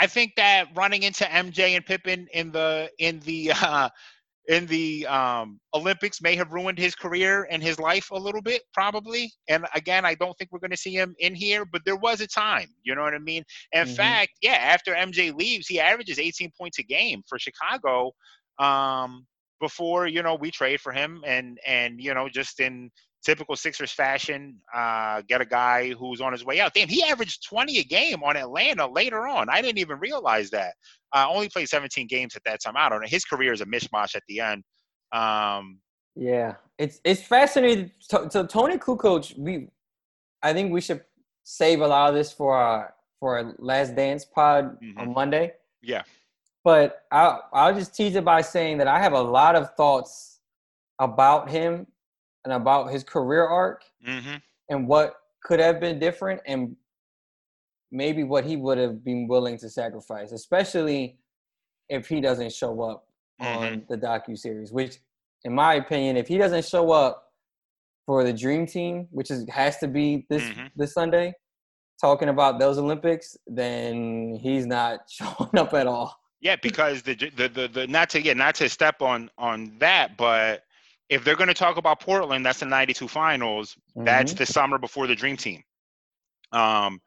I 0.00 0.08
think 0.08 0.32
that 0.36 0.68
running 0.74 1.04
into 1.04 1.24
MJ 1.24 1.76
and 1.76 1.86
Pippen 1.86 2.26
in 2.32 2.50
the 2.50 2.90
in 2.98 3.20
the 3.20 3.52
uh, 3.62 3.88
in 4.48 4.66
the 4.66 5.06
um, 5.06 5.60
Olympics 5.74 6.22
may 6.22 6.34
have 6.34 6.52
ruined 6.52 6.78
his 6.78 6.94
career 6.94 7.46
and 7.50 7.62
his 7.62 7.78
life 7.78 8.10
a 8.10 8.16
little 8.16 8.40
bit, 8.40 8.62
probably. 8.72 9.30
And 9.46 9.66
again, 9.74 10.06
I 10.06 10.14
don't 10.14 10.36
think 10.38 10.50
we're 10.50 10.58
going 10.58 10.70
to 10.70 10.76
see 10.76 10.94
him 10.94 11.14
in 11.18 11.34
here, 11.34 11.66
but 11.66 11.82
there 11.84 11.96
was 11.96 12.22
a 12.22 12.26
time. 12.26 12.68
You 12.82 12.94
know 12.94 13.02
what 13.02 13.12
I 13.12 13.18
mean? 13.18 13.44
In 13.72 13.84
mm-hmm. 13.84 13.94
fact, 13.94 14.30
yeah, 14.40 14.54
after 14.54 14.94
MJ 14.94 15.34
leaves, 15.34 15.66
he 15.66 15.78
averages 15.78 16.18
18 16.18 16.50
points 16.58 16.78
a 16.78 16.82
game 16.82 17.22
for 17.28 17.38
Chicago. 17.38 18.12
Um, 18.58 19.26
before 19.60 20.06
you 20.06 20.22
know 20.22 20.36
we 20.36 20.50
trade 20.50 20.80
for 20.80 20.92
him, 20.92 21.22
and 21.26 21.58
and 21.66 22.00
you 22.00 22.14
know 22.14 22.28
just 22.28 22.60
in 22.60 22.90
typical 23.24 23.56
Sixers 23.56 23.92
fashion, 23.92 24.56
uh, 24.74 25.22
get 25.28 25.40
a 25.40 25.44
guy 25.44 25.90
who's 25.90 26.20
on 26.20 26.32
his 26.32 26.44
way 26.44 26.60
out. 26.60 26.74
Damn, 26.74 26.88
he 26.88 27.02
averaged 27.02 27.46
20 27.48 27.78
a 27.78 27.84
game 27.84 28.22
on 28.22 28.36
Atlanta 28.36 28.86
later 28.86 29.26
on. 29.26 29.48
I 29.48 29.60
didn't 29.60 29.78
even 29.78 29.98
realize 29.98 30.50
that. 30.50 30.74
Uh, 31.14 31.26
only 31.28 31.48
played 31.48 31.68
17 31.68 32.06
games 32.06 32.36
at 32.36 32.42
that 32.44 32.62
time. 32.62 32.74
I 32.76 32.88
don't 32.88 33.00
know. 33.00 33.08
His 33.08 33.24
career 33.24 33.52
is 33.52 33.60
a 33.60 33.66
mishmash 33.66 34.14
at 34.14 34.22
the 34.28 34.40
end. 34.40 34.62
Um, 35.12 35.80
yeah, 36.14 36.54
it's 36.78 37.00
it's 37.04 37.22
fascinating. 37.22 37.92
So 38.00 38.44
Toni 38.44 38.76
Kukoc, 38.76 39.38
we, 39.38 39.68
I 40.42 40.52
think 40.52 40.72
we 40.72 40.80
should 40.80 41.02
save 41.44 41.80
a 41.80 41.86
lot 41.86 42.10
of 42.10 42.14
this 42.14 42.32
for 42.32 42.54
our 42.54 42.94
for 43.20 43.38
our 43.38 43.54
last 43.58 43.96
dance 43.96 44.24
pod 44.24 44.78
mm-hmm. 44.80 44.98
on 44.98 45.14
Monday. 45.14 45.52
Yeah. 45.82 46.02
But 46.64 47.04
I'll 47.10 47.48
I'll 47.52 47.74
just 47.74 47.94
tease 47.94 48.16
it 48.16 48.24
by 48.24 48.42
saying 48.42 48.78
that 48.78 48.88
I 48.88 48.98
have 48.98 49.12
a 49.12 49.20
lot 49.20 49.56
of 49.56 49.74
thoughts 49.76 50.40
about 50.98 51.48
him 51.48 51.86
and 52.44 52.54
about 52.54 52.90
his 52.90 53.04
career 53.04 53.46
arc 53.46 53.84
mm-hmm. 54.06 54.36
and 54.68 54.86
what 54.86 55.14
could 55.42 55.60
have 55.60 55.80
been 55.80 55.98
different 55.98 56.40
and 56.46 56.76
maybe 57.90 58.22
what 58.22 58.44
he 58.44 58.56
would 58.56 58.78
have 58.78 59.04
been 59.04 59.26
willing 59.26 59.58
to 59.58 59.68
sacrifice, 59.68 60.32
especially 60.32 61.18
if 61.88 62.08
he 62.08 62.20
doesn't 62.20 62.52
show 62.52 62.82
up 62.82 63.06
mm-hmm. 63.40 63.58
on 63.58 63.82
the 63.88 63.96
docu 63.96 64.36
series. 64.36 64.72
Which, 64.72 64.96
in 65.44 65.54
my 65.54 65.74
opinion, 65.74 66.16
if 66.16 66.28
he 66.28 66.38
doesn't 66.38 66.64
show 66.64 66.90
up 66.90 67.32
for 68.06 68.24
the 68.24 68.32
Dream 68.32 68.66
Team, 68.66 69.08
which 69.10 69.30
is 69.30 69.46
has 69.50 69.78
to 69.78 69.88
be 69.88 70.26
this 70.28 70.42
mm-hmm. 70.42 70.66
this 70.76 70.94
Sunday, 70.94 71.34
talking 72.00 72.28
about 72.28 72.58
those 72.58 72.78
Olympics, 72.78 73.36
then 73.46 74.38
he's 74.40 74.66
not 74.66 75.00
showing 75.08 75.56
up 75.56 75.74
at 75.74 75.86
all. 75.86 76.18
Yeah, 76.40 76.56
because 76.62 77.02
the 77.02 77.14
the 77.14 77.48
the, 77.48 77.68
the 77.68 77.86
not 77.86 78.10
to 78.10 78.22
yeah 78.22 78.34
not 78.34 78.54
to 78.56 78.68
step 78.68 79.02
on 79.02 79.30
on 79.38 79.72
that, 79.78 80.16
but 80.16 80.64
if 81.08 81.24
they're 81.24 81.36
going 81.36 81.48
to 81.48 81.54
talk 81.54 81.76
about 81.76 82.00
Portland, 82.00 82.44
that's 82.44 82.60
the 82.60 82.66
'92 82.66 83.08
Finals. 83.08 83.76
Mm-hmm. 83.96 84.04
That's 84.04 84.32
the 84.34 84.46
summer 84.46 84.78
before 84.78 85.06
the 85.06 85.14
Dream 85.14 85.36
Team. 85.36 85.62
Um, 86.52 87.00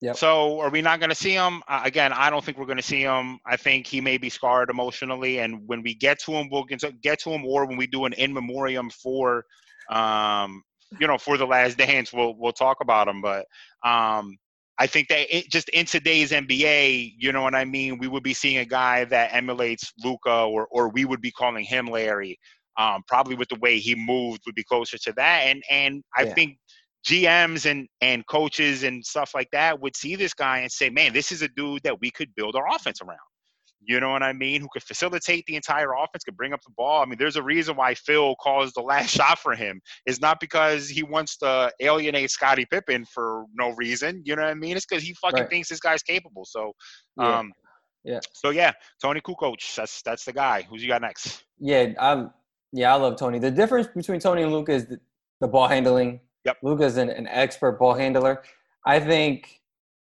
Yep. 0.00 0.16
So 0.16 0.60
are 0.60 0.70
we 0.70 0.80
not 0.80 1.00
going 1.00 1.10
to 1.10 1.16
see 1.16 1.32
him 1.32 1.62
uh, 1.66 1.82
again? 1.84 2.12
I 2.12 2.30
don't 2.30 2.44
think 2.44 2.56
we're 2.56 2.66
going 2.66 2.76
to 2.76 2.82
see 2.82 3.02
him. 3.02 3.40
I 3.44 3.56
think 3.56 3.86
he 3.86 4.00
may 4.00 4.16
be 4.16 4.28
scarred 4.28 4.70
emotionally, 4.70 5.40
and 5.40 5.66
when 5.66 5.82
we 5.82 5.94
get 5.94 6.20
to 6.20 6.32
him, 6.32 6.48
we'll 6.50 6.64
get 6.64 6.80
to, 6.80 6.92
get 6.92 7.18
to 7.20 7.30
him, 7.30 7.44
or 7.44 7.66
when 7.66 7.76
we 7.76 7.88
do 7.88 8.04
an 8.04 8.12
in 8.12 8.32
memoriam 8.32 8.90
for, 8.90 9.44
um, 9.90 10.62
you 11.00 11.08
know, 11.08 11.18
for 11.18 11.36
the 11.36 11.46
Last 11.46 11.78
Dance, 11.78 12.12
we'll 12.12 12.36
we'll 12.38 12.52
talk 12.52 12.76
about 12.80 13.08
him. 13.08 13.20
But 13.20 13.46
um, 13.84 14.36
I 14.78 14.86
think 14.86 15.08
that 15.08 15.36
it, 15.36 15.50
just 15.50 15.68
in 15.70 15.84
today's 15.84 16.30
NBA, 16.30 17.14
you 17.18 17.32
know 17.32 17.42
what 17.42 17.56
I 17.56 17.64
mean. 17.64 17.98
We 17.98 18.06
would 18.06 18.22
be 18.22 18.34
seeing 18.34 18.58
a 18.58 18.64
guy 18.64 19.04
that 19.06 19.34
emulates 19.34 19.92
Luka, 20.04 20.44
or 20.44 20.68
or 20.70 20.90
we 20.90 21.06
would 21.06 21.20
be 21.20 21.32
calling 21.32 21.64
him 21.64 21.86
Larry. 21.86 22.38
Um, 22.78 23.02
probably 23.08 23.34
with 23.34 23.48
the 23.48 23.58
way 23.60 23.78
he 23.78 23.94
moved 23.96 24.42
would 24.46 24.54
be 24.54 24.62
closer 24.64 24.98
to 24.98 25.12
that. 25.14 25.40
And 25.46 25.62
and 25.68 26.02
I 26.16 26.24
Yeah. 26.24 26.34
think 26.34 26.58
GMs 27.04 27.68
and 27.68 27.88
and 28.00 28.26
coaches 28.26 28.84
and 28.84 29.04
stuff 29.04 29.32
like 29.34 29.48
that 29.52 29.80
would 29.80 29.96
see 29.96 30.14
this 30.14 30.32
guy 30.32 30.58
and 30.58 30.70
say, 30.70 30.88
man, 30.88 31.12
this 31.12 31.32
is 31.32 31.42
a 31.42 31.48
dude 31.48 31.82
that 31.82 32.00
we 32.00 32.10
could 32.10 32.34
build 32.36 32.54
our 32.54 32.68
offense 32.74 33.00
around. 33.02 33.18
You 33.80 34.00
know 34.00 34.10
what 34.10 34.22
I 34.22 34.32
mean? 34.32 34.60
Who 34.60 34.68
could 34.72 34.82
facilitate 34.82 35.44
the 35.46 35.56
entire 35.56 35.92
offense, 35.92 36.24
could 36.24 36.36
bring 36.36 36.52
up 36.52 36.60
the 36.62 36.72
ball. 36.76 37.00
I 37.02 37.06
mean, 37.06 37.16
there's 37.18 37.36
a 37.36 37.42
reason 37.42 37.76
why 37.76 37.94
Phil 37.94 38.34
calls 38.36 38.72
the 38.72 38.82
last 38.82 39.10
shot 39.16 39.38
for 39.38 39.54
him. 39.54 39.80
It's 40.04 40.20
not 40.20 40.40
because 40.40 40.88
he 40.88 41.02
wants 41.04 41.36
to 41.38 41.70
alienate 41.80 42.30
Scottie 42.30 42.66
Pippen 42.70 43.04
for 43.06 43.44
no 43.54 43.70
reason. 43.76 44.22
You 44.24 44.36
know 44.36 44.42
what 44.42 44.50
I 44.50 44.54
mean? 44.54 44.76
It's 44.76 44.84
because 44.84 45.02
he 45.04 45.14
fucking 45.14 45.44
Right. 45.44 45.50
thinks 45.50 45.68
this 45.68 45.80
guy's 45.80 46.02
capable. 46.02 46.44
So, 46.44 46.72
Yeah. 47.16 47.38
um, 47.38 47.52
Yeah. 48.04 48.20
So 48.32 48.50
yeah, 48.50 48.72
Toni 49.00 49.20
Kukoc. 49.20 49.56
That's 49.76 50.02
that's 50.02 50.24
the 50.24 50.32
guy. 50.32 50.62
Who's 50.62 50.82
you 50.82 50.88
got 50.88 51.02
next? 51.02 51.44
Yeah, 51.58 51.92
I 51.98 52.26
yeah, 52.72 52.92
I 52.92 52.96
love 52.96 53.16
Toni. 53.16 53.38
The 53.38 53.50
difference 53.50 53.88
between 53.94 54.20
Toni 54.20 54.42
and 54.42 54.52
Luka 54.52 54.72
is 54.72 54.86
the, 54.86 55.00
the 55.40 55.48
ball 55.48 55.68
handling. 55.68 56.20
Yep. 56.44 56.58
Luka's 56.62 56.96
an, 56.96 57.10
an 57.10 57.26
expert 57.26 57.78
ball 57.78 57.94
handler. 57.94 58.42
I 58.86 59.00
think 59.00 59.60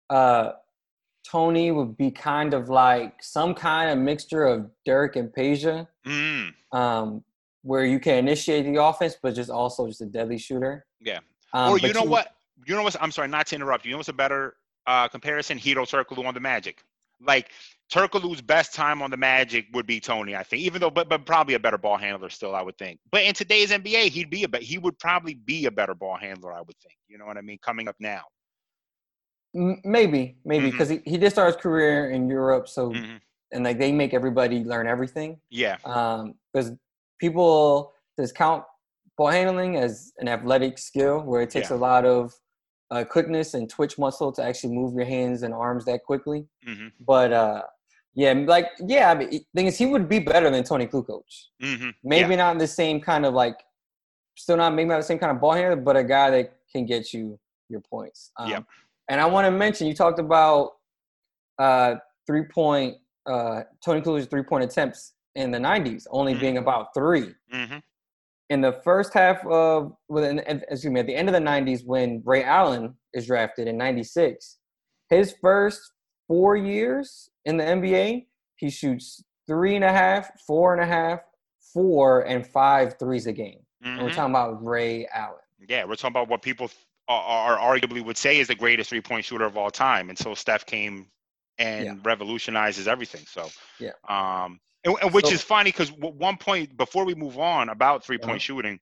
uh, 0.10 0.52
Toni 1.30 1.72
would 1.72 1.98
be 1.98 2.12
kind 2.12 2.54
of 2.54 2.70
like 2.70 3.22
some 3.22 3.54
kind 3.54 3.90
of 3.92 3.98
mixture 3.98 4.46
of 4.46 4.70
Derrick 4.86 5.16
and 5.16 5.30
Peja, 5.30 5.88
Mm, 6.06 6.54
um, 6.72 7.24
where 7.64 7.86
you 7.86 8.00
can 8.00 8.16
initiate 8.16 8.66
the 8.66 8.82
offense, 8.82 9.18
but 9.22 9.36
just 9.36 9.50
also 9.50 9.88
just 9.88 10.02
a 10.02 10.06
deadly 10.06 10.38
shooter. 10.38 10.86
yeah. 11.02 11.20
Um, 11.54 11.72
or 11.72 11.80
you 11.80 11.94
know 11.94 12.04
what? 12.04 12.36
You 12.66 12.76
know 12.76 12.84
what's? 12.84 12.98
I'm 13.00 13.12
sorry, 13.12 13.30
not 13.30 13.48
to 13.48 13.56
interrupt 13.56 13.86
you. 13.86 13.90
You 13.90 13.94
know 13.94 14.00
what's 14.00 14.10
a 14.10 14.14
better 14.14 14.56
uh, 14.86 15.08
comparison? 15.08 15.58
Hedo 15.58 15.88
Turkoglu 15.88 16.26
on 16.26 16.34
the 16.34 16.40
Magic. 16.42 16.84
Like 17.26 17.52
Turkoglu's 17.92 18.42
best 18.42 18.74
time 18.74 19.02
on 19.02 19.10
the 19.12 19.18
Magic 19.18 19.66
would 19.74 19.86
be 19.88 20.00
Toni, 20.00 20.36
I 20.36 20.44
think. 20.44 20.62
Even 20.64 20.82
though, 20.82 20.90
but 20.90 21.08
but 21.08 21.26
probably 21.26 21.54
a 21.54 21.60
better 21.60 21.78
ball 21.78 21.98
handler 21.98 22.30
still, 22.30 22.54
I 22.56 22.62
would 22.62 22.78
think. 22.78 23.00
But 23.12 23.24
in 23.24 23.34
today's 23.34 23.72
NBA, 23.72 24.10
he'd 24.10 24.30
be 24.30 24.44
a 24.44 24.48
be- 24.50 24.60
he 24.60 24.78
would 24.78 25.00
probably 25.00 25.36
be 25.36 25.66
a 25.66 25.72
better 25.72 25.96
ball 25.96 26.18
handler, 26.18 26.54
I 26.54 26.60
would 26.60 26.78
think. 26.80 26.96
You 27.08 27.18
know 27.18 27.26
what 27.26 27.38
I 27.38 27.42
mean? 27.42 27.58
Coming 27.62 27.88
up 27.88 27.96
now. 28.00 28.24
Maybe, 29.54 30.38
maybe 30.46 30.70
because 30.70 30.90
he, 30.90 31.00
he 31.06 31.18
did 31.18 31.32
start 31.32 31.48
his 31.48 31.56
career 31.62 32.12
in 32.12 32.30
Europe, 32.30 32.68
so 32.68 32.92
Mhm. 32.92 33.20
and 33.54 33.64
like 33.64 33.80
they 33.80 33.92
make 33.92 34.14
everybody 34.14 34.64
learn 34.64 34.88
everything. 34.88 35.40
Yeah. 35.50 35.78
um, 35.86 36.36
because 36.54 36.74
people 37.20 37.94
discount 38.18 38.64
ball 39.18 39.30
handling 39.30 39.78
as 39.78 40.12
an 40.20 40.28
athletic 40.28 40.78
skill 40.78 41.22
where 41.22 41.42
it 41.42 41.50
takes 41.50 41.70
Yeah. 41.72 41.78
a 41.78 41.80
lot 41.80 42.06
of 42.06 42.34
uh, 42.92 43.04
quickness 43.04 43.54
and 43.54 43.70
twitch 43.70 43.98
muscle 43.98 44.32
to 44.32 44.42
actually 44.44 44.74
move 44.74 44.94
your 44.94 45.06
hands 45.06 45.44
and 45.44 45.54
arms 45.54 45.86
that 45.86 46.04
quickly. 46.04 46.46
hmm 46.64 46.88
But 47.00 47.34
uh, 47.34 47.64
yeah, 48.18 48.34
like 48.34 48.70
yeah, 48.80 49.12
I 49.12 49.16
mean, 49.16 49.30
thing 49.56 49.68
is, 49.68 49.78
he 49.78 49.86
would 49.86 50.10
be 50.10 50.18
better 50.20 50.50
than 50.50 50.64
Toni 50.64 50.88
Kukoc. 50.88 51.22
hmm 51.62 51.90
Maybe 52.04 52.36
not 52.36 52.52
in 52.54 52.58
the 52.58 52.68
same 52.68 53.00
kind 53.00 53.26
of 53.28 53.34
like, 53.36 53.58
still 54.36 54.58
not 54.58 54.74
maybe 54.74 54.90
not 54.90 54.98
the 54.98 55.04
same 55.12 55.20
kind 55.20 55.32
of 55.32 55.40
ball 55.40 55.54
handler, 55.54 55.76
but 55.90 55.96
a 55.96 56.04
guy 56.04 56.32
that 56.32 56.46
can 56.72 56.86
get 56.88 57.14
you 57.14 57.40
your 57.70 57.82
points. 57.82 58.32
Um, 58.38 58.50
Yep. 58.52 58.64
And 59.10 59.22
I 59.22 59.26
want 59.28 59.46
to 59.46 59.52
mention 59.52 59.88
you 59.88 59.94
talked 59.94 60.20
about 60.20 60.72
uh, 61.60 61.96
three 62.26 62.44
point 62.46 62.98
uh, 63.30 63.62
Toni 63.86 64.02
Kukoc 64.02 64.28
three 64.30 64.44
point 64.44 64.64
attempts 64.64 65.14
in 65.36 65.52
the 65.52 65.60
'90s 65.60 66.08
only 66.10 66.34
Mhm. 66.34 66.40
being 66.40 66.58
about 66.58 66.94
three. 66.96 67.36
hmm 67.52 67.78
In 68.50 68.62
the 68.62 68.74
first 68.84 69.14
half 69.14 69.46
of, 69.46 69.96
within, 70.10 70.40
excuse 70.40 70.86
me, 70.94 71.02
at 71.02 71.06
the 71.06 71.16
end 71.16 71.30
of 71.30 71.34
the 71.34 71.46
'90s 71.52 71.86
when 71.86 72.24
Ray 72.26 72.44
Allen 72.44 72.96
is 73.14 73.28
drafted 73.28 73.68
in 73.68 73.78
'96, 73.78 74.58
his 75.10 75.36
first 75.42 75.82
four 76.28 76.56
years 76.56 77.30
in 77.46 77.58
the 77.58 77.64
NBA, 77.64 78.26
he 78.58 78.70
shoots 78.70 79.24
three 79.48 79.76
and 79.76 79.84
a 79.84 79.92
half, 79.92 80.30
four 80.46 80.74
and 80.74 80.82
a 80.82 80.86
half, 80.86 81.22
four, 81.74 82.22
and 82.22 82.46
five 82.46 82.98
threes 83.00 83.28
a 83.28 83.34
game. 83.34 83.60
And 83.84 84.02
we're 84.02 84.10
talking 84.10 84.32
about 84.34 84.64
Ray 84.66 85.08
Allen. 85.14 85.38
Yeah, 85.70 85.86
we're 85.86 85.96
talking 85.96 86.12
about 86.12 86.28
what 86.30 86.42
people 86.42 86.70
are, 87.08 87.58
are 87.58 87.78
arguably 87.78 88.04
would 88.04 88.18
say 88.18 88.40
is 88.40 88.48
the 88.48 88.56
greatest 88.56 88.90
three 88.90 89.02
point 89.02 89.24
shooter 89.26 89.46
of 89.46 89.58
all 89.58 89.70
time. 89.72 90.10
And 90.10 90.18
so 90.18 90.34
Steph 90.34 90.66
came 90.66 91.08
and 91.58 91.86
Yeah. 91.86 91.94
revolutionizes 92.04 92.88
everything. 92.88 93.26
So, 93.28 93.50
Yeah. 93.80 93.92
Um, 94.10 94.60
and, 94.84 94.96
and 95.02 95.14
which 95.14 95.28
So- 95.28 95.34
is 95.34 95.42
funny 95.44 95.72
because 95.72 95.92
one 95.94 96.38
point 96.38 96.76
before 96.76 97.06
we 97.06 97.16
move 97.16 97.40
on 97.40 97.70
about 97.70 98.04
three 98.04 98.18
point 98.18 98.32
Uh-huh. 98.32 98.40
shooting, 98.40 98.80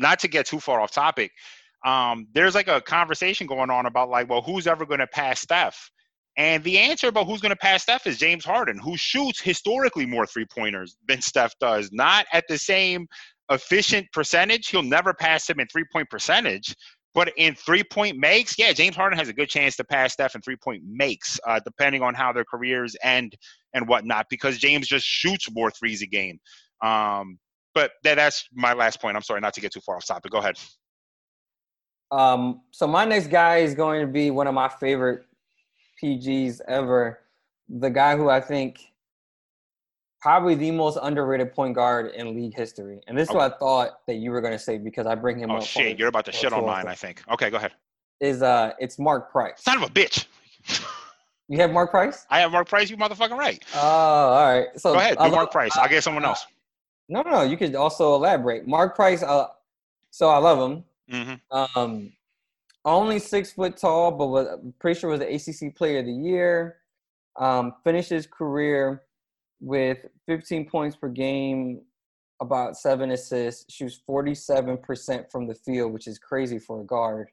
not 0.00 0.18
to 0.20 0.28
get 0.28 0.46
too 0.46 0.60
far 0.60 0.80
off 0.80 0.90
topic, 0.90 1.32
um, 1.84 2.26
there's 2.32 2.54
like 2.54 2.68
a 2.68 2.80
conversation 2.80 3.46
going 3.46 3.70
on 3.70 3.86
about 3.86 4.08
like, 4.08 4.28
well, 4.28 4.42
who's 4.42 4.66
ever 4.66 4.86
going 4.86 5.00
to 5.00 5.06
pass 5.06 5.40
Steph? 5.40 5.90
And 6.36 6.64
the 6.64 6.78
answer 6.78 7.08
about 7.08 7.26
who's 7.26 7.40
going 7.40 7.50
to 7.50 7.56
pass 7.56 7.82
Steph 7.82 8.06
is 8.06 8.18
James 8.18 8.44
Harden, 8.44 8.78
who 8.78 8.96
shoots 8.96 9.40
historically 9.40 10.04
more 10.04 10.26
three 10.26 10.46
pointers 10.46 10.96
than 11.06 11.20
Steph 11.22 11.52
does, 11.60 11.90
not 11.92 12.26
at 12.32 12.44
the 12.48 12.58
same 12.58 13.06
efficient 13.50 14.06
percentage. 14.12 14.68
He'll 14.68 14.82
never 14.82 15.14
pass 15.14 15.48
him 15.48 15.60
in 15.60 15.66
three 15.68 15.84
point 15.92 16.10
percentage, 16.10 16.74
but 17.14 17.32
in 17.36 17.54
three 17.54 17.84
point 17.84 18.18
makes, 18.18 18.58
yeah, 18.58 18.72
James 18.72 18.96
Harden 18.96 19.16
has 19.18 19.28
a 19.28 19.32
good 19.32 19.48
chance 19.48 19.76
to 19.76 19.84
pass 19.84 20.14
Steph 20.14 20.34
in 20.34 20.40
three 20.40 20.56
point 20.56 20.82
makes, 20.84 21.38
uh, 21.46 21.60
depending 21.64 22.02
on 22.02 22.14
how 22.14 22.32
their 22.32 22.44
careers 22.44 22.96
end 23.02 23.36
and 23.72 23.86
whatnot, 23.86 24.26
because 24.28 24.58
James 24.58 24.88
just 24.88 25.06
shoots 25.06 25.48
more 25.52 25.70
threes 25.70 26.02
a 26.02 26.06
game. 26.06 26.40
Um, 26.82 27.38
but 27.74 27.92
that, 28.02 28.16
that's 28.16 28.48
my 28.52 28.72
last 28.72 29.00
point. 29.00 29.16
I'm 29.16 29.22
sorry 29.22 29.40
not 29.40 29.54
to 29.54 29.60
get 29.60 29.72
too 29.72 29.80
far 29.80 29.96
off 29.96 30.06
topic. 30.06 30.32
Go 30.32 30.38
ahead. 30.38 30.56
Um, 32.10 32.62
so 32.72 32.86
my 32.86 33.04
next 33.04 33.28
guy 33.28 33.58
is 33.58 33.74
going 33.74 34.00
to 34.00 34.06
be 34.06 34.30
one 34.30 34.46
of 34.46 34.54
my 34.54 34.68
favorite 34.68 35.24
PGs 36.04 36.60
ever. 36.68 37.20
The 37.68 37.88
guy 37.90 38.16
who 38.16 38.28
I 38.28 38.40
think 38.40 38.92
probably 40.20 40.54
the 40.54 40.70
most 40.70 40.98
underrated 41.02 41.52
point 41.54 41.74
guard 41.74 42.12
in 42.14 42.34
league 42.34 42.54
history. 42.54 43.00
And 43.06 43.16
this 43.16 43.28
is 43.28 43.34
what 43.34 43.52
I 43.54 43.56
thought 43.58 44.00
that 44.06 44.14
you 44.16 44.30
were 44.30 44.40
going 44.40 44.52
to 44.52 44.58
say 44.58 44.78
because 44.78 45.06
I 45.06 45.14
bring 45.14 45.38
him 45.38 45.50
Oh 45.50 45.56
up. 45.56 45.62
shit, 45.64 45.92
on- 45.92 45.98
you're 45.98 46.08
about 46.08 46.24
to 46.26 46.32
shit 46.32 46.52
on 46.52 46.66
mine. 46.66 46.86
I 46.86 46.94
think. 46.94 47.22
Okay, 47.30 47.50
go 47.50 47.56
ahead. 47.56 47.72
Is 48.20 48.42
uh, 48.42 48.72
it's 48.78 48.98
Mark 48.98 49.30
Price. 49.32 49.62
Son 49.62 49.76
of 49.76 49.82
a 49.82 49.92
bitch. 49.92 50.26
You 51.48 51.58
have 51.58 51.72
Mark 51.72 51.90
Price? 51.90 52.26
I 52.30 52.40
have 52.40 52.52
Mark 52.52 52.68
Price. 52.68 52.88
You 52.88 52.96
motherfucking 52.96 53.36
right. 53.36 53.62
Oh, 53.74 53.78
all 53.78 54.58
right. 54.58 54.66
So 54.76 54.94
Go 54.94 54.98
ahead. 54.98 55.16
Do 55.18 55.24
love- 55.24 55.32
Mark 55.32 55.50
Price. 55.52 55.72
I'll 55.76 55.88
get 55.88 56.02
someone 56.02 56.24
else. 56.24 56.46
No, 57.08 57.20
no, 57.22 57.30
no. 57.30 57.42
you 57.42 57.56
could 57.58 57.74
also 57.74 58.14
elaborate. 58.14 58.66
Mark 58.66 58.94
Price. 58.96 59.22
Uh, 59.22 59.48
so 60.10 60.28
I 60.30 60.38
love 60.38 60.70
him. 60.70 60.84
hmm 61.10 61.34
Um, 61.78 62.12
only 62.84 63.18
six 63.18 63.52
foot 63.52 63.76
tall, 63.76 64.10
but 64.12 64.28
was 64.28 64.46
I'm 64.46 64.74
pretty 64.78 64.98
sure 65.00 65.10
was 65.10 65.20
the 65.20 65.34
ACC 65.34 65.74
Player 65.74 66.00
of 66.00 66.06
the 66.06 66.12
Year. 66.12 66.78
Um, 67.36 67.74
finished 67.82 68.10
his 68.10 68.26
career 68.26 69.02
with 69.60 69.98
15 70.26 70.68
points 70.68 70.96
per 70.96 71.08
game, 71.08 71.82
about 72.40 72.76
seven 72.76 73.10
assists. 73.10 73.72
Shoots 73.72 74.00
47% 74.08 75.30
from 75.30 75.46
the 75.46 75.54
field, 75.54 75.92
which 75.92 76.06
is 76.06 76.18
crazy 76.18 76.58
for 76.58 76.80
a 76.82 76.84
guard, 76.84 77.30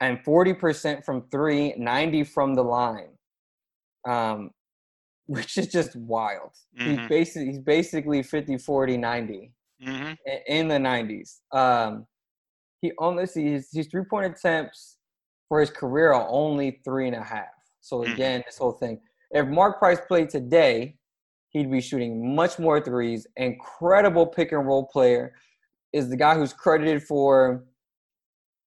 and 0.00 0.22
40% 0.24 1.04
from 1.04 1.28
three, 1.30 1.74
90 1.76 2.24
from 2.24 2.54
the 2.54 2.64
line. 2.64 3.16
Um, 4.06 4.50
which 5.26 5.56
is 5.56 5.68
just 5.68 5.96
wild. 5.96 6.50
He's 6.76 6.98
Mhm. 6.98 7.08
basically 7.08 7.46
he's 7.46 7.58
basically 7.58 8.22
50, 8.22 8.58
40, 8.58 8.98
90 8.98 9.52
hmm 9.80 10.12
in 10.46 10.68
the 10.68 10.78
90s. 10.78 11.40
Um, 11.50 12.06
he 12.84 12.92
only 12.98 13.22
his, 13.22 13.70
his 13.72 13.86
three 13.86 14.04
point 14.04 14.26
attempts 14.26 14.98
for 15.48 15.58
his 15.58 15.70
career 15.70 16.12
are 16.12 16.28
only 16.28 16.82
three 16.84 17.06
and 17.06 17.16
a 17.16 17.22
half. 17.22 17.48
So 17.80 18.00
Mhm. 18.00 18.12
again, 18.12 18.42
this 18.44 18.58
whole 18.58 18.72
thing. 18.72 19.00
If 19.30 19.46
Mark 19.46 19.78
Price 19.78 20.00
played 20.06 20.28
today, 20.28 20.98
he'd 21.48 21.70
be 21.70 21.80
shooting 21.80 22.34
much 22.34 22.58
more 22.58 22.80
threes. 22.82 23.26
Incredible 23.36 24.26
pick 24.26 24.52
and 24.52 24.66
roll 24.66 24.84
player. 24.86 25.32
Is 25.94 26.10
the 26.10 26.16
guy 26.16 26.34
who's 26.34 26.52
credited 26.52 27.02
for 27.02 27.64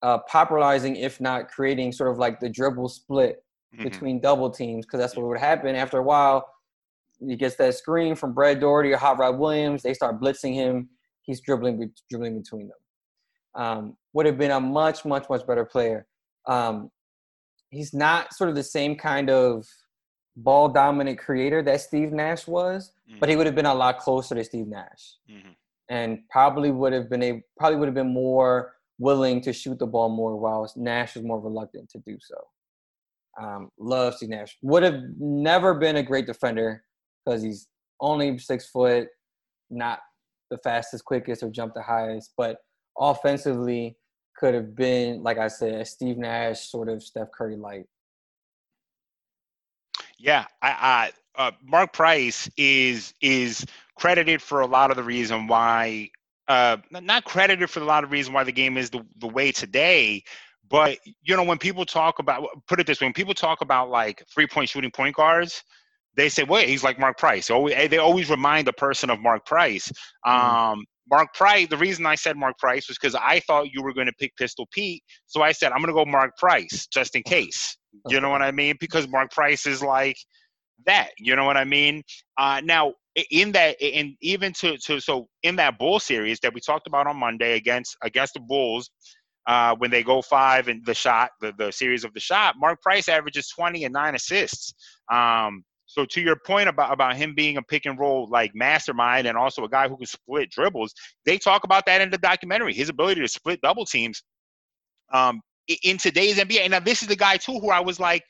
uh, 0.02 0.20
popularizing, 0.20 0.96
if 0.96 1.22
not 1.22 1.50
creating, 1.50 1.92
sort 1.92 2.10
of 2.12 2.18
like 2.18 2.40
the 2.40 2.50
dribble 2.50 2.90
split 2.90 3.44
hmm 3.76 3.84
between 3.84 4.20
double 4.20 4.50
teams 4.50 4.86
because 4.86 5.00
that's 5.00 5.16
what 5.16 5.28
would 5.28 5.38
happen 5.38 5.76
after 5.76 6.00
a 6.00 6.04
while. 6.04 6.52
He 7.20 7.36
gets 7.36 7.56
that 7.58 7.76
screen 7.76 8.16
from 8.16 8.34
Brad 8.34 8.60
Daugherty 8.60 8.92
or 8.94 8.98
Hot 8.98 9.20
Rod 9.20 9.38
Williams. 9.38 9.84
They 9.84 9.94
start 9.94 10.20
blitzing 10.20 10.56
him. 10.56 10.90
He's 11.22 11.42
dribbling 11.42 11.94
dribbling 12.10 12.42
between 12.42 12.70
them. 12.70 12.78
Um, 13.58 13.98
would 14.14 14.26
have 14.26 14.38
been 14.38 14.52
a 14.52 14.60
much 14.60 15.04
much 15.04 15.30
much 15.30 15.46
better 15.46 15.66
player. 15.66 16.08
Um, 16.48 16.90
he's 17.70 17.94
not 17.94 18.34
sort 18.34 18.50
of 18.50 18.56
the 18.56 18.64
same 18.64 18.96
kind 18.96 19.30
of 19.30 19.66
ball 20.36 20.70
dominant 20.70 21.20
creator 21.20 21.62
that 21.64 21.82
Steve 21.82 22.12
Nash 22.12 22.48
was, 22.48 22.94
but 23.20 23.30
he 23.30 23.36
would 23.36 23.48
have 23.48 23.56
been 23.56 23.66
a 23.66 23.74
lot 23.74 23.98
closer 24.00 24.36
to 24.36 24.44
Steve 24.44 24.68
Nash 24.68 25.16
hmm 25.28 25.52
and 25.90 26.20
probably 26.30 26.72
would 26.72 26.94
have 26.94 27.10
been 27.10 27.24
a 27.24 27.44
probably 27.58 27.78
would 27.78 27.88
have 27.88 27.96
been 27.96 28.14
more 28.14 28.74
willing 29.00 29.42
to 29.42 29.54
shoot 29.54 29.78
the 29.80 29.86
ball 29.88 30.10
more, 30.10 30.36
while 30.36 30.72
Nash 30.76 31.16
was 31.16 31.24
more 31.24 31.40
reluctant 31.40 31.90
to 31.92 32.00
do 32.00 32.18
so. 32.20 32.36
Um, 33.40 33.70
love 33.78 34.16
Steve 34.16 34.30
Nash. 34.30 34.58
Would 34.64 34.84
have 34.84 35.02
never 35.20 35.76
been 35.76 35.98
a 35.98 36.04
great 36.04 36.26
defender 36.26 36.84
because 37.26 37.44
he's 37.44 37.68
only 38.02 38.38
six 38.38 38.68
foot, 38.70 39.08
not 39.70 40.00
the 40.50 40.58
fastest, 40.58 41.06
quickest, 41.06 41.44
or 41.44 41.50
jump 41.50 41.74
the 41.74 41.82
highest, 41.84 42.34
but 42.38 42.58
offensively 42.98 43.98
could 44.38 44.54
have 44.54 44.76
been, 44.76 45.24
like 45.24 45.38
I 45.38 45.48
said, 45.48 45.88
Steve 45.88 46.18
Nash 46.18 46.70
sort 46.70 46.90
of 46.90 47.04
Steph 47.04 47.32
Curry 47.32 47.56
light. 47.56 47.86
Yeah, 50.20 50.46
I, 50.62 51.12
I 51.38 51.42
uh, 51.42 51.52
Mark 51.64 51.94
Price 51.94 52.50
is 52.58 53.14
is 53.22 53.66
credited 53.96 54.42
for 54.42 54.62
a 54.62 54.66
lot 54.66 54.92
of 54.92 54.98
the 54.98 55.04
reason 55.04 55.48
why 55.48 56.10
uh, 56.48 56.78
not 56.90 57.26
credited 57.26 57.70
for 57.70 57.82
a 57.82 57.86
lot 57.86 58.04
of 58.04 58.12
reason 58.12 58.34
why 58.34 58.44
the 58.44 58.52
game 58.52 58.78
is 58.78 58.90
the, 58.90 59.06
the 59.18 59.28
way 59.28 59.52
today. 59.52 60.24
But 60.70 60.98
you 61.22 61.36
know, 61.36 61.44
when 61.44 61.58
people 61.58 61.86
talk 61.86 62.20
about 62.20 62.48
put 62.68 62.80
it 62.80 62.88
this 62.88 63.00
way, 63.00 63.08
when 63.08 63.14
people 63.14 63.34
talk 63.34 63.62
about 63.62 63.90
like 63.90 64.24
three 64.34 64.48
point 64.48 64.70
shooting 64.70 64.92
point 64.92 65.16
guards, 65.16 65.64
they 66.16 66.30
say, 66.30 66.44
"Wait, 66.44 66.68
he's 66.68 66.84
like 66.84 67.00
Mark 67.00 67.18
Price." 67.18 67.50
Always, 67.50 67.90
they 67.90 67.98
always 67.98 68.30
remind 68.30 68.68
a 68.68 68.74
person 68.74 69.10
of 69.10 69.20
Mark 69.20 69.46
Price. 69.46 69.92
Mhm. 70.26 70.32
Um, 70.32 70.86
Mark 71.10 71.34
Price. 71.34 71.68
The 71.70 71.78
reason 71.78 72.06
I 72.06 72.16
said 72.16 72.38
Mark 72.38 72.58
Price 72.58 72.88
was 72.88 72.98
because 73.00 73.16
I 73.16 73.40
thought 73.42 73.72
you 73.72 73.82
were 73.82 73.94
going 73.94 74.08
to 74.08 74.14
pick 74.20 74.36
Pistol 74.36 74.68
Pete, 74.72 75.04
so 75.26 75.42
I 75.42 75.52
said 75.52 75.72
I'm 75.72 75.80
going 75.80 75.88
to 75.88 75.94
go 75.94 76.06
Mark 76.06 76.38
Price 76.38 76.88
just 76.88 77.16
in 77.16 77.24
case. 77.24 77.78
You 78.10 78.22
know 78.22 78.30
what 78.30 78.42
I 78.42 78.52
mean? 78.52 78.76
Because 78.80 79.08
Mark 79.08 79.32
Price 79.32 79.66
is 79.66 79.82
like 79.82 80.18
that. 80.86 81.10
You 81.18 81.36
know 81.36 81.46
what 81.46 81.58
I 81.58 81.64
mean? 81.64 82.04
Uh, 82.38 82.62
now, 82.64 82.94
in 83.32 83.52
that, 83.54 83.82
and 83.82 84.14
even 84.22 84.54
to, 84.54 84.78
to 84.86 85.00
so 85.00 85.28
in 85.44 85.56
that 85.56 85.80
Bull 85.80 86.00
series 86.00 86.40
that 86.42 86.54
we 86.54 86.62
talked 86.62 86.88
about 86.88 87.08
on 87.08 87.18
Monday 87.18 87.56
against 87.56 87.98
against 88.04 88.36
the 88.36 88.40
Bulls, 88.40 88.92
uh, 89.48 89.76
when 89.78 89.90
they 89.90 90.04
go 90.04 90.22
five 90.22 90.68
and 90.68 90.86
the 90.86 90.94
shot, 90.94 91.32
the, 91.42 91.54
the 91.58 91.72
series 91.72 92.04
of 92.04 92.14
the 92.14 92.20
shot, 92.20 92.56
Mark 92.58 92.82
Price 92.82 93.10
averages 93.10 93.50
20 93.50 93.86
and 93.86 93.94
nine 93.94 94.14
assists. 94.14 94.74
Um, 95.12 95.64
so 95.88 96.06
to 96.06 96.22
your 96.22 96.36
point 96.36 96.68
about, 96.68 96.94
about 96.94 97.16
him 97.16 97.34
being 97.34 97.58
a 97.58 97.62
pick 97.62 97.86
and 97.86 97.98
roll 97.98 98.28
like 98.30 98.54
mastermind 98.54 99.26
and 99.26 99.38
also 99.38 99.64
a 99.64 99.70
guy 99.70 99.88
who 99.88 99.98
can 99.98 100.06
split 100.06 100.52
dribbles, 100.52 100.94
they 101.26 101.38
talk 101.38 101.64
about 101.64 101.86
that 101.86 102.02
in 102.02 102.12
the 102.12 102.18
documentary. 102.18 102.74
His 102.74 102.90
ability 102.90 103.22
to 103.22 103.28
split 103.28 103.62
double 103.62 103.86
teams 103.86 104.22
um, 105.14 105.42
in 105.84 105.98
today's 105.98 106.38
NBA. 106.38 106.60
And 106.60 106.72
now 106.72 106.82
this 106.82 107.02
is 107.02 107.08
the 107.08 107.16
guy 107.16 107.38
too 107.38 107.60
who 107.60 107.70
I 107.70 107.80
was 107.80 108.00
like, 108.00 108.24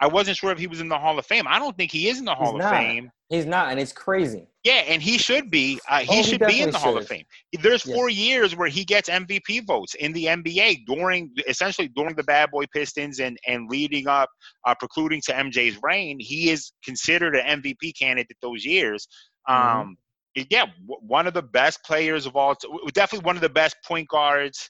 I 0.00 0.06
wasn't 0.08 0.36
sure 0.36 0.50
if 0.50 0.58
he 0.58 0.66
was 0.66 0.80
in 0.80 0.88
the 0.88 0.98
Hall 0.98 1.18
of 1.18 1.24
Fame. 1.26 1.46
I 1.48 1.58
don't 1.58 1.76
think 1.76 1.90
he 1.92 2.08
is 2.08 2.18
in 2.18 2.24
the 2.24 2.34
Hall 2.34 2.54
of 2.56 2.60
not. 2.62 2.72
Fame. 2.72 3.10
He's 3.30 3.46
not, 3.46 3.70
and 3.70 3.80
it's 3.80 3.92
crazy. 3.92 4.48
Yeah, 4.64 4.82
and 4.86 5.00
he 5.02 5.18
should 5.18 5.50
be. 5.50 5.80
Uh, 5.88 6.00
he 6.00 6.06
Oh, 6.10 6.12
he 6.16 6.22
should 6.24 6.40
be 6.46 6.60
in 6.62 6.70
the 6.70 6.78
Hall 6.78 6.96
of. 6.98 7.06
Fame. 7.06 7.24
There's 7.62 7.86
Yeah. 7.86 7.94
four 7.94 8.08
years 8.10 8.54
where 8.56 8.68
he 8.68 8.84
gets 8.84 9.08
MVP 9.08 9.60
votes 9.60 9.94
in 9.94 10.12
the 10.12 10.26
NBA 10.28 10.84
during, 10.86 11.30
essentially 11.48 11.88
during 11.88 12.16
the 12.16 12.24
Bad 12.24 12.50
Boy 12.50 12.64
Pistons 12.72 13.20
and 13.20 13.38
and 13.46 13.68
leading 13.70 14.08
up, 14.08 14.28
uh, 14.66 14.74
precluding 14.74 15.20
to 15.26 15.32
MJ's 15.32 15.78
reign. 15.82 16.18
He 16.20 16.50
is 16.50 16.72
considered 16.84 17.36
an 17.36 17.46
MVP 17.62 17.92
candidate 17.98 18.36
those 18.42 18.64
years. 18.64 19.06
Mhm. 19.48 19.54
Um, 19.54 19.96
yeah, 20.34 20.66
w- 20.66 21.00
one 21.06 21.26
of 21.28 21.34
the 21.34 21.42
best 21.42 21.82
players 21.84 22.26
of 22.26 22.34
all. 22.36 22.56
T- 22.56 22.68
definitely 22.92 23.24
one 23.24 23.36
of 23.36 23.42
the 23.42 23.48
best 23.48 23.76
point 23.86 24.08
guards. 24.08 24.68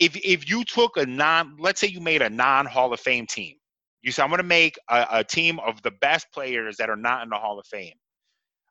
If 0.00 0.16
if 0.16 0.48
you 0.48 0.64
took 0.64 0.96
a 0.96 1.06
non, 1.06 1.56
let's 1.58 1.80
say 1.80 1.86
you 1.88 2.00
made 2.00 2.22
a 2.22 2.30
non 2.30 2.66
Hall 2.66 2.92
of 2.92 3.00
Fame 3.00 3.26
team, 3.26 3.56
you 4.02 4.12
said 4.12 4.22
I'm 4.22 4.28
going 4.30 4.38
to 4.38 4.44
make 4.44 4.78
a, 4.90 5.06
a 5.10 5.24
team 5.24 5.58
of 5.60 5.82
the 5.82 5.90
best 6.00 6.26
players 6.32 6.76
that 6.78 6.88
are 6.90 6.96
not 6.96 7.22
in 7.22 7.28
the 7.30 7.36
Hall 7.36 7.58
of 7.58 7.66
Fame 7.66 7.94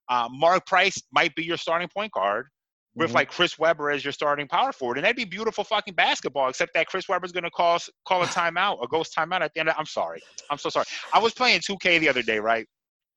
uh, 0.10 0.28
Mark 0.32 0.66
Price 0.66 1.02
might 1.12 1.36
be 1.36 1.44
your 1.44 1.58
starting 1.58 1.90
point 1.90 2.12
guard 2.14 2.48
with 2.96 3.12
Mhm. 3.12 3.16
like 3.16 3.30
Chris 3.30 3.60
Webber 3.60 3.92
as 3.92 4.04
your 4.04 4.14
starting 4.14 4.48
power 4.48 4.72
forward, 4.72 4.98
and 4.98 5.04
that'd 5.04 5.16
be 5.18 5.26
beautiful 5.26 5.64
fucking 5.64 5.94
basketball. 5.94 6.50
Except 6.50 6.74
that 6.74 6.88
Chris 6.88 7.08
Webber's 7.10 7.32
gonna 7.32 7.52
call 7.52 7.78
call 8.06 8.24
a 8.24 8.26
timeout, 8.40 8.82
a 8.84 8.88
ghost 8.88 9.14
timeout 9.16 9.42
at 9.42 9.54
the 9.54 9.60
end. 9.60 9.70
Of, 9.70 9.76
I'm 9.78 9.86
sorry, 9.86 10.22
I'm 10.50 10.58
so 10.58 10.70
sorry. 10.70 10.86
I 11.14 11.20
was 11.20 11.34
playing 11.34 11.60
2K 11.62 12.00
the 12.00 12.10
other 12.10 12.22
day, 12.24 12.40
right? 12.40 12.66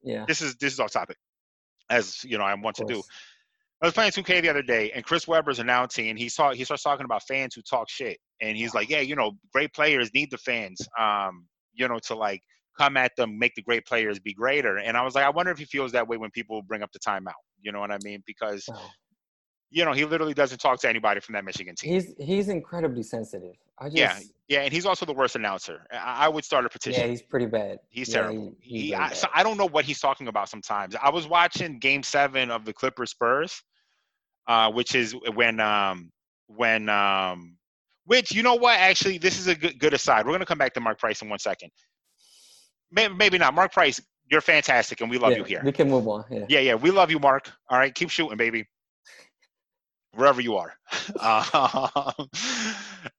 Yeah. 0.02 0.24
This 0.26 0.42
is 0.42 0.56
this 0.56 0.72
is 0.72 0.80
off 0.80 0.90
topic, 0.92 1.16
as 1.88 2.22
you 2.24 2.36
know 2.38 2.44
I 2.44 2.52
want 2.54 2.76
to 2.76 2.84
do. 2.84 3.02
I 3.82 3.86
was 3.86 3.94
playing 3.94 4.10
2K 4.12 4.42
the 4.42 4.50
other 4.50 4.60
day, 4.62 4.90
and 4.92 5.02
Chris 5.04 5.26
Webber's 5.26 5.60
announcing, 5.60 6.08
and 6.10 6.18
he 6.18 6.28
saw 6.28 6.52
he 6.52 6.64
starts 6.64 6.82
talking 6.82 7.04
about 7.06 7.22
fans 7.26 7.54
who 7.54 7.62
talk 7.62 7.88
shit, 7.88 8.18
and 8.42 8.56
he's 8.56 8.74
like, 8.74 8.90
yeah, 8.90 9.00
you 9.00 9.16
know, 9.16 9.32
great 9.54 9.72
players 9.72 10.12
need 10.12 10.30
the 10.30 10.36
fans, 10.38 10.86
um, 10.98 11.46
you 11.72 11.88
know, 11.88 11.98
to 12.06 12.14
like 12.14 12.42
come 12.78 12.96
at 12.96 13.12
them, 13.16 13.38
make 13.38 13.54
the 13.54 13.62
great 13.62 13.84
players 13.86 14.18
be 14.18 14.32
greater. 14.32 14.78
And 14.78 14.96
I 14.96 15.02
was 15.02 15.14
like, 15.14 15.24
I 15.24 15.30
wonder 15.30 15.52
if 15.52 15.58
he 15.58 15.64
feels 15.64 15.92
that 15.92 16.06
way 16.06 16.16
when 16.16 16.30
people 16.30 16.62
bring 16.62 16.82
up 16.82 16.90
the 16.92 16.98
timeout. 16.98 17.32
You 17.60 17.72
know 17.72 17.80
what 17.80 17.90
I 17.90 17.98
mean? 18.04 18.22
Because 18.26 18.66
you 19.70 19.84
know 19.84 19.92
he 19.92 20.04
literally 20.04 20.34
doesn't 20.34 20.58
talk 20.58 20.80
to 20.80 20.88
anybody 20.88 21.20
from 21.20 21.34
that 21.34 21.44
Michigan 21.44 21.74
team. 21.76 21.92
He's 21.92 22.14
he's 22.18 22.48
incredibly 22.48 23.02
sensitive. 23.02 23.54
I 23.78 23.88
just 23.88 23.96
Yeah, 23.96 24.18
yeah, 24.48 24.60
and 24.62 24.72
he's 24.72 24.84
also 24.84 25.06
the 25.06 25.12
worst 25.12 25.36
announcer. 25.36 25.86
I, 25.92 26.26
I 26.26 26.28
would 26.28 26.44
start 26.44 26.66
a 26.66 26.68
petition. 26.68 27.02
yeah, 27.02 27.08
he's 27.08 27.22
pretty 27.22 27.46
bad. 27.46 27.78
He's 27.88 28.08
Yeah, 28.08 28.14
terrible. 28.14 28.54
he- 28.60 28.78
he's 28.78 28.82
He, 28.88 28.94
I, 28.94 29.12
so. 29.12 29.28
I 29.34 29.42
don't 29.42 29.56
know 29.56 29.68
what 29.68 29.84
he's 29.84 30.00
talking 30.00 30.28
about 30.28 30.48
sometimes. 30.48 30.96
I 31.00 31.10
was 31.10 31.26
watching 31.28 31.78
Game 31.78 32.02
Seven 32.02 32.50
of 32.50 32.64
the 32.64 32.72
Clippers 32.72 33.10
Spurs, 33.10 33.62
uh, 34.48 34.70
which 34.72 34.94
is 34.94 35.14
when 35.34 35.60
um, 35.60 36.10
when 36.48 36.88
um, 36.88 37.56
which 38.10 38.32
you 38.32 38.42
know 38.42 38.56
what? 38.56 38.76
Actually, 38.76 39.18
this 39.18 39.38
is 39.38 39.46
a 39.46 39.54
good, 39.54 39.78
good 39.78 39.94
aside. 39.94 40.26
We're 40.26 40.32
gonna 40.32 40.44
come 40.44 40.58
back 40.58 40.74
to 40.74 40.80
Mark 40.80 40.98
Price 40.98 41.22
in 41.22 41.28
one 41.28 41.38
second. 41.38 41.70
Maybe, 42.90 43.14
maybe 43.14 43.38
not. 43.38 43.54
Mark 43.54 43.72
Price, 43.72 44.00
you're 44.28 44.40
fantastic, 44.40 45.00
and 45.00 45.08
we 45.08 45.16
love 45.16 45.30
Yeah, 45.30 45.36
you 45.38 45.44
here. 45.44 45.62
We 45.64 45.70
can 45.70 45.88
move 45.88 46.08
on. 46.08 46.24
Yeah. 46.28 46.44
Yeah, 46.48 46.58
yeah, 46.58 46.74
we 46.74 46.90
love 46.90 47.12
you, 47.12 47.20
Mark. 47.20 47.52
All 47.68 47.78
right, 47.78 47.94
keep 47.94 48.10
shooting, 48.10 48.36
baby. 48.36 48.66
Wherever 50.14 50.40
you 50.40 50.56
are. 50.56 50.74
um, 51.22 52.24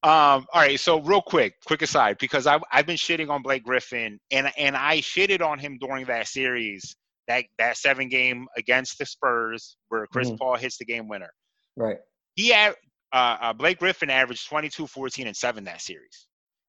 all 0.04 0.46
right, 0.54 0.78
so 0.78 1.00
real 1.00 1.22
quick, 1.22 1.54
quick 1.66 1.84
aside, 1.84 2.18
because 2.18 2.46
I've 2.46 2.62
I've 2.70 2.86
been 2.86 2.98
shitting 2.98 3.30
on 3.30 3.44
Blake 3.44 3.64
Griffin, 3.64 4.20
and 4.30 4.52
and 4.58 4.76
I 4.76 4.98
shitted 4.98 5.42
on 5.42 5.58
him 5.58 5.78
during 5.80 6.04
that 6.08 6.28
series, 6.28 6.98
that 7.30 7.46
that 7.60 7.78
seven 7.78 8.10
game 8.10 8.46
against 8.58 9.00
the 9.00 9.06
Spurs, 9.06 9.78
where 9.88 10.06
Chris 10.08 10.30
Mhm. 10.30 10.38
Paul 10.38 10.58
hits 10.58 10.78
the 10.78 10.86
game 10.86 11.08
winner. 11.08 11.32
Right. 11.78 12.00
He 12.36 12.50
had 12.50 12.76
uh, 13.14 13.38
uh, 13.42 13.54
Blake 13.54 13.80
Griffin 13.80 14.10
averaged 14.10 14.48
22, 14.48 14.88
14, 14.88 15.28
and 15.28 15.36
seven 15.36 15.64
that 15.66 15.82
series. 15.82 16.28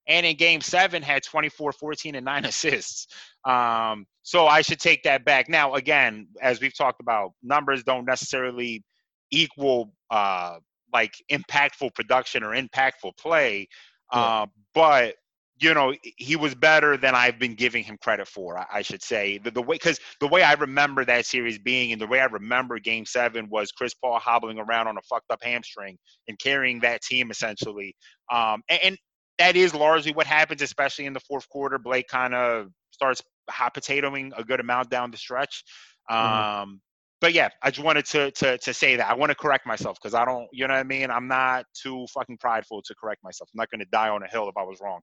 And 0.09 0.27
in 0.27 0.37
game 0.37 0.61
seven, 0.61 1.03
had 1.03 1.23
24, 1.23 1.73
14, 1.73 2.15
and 2.17 2.25
nine 2.25 2.45
assists. 2.47 3.07
Um, 3.45 4.07
so 4.23 4.47
I 4.47 4.63
should 4.63 4.81
take 4.81 5.05
that 5.05 5.25
back. 5.25 5.49
Now, 5.49 5.75
again, 5.75 6.29
as 6.41 6.61
we've 6.61 6.77
talked 6.77 7.01
about, 7.01 7.33
numbers 7.43 7.83
don't 7.85 8.05
necessarily 8.05 8.83
equal 9.31 9.93
uh, 10.11 10.57
like 10.93 11.15
impactful 11.31 11.95
production 11.95 12.43
or 12.43 12.55
impactful 12.55 13.17
play. 13.19 13.69
Yeah. 14.13 14.21
Uh, 14.21 14.47
but 14.75 15.15
you 15.63 15.75
know, 15.75 15.95
he 16.17 16.37
was 16.37 16.55
better 16.55 16.97
than 16.97 17.15
I've 17.15 17.39
been 17.39 17.55
giving 17.55 17.85
him 17.85 17.99
credit 18.03 18.29
for. 18.29 18.59
I, 18.59 18.67
I 18.75 18.83
should 18.83 19.03
say 19.03 19.39
the, 19.39 19.51
the 19.51 19.63
way 19.63 19.77
because 19.77 20.01
the 20.21 20.29
way 20.29 20.43
I 20.43 20.55
remember 20.55 21.05
that 21.05 21.27
series 21.27 21.59
being 21.59 21.93
and 21.93 22.01
the 22.01 22.07
way 22.07 22.21
I 22.21 22.25
remember 22.27 22.79
Game 22.79 23.07
Seven 23.07 23.49
was 23.51 23.73
Chris 23.73 23.95
Paul 23.95 24.19
hobbling 24.19 24.59
around 24.59 24.89
on 24.89 24.97
a 24.99 25.03
fucked 25.03 25.31
up 25.31 25.43
hamstring 25.43 25.99
and 26.29 26.39
carrying 26.39 26.81
that 26.81 27.03
team 27.03 27.31
essentially. 27.31 27.95
Um, 28.33 28.63
and, 28.69 28.81
and 28.85 28.99
that 29.39 29.57
is 29.57 29.75
largely 29.75 30.13
what 30.13 30.27
happens, 30.27 30.63
especially 30.63 31.07
in 31.07 31.13
the 31.13 31.21
fourth 31.21 31.49
quarter. 31.49 31.79
Blake 31.79 32.09
kind 32.09 32.35
of 32.35 32.69
starts 32.91 33.23
hot 33.51 33.75
potatoing 33.75 34.33
a 34.37 34.45
good 34.45 34.61
amount 34.61 34.91
down 34.91 35.11
the 35.11 35.17
stretch. 35.19 35.65
Um, 36.09 36.17
Mhm. 36.19 36.81
But 37.21 37.35
yeah, 37.35 37.51
I 37.63 37.71
just 37.71 37.85
wanted 37.85 38.05
to 38.07 38.31
to 38.33 38.59
to 38.59 38.75
say 38.75 38.97
that 38.97 39.09
I 39.09 39.15
want 39.15 39.31
to 39.31 39.37
correct 39.37 39.65
myself 39.67 39.99
because 40.01 40.15
I 40.15 40.25
don't, 40.25 40.49
you 40.53 40.67
know 40.67 40.75
what 40.75 40.81
I 40.81 40.85
mean. 40.85 41.11
I'm 41.11 41.29
not 41.29 41.67
too 41.75 42.07
fucking 42.13 42.39
prideful 42.39 42.83
to 42.83 42.95
correct 42.97 43.23
myself. 43.23 43.49
I'm 43.55 43.59
not 43.59 43.71
going 43.71 43.81
to 43.81 43.87
die 43.93 44.09
on 44.09 44.23
a 44.25 44.29
hill 44.29 44.49
if 44.49 44.57
I 44.57 44.63
was 44.65 44.81
wrong. 44.81 45.01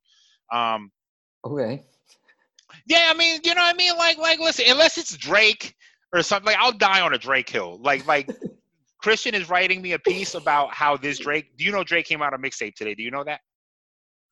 Um, 0.51 0.91
Okay. 1.45 1.83
yeah, 2.85 3.07
I 3.09 3.13
mean, 3.13 3.39
you 3.43 3.55
know 3.55 3.61
what 3.61 3.73
I 3.75 3.77
mean. 3.77 3.95
Like, 3.97 4.17
like, 4.17 4.39
listen, 4.39 4.65
unless 4.67 4.97
it's 4.97 5.15
Drake 5.15 5.73
or 6.13 6.21
something, 6.21 6.47
like 6.47 6.57
I'll 6.59 6.71
die 6.71 7.01
on 7.01 7.13
a 7.13 7.17
Drake 7.17 7.49
hill. 7.49 7.79
Like, 7.81 8.05
like 8.07 8.29
Christian 9.01 9.33
is 9.35 9.49
writing 9.49 9.81
me 9.81 9.93
a 9.93 9.99
piece 9.99 10.33
about 10.33 10.73
how 10.73 10.97
this 10.97 11.19
Drake. 11.19 11.55
Do 11.57 11.63
you 11.63 11.71
know 11.71 11.83
Drake 11.83 12.05
came 12.05 12.21
out 12.21 12.33
a 12.33 12.37
mixtape 12.37 12.75
today? 12.75 12.93
Do 12.95 13.03
you 13.03 13.11
know 13.11 13.23
that? 13.23 13.39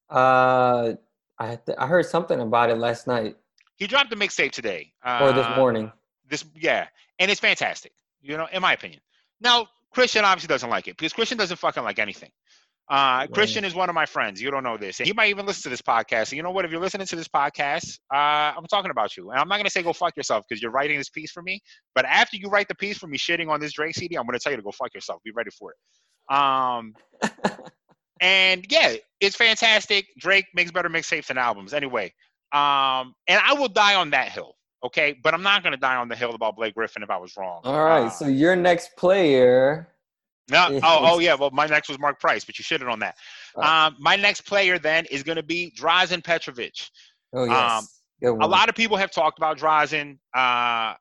Uh, 0.10 0.94
I 1.40 1.56
th- 1.66 1.78
I 1.78 1.88
heard 1.88 2.06
something 2.06 2.40
about 2.40 2.70
it 2.70 2.76
last 2.78 3.08
night 3.08 3.36
He 3.76 3.88
dropped 3.88 4.12
a 4.14 4.16
mixtape 4.16 4.52
today. 4.52 4.92
or 5.22 5.32
this 5.34 5.46
Uh, 5.46 5.56
morning. 5.56 5.92
This, 6.30 6.44
yeah, 6.56 6.88
and 7.20 7.30
it's 7.32 7.40
fantastic. 7.40 7.92
You 8.22 8.38
know, 8.38 8.48
in 8.52 8.62
my 8.62 8.74
opinion. 8.74 9.02
Now, 9.40 9.68
Christian 9.92 10.26
obviously 10.26 10.48
doesn't 10.48 10.70
like 10.70 10.88
it 10.88 10.98
because 10.98 11.14
Christian 11.14 11.38
doesn't 11.38 11.58
fucking 11.58 11.84
like 11.84 12.00
anything. 12.00 12.32
Uh, 12.90 12.96
Right. 12.96 13.34
Christian 13.34 13.66
is 13.66 13.76
one 13.76 13.90
of 13.90 13.96
my 13.96 14.06
friends. 14.06 14.42
You 14.42 14.50
don't 14.50 14.64
know 14.64 14.78
this, 14.78 15.00
and 15.00 15.08
he 15.08 15.14
might 15.14 15.30
even 15.30 15.46
listen 15.46 15.64
to 15.64 15.70
this 15.70 15.82
podcast. 15.82 16.30
And 16.30 16.34
you 16.34 16.44
know 16.44 16.52
what? 16.52 16.64
If 16.64 16.72
you're 16.72 16.80
listening 16.80 17.06
to 17.08 17.16
this 17.18 17.28
podcast, 17.28 18.00
uh, 18.14 18.54
I'm 18.58 18.66
talking 18.70 18.92
about 18.92 19.18
you, 19.18 19.30
and 19.32 19.40
I'm 19.40 19.50
not 19.50 19.58
gonna 19.58 19.70
say 19.70 19.84
go 19.84 19.92
fuck 19.92 20.16
yourself 20.16 20.46
because 20.48 20.62
you're 20.62 20.72
writing 20.72 20.98
this 20.98 21.10
piece 21.10 21.32
for 21.32 21.42
me. 21.44 21.60
But 21.96 22.06
after 22.06 22.38
you 22.38 22.48
write 22.48 22.70
the 22.70 22.76
piece 22.76 22.98
for 22.98 23.08
me 23.08 23.18
shitting 23.18 23.50
on 23.50 23.60
this 23.60 23.74
Drake 23.74 23.96
CD, 23.96 24.16
I'm 24.16 24.26
gonna 24.26 24.40
tell 24.40 24.54
you 24.54 24.58
to 24.58 24.64
go 24.64 24.72
fuck 24.72 24.94
yourself. 24.94 25.22
Be 25.24 25.32
ready 25.32 25.50
for 25.52 25.72
it. 25.74 26.34
Um, 26.34 26.94
and 28.22 28.66
yeah, 28.70 28.96
it's 29.20 29.36
fantastic. 29.36 30.06
Drake 30.18 30.46
makes 30.54 30.72
better 30.72 30.90
mixtapes 30.90 31.28
than 31.28 31.38
albums. 31.38 31.74
Anyway, 31.74 32.14
um, 32.54 33.14
and 33.28 33.42
I 33.44 33.54
will 33.58 33.70
die 33.70 33.96
on 33.96 34.12
that 34.12 34.30
hill. 34.30 34.54
Okay, 34.86 35.18
but 35.24 35.34
I'm 35.34 35.44
not 35.44 35.64
gonna 35.64 35.76
die 35.76 35.96
on 35.96 36.08
the 36.08 36.16
hill 36.16 36.34
about 36.36 36.56
Blake 36.56 36.76
Griffin 36.76 37.04
if 37.04 37.10
I 37.10 37.18
was 37.18 37.36
wrong. 37.38 37.62
All 37.64 37.84
right. 37.84 38.06
Uh, 38.06 38.10
so 38.10 38.28
your 38.28 38.56
next 38.56 38.96
player. 38.96 39.90
No, 40.50 40.68
oh, 40.84 41.00
oh 41.02 41.20
yeah. 41.20 41.36
Well, 41.36 41.52
my 41.52 41.66
next 41.66 41.90
was 41.90 42.00
Mark 42.00 42.20
Price, 42.20 42.46
but 42.46 42.58
you 42.58 42.64
shitted 42.64 42.92
on 42.92 43.00
that. 43.00 43.16
Um, 43.56 43.96
my 44.00 44.16
next 44.16 44.42
player 44.42 44.80
then 44.80 45.06
is 45.12 45.24
going 45.24 45.36
to 45.36 45.44
be 45.44 45.74
Drazen 45.78 46.24
Petrovic. 46.24 46.90
Oh 47.34 47.46
yes. 47.46 47.88
Um, 48.24 48.42
A 48.42 48.48
lot 48.48 48.70
of 48.70 48.76
people 48.76 48.98
have 48.98 49.12
talked 49.12 49.38
about 49.38 49.58
Drazen 49.58 50.18
uh, 50.34 50.94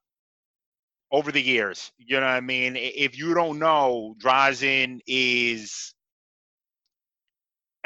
over 1.10 1.32
the 1.32 1.43
years. 1.43 1.93
You 1.98 2.16
know 2.20 2.27
what 2.27 2.32
I 2.32 2.40
mean? 2.40 2.77
If 2.77 3.16
you 3.16 3.35
don't 3.35 3.59
know, 3.59 4.14
Drazen 4.23 5.01
is 5.06 5.94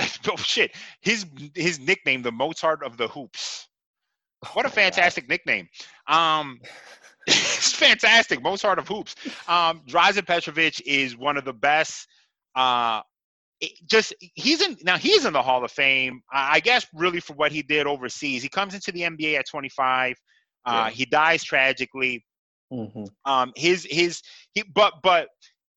oh 0.29 0.37
shit. 0.37 0.73
His 1.01 1.27
his 1.55 1.79
nickname, 1.79 2.23
the 2.23 2.33
Mozart 2.33 2.83
of 2.83 2.97
the 2.97 3.09
hoops. 3.09 3.69
What 4.53 4.67
a 4.67 4.69
Oh 4.71 4.73
fantastic 4.73 5.29
nickname. 5.29 5.69
Um, 6.07 6.61
it's 7.27 7.73
fantastic. 7.73 8.43
Mozart 8.43 8.79
of 8.79 8.89
hoops. 8.89 9.15
Um, 9.49 9.83
Drazen 9.87 10.27
Petrovic 10.27 10.81
is 10.87 11.17
one 11.17 11.37
of 11.37 11.45
the 11.45 11.53
best. 11.53 12.07
Uh, 12.55 13.03
just 13.87 14.15
he's 14.19 14.63
in 14.63 14.77
now. 14.83 14.97
He's 14.97 15.25
in 15.25 15.33
the 15.33 15.43
Hall 15.43 15.65
of 15.65 15.71
Fame. 15.71 16.23
I 16.33 16.61
guess 16.61 16.87
really 16.95 17.21
for 17.21 17.35
what 17.35 17.53
he 17.53 17.63
did 17.63 17.87
overseas. 17.87 18.43
He 18.43 18.49
comes 18.49 18.75
into 18.75 18.91
the 18.91 19.03
NBA 19.03 19.39
at 19.39 19.47
25. 19.47 20.17
Uh, 20.65 20.73
yeah. 20.73 20.91
He 20.91 21.05
dies 21.05 21.45
tragically. 21.45 22.25
Mm-hmm. 22.73 23.05
Um, 23.25 23.53
his 23.57 23.87
his 23.91 24.23
he 24.53 24.63
but 24.63 24.95
but 25.03 25.29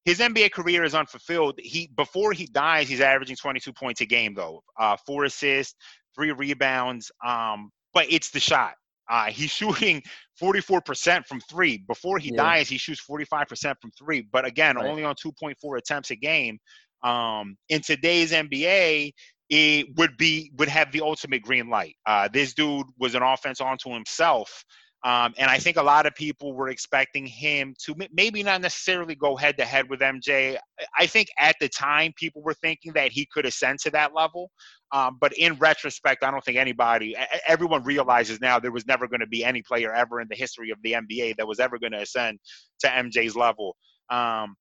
his 0.06 0.20
NBA 0.20 0.52
career 0.52 0.84
is 0.84 0.96
unfulfilled. 0.96 1.60
He 1.62 1.90
before 1.96 2.34
he 2.34 2.46
dies, 2.46 2.88
he's 2.88 3.02
averaging 3.02 3.36
22 3.36 3.74
points 3.74 4.02
a 4.02 4.06
game 4.06 4.34
though, 4.34 4.64
uh, 4.80 4.98
four 5.06 5.26
assists, 5.26 5.76
three 6.16 6.32
rebounds. 6.32 7.12
Um, 7.26 7.72
but 7.94 8.12
it's 8.12 8.32
the 8.32 8.40
shot. 8.40 8.76
Uh, 9.10 9.26
he's 9.26 9.50
shooting 9.52 10.02
44% 10.42 11.26
from 11.26 11.40
three. 11.42 11.84
Before 11.88 12.18
he 12.18 12.32
yeah. 12.34 12.44
dies, 12.44 12.70
he 12.70 12.78
shoots 12.78 13.02
45% 13.10 13.76
from 13.82 13.92
three. 13.98 14.28
But 14.32 14.46
again, 14.46 14.76
right. 14.76 14.86
only 14.86 15.04
on 15.04 15.16
2.4 15.16 15.78
attempts 15.78 16.12
a 16.12 16.16
game. 16.16 16.60
Um, 17.04 17.58
in 17.70 17.82
today's 17.82 18.32
NBA, 18.32 19.12
it 19.50 19.88
would 19.98 20.18
be 20.18 20.52
would 20.58 20.70
have 20.70 20.92
the 20.92 21.02
ultimate 21.02 21.44
green 21.44 21.70
light. 21.70 21.96
Uh, 22.06 22.30
this 22.32 22.54
dude 22.54 22.88
was 22.98 23.14
an 23.14 23.24
offense 23.24 23.62
onto 23.62 23.92
himself. 23.92 24.64
Um, 25.06 25.34
and 25.38 25.52
I 25.52 25.58
think 25.58 25.76
a 25.76 25.84
lot 25.84 26.06
of 26.06 26.16
people 26.16 26.54
were 26.54 26.70
expecting 26.70 27.26
him 27.26 27.76
to 27.84 27.94
maybe 28.14 28.42
not 28.42 28.62
necessarily 28.62 29.16
go 29.16 29.36
head 29.36 29.58
to 29.58 29.66
head 29.66 29.90
with 29.90 30.00
MJ. 30.00 30.58
I 30.98 31.08
think 31.08 31.28
at 31.38 31.58
the 31.60 31.68
time 31.68 32.14
people 32.16 32.42
were 32.42 32.54
thinking 32.54 32.94
that 32.94 33.12
he 33.12 33.28
could 33.32 33.46
ascend 33.46 33.80
to 33.80 33.92
that 33.92 34.16
level. 34.16 34.50
Um, 34.94 35.18
but 35.20 35.34
in 35.34 35.56
retrospect, 35.56 36.24
I 36.24 36.32
don't 36.32 36.44
think 36.44 36.58
anybody, 36.58 37.18
everyone 37.48 37.84
realizes 37.84 38.40
now 38.40 38.60
there 38.60 38.72
was 38.72 38.88
never 38.88 39.08
going 39.08 39.20
to 39.20 39.28
be 39.28 39.44
any 39.44 39.62
player 39.62 39.92
ever 39.94 40.22
in 40.22 40.28
the 40.30 40.36
history 40.36 40.70
of 40.70 40.78
the 40.84 40.94
NBA 40.94 41.36
that 41.38 41.48
was 41.48 41.60
ever 41.60 41.78
going 41.78 41.92
to 41.92 42.02
ascend 42.02 42.40
to 42.80 42.88
MJ's 42.88 43.36
level. 43.36 43.76
Um, 44.10 44.56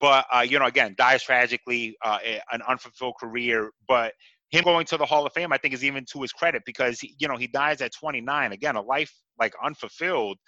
but 0.00 0.24
uh, 0.34 0.40
you 0.40 0.58
know, 0.58 0.66
again, 0.66 0.94
dies 0.96 1.22
tragically, 1.22 1.96
uh, 2.04 2.18
an 2.50 2.62
unfulfilled 2.68 3.14
career. 3.20 3.70
But 3.86 4.14
him 4.56 4.64
going 4.64 4.86
to 4.86 4.96
the 4.96 5.06
Hall 5.06 5.26
of 5.26 5.32
Fame, 5.32 5.52
I 5.52 5.58
think, 5.58 5.74
is 5.74 5.84
even 5.84 6.04
to 6.12 6.22
his 6.22 6.32
credit 6.32 6.62
because 6.64 7.02
you 7.02 7.28
know 7.28 7.36
he 7.36 7.46
dies 7.46 7.80
at 7.80 7.92
29. 7.92 8.52
Again, 8.52 8.76
a 8.76 8.82
life 8.82 9.12
like 9.38 9.54
unfulfilled. 9.62 10.38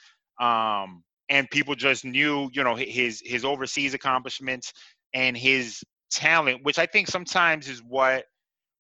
Um, 0.41 1.03
and 1.31 1.51
people 1.51 1.75
just 1.75 2.05
knew, 2.05 2.49
you 2.53 2.65
know, 2.65 2.75
his 2.75 3.23
his 3.25 3.45
overseas 3.45 3.95
accomplishments 3.95 4.73
and 5.15 5.37
his 5.37 5.83
talent, 6.11 6.61
which 6.63 6.79
I 6.79 6.87
think 6.87 7.09
sometimes 7.09 7.69
is 7.69 7.81
what 7.81 8.25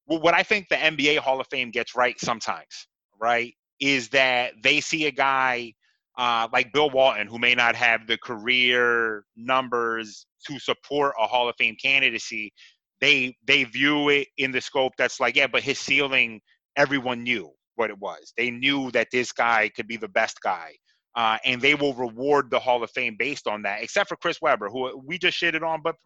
what 0.06 0.34
I 0.34 0.42
think 0.42 0.68
the 0.68 0.76
NBA 0.76 1.18
Hall 1.18 1.40
of 1.40 1.46
Fame 1.50 1.70
gets 1.70 1.94
right 1.94 2.18
sometimes, 2.18 2.88
right? 3.20 3.52
Is 3.80 4.08
that 4.10 4.54
they 4.62 4.80
see 4.80 5.06
a 5.06 5.10
guy 5.10 5.74
uh, 6.16 6.48
like 6.52 6.72
Bill 6.72 6.90
Walton 6.90 7.26
who 7.26 7.38
may 7.38 7.54
not 7.54 7.76
have 7.76 8.06
the 8.06 8.18
career 8.18 9.24
numbers 9.36 10.26
to 10.46 10.58
support 10.58 11.14
a 11.20 11.26
Hall 11.26 11.48
of 11.48 11.54
Fame 11.56 11.76
candidacy. 11.80 12.52
They 13.00 13.36
they 13.46 13.64
view 13.64 14.08
it 14.08 14.28
in 14.36 14.52
the 14.52 14.60
scope 14.60 14.92
that's 14.98 15.20
like, 15.20 15.36
yeah, 15.36 15.46
but 15.46 15.62
his 15.62 15.78
ceiling, 15.78 16.40
everyone 16.76 17.22
knew, 17.22 17.52
what 17.76 17.90
it 17.90 17.98
was. 17.98 18.32
They 18.36 18.50
knew 18.50 18.90
that 18.90 19.08
this 19.12 19.32
guy 19.32 19.70
could 19.74 19.86
be 19.86 19.96
the 19.96 20.08
best 20.08 20.40
guy. 20.42 20.74
Uh, 21.16 21.36
and 21.44 21.60
they 21.60 21.74
will 21.74 21.94
reward 21.94 22.48
the 22.50 22.60
Hall 22.60 22.82
of 22.82 22.90
Fame 22.90 23.16
based 23.18 23.48
on 23.48 23.62
that, 23.62 23.82
except 23.82 24.08
for 24.08 24.14
Chris 24.16 24.40
Webber, 24.40 24.68
who 24.68 25.00
we 25.04 25.18
just 25.18 25.40
shitted 25.40 25.66
on, 25.66 25.80
but 25.82 25.96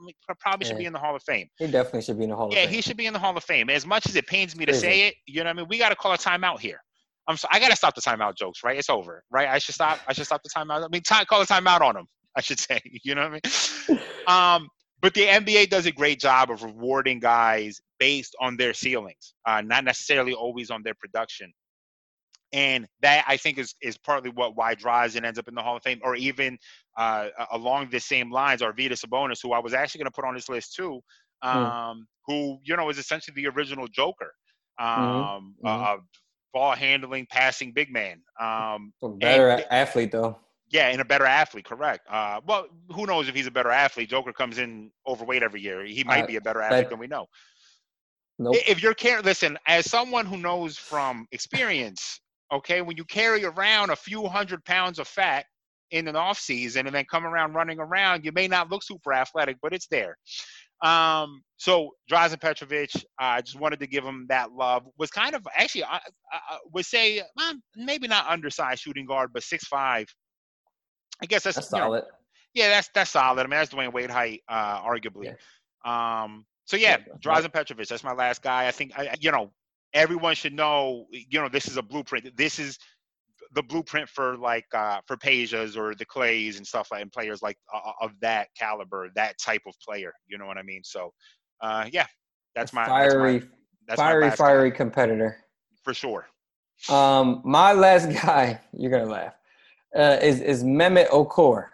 probably 0.41 0.65
should 0.65 0.75
yeah. 0.75 0.79
be 0.79 0.87
in 0.87 0.93
the 0.93 0.99
Hall 0.99 1.15
of 1.15 1.23
Fame. 1.25 1.49
He 1.59 1.67
definitely 1.67 2.03
should 2.03 2.17
be 2.17 2.25
in 2.25 2.31
the 2.31 2.37
Hall 2.37 2.49
yeah, 2.51 2.61
of 2.61 2.65
Fame. 2.65 2.71
Yeah, 2.71 2.77
he 2.77 2.83
should 2.83 2.97
be 2.97 3.07
in 3.07 3.13
the 3.13 3.19
Hall 3.19 3.37
of 3.37 3.45
Fame. 3.45 3.69
As 3.69 3.85
much 3.85 4.07
as 4.07 4.17
it 4.17 4.27
pains 4.27 4.57
me 4.57 4.65
to 4.65 4.73
say 4.73 5.09
it, 5.09 5.15
you 5.27 5.45
know 5.45 5.51
what 5.51 5.57
I 5.57 5.61
mean? 5.61 5.67
We 5.69 5.77
got 5.77 5.91
to 5.91 5.97
call 5.97 6.15
a 6.15 6.19
timeout 6.19 6.61
here. 6.61 6.79
I'm 7.29 7.37
so, 7.37 7.47
I 7.51 7.61
got 7.61 7.69
to 7.71 7.77
stop 7.77 7.95
the 7.95 8.01
timeout 8.01 8.37
jokes, 8.37 8.61
right? 8.65 8.79
It's 8.79 8.89
over, 8.89 9.23
right? 9.31 9.49
I 9.49 9.59
should 9.59 9.75
stop. 9.75 9.99
I 10.09 10.13
should 10.13 10.25
stop 10.25 10.43
the 10.43 10.51
timeout. 10.51 10.83
I 10.83 10.89
mean, 10.91 11.03
time, 11.03 11.27
call 11.27 11.43
a 11.43 11.47
timeout 11.47 11.83
on 11.83 11.97
him. 11.97 12.07
I 12.37 12.41
should 12.41 12.59
say, 12.59 12.81
you 13.05 13.15
know 13.15 13.29
what 13.29 13.41
I 13.45 13.93
mean? 13.93 14.01
um, 14.27 14.69
but 15.03 15.13
the 15.15 15.27
NBA 15.27 15.69
does 15.69 15.87
a 15.87 15.93
great 15.93 16.21
job 16.21 16.51
of 16.51 16.63
rewarding 16.63 17.21
guys 17.21 17.81
based 17.99 18.35
on 18.41 18.57
their 18.57 18.73
ceilings, 18.73 19.35
uh, 19.45 19.61
not 19.61 19.85
necessarily 19.85 20.33
always 20.33 20.71
on 20.71 20.83
their 20.83 20.95
production 20.95 21.53
and 22.53 22.87
that 23.01 23.25
I 23.27 23.37
think 23.37 23.59
is 23.59 23.75
is 23.81 23.97
partly 23.97 24.31
what 24.31 24.57
why 24.57 24.75
Drazen 24.75 25.25
ends 25.25 25.39
up 25.39 25.49
in 25.49 25.55
the 25.55 25.63
Hall 25.63 25.77
of 25.77 25.83
Fame, 25.83 26.01
or 26.03 26.17
even 26.17 26.59
uh, 26.97 27.29
along 27.51 27.89
the 27.91 27.99
same 27.99 28.31
lines, 28.31 28.61
Arvydas 28.61 29.05
Sabonis, 29.05 29.41
who 29.43 29.53
I 29.53 29.59
was 29.59 29.75
actually 29.75 30.01
going 30.01 30.11
to 30.11 30.15
put 30.15 30.25
on 30.25 30.35
this 30.35 30.49
list 30.49 30.75
too, 30.75 31.01
um, 31.43 31.57
mm. 31.57 31.97
who 32.27 32.59
you 32.65 32.77
know 32.77 32.89
is 32.91 32.99
essentially 32.99 33.35
the 33.35 33.49
original 33.49 33.89
Joker, 33.89 34.35
mm-hmm. 34.81 35.03
um, 35.03 35.55
mm-hmm. 35.65 35.85
Uh, 35.85 35.97
ball 36.53 36.73
handling, 36.73 37.27
passing 37.31 37.73
big 37.73 37.91
man. 37.91 38.21
Um, 38.39 38.93
a 39.03 39.09
better 39.09 39.49
and, 39.49 39.67
athlete 39.71 40.13
though. 40.13 40.39
Yeah, 40.73 40.89
and 40.89 41.01
a 41.01 41.05
better 41.05 41.27
athlete, 41.27 41.67
correct. 41.67 42.07
Uh, 42.11 42.41
well, 42.47 42.67
who 42.91 43.07
knows 43.07 43.29
if 43.29 43.35
he's 43.35 43.47
a 43.47 43.51
better 43.51 43.71
athlete? 43.71 44.09
Joker 44.09 44.33
comes 44.33 44.59
in 44.59 44.91
overweight 45.07 45.43
every 45.43 45.61
year. 45.61 45.85
He 45.85 46.03
might 46.03 46.25
uh, 46.25 46.27
be 46.27 46.37
a 46.37 46.41
better 46.41 46.63
athlete 46.63 46.89
than 46.89 46.99
we 46.99 47.07
know. 47.07 47.27
Nope. 48.39 48.57
If 48.67 48.83
you're 48.83 48.95
care, 48.95 49.23
listen, 49.23 49.59
as 49.67 49.89
someone 49.89 50.27
who 50.27 50.39
knows 50.39 50.79
from 50.79 51.27
experience, 51.31 52.21
Okay, 52.53 52.83
when 52.83 52.99
you 52.99 53.05
carry 53.05 53.45
around 53.45 53.91
a 53.91 53.97
few 53.97 54.27
hundred 54.27 54.63
pounds 54.67 54.99
of 54.99 55.09
fat 55.09 55.47
in 55.91 56.07
an 56.07 56.17
off 56.17 56.39
season 56.39 56.87
and 56.87 56.95
then 56.95 57.07
come 57.11 57.25
around 57.25 57.55
running 57.55 57.81
around, 57.81 58.25
you 58.27 58.33
may 58.33 58.47
not 58.47 58.71
look 58.71 58.83
super 58.83 59.15
athletic, 59.15 59.57
but 59.63 59.73
it's 59.73 59.87
there. 59.87 60.19
Um, 60.83 61.43
so 61.57 61.93
Drazen 62.11 62.41
Petrovic, 62.41 62.91
I 63.19 63.39
uh, 63.39 63.43
just 63.43 63.59
wanted 63.59 63.81
to 63.81 63.87
give 63.87 64.05
him 64.05 64.27
that 64.29 64.53
love. 64.53 64.83
Was 64.99 65.11
kind 65.11 65.35
of 65.35 65.47
actually, 65.57 65.85
I, 65.85 66.01
I 66.31 66.59
would 66.75 66.85
say 66.85 67.23
well, 67.37 67.55
maybe 67.75 68.07
not 68.07 68.29
undersized 68.29 68.83
shooting 68.83 69.07
guard, 69.07 69.31
but 69.33 69.43
six 69.43 69.65
five. 69.65 70.07
I 71.23 71.27
guess 71.27 71.45
that's, 71.45 71.57
that's 71.57 71.69
solid. 71.69 72.03
Know, 72.03 72.09
yeah, 72.55 72.69
that's 72.69 72.91
that's 72.95 73.11
solid. 73.11 73.41
I 73.41 73.45
mean, 73.45 73.51
that's 73.51 73.73
Dwyane 73.73 73.93
Wade 73.93 74.11
height, 74.11 74.43
uh, 74.49 74.81
arguably. 74.83 75.35
Yeah. 75.85 76.25
Um, 76.25 76.45
so 76.65 76.77
yeah, 76.77 76.99
Drazen 77.21 77.53
Petrovic, 77.53 77.89
that's 77.89 78.05
my 78.05 78.13
last 78.13 78.43
guy. 78.43 78.67
I 78.67 78.71
think 78.71 78.93
I, 78.99 79.15
you 79.21 79.31
know, 79.31 79.51
everyone 79.95 80.35
should 80.35 80.55
know, 80.55 81.07
you 81.11 81.41
know, 81.41 81.49
this 81.49 81.69
is 81.69 81.77
a 81.77 81.83
blueprint. 81.83 82.37
This 82.37 82.59
is 82.59 82.79
the 83.55 83.63
blueprint 83.63 84.09
for 84.09 84.37
like 84.37 84.67
uh, 84.75 85.01
for 85.07 85.17
Pejas 85.17 85.77
or 85.77 85.95
the 85.95 86.05
Clays 86.05 86.57
and 86.57 86.67
stuff 86.67 86.89
like 86.91 87.03
and 87.03 87.13
players 87.13 87.43
like 87.43 87.57
uh, 87.73 87.93
of 88.01 88.13
that 88.21 88.49
caliber, 88.59 89.09
that 89.15 89.39
type 89.39 89.63
of 89.67 89.75
player. 89.87 90.13
You 90.27 90.39
know 90.39 90.47
what 90.47 90.59
I 90.59 90.63
mean? 90.63 90.83
So, 90.85 91.13
uh, 91.61 91.87
yeah, 91.93 92.07
that's 92.55 92.73
my 92.73 92.87
fiery, 92.87 93.43
that's 93.87 93.99
my, 93.99 94.19
that's 94.19 94.37
fiery, 94.37 94.37
fiery 94.37 94.71
guy. 94.71 94.77
competitor 94.77 95.37
for 95.83 95.95
sure. 95.95 96.27
Um, 96.89 97.43
my 97.45 97.73
last 97.73 98.11
guy, 98.23 98.61
you're 98.73 98.91
gonna 98.91 99.11
laugh, 99.11 99.35
uh, 99.97 100.19
is 100.23 100.41
is 100.41 100.65
Mehmet 100.65 101.09
Okur. 101.09 101.67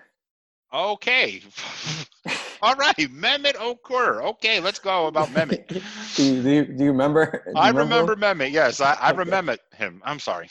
Okay. 0.72 1.42
All 2.62 2.74
right, 2.74 2.96
Mehmet 2.96 3.54
Okur. 3.54 4.22
Okay, 4.22 4.60
let's 4.60 4.78
go 4.78 5.06
about 5.06 5.28
Mehmet. 5.28 5.68
do, 6.16 6.24
you, 6.24 6.42
do, 6.42 6.50
you, 6.50 6.64
do 6.64 6.84
you 6.84 6.90
remember? 6.90 7.42
Do 7.44 7.52
you 7.52 7.56
I 7.56 7.68
remember, 7.68 8.12
remember 8.12 8.44
Mehmet. 8.44 8.52
Yes, 8.52 8.80
I, 8.80 8.94
I 8.94 9.10
remember 9.10 9.56
him. 9.74 10.02
I'm 10.04 10.18
sorry. 10.18 10.48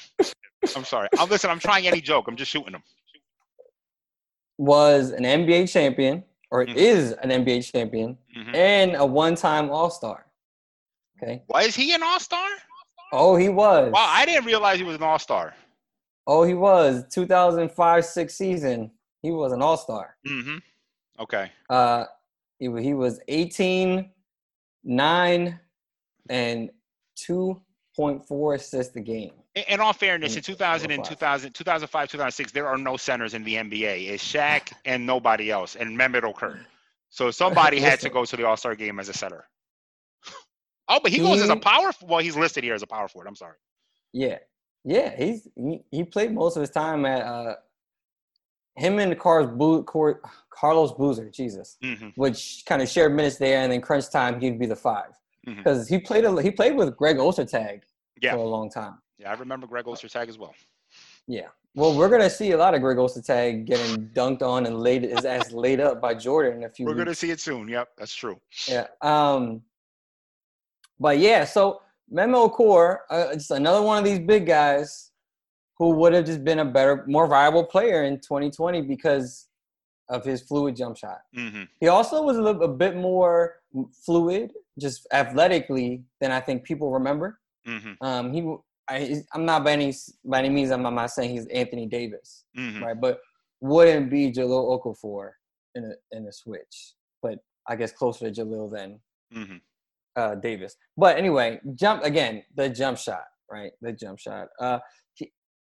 I'm 0.76 0.86
sorry. 0.86 1.10
I'm 1.20 1.30
listen. 1.30 1.50
I'm 1.50 1.60
trying 1.60 1.88
any 1.88 2.02
joke. 2.02 2.28
I'm 2.28 2.36
just 2.36 2.52
shooting 2.52 2.74
him. 2.74 2.84
Was 4.58 5.12
an 5.12 5.24
NBA 5.24 5.72
champion, 5.72 6.24
or 6.50 6.66
mm-hmm. 6.66 6.78
is 6.78 7.12
an 7.12 7.30
NBA 7.30 7.72
champion, 7.72 8.18
mm-hmm. 8.36 8.56
and 8.56 8.96
a 8.96 9.06
one-time 9.06 9.70
All 9.70 9.92
Star. 9.92 10.26
Okay. 11.22 11.44
Was 11.50 11.76
he 11.76 11.94
an 11.94 12.02
All 12.02 12.20
Star? 12.20 12.48
Oh, 13.12 13.36
he 13.36 13.50
was. 13.50 13.92
Wow, 13.92 14.08
I 14.10 14.26
didn't 14.26 14.46
realize 14.46 14.80
he 14.80 14.84
was 14.84 14.96
an 14.96 15.04
All 15.04 15.20
Star. 15.20 15.54
Oh, 16.28 16.44
he 16.44 16.54
was. 16.54 17.06
2005-6 17.06 18.30
season. 18.32 18.92
He 19.22 19.32
was 19.32 19.54
an 19.54 19.62
All 19.62 19.78
Star. 19.78 20.18
Mm-hmm. 20.28 20.58
Okay. 21.20 21.50
Uh, 21.70 22.06
he, 22.60 22.66
he 22.82 22.94
was 22.94 23.20
18, 23.30 24.10
9, 24.84 25.60
and 26.30 26.70
2.4 27.18 28.56
assists 28.56 28.96
a 28.96 29.02
game. 29.02 29.32
In 29.68 29.80
all 29.80 29.94
fairness, 29.94 30.36
in 30.36 30.44
2000 30.44 30.92
and 30.92 31.04
2000, 31.04 31.52
2005, 31.52 32.10
2006, 32.10 32.52
there 32.52 32.68
are 32.68 32.78
no 32.78 32.96
centers 32.96 33.34
in 33.34 33.44
the 33.44 33.56
NBA. 33.56 34.10
It's 34.10 34.24
Shaq 34.24 34.72
and 34.86 35.04
nobody 35.04 35.50
else, 35.50 35.76
and 35.76 35.98
Mehmet 35.98 36.22
Okur. 36.22 36.60
So 37.10 37.32
somebody 37.32 37.80
had 37.80 38.00
to 38.02 38.10
go 38.10 38.26
to 38.26 38.38
the 38.38 38.46
All 38.46 38.58
Star 38.58 38.76
game 38.76 39.00
as 39.00 39.10
a 39.10 39.14
center. 39.14 39.48
oh, 40.90 41.00
but 41.02 41.12
he, 41.12 41.18
he 41.18 41.24
goes 41.24 41.42
as 41.42 41.50
a 41.50 41.56
power. 41.56 41.92
Well, 42.04 42.20
he's 42.20 42.36
listed 42.36 42.64
here 42.64 42.76
as 42.76 42.84
a 42.84 42.88
power 42.88 43.08
forward. 43.08 43.28
I'm 43.28 43.36
sorry. 43.36 43.56
Yeah, 44.14 44.38
yeah. 44.88 45.16
He's 45.18 45.48
he, 45.56 45.84
he 45.92 46.04
played 46.04 46.34
most 46.34 46.56
of 46.56 46.62
his 46.62 46.70
time 46.70 47.06
at 47.06 47.22
uh, 47.22 47.56
him 48.76 49.00
and 49.00 49.20
Carlos, 49.20 49.52
Bo- 49.56 49.84
Carlos 50.50 50.94
Boozer, 50.94 51.30
Jesus, 51.30 51.78
mm-hmm. 51.84 52.10
which 52.16 52.64
kind 52.66 52.82
of 52.82 52.90
shared 52.90 53.14
minutes 53.14 53.38
there, 53.38 53.62
and 53.62 53.72
then 53.72 53.82
crunch 53.82 54.10
time 54.10 54.40
he'd 54.40 54.60
be 54.60 54.66
the 54.66 54.76
five 54.76 55.12
because 55.46 55.86
mm-hmm. 55.86 55.96
he 55.96 56.02
played 56.02 56.26
a, 56.26 56.42
he 56.42 56.52
played 56.52 56.76
with 56.76 56.96
Greg 56.96 57.18
Ostertag 57.18 57.82
yeah. 58.22 58.34
for 58.34 58.38
a 58.38 58.48
long 58.48 58.70
time. 58.70 59.00
Yeah, 59.20 59.32
I 59.32 59.34
remember 59.34 59.68
Greg 59.68 59.86
Ostertag 59.86 60.30
as 60.30 60.38
well. 60.38 60.54
Yeah, 61.28 61.48
well, 61.78 61.96
we're 61.96 62.10
gonna 62.10 62.30
see 62.30 62.52
a 62.52 62.58
lot 62.58 62.74
of 62.74 62.82
Greg 62.82 62.98
Ostertag 62.98 63.66
getting 63.66 64.08
dunked 64.10 64.42
on 64.42 64.66
and 64.66 64.80
laid 64.80 65.04
his 65.04 65.26
ass 65.26 65.52
laid 65.52 65.80
up 65.80 66.02
by 66.02 66.16
Jordan 66.16 66.58
in 66.58 66.64
a 66.64 66.70
few. 66.70 66.88
We're 66.88 66.94
weeks. 66.94 67.04
gonna 67.04 67.16
see 67.16 67.30
it 67.30 67.40
soon. 67.40 67.68
Yep, 67.68 67.90
that's 67.98 68.16
true. 68.16 68.40
Yeah. 68.68 68.88
Um. 69.02 69.62
But 71.00 71.20
yeah, 71.20 71.46
so 71.46 71.82
Mehmet 72.12 72.50
Okur, 72.52 73.00
uh, 73.10 73.34
just 73.34 73.52
another 73.52 73.82
one 73.82 73.98
of 73.98 74.04
these 74.06 74.20
big 74.20 74.46
guys 74.46 75.12
who 75.78 75.92
would 75.92 76.14
have 76.14 76.26
just 76.26 76.44
been 76.44 76.60
a 76.60 76.66
better, 76.66 77.04
more 77.08 77.28
viable 77.28 77.64
player 77.66 78.04
in 78.04 78.16
2020 78.20 78.82
because 78.82 79.48
of 80.10 80.24
his 80.24 80.42
fluid 80.42 80.76
jump 80.76 80.98
shot. 80.98 81.20
hmm 81.36 81.64
He 81.80 81.88
also 81.88 82.24
was 82.24 82.38
a, 82.38 82.42
little, 82.42 82.64
a 82.64 82.68
bit 82.68 82.96
more 82.96 83.56
fluid, 84.06 84.54
just 84.80 85.06
athletically, 85.12 86.04
than 86.22 86.32
I 86.32 86.40
think 86.40 86.64
people 86.64 86.92
remember. 86.92 87.40
hmm 87.66 87.94
Um, 88.02 88.32
he, 88.34 88.56
I, 88.90 89.22
I'm 89.34 89.46
not 89.46 89.66
by 89.66 89.74
any 89.74 89.94
by 90.24 90.40
any 90.40 90.50
means. 90.50 90.72
I'm 90.72 90.82
not 90.82 91.12
saying 91.12 91.32
he's 91.32 91.46
Anthony 91.48 91.88
Davis, 91.88 92.46
hmm 92.56 92.82
right? 92.82 93.00
But 93.00 93.20
wouldn't 93.60 94.10
be 94.10 94.32
Jahlil 94.32 94.66
Okafor 94.74 95.32
in 95.76 95.84
a 95.92 96.18
in 96.18 96.26
a 96.28 96.32
switch, 96.32 96.94
but 97.22 97.40
I 97.68 97.76
guess 97.76 97.92
closer 97.92 98.32
to 98.32 98.42
Jahlil 98.42 98.72
than 98.72 99.00
hmm 99.34 99.58
uh, 100.18 100.36
Davis. 100.36 100.76
But 100.98 101.18
anyway, 101.18 101.62
jump 101.76 102.04
again. 102.04 102.44
The 102.56 102.70
jump 102.70 102.98
shot, 102.98 103.24
right? 103.50 103.72
The 103.82 103.94
jump 103.94 104.20
shot. 104.20 104.50
Uh, 104.60 104.80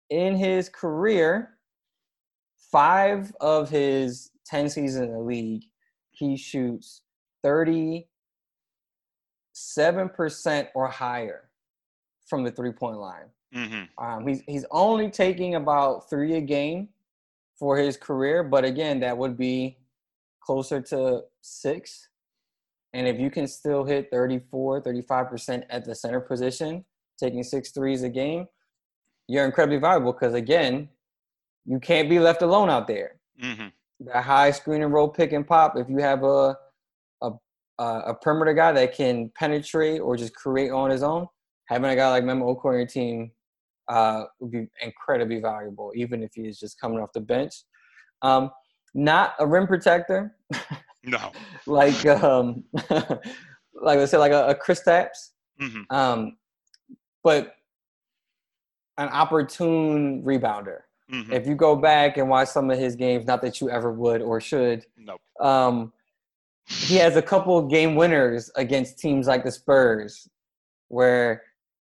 in 0.09 0.35
his 0.35 0.69
career, 0.69 1.57
five 2.71 3.33
of 3.41 3.69
his 3.69 4.29
ten 4.45 4.69
seasons 4.69 5.07
in 5.07 5.13
the 5.13 5.19
league, 5.19 5.63
he 6.11 6.37
shoots 6.37 7.01
thirty 7.41 8.07
seven 9.53 10.09
percent 10.09 10.69
or 10.75 10.87
higher 10.87 11.49
from 12.27 12.43
the 12.43 12.51
three 12.51 12.71
point 12.71 12.97
line. 12.97 13.29
hmm 13.53 13.83
Um, 13.97 14.27
he's 14.27 14.41
he's 14.47 14.65
only 14.71 15.09
taking 15.09 15.55
about 15.55 16.09
three 16.09 16.35
a 16.35 16.41
game 16.41 16.89
for 17.57 17.77
his 17.77 17.97
career, 17.97 18.43
but 18.43 18.65
again, 18.65 18.99
that 18.99 19.17
would 19.17 19.37
be 19.37 19.77
closer 20.41 20.81
to 20.81 21.23
six. 21.41 22.09
And 22.93 23.07
if 23.07 23.19
you 23.19 23.31
can 23.31 23.47
still 23.47 23.83
hit 23.83 24.09
34, 24.11 24.83
35% 24.83 25.63
at 25.69 25.85
the 25.85 25.95
center 25.95 26.19
position, 26.19 26.85
taking 27.19 27.43
six 27.43 27.71
threes 27.71 28.03
a 28.03 28.09
game, 28.09 28.45
you're 29.27 29.45
incredibly 29.45 29.77
valuable 29.77 30.13
because 30.13 30.33
again, 30.33 30.89
you 31.65 31.79
can't 31.79 32.09
be 32.09 32.19
left 32.19 32.41
alone 32.41 32.69
out 32.69 32.87
there. 32.87 33.19
hmm 33.39 33.67
That 34.01 34.23
high 34.23 34.51
screen 34.51 34.83
and 34.83 34.93
roll 34.93 35.07
pick 35.09 35.31
and 35.31 35.47
pop, 35.47 35.77
if 35.77 35.89
you 35.89 35.97
have 35.97 36.23
a 36.23 36.55
a 37.21 37.31
a, 37.79 37.83
a 37.83 38.15
perimeter 38.15 38.53
guy 38.53 38.71
that 38.73 38.93
can 38.93 39.31
penetrate 39.35 40.01
or 40.01 40.15
just 40.17 40.35
create 40.35 40.71
on 40.71 40.89
his 40.89 41.03
own, 41.03 41.27
having 41.67 41.89
a 41.89 41.95
guy 41.95 42.09
like 42.09 42.23
Memo 42.23 42.53
Okur 42.53 42.71
on 42.71 42.73
your 42.75 42.85
team 42.85 43.31
uh, 43.87 44.25
would 44.39 44.51
be 44.51 44.67
incredibly 44.81 45.39
valuable, 45.39 45.91
even 45.95 46.21
if 46.21 46.31
he 46.33 46.43
is 46.43 46.59
just 46.59 46.79
coming 46.79 46.99
off 46.99 47.11
the 47.13 47.21
bench. 47.21 47.53
Um, 48.21 48.51
not 48.93 49.33
a 49.39 49.47
rim 49.47 49.67
protector, 49.67 50.35
No. 51.03 51.31
like 51.67 52.05
um, 52.05 52.63
like 52.89 53.97
let's 53.97 54.11
say 54.11 54.17
like 54.17 54.31
a, 54.31 54.47
a 54.49 54.55
Kristaps, 54.55 55.31
hmm 55.59 55.81
um, 55.89 56.37
but 57.23 57.55
an 58.97 59.09
opportune 59.09 60.23
rebounder. 60.23 60.79
hmm 61.09 61.31
If 61.31 61.47
you 61.47 61.55
go 61.55 61.75
back 61.75 62.17
and 62.17 62.29
watch 62.29 62.49
some 62.49 62.69
of 62.69 62.77
his 62.77 62.95
games, 62.95 63.25
not 63.25 63.41
that 63.41 63.59
you 63.59 63.69
ever 63.69 63.91
would 63.91 64.21
or 64.21 64.39
should, 64.39 64.85
Nope. 64.97 65.19
um, 65.39 65.91
he 66.65 66.95
has 66.95 67.15
a 67.17 67.21
couple 67.21 67.61
game 67.67 67.95
winners 67.95 68.49
against 68.55 68.97
teams 68.99 69.27
like 69.27 69.43
the 69.43 69.51
Spurs, 69.51 70.27
where 70.87 71.41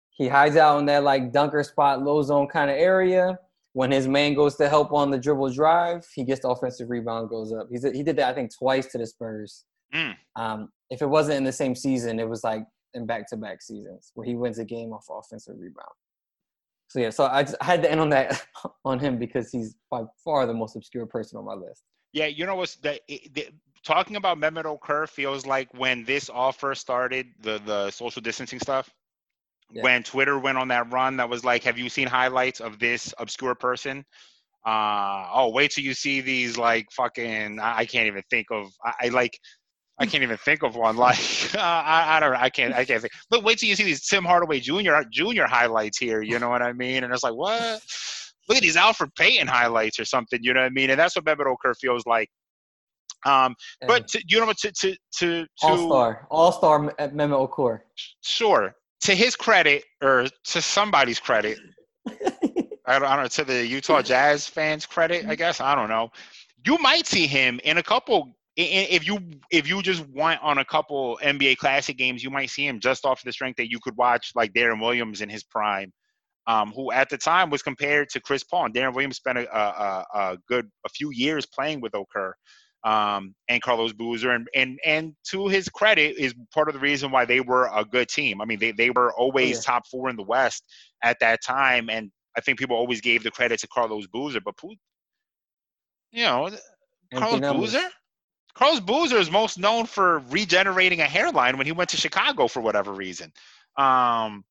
he 0.10 0.28
hides 0.28 0.56
out 0.56 0.80
in 0.80 0.86
that 0.88 1.04
like 1.04 1.32
dunker 1.32 1.64
spot, 1.64 2.02
low 2.02 2.22
zone 2.24 2.48
kind 2.48 2.72
of 2.72 2.78
area. 2.78 3.38
When 3.74 3.92
his 3.92 4.08
man 4.08 4.34
goes 4.34 4.56
to 4.58 4.68
help 4.68 4.92
on 4.92 5.12
the 5.12 5.18
dribble 5.18 5.54
drive, 5.54 6.06
he 6.14 6.24
gets 6.24 6.42
the 6.42 6.50
offensive 6.50 6.90
rebound, 6.90 7.30
goes 7.30 7.54
up. 7.54 7.68
He's, 7.72 7.84
he 7.84 8.04
did 8.04 8.18
that 8.18 8.30
I 8.30 8.34
think 8.34 8.52
twice 8.56 8.88
to 8.88 8.98
the 8.98 9.08
Spurs. 9.08 9.64
Mm. 9.94 10.16
Um, 10.36 10.70
if 10.90 11.02
it 11.02 11.08
wasn't 11.08 11.38
in 11.38 11.44
the 11.44 11.54
same 11.54 11.76
season, 11.76 12.20
it 12.20 12.28
was 12.28 12.44
like 12.44 12.64
in 12.94 13.06
back-to-back 13.06 13.62
seasons 13.62 14.12
where 14.16 14.28
he 14.28 14.36
wins 14.36 14.60
a 14.60 14.66
game 14.66 14.92
off 14.92 15.06
offensive 15.10 15.56
rebound. 15.58 15.90
So 16.90 17.00
yeah, 17.00 17.10
so 17.10 17.26
I, 17.26 17.44
just, 17.44 17.56
I 17.62 17.66
had 17.66 17.82
to 17.84 17.92
end 17.92 18.02
on 18.02 18.10
that 18.10 18.46
on 18.86 19.00
him 19.00 19.18
because 19.18 19.50
he's 19.50 19.76
by 19.90 20.04
far 20.24 20.46
the 20.46 20.54
most 20.54 20.76
obscure 20.76 21.06
person 21.06 21.38
on 21.38 21.46
my 21.46 21.54
list. 21.54 21.84
Yeah, 22.12 22.26
you 22.26 22.46
know 22.46 22.56
what's 22.56 22.76
the, 22.76 23.00
the 23.08 23.48
talking 23.86 24.18
about 24.18 24.38
Mehmet 24.38 24.66
Okur 24.66 25.08
feels 25.08 25.46
like 25.46 25.74
when 25.74 26.04
this 26.04 26.30
all 26.30 26.52
first 26.52 26.82
started, 26.82 27.28
the 27.40 27.62
the 27.66 27.92
social 27.92 28.22
distancing 28.22 28.60
stuff. 28.60 28.90
Yeah. 29.74 29.84
When 29.84 30.04
Twitter 30.04 30.38
went 30.38 30.58
on 30.58 30.68
that 30.70 30.92
run, 30.92 31.18
that 31.18 31.30
was 31.30 31.46
like, 31.46 31.64
"Have 31.64 31.78
you 31.78 31.90
seen 31.90 32.08
highlights 32.08 32.60
of 32.60 32.80
this 32.80 33.14
obscure 33.18 33.56
person?" 33.56 34.04
Uh, 34.66 35.28
oh, 35.34 35.50
wait 35.50 35.72
till 35.72 35.84
you 35.84 35.94
see 35.94 36.22
these 36.22 36.58
like 36.58 36.88
fucking. 36.92 37.60
I, 37.60 37.80
I 37.80 37.86
can't 37.86 38.08
even 38.08 38.22
think 38.30 38.48
of. 38.52 38.72
I, 38.84 38.94
I 39.04 39.10
like. 39.10 39.38
I 40.00 40.06
can't 40.06 40.24
even 40.24 40.38
think 40.38 40.64
of 40.64 40.76
one. 40.76 40.98
Like 41.02 41.20
uh, 41.56 41.60
I, 41.60 42.18
I 42.18 42.20
don't. 42.20 42.36
I 42.36 42.50
can't. 42.50 42.74
I 42.74 42.86
can't 42.86 43.02
think. 43.02 43.14
But 43.30 43.44
wait 43.44 43.60
till 43.60 43.70
you 43.70 43.76
see 43.76 43.84
these 43.84 44.06
Tim 44.06 44.24
Hardaway 44.24 44.60
Jr. 44.60 45.02
Jr. 45.12 45.46
highlights 45.46 45.98
here. 45.98 46.22
You 46.22 46.38
know 46.40 46.50
what 46.50 46.62
I 46.62 46.74
mean? 46.74 47.04
And 47.04 47.14
it's 47.14 47.24
like, 47.24 47.34
what? 47.34 47.82
Look 48.50 48.58
at 48.58 48.62
these 48.62 48.78
Alfred 48.78 49.12
Payton 49.16 49.48
highlights 49.48 50.00
or 50.00 50.06
something. 50.06 50.40
You 50.44 50.54
know 50.54 50.62
what 50.62 50.68
I 50.68 50.70
mean? 50.70 50.90
And 50.90 51.00
that's 51.00 51.16
what 51.16 51.26
Mehmet 51.26 51.46
Okur 51.46 51.76
feels 51.80 52.06
like. 52.06 52.30
Um, 53.26 53.56
but 53.88 54.08
to, 54.10 54.24
you 54.28 54.40
know 54.40 54.48
what? 54.48 54.58
To 54.58 54.72
to 54.72 54.96
to, 55.18 55.44
to 55.44 55.48
all 55.62 55.78
star, 55.78 56.28
all 56.30 56.52
star 56.52 56.94
Memo 57.14 57.48
Okur. 57.48 57.80
sure. 58.22 58.76
To 59.02 59.16
his 59.16 59.36
credit, 59.36 59.84
or 60.02 60.28
to 60.46 60.62
somebody's 60.62 61.20
credit, 61.20 61.60
I 62.86 63.00
don't, 63.00 63.08
I 63.08 63.16
don't 63.16 63.24
know. 63.24 63.28
To 63.28 63.44
the 63.44 63.66
Utah 63.66 64.02
Jazz 64.02 64.48
fans' 64.48 64.86
credit, 64.86 65.26
I 65.28 65.36
guess. 65.36 65.60
I 65.60 65.76
don't 65.76 65.90
know. 65.90 66.10
You 66.66 66.78
might 66.78 67.08
see 67.08 67.28
him 67.28 67.60
in 67.64 67.78
a 67.78 67.84
couple. 67.84 68.32
If 68.58 69.08
you 69.08 69.20
if 69.50 69.68
you 69.68 69.82
just 69.82 70.06
want 70.10 70.42
on 70.44 70.58
a 70.58 70.66
couple 70.66 71.18
NBA 71.24 71.58
Classic 71.58 71.98
games, 71.98 72.24
you 72.24 72.30
might 72.30 72.50
see 72.50 72.68
him 72.68 72.80
just 72.80 73.06
off 73.06 73.24
the 73.24 73.32
strength 73.32 73.58
that 73.58 73.72
you 73.72 73.80
could 73.82 73.96
watch 73.98 74.32
like 74.36 74.54
Deron 74.54 74.82
Williams 74.82 75.22
in 75.22 75.30
his 75.30 75.44
prime, 75.44 75.92
um, 76.48 76.72
who 76.76 76.92
at 76.92 77.10
the 77.10 77.18
time 77.18 77.50
was 77.50 77.62
compared 77.62 78.10
to 78.10 78.20
Chris 78.20 78.44
Paul. 78.44 78.66
And 78.66 78.76
Deron 78.76 78.94
Williams 78.94 79.16
spent 79.16 79.38
a, 79.38 79.58
a, 79.58 79.62
a, 79.62 80.06
a 80.20 80.38
good 80.48 80.70
a 80.86 80.90
few 80.90 81.12
years 81.12 81.46
playing 81.46 81.82
with 81.82 81.94
Okur 81.94 82.34
um, 82.84 83.36
and 83.48 83.62
Carlos 83.62 83.94
Boozer, 83.94 84.32
and 84.32 84.48
and 84.56 84.80
and 84.86 85.16
to 85.30 85.48
his 85.48 85.70
credit, 85.70 86.18
is 86.18 86.34
part 86.54 86.68
of 86.68 86.74
the 86.74 86.80
reason 86.80 87.12
why 87.12 87.26
they 87.26 87.40
were 87.40 87.70
a 87.74 87.86
good 87.86 88.10
team. 88.10 88.42
I 88.42 88.46
mean, 88.46 88.60
they 88.60 88.72
they 88.72 88.90
were 88.90 89.14
always 89.14 89.58
yeah. 89.58 89.74
top 89.74 89.88
four 89.88 90.10
in 90.10 90.16
the 90.16 90.24
West 90.24 90.64
at 91.04 91.18
that 91.20 91.44
time, 91.44 91.90
and 91.90 92.12
I 92.38 92.42
think 92.42 92.58
people 92.60 92.76
always 92.76 93.02
gave 93.02 93.24
the 93.24 93.32
credit 93.32 93.60
to 93.60 93.68
Carlos 93.68 94.08
Boozer, 94.08 94.42
but 94.42 94.56
you 96.12 96.26
know, 96.26 96.50
Carlos. 97.14 97.56
Boozer. 97.56 97.90
Carlos 98.54 98.80
Boozer 98.82 99.18
is 99.18 99.32
most 99.32 99.58
known 99.58 99.86
for 99.86 100.20
regenerating 100.30 101.00
a 101.00 101.06
hairline 101.06 101.58
when 101.58 101.66
he 101.66 101.72
went 101.72 101.90
to 101.92 101.98
Chicago 101.98 102.48
for 102.48 102.62
whatever 102.62 102.92
reason. 102.92 103.32
Um, 103.78 104.44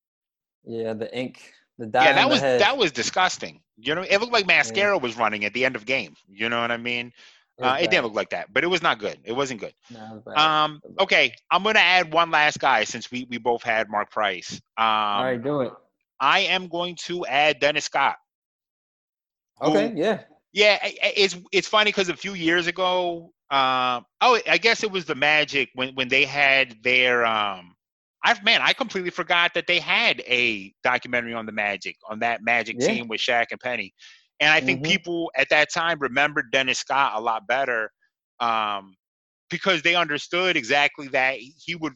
Yeah, 0.65 0.95
the 0.95 1.15
ink, 1.15 1.53
the 1.79 1.87
dye 1.87 2.05
yeah, 2.07 2.13
that 2.15 2.29
was 2.29 2.41
head. 2.41 2.61
that 2.61 2.77
was 2.77 2.93
disgusting. 2.93 3.61
You 3.77 3.95
know, 3.95 4.03
it 4.03 4.19
looked 4.19 4.33
like 4.33 4.47
mascara 4.47 4.97
was 4.99 5.17
running 5.17 5.45
at 5.45 5.53
the 5.53 5.65
end 5.65 5.77
of 5.77 5.85
game. 5.87 6.15
You 6.29 6.49
know 6.49 6.61
what 6.61 6.71
I 6.71 6.77
mean? 6.77 7.13
It 7.61 7.67
Uh, 7.67 7.75
it 7.81 7.91
didn't 7.91 8.05
look 8.05 8.15
like 8.15 8.31
that, 8.31 8.53
but 8.53 8.65
it 8.65 8.69
was 8.69 8.83
not 8.83 8.99
good. 8.99 9.19
It 9.25 9.33
wasn't 9.33 9.61
good. 9.61 9.75
It 9.91 9.97
was. 10.25 10.35
Um, 10.37 10.81
okay, 10.99 11.35
I'm 11.51 11.63
gonna 11.63 11.79
add 11.81 12.13
one 12.13 12.31
last 12.31 12.59
guy 12.59 12.85
since 12.85 13.11
we 13.11 13.27
we 13.29 13.39
both 13.39 13.63
had 13.63 13.89
Mark 13.91 14.11
Price. 14.11 14.53
Um, 14.77 14.85
All 14.87 15.25
right, 15.25 15.43
do 15.43 15.61
it. 15.63 15.73
I 16.19 16.41
am 16.41 16.69
going 16.69 16.97
to 17.07 17.25
add 17.27 17.61
Dennis 17.61 17.85
Scott. 17.87 18.17
who- 19.61 19.71
Okay, 19.71 19.93
yeah. 19.95 20.23
Yeah, 20.53 20.79
I- 20.83 21.13
it's 21.17 21.37
it's 21.53 21.69
funny 21.69 21.91
because 21.91 22.09
a 22.09 22.17
few 22.17 22.35
years 22.35 22.67
ago, 22.67 23.33
um, 23.51 24.05
oh, 24.21 24.41
I 24.49 24.59
guess 24.59 24.83
it 24.83 24.91
was 24.91 25.05
the 25.05 25.15
Magic 25.15 25.71
when 25.75 25.95
when 25.95 26.09
they 26.09 26.25
had 26.25 26.83
their 26.83 27.25
um, 27.25 27.77
I've 28.25 28.43
man, 28.45 28.61
I 28.63 28.73
completely 28.73 29.11
forgot 29.11 29.55
that 29.55 29.67
they 29.67 29.79
had 29.79 30.21
a 30.27 30.75
documentary 30.83 31.35
on 31.35 31.47
the 31.47 31.53
Magic 31.53 31.97
on 32.09 32.19
that 32.21 32.43
Magic 32.43 32.77
Yeah. 32.81 32.89
team 32.89 33.09
with 33.09 33.21
Shaq 33.21 33.47
and 33.51 33.61
Penny, 33.61 33.95
and 34.41 34.51
I 34.51 34.61
think 34.61 34.83
Mhm. 34.83 34.85
people 34.85 35.31
at 35.37 35.49
that 35.51 35.71
time 35.73 35.99
remembered 36.01 36.51
Dennis 36.53 36.79
Scott 36.81 37.13
a 37.17 37.21
lot 37.21 37.47
better, 37.47 37.91
um, 38.41 38.97
because 39.51 39.83
they 39.83 39.95
understood 39.95 40.57
exactly 40.57 41.09
that 41.09 41.39
he 41.39 41.75
would 41.77 41.95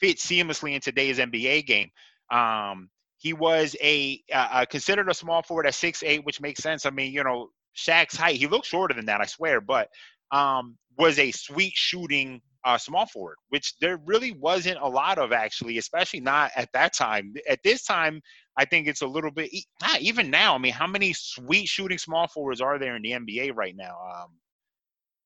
fit 0.00 0.18
seamlessly 0.18 0.74
in 0.74 0.80
today's 0.80 1.18
NBA 1.18 1.62
game. 1.62 1.90
Um, 2.30 2.90
he 3.18 3.32
was 3.32 3.76
a 3.82 4.22
uh, 4.32 4.64
considered 4.66 5.08
a 5.08 5.14
small 5.14 5.42
forward 5.42 5.66
at 5.66 5.74
six 5.74 6.02
eight, 6.02 6.24
which 6.24 6.40
makes 6.40 6.62
sense. 6.62 6.84
I 6.86 6.90
mean, 6.90 7.12
you 7.12 7.24
know, 7.24 7.50
Shaq's 7.76 8.16
height. 8.16 8.36
He 8.36 8.46
looked 8.46 8.66
shorter 8.66 8.94
than 8.94 9.06
that, 9.06 9.20
I 9.20 9.26
swear, 9.26 9.60
but 9.60 9.88
um, 10.30 10.78
was 10.98 11.18
a 11.18 11.30
sweet 11.32 11.72
shooting 11.74 12.40
uh, 12.64 12.78
small 12.78 13.06
forward, 13.06 13.36
which 13.48 13.74
there 13.80 13.98
really 14.06 14.32
wasn't 14.32 14.78
a 14.80 14.88
lot 14.88 15.18
of 15.18 15.32
actually, 15.32 15.78
especially 15.78 16.20
not 16.20 16.50
at 16.56 16.70
that 16.72 16.94
time. 16.94 17.34
At 17.48 17.62
this 17.62 17.84
time, 17.84 18.20
I 18.56 18.64
think 18.64 18.86
it's 18.86 19.02
a 19.02 19.06
little 19.06 19.30
bit. 19.30 19.50
Not 19.82 20.00
even 20.00 20.30
now. 20.30 20.54
I 20.54 20.58
mean, 20.58 20.72
how 20.72 20.86
many 20.86 21.12
sweet 21.12 21.66
shooting 21.68 21.98
small 21.98 22.28
forwards 22.28 22.60
are 22.60 22.78
there 22.78 22.96
in 22.96 23.02
the 23.02 23.10
NBA 23.12 23.54
right 23.54 23.74
now? 23.76 23.96
Um, 24.14 24.28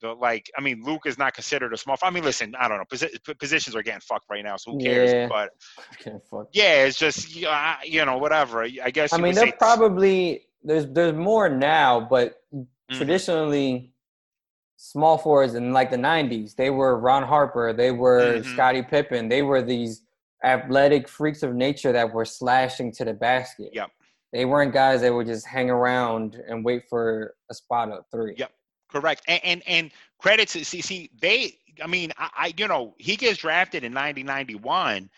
the, 0.00 0.12
like, 0.14 0.48
I 0.56 0.60
mean, 0.60 0.82
Luke 0.84 1.02
is 1.06 1.18
not 1.18 1.34
considered 1.34 1.72
a 1.72 1.76
small. 1.76 1.96
I 2.02 2.10
mean, 2.10 2.24
listen, 2.24 2.54
I 2.58 2.68
don't 2.68 2.78
know. 2.78 2.84
Posi- 2.90 3.38
positions 3.38 3.74
are 3.74 3.82
getting 3.82 4.00
fucked 4.00 4.26
right 4.30 4.44
now, 4.44 4.56
so 4.56 4.72
who 4.72 4.78
cares? 4.78 5.12
Yeah. 5.12 5.28
But 5.28 5.50
yeah, 6.52 6.84
it's 6.84 6.98
just 6.98 7.34
yeah, 7.34 7.76
you 7.84 8.04
know 8.04 8.16
whatever. 8.16 8.62
I 8.62 8.90
guess. 8.90 9.12
I 9.12 9.18
mean, 9.18 9.34
they're 9.34 9.52
probably 9.52 10.46
there's 10.62 10.86
there's 10.86 11.14
more 11.14 11.48
now, 11.48 12.00
but 12.00 12.40
Mhm. 12.54 12.66
traditionally, 12.96 13.92
small 14.76 15.18
forwards 15.18 15.54
in 15.54 15.72
like 15.72 15.90
the 15.90 15.96
'90s, 15.96 16.54
they 16.54 16.70
were 16.70 16.98
Ron 16.98 17.24
Harper, 17.24 17.72
they 17.72 17.90
were 17.90 18.38
Mhm. 18.38 18.54
Scottie 18.54 18.82
Pippen, 18.82 19.28
they 19.28 19.42
were 19.42 19.60
these 19.60 20.02
athletic 20.44 21.08
freaks 21.08 21.42
of 21.42 21.54
nature 21.54 21.92
that 21.92 22.12
were 22.12 22.24
slashing 22.24 22.92
to 22.92 23.04
the 23.04 23.14
basket. 23.14 23.70
Yep. 23.72 23.90
they 24.32 24.44
weren't 24.44 24.72
guys 24.72 25.00
that 25.00 25.12
would 25.12 25.26
just 25.26 25.46
hang 25.46 25.70
around 25.70 26.36
and 26.48 26.64
wait 26.64 26.82
for 26.88 27.34
a 27.50 27.54
spot 27.54 27.90
at 27.90 28.00
three. 28.10 28.34
Yep. 28.36 28.52
Correct. 28.90 29.22
And 29.28 29.40
and, 29.44 29.62
and 29.66 29.90
credit 30.18 30.48
to 30.50 30.64
see, 30.64 30.80
see 30.80 31.10
they 31.20 31.58
I 31.82 31.86
mean, 31.86 32.12
I, 32.18 32.30
I 32.36 32.54
you 32.56 32.68
know, 32.68 32.94
he 32.98 33.16
gets 33.16 33.38
drafted 33.38 33.84
in 33.84 33.92
90 33.92 34.22
91 34.22 35.10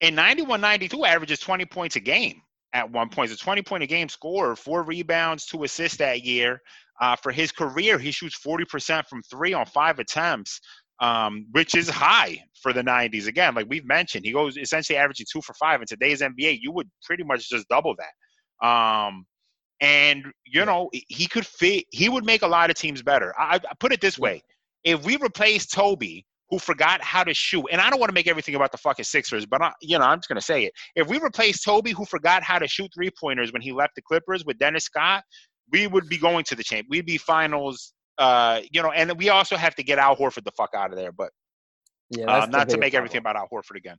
and 0.00 0.16
91 0.16 0.60
92 0.60 1.04
averages 1.04 1.40
20 1.40 1.64
points 1.66 1.96
a 1.96 2.00
game 2.00 2.42
at 2.72 2.90
one 2.90 3.08
point. 3.08 3.30
It's 3.30 3.40
a 3.40 3.44
20 3.44 3.62
point 3.62 3.82
a 3.82 3.86
game 3.86 4.08
scorer, 4.08 4.56
four 4.56 4.82
rebounds, 4.82 5.46
two 5.46 5.64
assists 5.64 5.98
that 5.98 6.24
year. 6.24 6.60
Uh, 7.00 7.14
for 7.14 7.30
his 7.30 7.52
career, 7.52 7.96
he 7.98 8.10
shoots 8.10 8.38
40% 8.44 9.06
from 9.06 9.22
three 9.22 9.52
on 9.52 9.66
five 9.66 10.00
attempts, 10.00 10.60
um, 11.00 11.46
which 11.52 11.74
is 11.74 11.88
high 11.88 12.42
for 12.62 12.72
the 12.72 12.82
90s. 12.82 13.26
Again, 13.26 13.54
like 13.54 13.66
we've 13.68 13.86
mentioned, 13.86 14.24
he 14.24 14.32
goes 14.32 14.56
essentially 14.56 14.96
averaging 14.96 15.26
two 15.30 15.40
for 15.42 15.54
five. 15.54 15.80
In 15.80 15.86
today's 15.86 16.20
NBA, 16.20 16.58
you 16.60 16.72
would 16.72 16.88
pretty 17.04 17.24
much 17.24 17.48
just 17.48 17.68
double 17.68 17.94
that. 17.96 18.66
Um, 18.66 19.24
and, 19.80 20.24
you 20.44 20.64
know, 20.64 20.90
he 20.92 21.26
could 21.26 21.46
fit, 21.46 21.84
he 21.90 22.08
would 22.08 22.24
make 22.24 22.42
a 22.42 22.48
lot 22.48 22.70
of 22.70 22.76
teams 22.76 23.02
better. 23.02 23.32
I, 23.38 23.56
I 23.56 23.74
put 23.78 23.92
it 23.92 24.00
this 24.00 24.18
way 24.18 24.42
if 24.84 25.04
we 25.04 25.16
replace 25.16 25.66
Toby, 25.66 26.24
who 26.50 26.58
forgot 26.58 27.02
how 27.02 27.22
to 27.22 27.34
shoot, 27.34 27.66
and 27.70 27.80
I 27.80 27.90
don't 27.90 28.00
want 28.00 28.08
to 28.08 28.14
make 28.14 28.26
everything 28.26 28.54
about 28.54 28.72
the 28.72 28.78
fucking 28.78 29.04
Sixers, 29.04 29.44
but 29.44 29.60
I, 29.60 29.72
you 29.82 29.98
know, 29.98 30.04
I'm 30.04 30.18
just 30.18 30.28
gonna 30.28 30.40
say 30.40 30.64
it. 30.64 30.72
If 30.96 31.06
we 31.08 31.18
replace 31.20 31.62
Toby, 31.62 31.90
who 31.90 32.06
forgot 32.06 32.42
how 32.42 32.58
to 32.58 32.66
shoot 32.66 32.90
three 32.94 33.10
pointers 33.20 33.52
when 33.52 33.60
he 33.60 33.72
left 33.72 33.94
the 33.96 34.02
Clippers, 34.02 34.44
with 34.46 34.58
Dennis 34.58 34.84
Scott, 34.84 35.24
we 35.72 35.86
would 35.86 36.08
be 36.08 36.16
going 36.16 36.44
to 36.44 36.54
the 36.54 36.64
champ. 36.64 36.86
We'd 36.88 37.06
be 37.06 37.18
finals. 37.18 37.92
Uh, 38.18 38.60
you 38.72 38.82
know, 38.82 38.90
and 38.90 39.16
we 39.18 39.28
also 39.28 39.56
have 39.56 39.74
to 39.76 39.82
get 39.82 39.98
Al 39.98 40.16
Horford 40.16 40.44
the 40.44 40.52
fuck 40.52 40.70
out 40.74 40.90
of 40.90 40.96
there. 40.96 41.12
But 41.12 41.30
yeah, 42.10 42.26
uh, 42.26 42.46
not 42.46 42.68
to 42.70 42.78
make 42.78 42.94
everything 42.94 43.18
about 43.18 43.36
Al 43.36 43.48
Horford 43.52 43.76
again. 43.76 43.96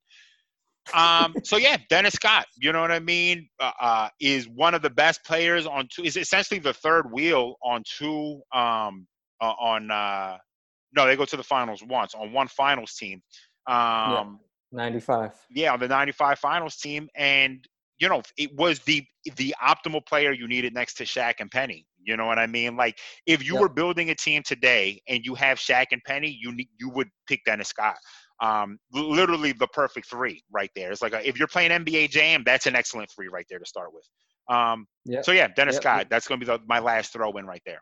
um, 0.93 1.35
so 1.43 1.57
yeah, 1.57 1.77
Dennis 1.89 2.15
Scott, 2.15 2.45
you 2.57 2.71
know 2.71 2.81
what 2.81 2.91
I 2.91 2.99
mean, 2.99 3.47
uh, 3.59 3.71
uh, 3.79 4.09
is 4.19 4.47
one 4.47 4.73
of 4.73 4.81
the 4.81 4.89
best 4.89 5.23
players 5.23 5.65
on 5.65 5.87
two. 5.93 6.03
Is 6.03 6.17
essentially 6.17 6.59
the 6.59 6.73
third 6.73 7.11
wheel 7.11 7.55
on 7.63 7.83
two. 7.85 8.41
Um, 8.53 9.07
uh, 9.41 9.53
on 9.59 9.89
uh, 9.89 10.37
no, 10.95 11.05
they 11.05 11.15
go 11.15 11.25
to 11.25 11.37
the 11.37 11.43
finals 11.43 11.83
once 11.83 12.13
on 12.15 12.31
one 12.31 12.47
finals 12.47 12.95
team. 12.95 13.21
Um, 13.67 13.75
yeah, 14.11 14.25
95. 14.71 15.31
Yeah, 15.51 15.73
on 15.73 15.79
the 15.79 15.87
95 15.87 16.39
finals 16.39 16.75
team. 16.77 17.09
And, 17.15 17.65
you 17.99 18.09
know, 18.09 18.21
it 18.37 18.55
was 18.55 18.79
the 18.79 19.05
the 19.35 19.55
optimal 19.61 20.05
player 20.05 20.31
you 20.31 20.47
needed 20.47 20.73
next 20.73 20.95
to 20.95 21.03
Shaq 21.03 21.35
and 21.39 21.51
Penny. 21.51 21.85
You 22.03 22.17
know 22.17 22.25
what 22.25 22.39
I 22.39 22.47
mean? 22.47 22.75
Like, 22.77 22.97
if 23.25 23.45
you 23.45 23.53
yep. 23.53 23.61
were 23.61 23.69
building 23.69 24.09
a 24.09 24.15
team 24.15 24.41
today 24.43 25.01
and 25.07 25.25
you 25.25 25.35
have 25.35 25.57
Shaq 25.57 25.87
and 25.91 26.01
Penny, 26.05 26.37
you 26.39 26.55
you 26.79 26.89
would 26.89 27.09
pick 27.27 27.43
Dennis 27.45 27.69
Scott. 27.69 27.97
Um, 28.41 28.79
literally 28.93 29.51
the 29.51 29.67
perfect 29.67 30.09
three 30.09 30.43
right 30.49 30.71
there. 30.75 30.91
It's 30.91 31.01
like 31.01 31.13
a, 31.13 31.27
if 31.27 31.37
you're 31.37 31.49
playing 31.49 31.71
NBA 31.71 32.09
Jam, 32.09 32.43
that's 32.45 32.67
an 32.67 32.75
excellent 32.75 33.11
three 33.13 33.27
right 33.27 33.45
there 33.49 33.59
to 33.59 33.65
start 33.65 33.89
with. 33.93 34.05
Um, 34.49 34.87
yep. 35.05 35.25
So 35.25 35.31
yeah, 35.31 35.47
Dennis 35.49 35.75
yep. 35.75 35.83
Scott. 35.83 36.07
That's 36.09 36.27
going 36.27 36.39
to 36.39 36.45
be 36.45 36.51
the, 36.51 36.59
my 36.67 36.79
last 36.79 37.13
throw 37.13 37.31
in 37.33 37.45
right 37.45 37.61
there. 37.65 37.81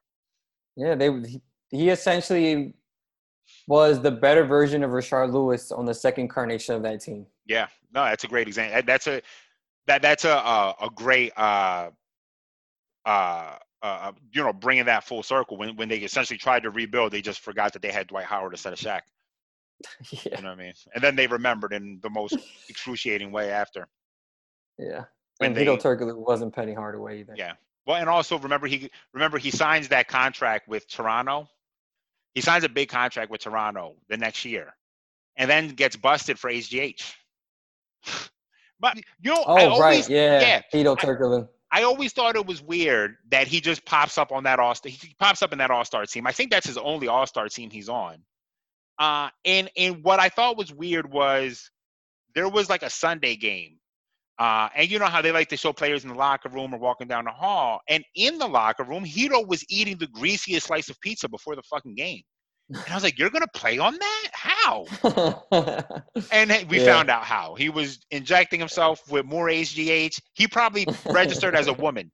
Yeah, 0.76 0.96
they 0.96 1.10
he, 1.70 1.90
essentially 1.90 2.74
was 3.68 4.02
the 4.02 4.12
better 4.12 4.46
version 4.46 4.84
of 4.84 4.92
Rashard 4.92 5.32
Lewis 5.32 5.72
on 5.72 5.86
the 5.86 5.94
second 5.94 6.24
incarnation 6.24 6.76
of 6.76 6.84
that 6.84 7.02
team. 7.02 7.26
Yeah, 7.48 7.68
no, 7.94 8.04
that's 8.04 8.24
a 8.24 8.28
great 8.28 8.48
example. 8.48 8.82
That's 8.86 9.08
a 9.08 9.22
that 9.88 10.02
that's 10.02 10.26
a 10.26 10.34
a, 10.34 10.76
a 10.82 10.90
great 10.94 11.32
uh, 11.38 11.90
uh, 13.06 13.56
uh, 13.82 14.12
you 14.32 14.44
know 14.44 14.54
bringing 14.54 14.86
that 14.86 15.04
full 15.04 15.24
circle 15.24 15.58
when 15.58 15.76
when 15.76 15.90
they 15.90 15.98
essentially 15.98 16.38
tried 16.38 16.64
to 16.64 16.70
rebuild, 16.70 17.12
they 17.12 17.22
just 17.22 17.40
forgot 17.40 17.74
that 17.74 17.82
they 17.82 17.92
had 17.92 18.08
Dwight 18.08 18.26
Howard 18.26 18.54
instead 18.54 18.74
of 18.74 18.80
Shaq. 18.80 19.02
yeah. 20.12 20.38
You 20.38 20.42
know 20.44 20.50
what 20.50 20.60
I 20.60 20.64
mean? 20.64 20.74
And 20.96 21.04
then 21.04 21.16
they 21.16 21.28
remembered 21.28 21.74
in 21.74 22.00
the 22.02 22.10
most 22.10 22.38
excruciating 22.70 23.32
way 23.32 23.52
after. 23.52 23.88
Yeah. 24.78 25.06
When 25.38 25.52
and 25.52 25.56
they, 25.56 25.66
Hedo 25.66 25.80
Turkoglu 25.80 26.16
wasn't 26.16 26.54
Penny 26.54 26.74
Hardaway 26.74 27.20
either. 27.20 27.34
Yeah. 27.36 27.54
Well, 27.86 27.98
and 27.98 28.10
also 28.10 28.40
remember 28.40 28.68
he 28.68 28.90
remember 29.14 29.38
he 29.38 29.52
signs 29.52 29.90
that 29.90 30.08
contract 30.08 30.68
with 30.68 30.88
Toronto 30.88 31.48
he 32.38 32.42
signs 32.42 32.64
a 32.64 32.70
big 32.70 32.88
contract 32.88 33.32
with 33.32 33.42
Toronto 33.42 33.96
the 34.10 34.16
next 34.16 34.46
year, 34.46 34.76
and 35.38 35.50
then 35.50 35.70
gets 35.70 35.96
busted 35.96 36.38
for 36.38 36.52
HGH. 36.52 37.16
but 38.80 38.96
you 38.96 39.32
know, 39.32 39.44
oh 39.48 39.70
always, 39.70 39.80
right, 39.80 40.08
yeah, 40.08 40.40
yeah, 40.40 40.62
Hedo 40.72 40.96
Turkoglu. 40.96 41.48
I 41.72 41.84
always 41.84 42.14
thought 42.14 42.36
it 42.36 42.46
was 42.46 42.62
weird 42.62 43.18
that 43.30 43.48
he 43.48 43.62
just 43.62 43.86
pops 43.86 44.18
up 44.18 44.32
on 44.32 44.44
that 44.44 44.60
all 44.60 44.76
star. 44.76 44.92
He 44.92 45.16
pops 45.20 45.42
up 45.42 45.52
in 45.52 45.60
that 45.60 45.72
all 45.72 45.86
star 45.86 46.06
team. 46.06 46.28
I 46.28 46.32
think 46.32 46.52
that's 46.52 46.68
his 46.68 46.78
only 46.78 47.08
all 47.08 47.28
star 47.28 47.50
team 47.50 47.70
he's 47.70 47.90
on. 47.90 48.18
Uh, 49.00 49.30
and 49.46 49.70
and 49.78 50.04
what 50.04 50.20
I 50.20 50.30
thought 50.30 50.58
was 50.58 50.74
weird 50.74 51.12
was 51.12 51.70
there 52.36 52.50
was 52.50 52.70
like 52.70 52.84
a 52.84 52.90
Sunday 52.90 53.36
game 53.36 53.78
uh, 54.40 54.70
and 54.76 54.90
you 54.90 55.00
know 55.00 55.08
how 55.08 55.22
they 55.22 55.32
like 55.32 55.50
to 55.50 55.58
show 55.58 55.74
players 55.74 56.04
in 56.04 56.10
the 56.10 56.16
locker 56.16 56.50
room 56.50 56.74
or 56.74 56.78
walking 56.78 57.08
down 57.08 57.26
the 57.26 57.32
hall. 57.32 57.82
And 57.90 58.04
in 58.16 58.38
the 58.38 58.48
locker 58.48 58.84
room, 58.84 59.04
Hedo 59.04 59.48
was 59.48 59.66
eating 59.70 59.98
the 59.98 60.08
greasiest 60.08 60.68
slice 60.68 60.90
of 60.90 61.00
pizza 61.02 61.28
before 61.28 61.56
the 61.56 61.64
fucking 61.64 61.96
game. 61.96 62.22
And 62.70 62.84
I 62.90 62.94
was 62.96 63.04
like, 63.04 63.18
"You're 63.18 63.30
gonna 63.30 63.48
play 63.48 63.78
on 63.80 63.98
that? 63.98 64.30
How?" 64.34 64.86
and 66.32 66.68
we 66.70 66.80
yeah. 66.80 66.86
found 66.86 67.10
out 67.10 67.24
how. 67.24 67.56
He 67.56 67.70
was 67.70 68.00
injecting 68.12 68.60
himself 68.60 69.10
with 69.10 69.26
more 69.26 69.48
HGH. 69.48 70.20
He 70.34 70.48
probably 70.48 70.88
registered 71.06 71.56
as 71.56 71.68
a 71.68 71.74
woman 71.74 72.12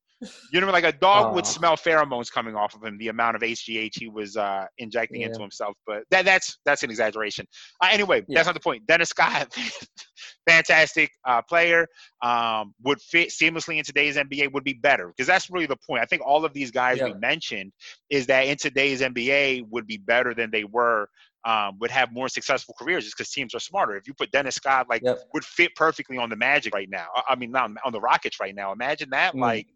you 0.51 0.61
know, 0.61 0.71
like 0.71 0.83
a 0.83 0.91
dog 0.91 1.35
would 1.35 1.45
smell 1.45 1.75
pheromones 1.75 2.31
coming 2.31 2.55
off 2.55 2.75
of 2.75 2.83
him. 2.83 2.97
The 2.97 3.09
amount 3.09 3.35
of 3.35 3.41
HGH 3.41 3.91
he 3.99 4.09
was 4.09 4.37
uh, 4.37 4.65
injecting 4.77 5.21
yeah. 5.21 5.27
into 5.27 5.41
himself, 5.41 5.75
but 5.85 6.03
that, 6.11 6.25
that's 6.25 6.57
that's 6.65 6.83
an 6.83 6.89
exaggeration. 6.89 7.45
Uh, 7.81 7.89
anyway, 7.91 8.23
yeah. 8.27 8.39
that's 8.39 8.47
not 8.47 8.53
the 8.53 8.61
point. 8.61 8.85
Dennis 8.87 9.09
Scott, 9.09 9.55
fantastic 10.47 11.11
uh, 11.25 11.41
player, 11.41 11.87
um, 12.21 12.73
would 12.83 13.01
fit 13.01 13.29
seamlessly 13.29 13.77
in 13.77 13.83
today's 13.83 14.17
NBA. 14.17 14.51
Would 14.53 14.63
be 14.63 14.73
better 14.73 15.07
because 15.07 15.27
that's 15.27 15.49
really 15.49 15.67
the 15.67 15.77
point. 15.87 16.01
I 16.01 16.05
think 16.05 16.21
all 16.25 16.45
of 16.45 16.53
these 16.53 16.71
guys 16.71 16.97
yeah. 16.97 17.05
we 17.05 17.13
mentioned 17.15 17.71
is 18.09 18.27
that 18.27 18.41
in 18.41 18.57
today's 18.57 19.01
NBA 19.01 19.67
would 19.69 19.87
be 19.87 19.97
better 19.97 20.33
than 20.33 20.51
they 20.51 20.63
were 20.63 21.09
um, 21.45 21.77
would 21.79 21.91
have 21.91 22.11
more 22.11 22.29
successful 22.29 22.75
careers 22.77 23.03
just 23.03 23.17
because 23.17 23.31
teams 23.31 23.53
are 23.53 23.59
smarter. 23.59 23.95
If 23.95 24.07
you 24.07 24.13
put 24.13 24.31
Dennis 24.31 24.55
Scott, 24.55 24.87
like, 24.89 25.01
yep. 25.03 25.19
would 25.33 25.43
fit 25.43 25.75
perfectly 25.75 26.17
on 26.17 26.29
the 26.29 26.35
Magic 26.35 26.73
right 26.73 26.89
now. 26.89 27.07
I 27.27 27.35
mean, 27.35 27.51
not 27.51 27.69
on 27.83 27.91
the 27.91 27.99
Rockets 27.99 28.39
right 28.39 28.55
now. 28.55 28.71
Imagine 28.71 29.09
that. 29.11 29.33
Mm. 29.33 29.41
Like, 29.41 29.67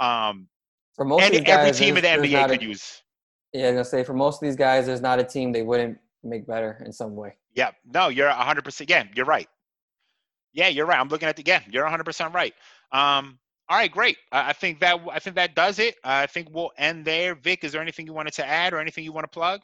um, 0.00 0.48
for 0.96 1.04
most 1.04 1.22
and, 1.22 1.34
of 1.34 1.40
these 1.40 1.46
guys, 1.46 1.58
every 1.58 1.72
team 1.72 1.96
in 1.96 2.02
the 2.02 2.28
NBA 2.28 2.48
could 2.48 2.62
a, 2.62 2.64
use. 2.64 3.02
Yeah, 3.52 3.68
I'm 3.68 3.74
gonna 3.74 3.84
say 3.84 4.02
for 4.02 4.14
most 4.14 4.42
of 4.42 4.48
these 4.48 4.56
guys, 4.56 4.86
there's 4.86 5.00
not 5.00 5.18
a 5.18 5.24
team 5.24 5.52
they 5.52 5.62
wouldn't 5.62 5.98
make 6.24 6.46
better 6.46 6.82
in 6.84 6.92
some 6.92 7.14
way. 7.14 7.36
Yeah, 7.54 7.70
no, 7.92 8.08
you're 8.08 8.28
100. 8.28 8.64
percent 8.64 8.90
Yeah, 8.90 9.04
you're 9.14 9.26
right. 9.26 9.48
Yeah, 10.52 10.68
you're 10.68 10.86
right. 10.86 10.98
I'm 10.98 11.08
looking 11.08 11.28
at 11.28 11.36
the 11.36 11.44
yeah, 11.46 11.60
you're 11.70 11.84
100 11.84 12.04
percent 12.04 12.34
right. 12.34 12.54
Um, 12.92 13.38
all 13.68 13.76
right, 13.76 13.90
great. 13.90 14.16
I 14.32 14.52
think 14.52 14.80
that 14.80 15.00
I 15.12 15.20
think 15.20 15.36
that 15.36 15.54
does 15.54 15.78
it. 15.78 15.94
I 16.02 16.26
think 16.26 16.48
we'll 16.50 16.72
end 16.76 17.04
there. 17.04 17.36
Vic, 17.36 17.62
is 17.62 17.72
there 17.72 17.80
anything 17.80 18.04
you 18.04 18.12
wanted 18.12 18.32
to 18.34 18.46
add 18.46 18.72
or 18.72 18.80
anything 18.80 19.04
you 19.04 19.12
want 19.12 19.30
to 19.30 19.34
plug? 19.34 19.60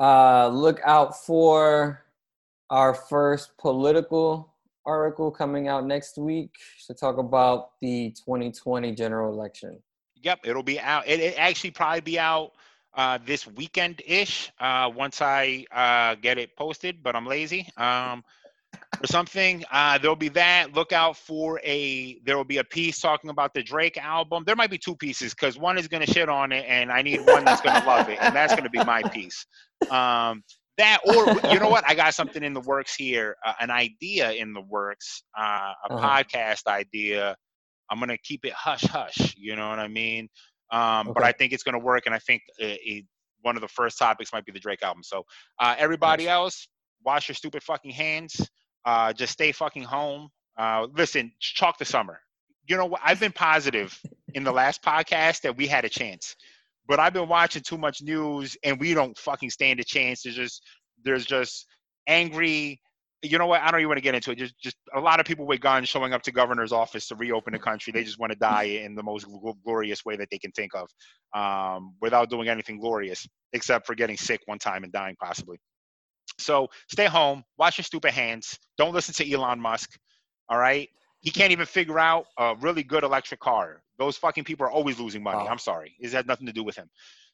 Uh, 0.00 0.48
look 0.48 0.80
out 0.84 1.16
for 1.24 2.04
our 2.70 2.94
first 2.94 3.56
political 3.58 4.55
article 4.86 5.30
coming 5.30 5.68
out 5.68 5.84
next 5.84 6.16
week 6.16 6.54
to 6.86 6.94
talk 6.94 7.18
about 7.18 7.78
the 7.80 8.10
2020 8.24 8.94
general 8.94 9.32
election. 9.32 9.78
Yep, 10.22 10.40
it'll 10.44 10.62
be 10.62 10.80
out. 10.80 11.06
It, 11.06 11.20
it 11.20 11.38
actually 11.38 11.72
probably 11.72 12.00
be 12.00 12.18
out 12.18 12.52
uh, 12.94 13.18
this 13.24 13.46
weekend 13.46 14.02
ish 14.06 14.50
uh, 14.58 14.90
once 14.94 15.20
I 15.20 15.66
uh, 15.70 16.14
get 16.20 16.38
it 16.38 16.56
posted, 16.56 17.02
but 17.02 17.14
I'm 17.14 17.26
lazy. 17.26 17.68
Um, 17.76 18.24
or 19.02 19.06
something. 19.06 19.64
Uh, 19.70 19.98
there'll 19.98 20.16
be 20.16 20.28
that. 20.30 20.74
Look 20.74 20.92
out 20.92 21.16
for 21.16 21.60
a. 21.64 22.18
There 22.24 22.36
will 22.36 22.44
be 22.44 22.58
a 22.58 22.64
piece 22.64 23.00
talking 23.00 23.30
about 23.30 23.54
the 23.54 23.62
Drake 23.62 23.98
album. 23.98 24.44
There 24.46 24.56
might 24.56 24.70
be 24.70 24.78
two 24.78 24.96
pieces 24.96 25.34
because 25.34 25.58
one 25.58 25.78
is 25.78 25.88
going 25.88 26.04
to 26.04 26.12
shit 26.12 26.28
on 26.28 26.52
it, 26.52 26.64
and 26.68 26.90
I 26.90 27.02
need 27.02 27.20
one 27.26 27.44
that's 27.44 27.60
going 27.60 27.80
to 27.80 27.86
love 27.86 28.08
it, 28.08 28.18
and 28.20 28.34
that's 28.34 28.52
going 28.52 28.64
to 28.64 28.70
be 28.70 28.82
my 28.84 29.02
piece. 29.02 29.46
Um, 29.90 30.42
that 30.78 31.00
or 31.04 31.52
you 31.52 31.58
know 31.58 31.68
what? 31.70 31.84
I 31.86 31.94
got 31.94 32.14
something 32.14 32.42
in 32.42 32.54
the 32.54 32.60
works 32.60 32.94
here 32.94 33.36
uh, 33.44 33.54
an 33.60 33.70
idea 33.70 34.32
in 34.32 34.52
the 34.52 34.62
works 34.62 35.22
uh, 35.38 35.72
a 35.88 35.92
uh-huh. 35.92 36.22
podcast 36.22 36.66
idea. 36.66 37.36
I'm 37.90 38.00
gonna 38.00 38.18
keep 38.18 38.44
it 38.44 38.52
hush 38.52 38.84
hush 38.84 39.34
you 39.36 39.54
know 39.56 39.68
what 39.68 39.78
i 39.78 39.88
mean? 39.88 40.28
Um, 40.72 41.08
okay. 41.08 41.12
but 41.14 41.22
i 41.22 41.32
think 41.32 41.52
it's 41.52 41.62
gonna 41.62 41.78
work 41.78 42.06
and 42.06 42.14
i 42.14 42.18
think 42.18 42.42
it, 42.58 42.80
it, 42.82 43.04
one 43.46 43.54
of 43.56 43.62
the 43.62 43.68
first 43.68 43.96
topics 43.96 44.32
might 44.32 44.44
be 44.44 44.52
the 44.52 44.58
drake 44.58 44.82
album. 44.82 45.02
So 45.04 45.24
uh, 45.60 45.76
everybody 45.78 46.24
nice. 46.24 46.32
else 46.32 46.68
wash 47.04 47.28
your 47.28 47.36
stupid 47.36 47.62
fucking 47.62 47.92
hands. 47.92 48.50
Uh, 48.84 49.12
just 49.12 49.32
stay 49.32 49.52
fucking 49.52 49.84
home. 49.84 50.28
Uh, 50.58 50.88
listen 50.96 51.32
chalk 51.38 51.78
the 51.78 51.84
summer. 51.84 52.18
You 52.68 52.76
know 52.76 52.86
what? 52.86 53.00
I've 53.04 53.20
been 53.20 53.32
positive 53.32 53.98
in 54.34 54.42
the 54.42 54.52
last 54.52 54.82
podcast 54.82 55.42
that 55.42 55.56
we 55.56 55.68
had 55.68 55.84
a 55.84 55.88
chance 55.88 56.34
but 56.88 57.00
I've 57.00 57.12
been 57.12 57.28
watching 57.28 57.62
too 57.62 57.78
much 57.78 58.02
news, 58.02 58.56
and 58.64 58.80
we 58.80 58.94
don't 58.94 59.16
fucking 59.18 59.50
stand 59.50 59.80
a 59.80 59.84
chance. 59.84 60.22
There's 60.22 60.36
just 60.36 60.62
there's 61.04 61.26
just 61.26 61.66
angry. 62.08 62.80
You 63.22 63.38
know 63.38 63.46
what? 63.46 63.62
I 63.62 63.70
don't 63.70 63.80
even 63.80 63.88
want 63.88 63.98
to 63.98 64.02
get 64.02 64.14
into 64.14 64.30
it. 64.32 64.38
Just 64.38 64.54
just 64.60 64.76
a 64.94 65.00
lot 65.00 65.20
of 65.20 65.26
people 65.26 65.46
with 65.46 65.60
guns 65.60 65.88
showing 65.88 66.12
up 66.12 66.22
to 66.22 66.32
governor's 66.32 66.72
office 66.72 67.08
to 67.08 67.16
reopen 67.16 67.52
the 67.54 67.58
country. 67.58 67.92
They 67.92 68.04
just 68.04 68.18
want 68.18 68.32
to 68.32 68.38
die 68.38 68.64
in 68.84 68.94
the 68.94 69.02
most 69.02 69.26
glorious 69.64 70.04
way 70.04 70.16
that 70.16 70.28
they 70.30 70.38
can 70.38 70.52
think 70.52 70.72
of, 70.74 70.88
um, 71.40 71.94
without 72.00 72.30
doing 72.30 72.48
anything 72.48 72.78
glorious 72.78 73.26
except 73.52 73.86
for 73.86 73.94
getting 73.94 74.16
sick 74.16 74.40
one 74.46 74.58
time 74.58 74.84
and 74.84 74.92
dying 74.92 75.16
possibly. 75.20 75.58
So 76.38 76.68
stay 76.90 77.06
home, 77.06 77.44
wash 77.58 77.78
your 77.78 77.84
stupid 77.84 78.12
hands. 78.12 78.58
Don't 78.78 78.94
listen 78.94 79.14
to 79.14 79.32
Elon 79.32 79.60
Musk. 79.60 79.90
All 80.48 80.58
right. 80.58 80.88
he 81.20 81.30
can't 81.32 81.52
even 81.52 81.66
figure 81.66 81.98
out 81.98 82.26
a 82.38 82.54
really 82.60 82.84
good 82.84 83.02
electric 83.02 83.40
car. 83.40 83.82
Those 83.98 84.16
fucking 84.16 84.44
people 84.44 84.66
are 84.66 84.70
always 84.70 84.98
losing 84.98 85.22
money. 85.22 85.44
Oh. 85.46 85.50
I'm 85.50 85.58
sorry. 85.58 85.96
This 86.00 86.12
has 86.12 86.26
nothing 86.26 86.46
to 86.46 86.52
do 86.52 86.62
with 86.62 86.76
him. 86.76 86.90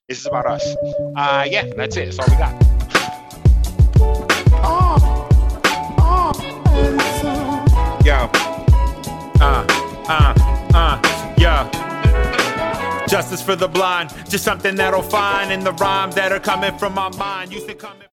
This 0.09 0.21
is 0.21 0.27
about 0.27 0.47
us. 0.47 0.77
Uh, 1.17 1.47
yeah, 1.49 1.73
that's 1.77 1.97
it. 1.97 2.07
That's 2.07 2.19
all 2.19 2.27
we 2.29 2.37
got. 2.37 2.53
Yo. 8.05 8.29
Uh, 9.41 9.65
uh, 10.09 10.35
uh, 10.75 11.35
yo. 11.39 13.07
Justice 13.07 13.43
for 13.43 13.55
the 13.55 13.69
blind, 13.69 14.11
just 14.29 14.43
something 14.43 14.75
that'll 14.75 15.03
find 15.03 15.53
in 15.53 15.61
the 15.61 15.73
rhymes 15.73 16.15
that 16.15 16.33
are 16.33 16.41
coming 16.41 16.77
from 16.79 16.95
my 16.95 17.15
mind. 17.17 17.53
Used 17.53 17.69
to 17.69 17.75
come. 17.75 18.03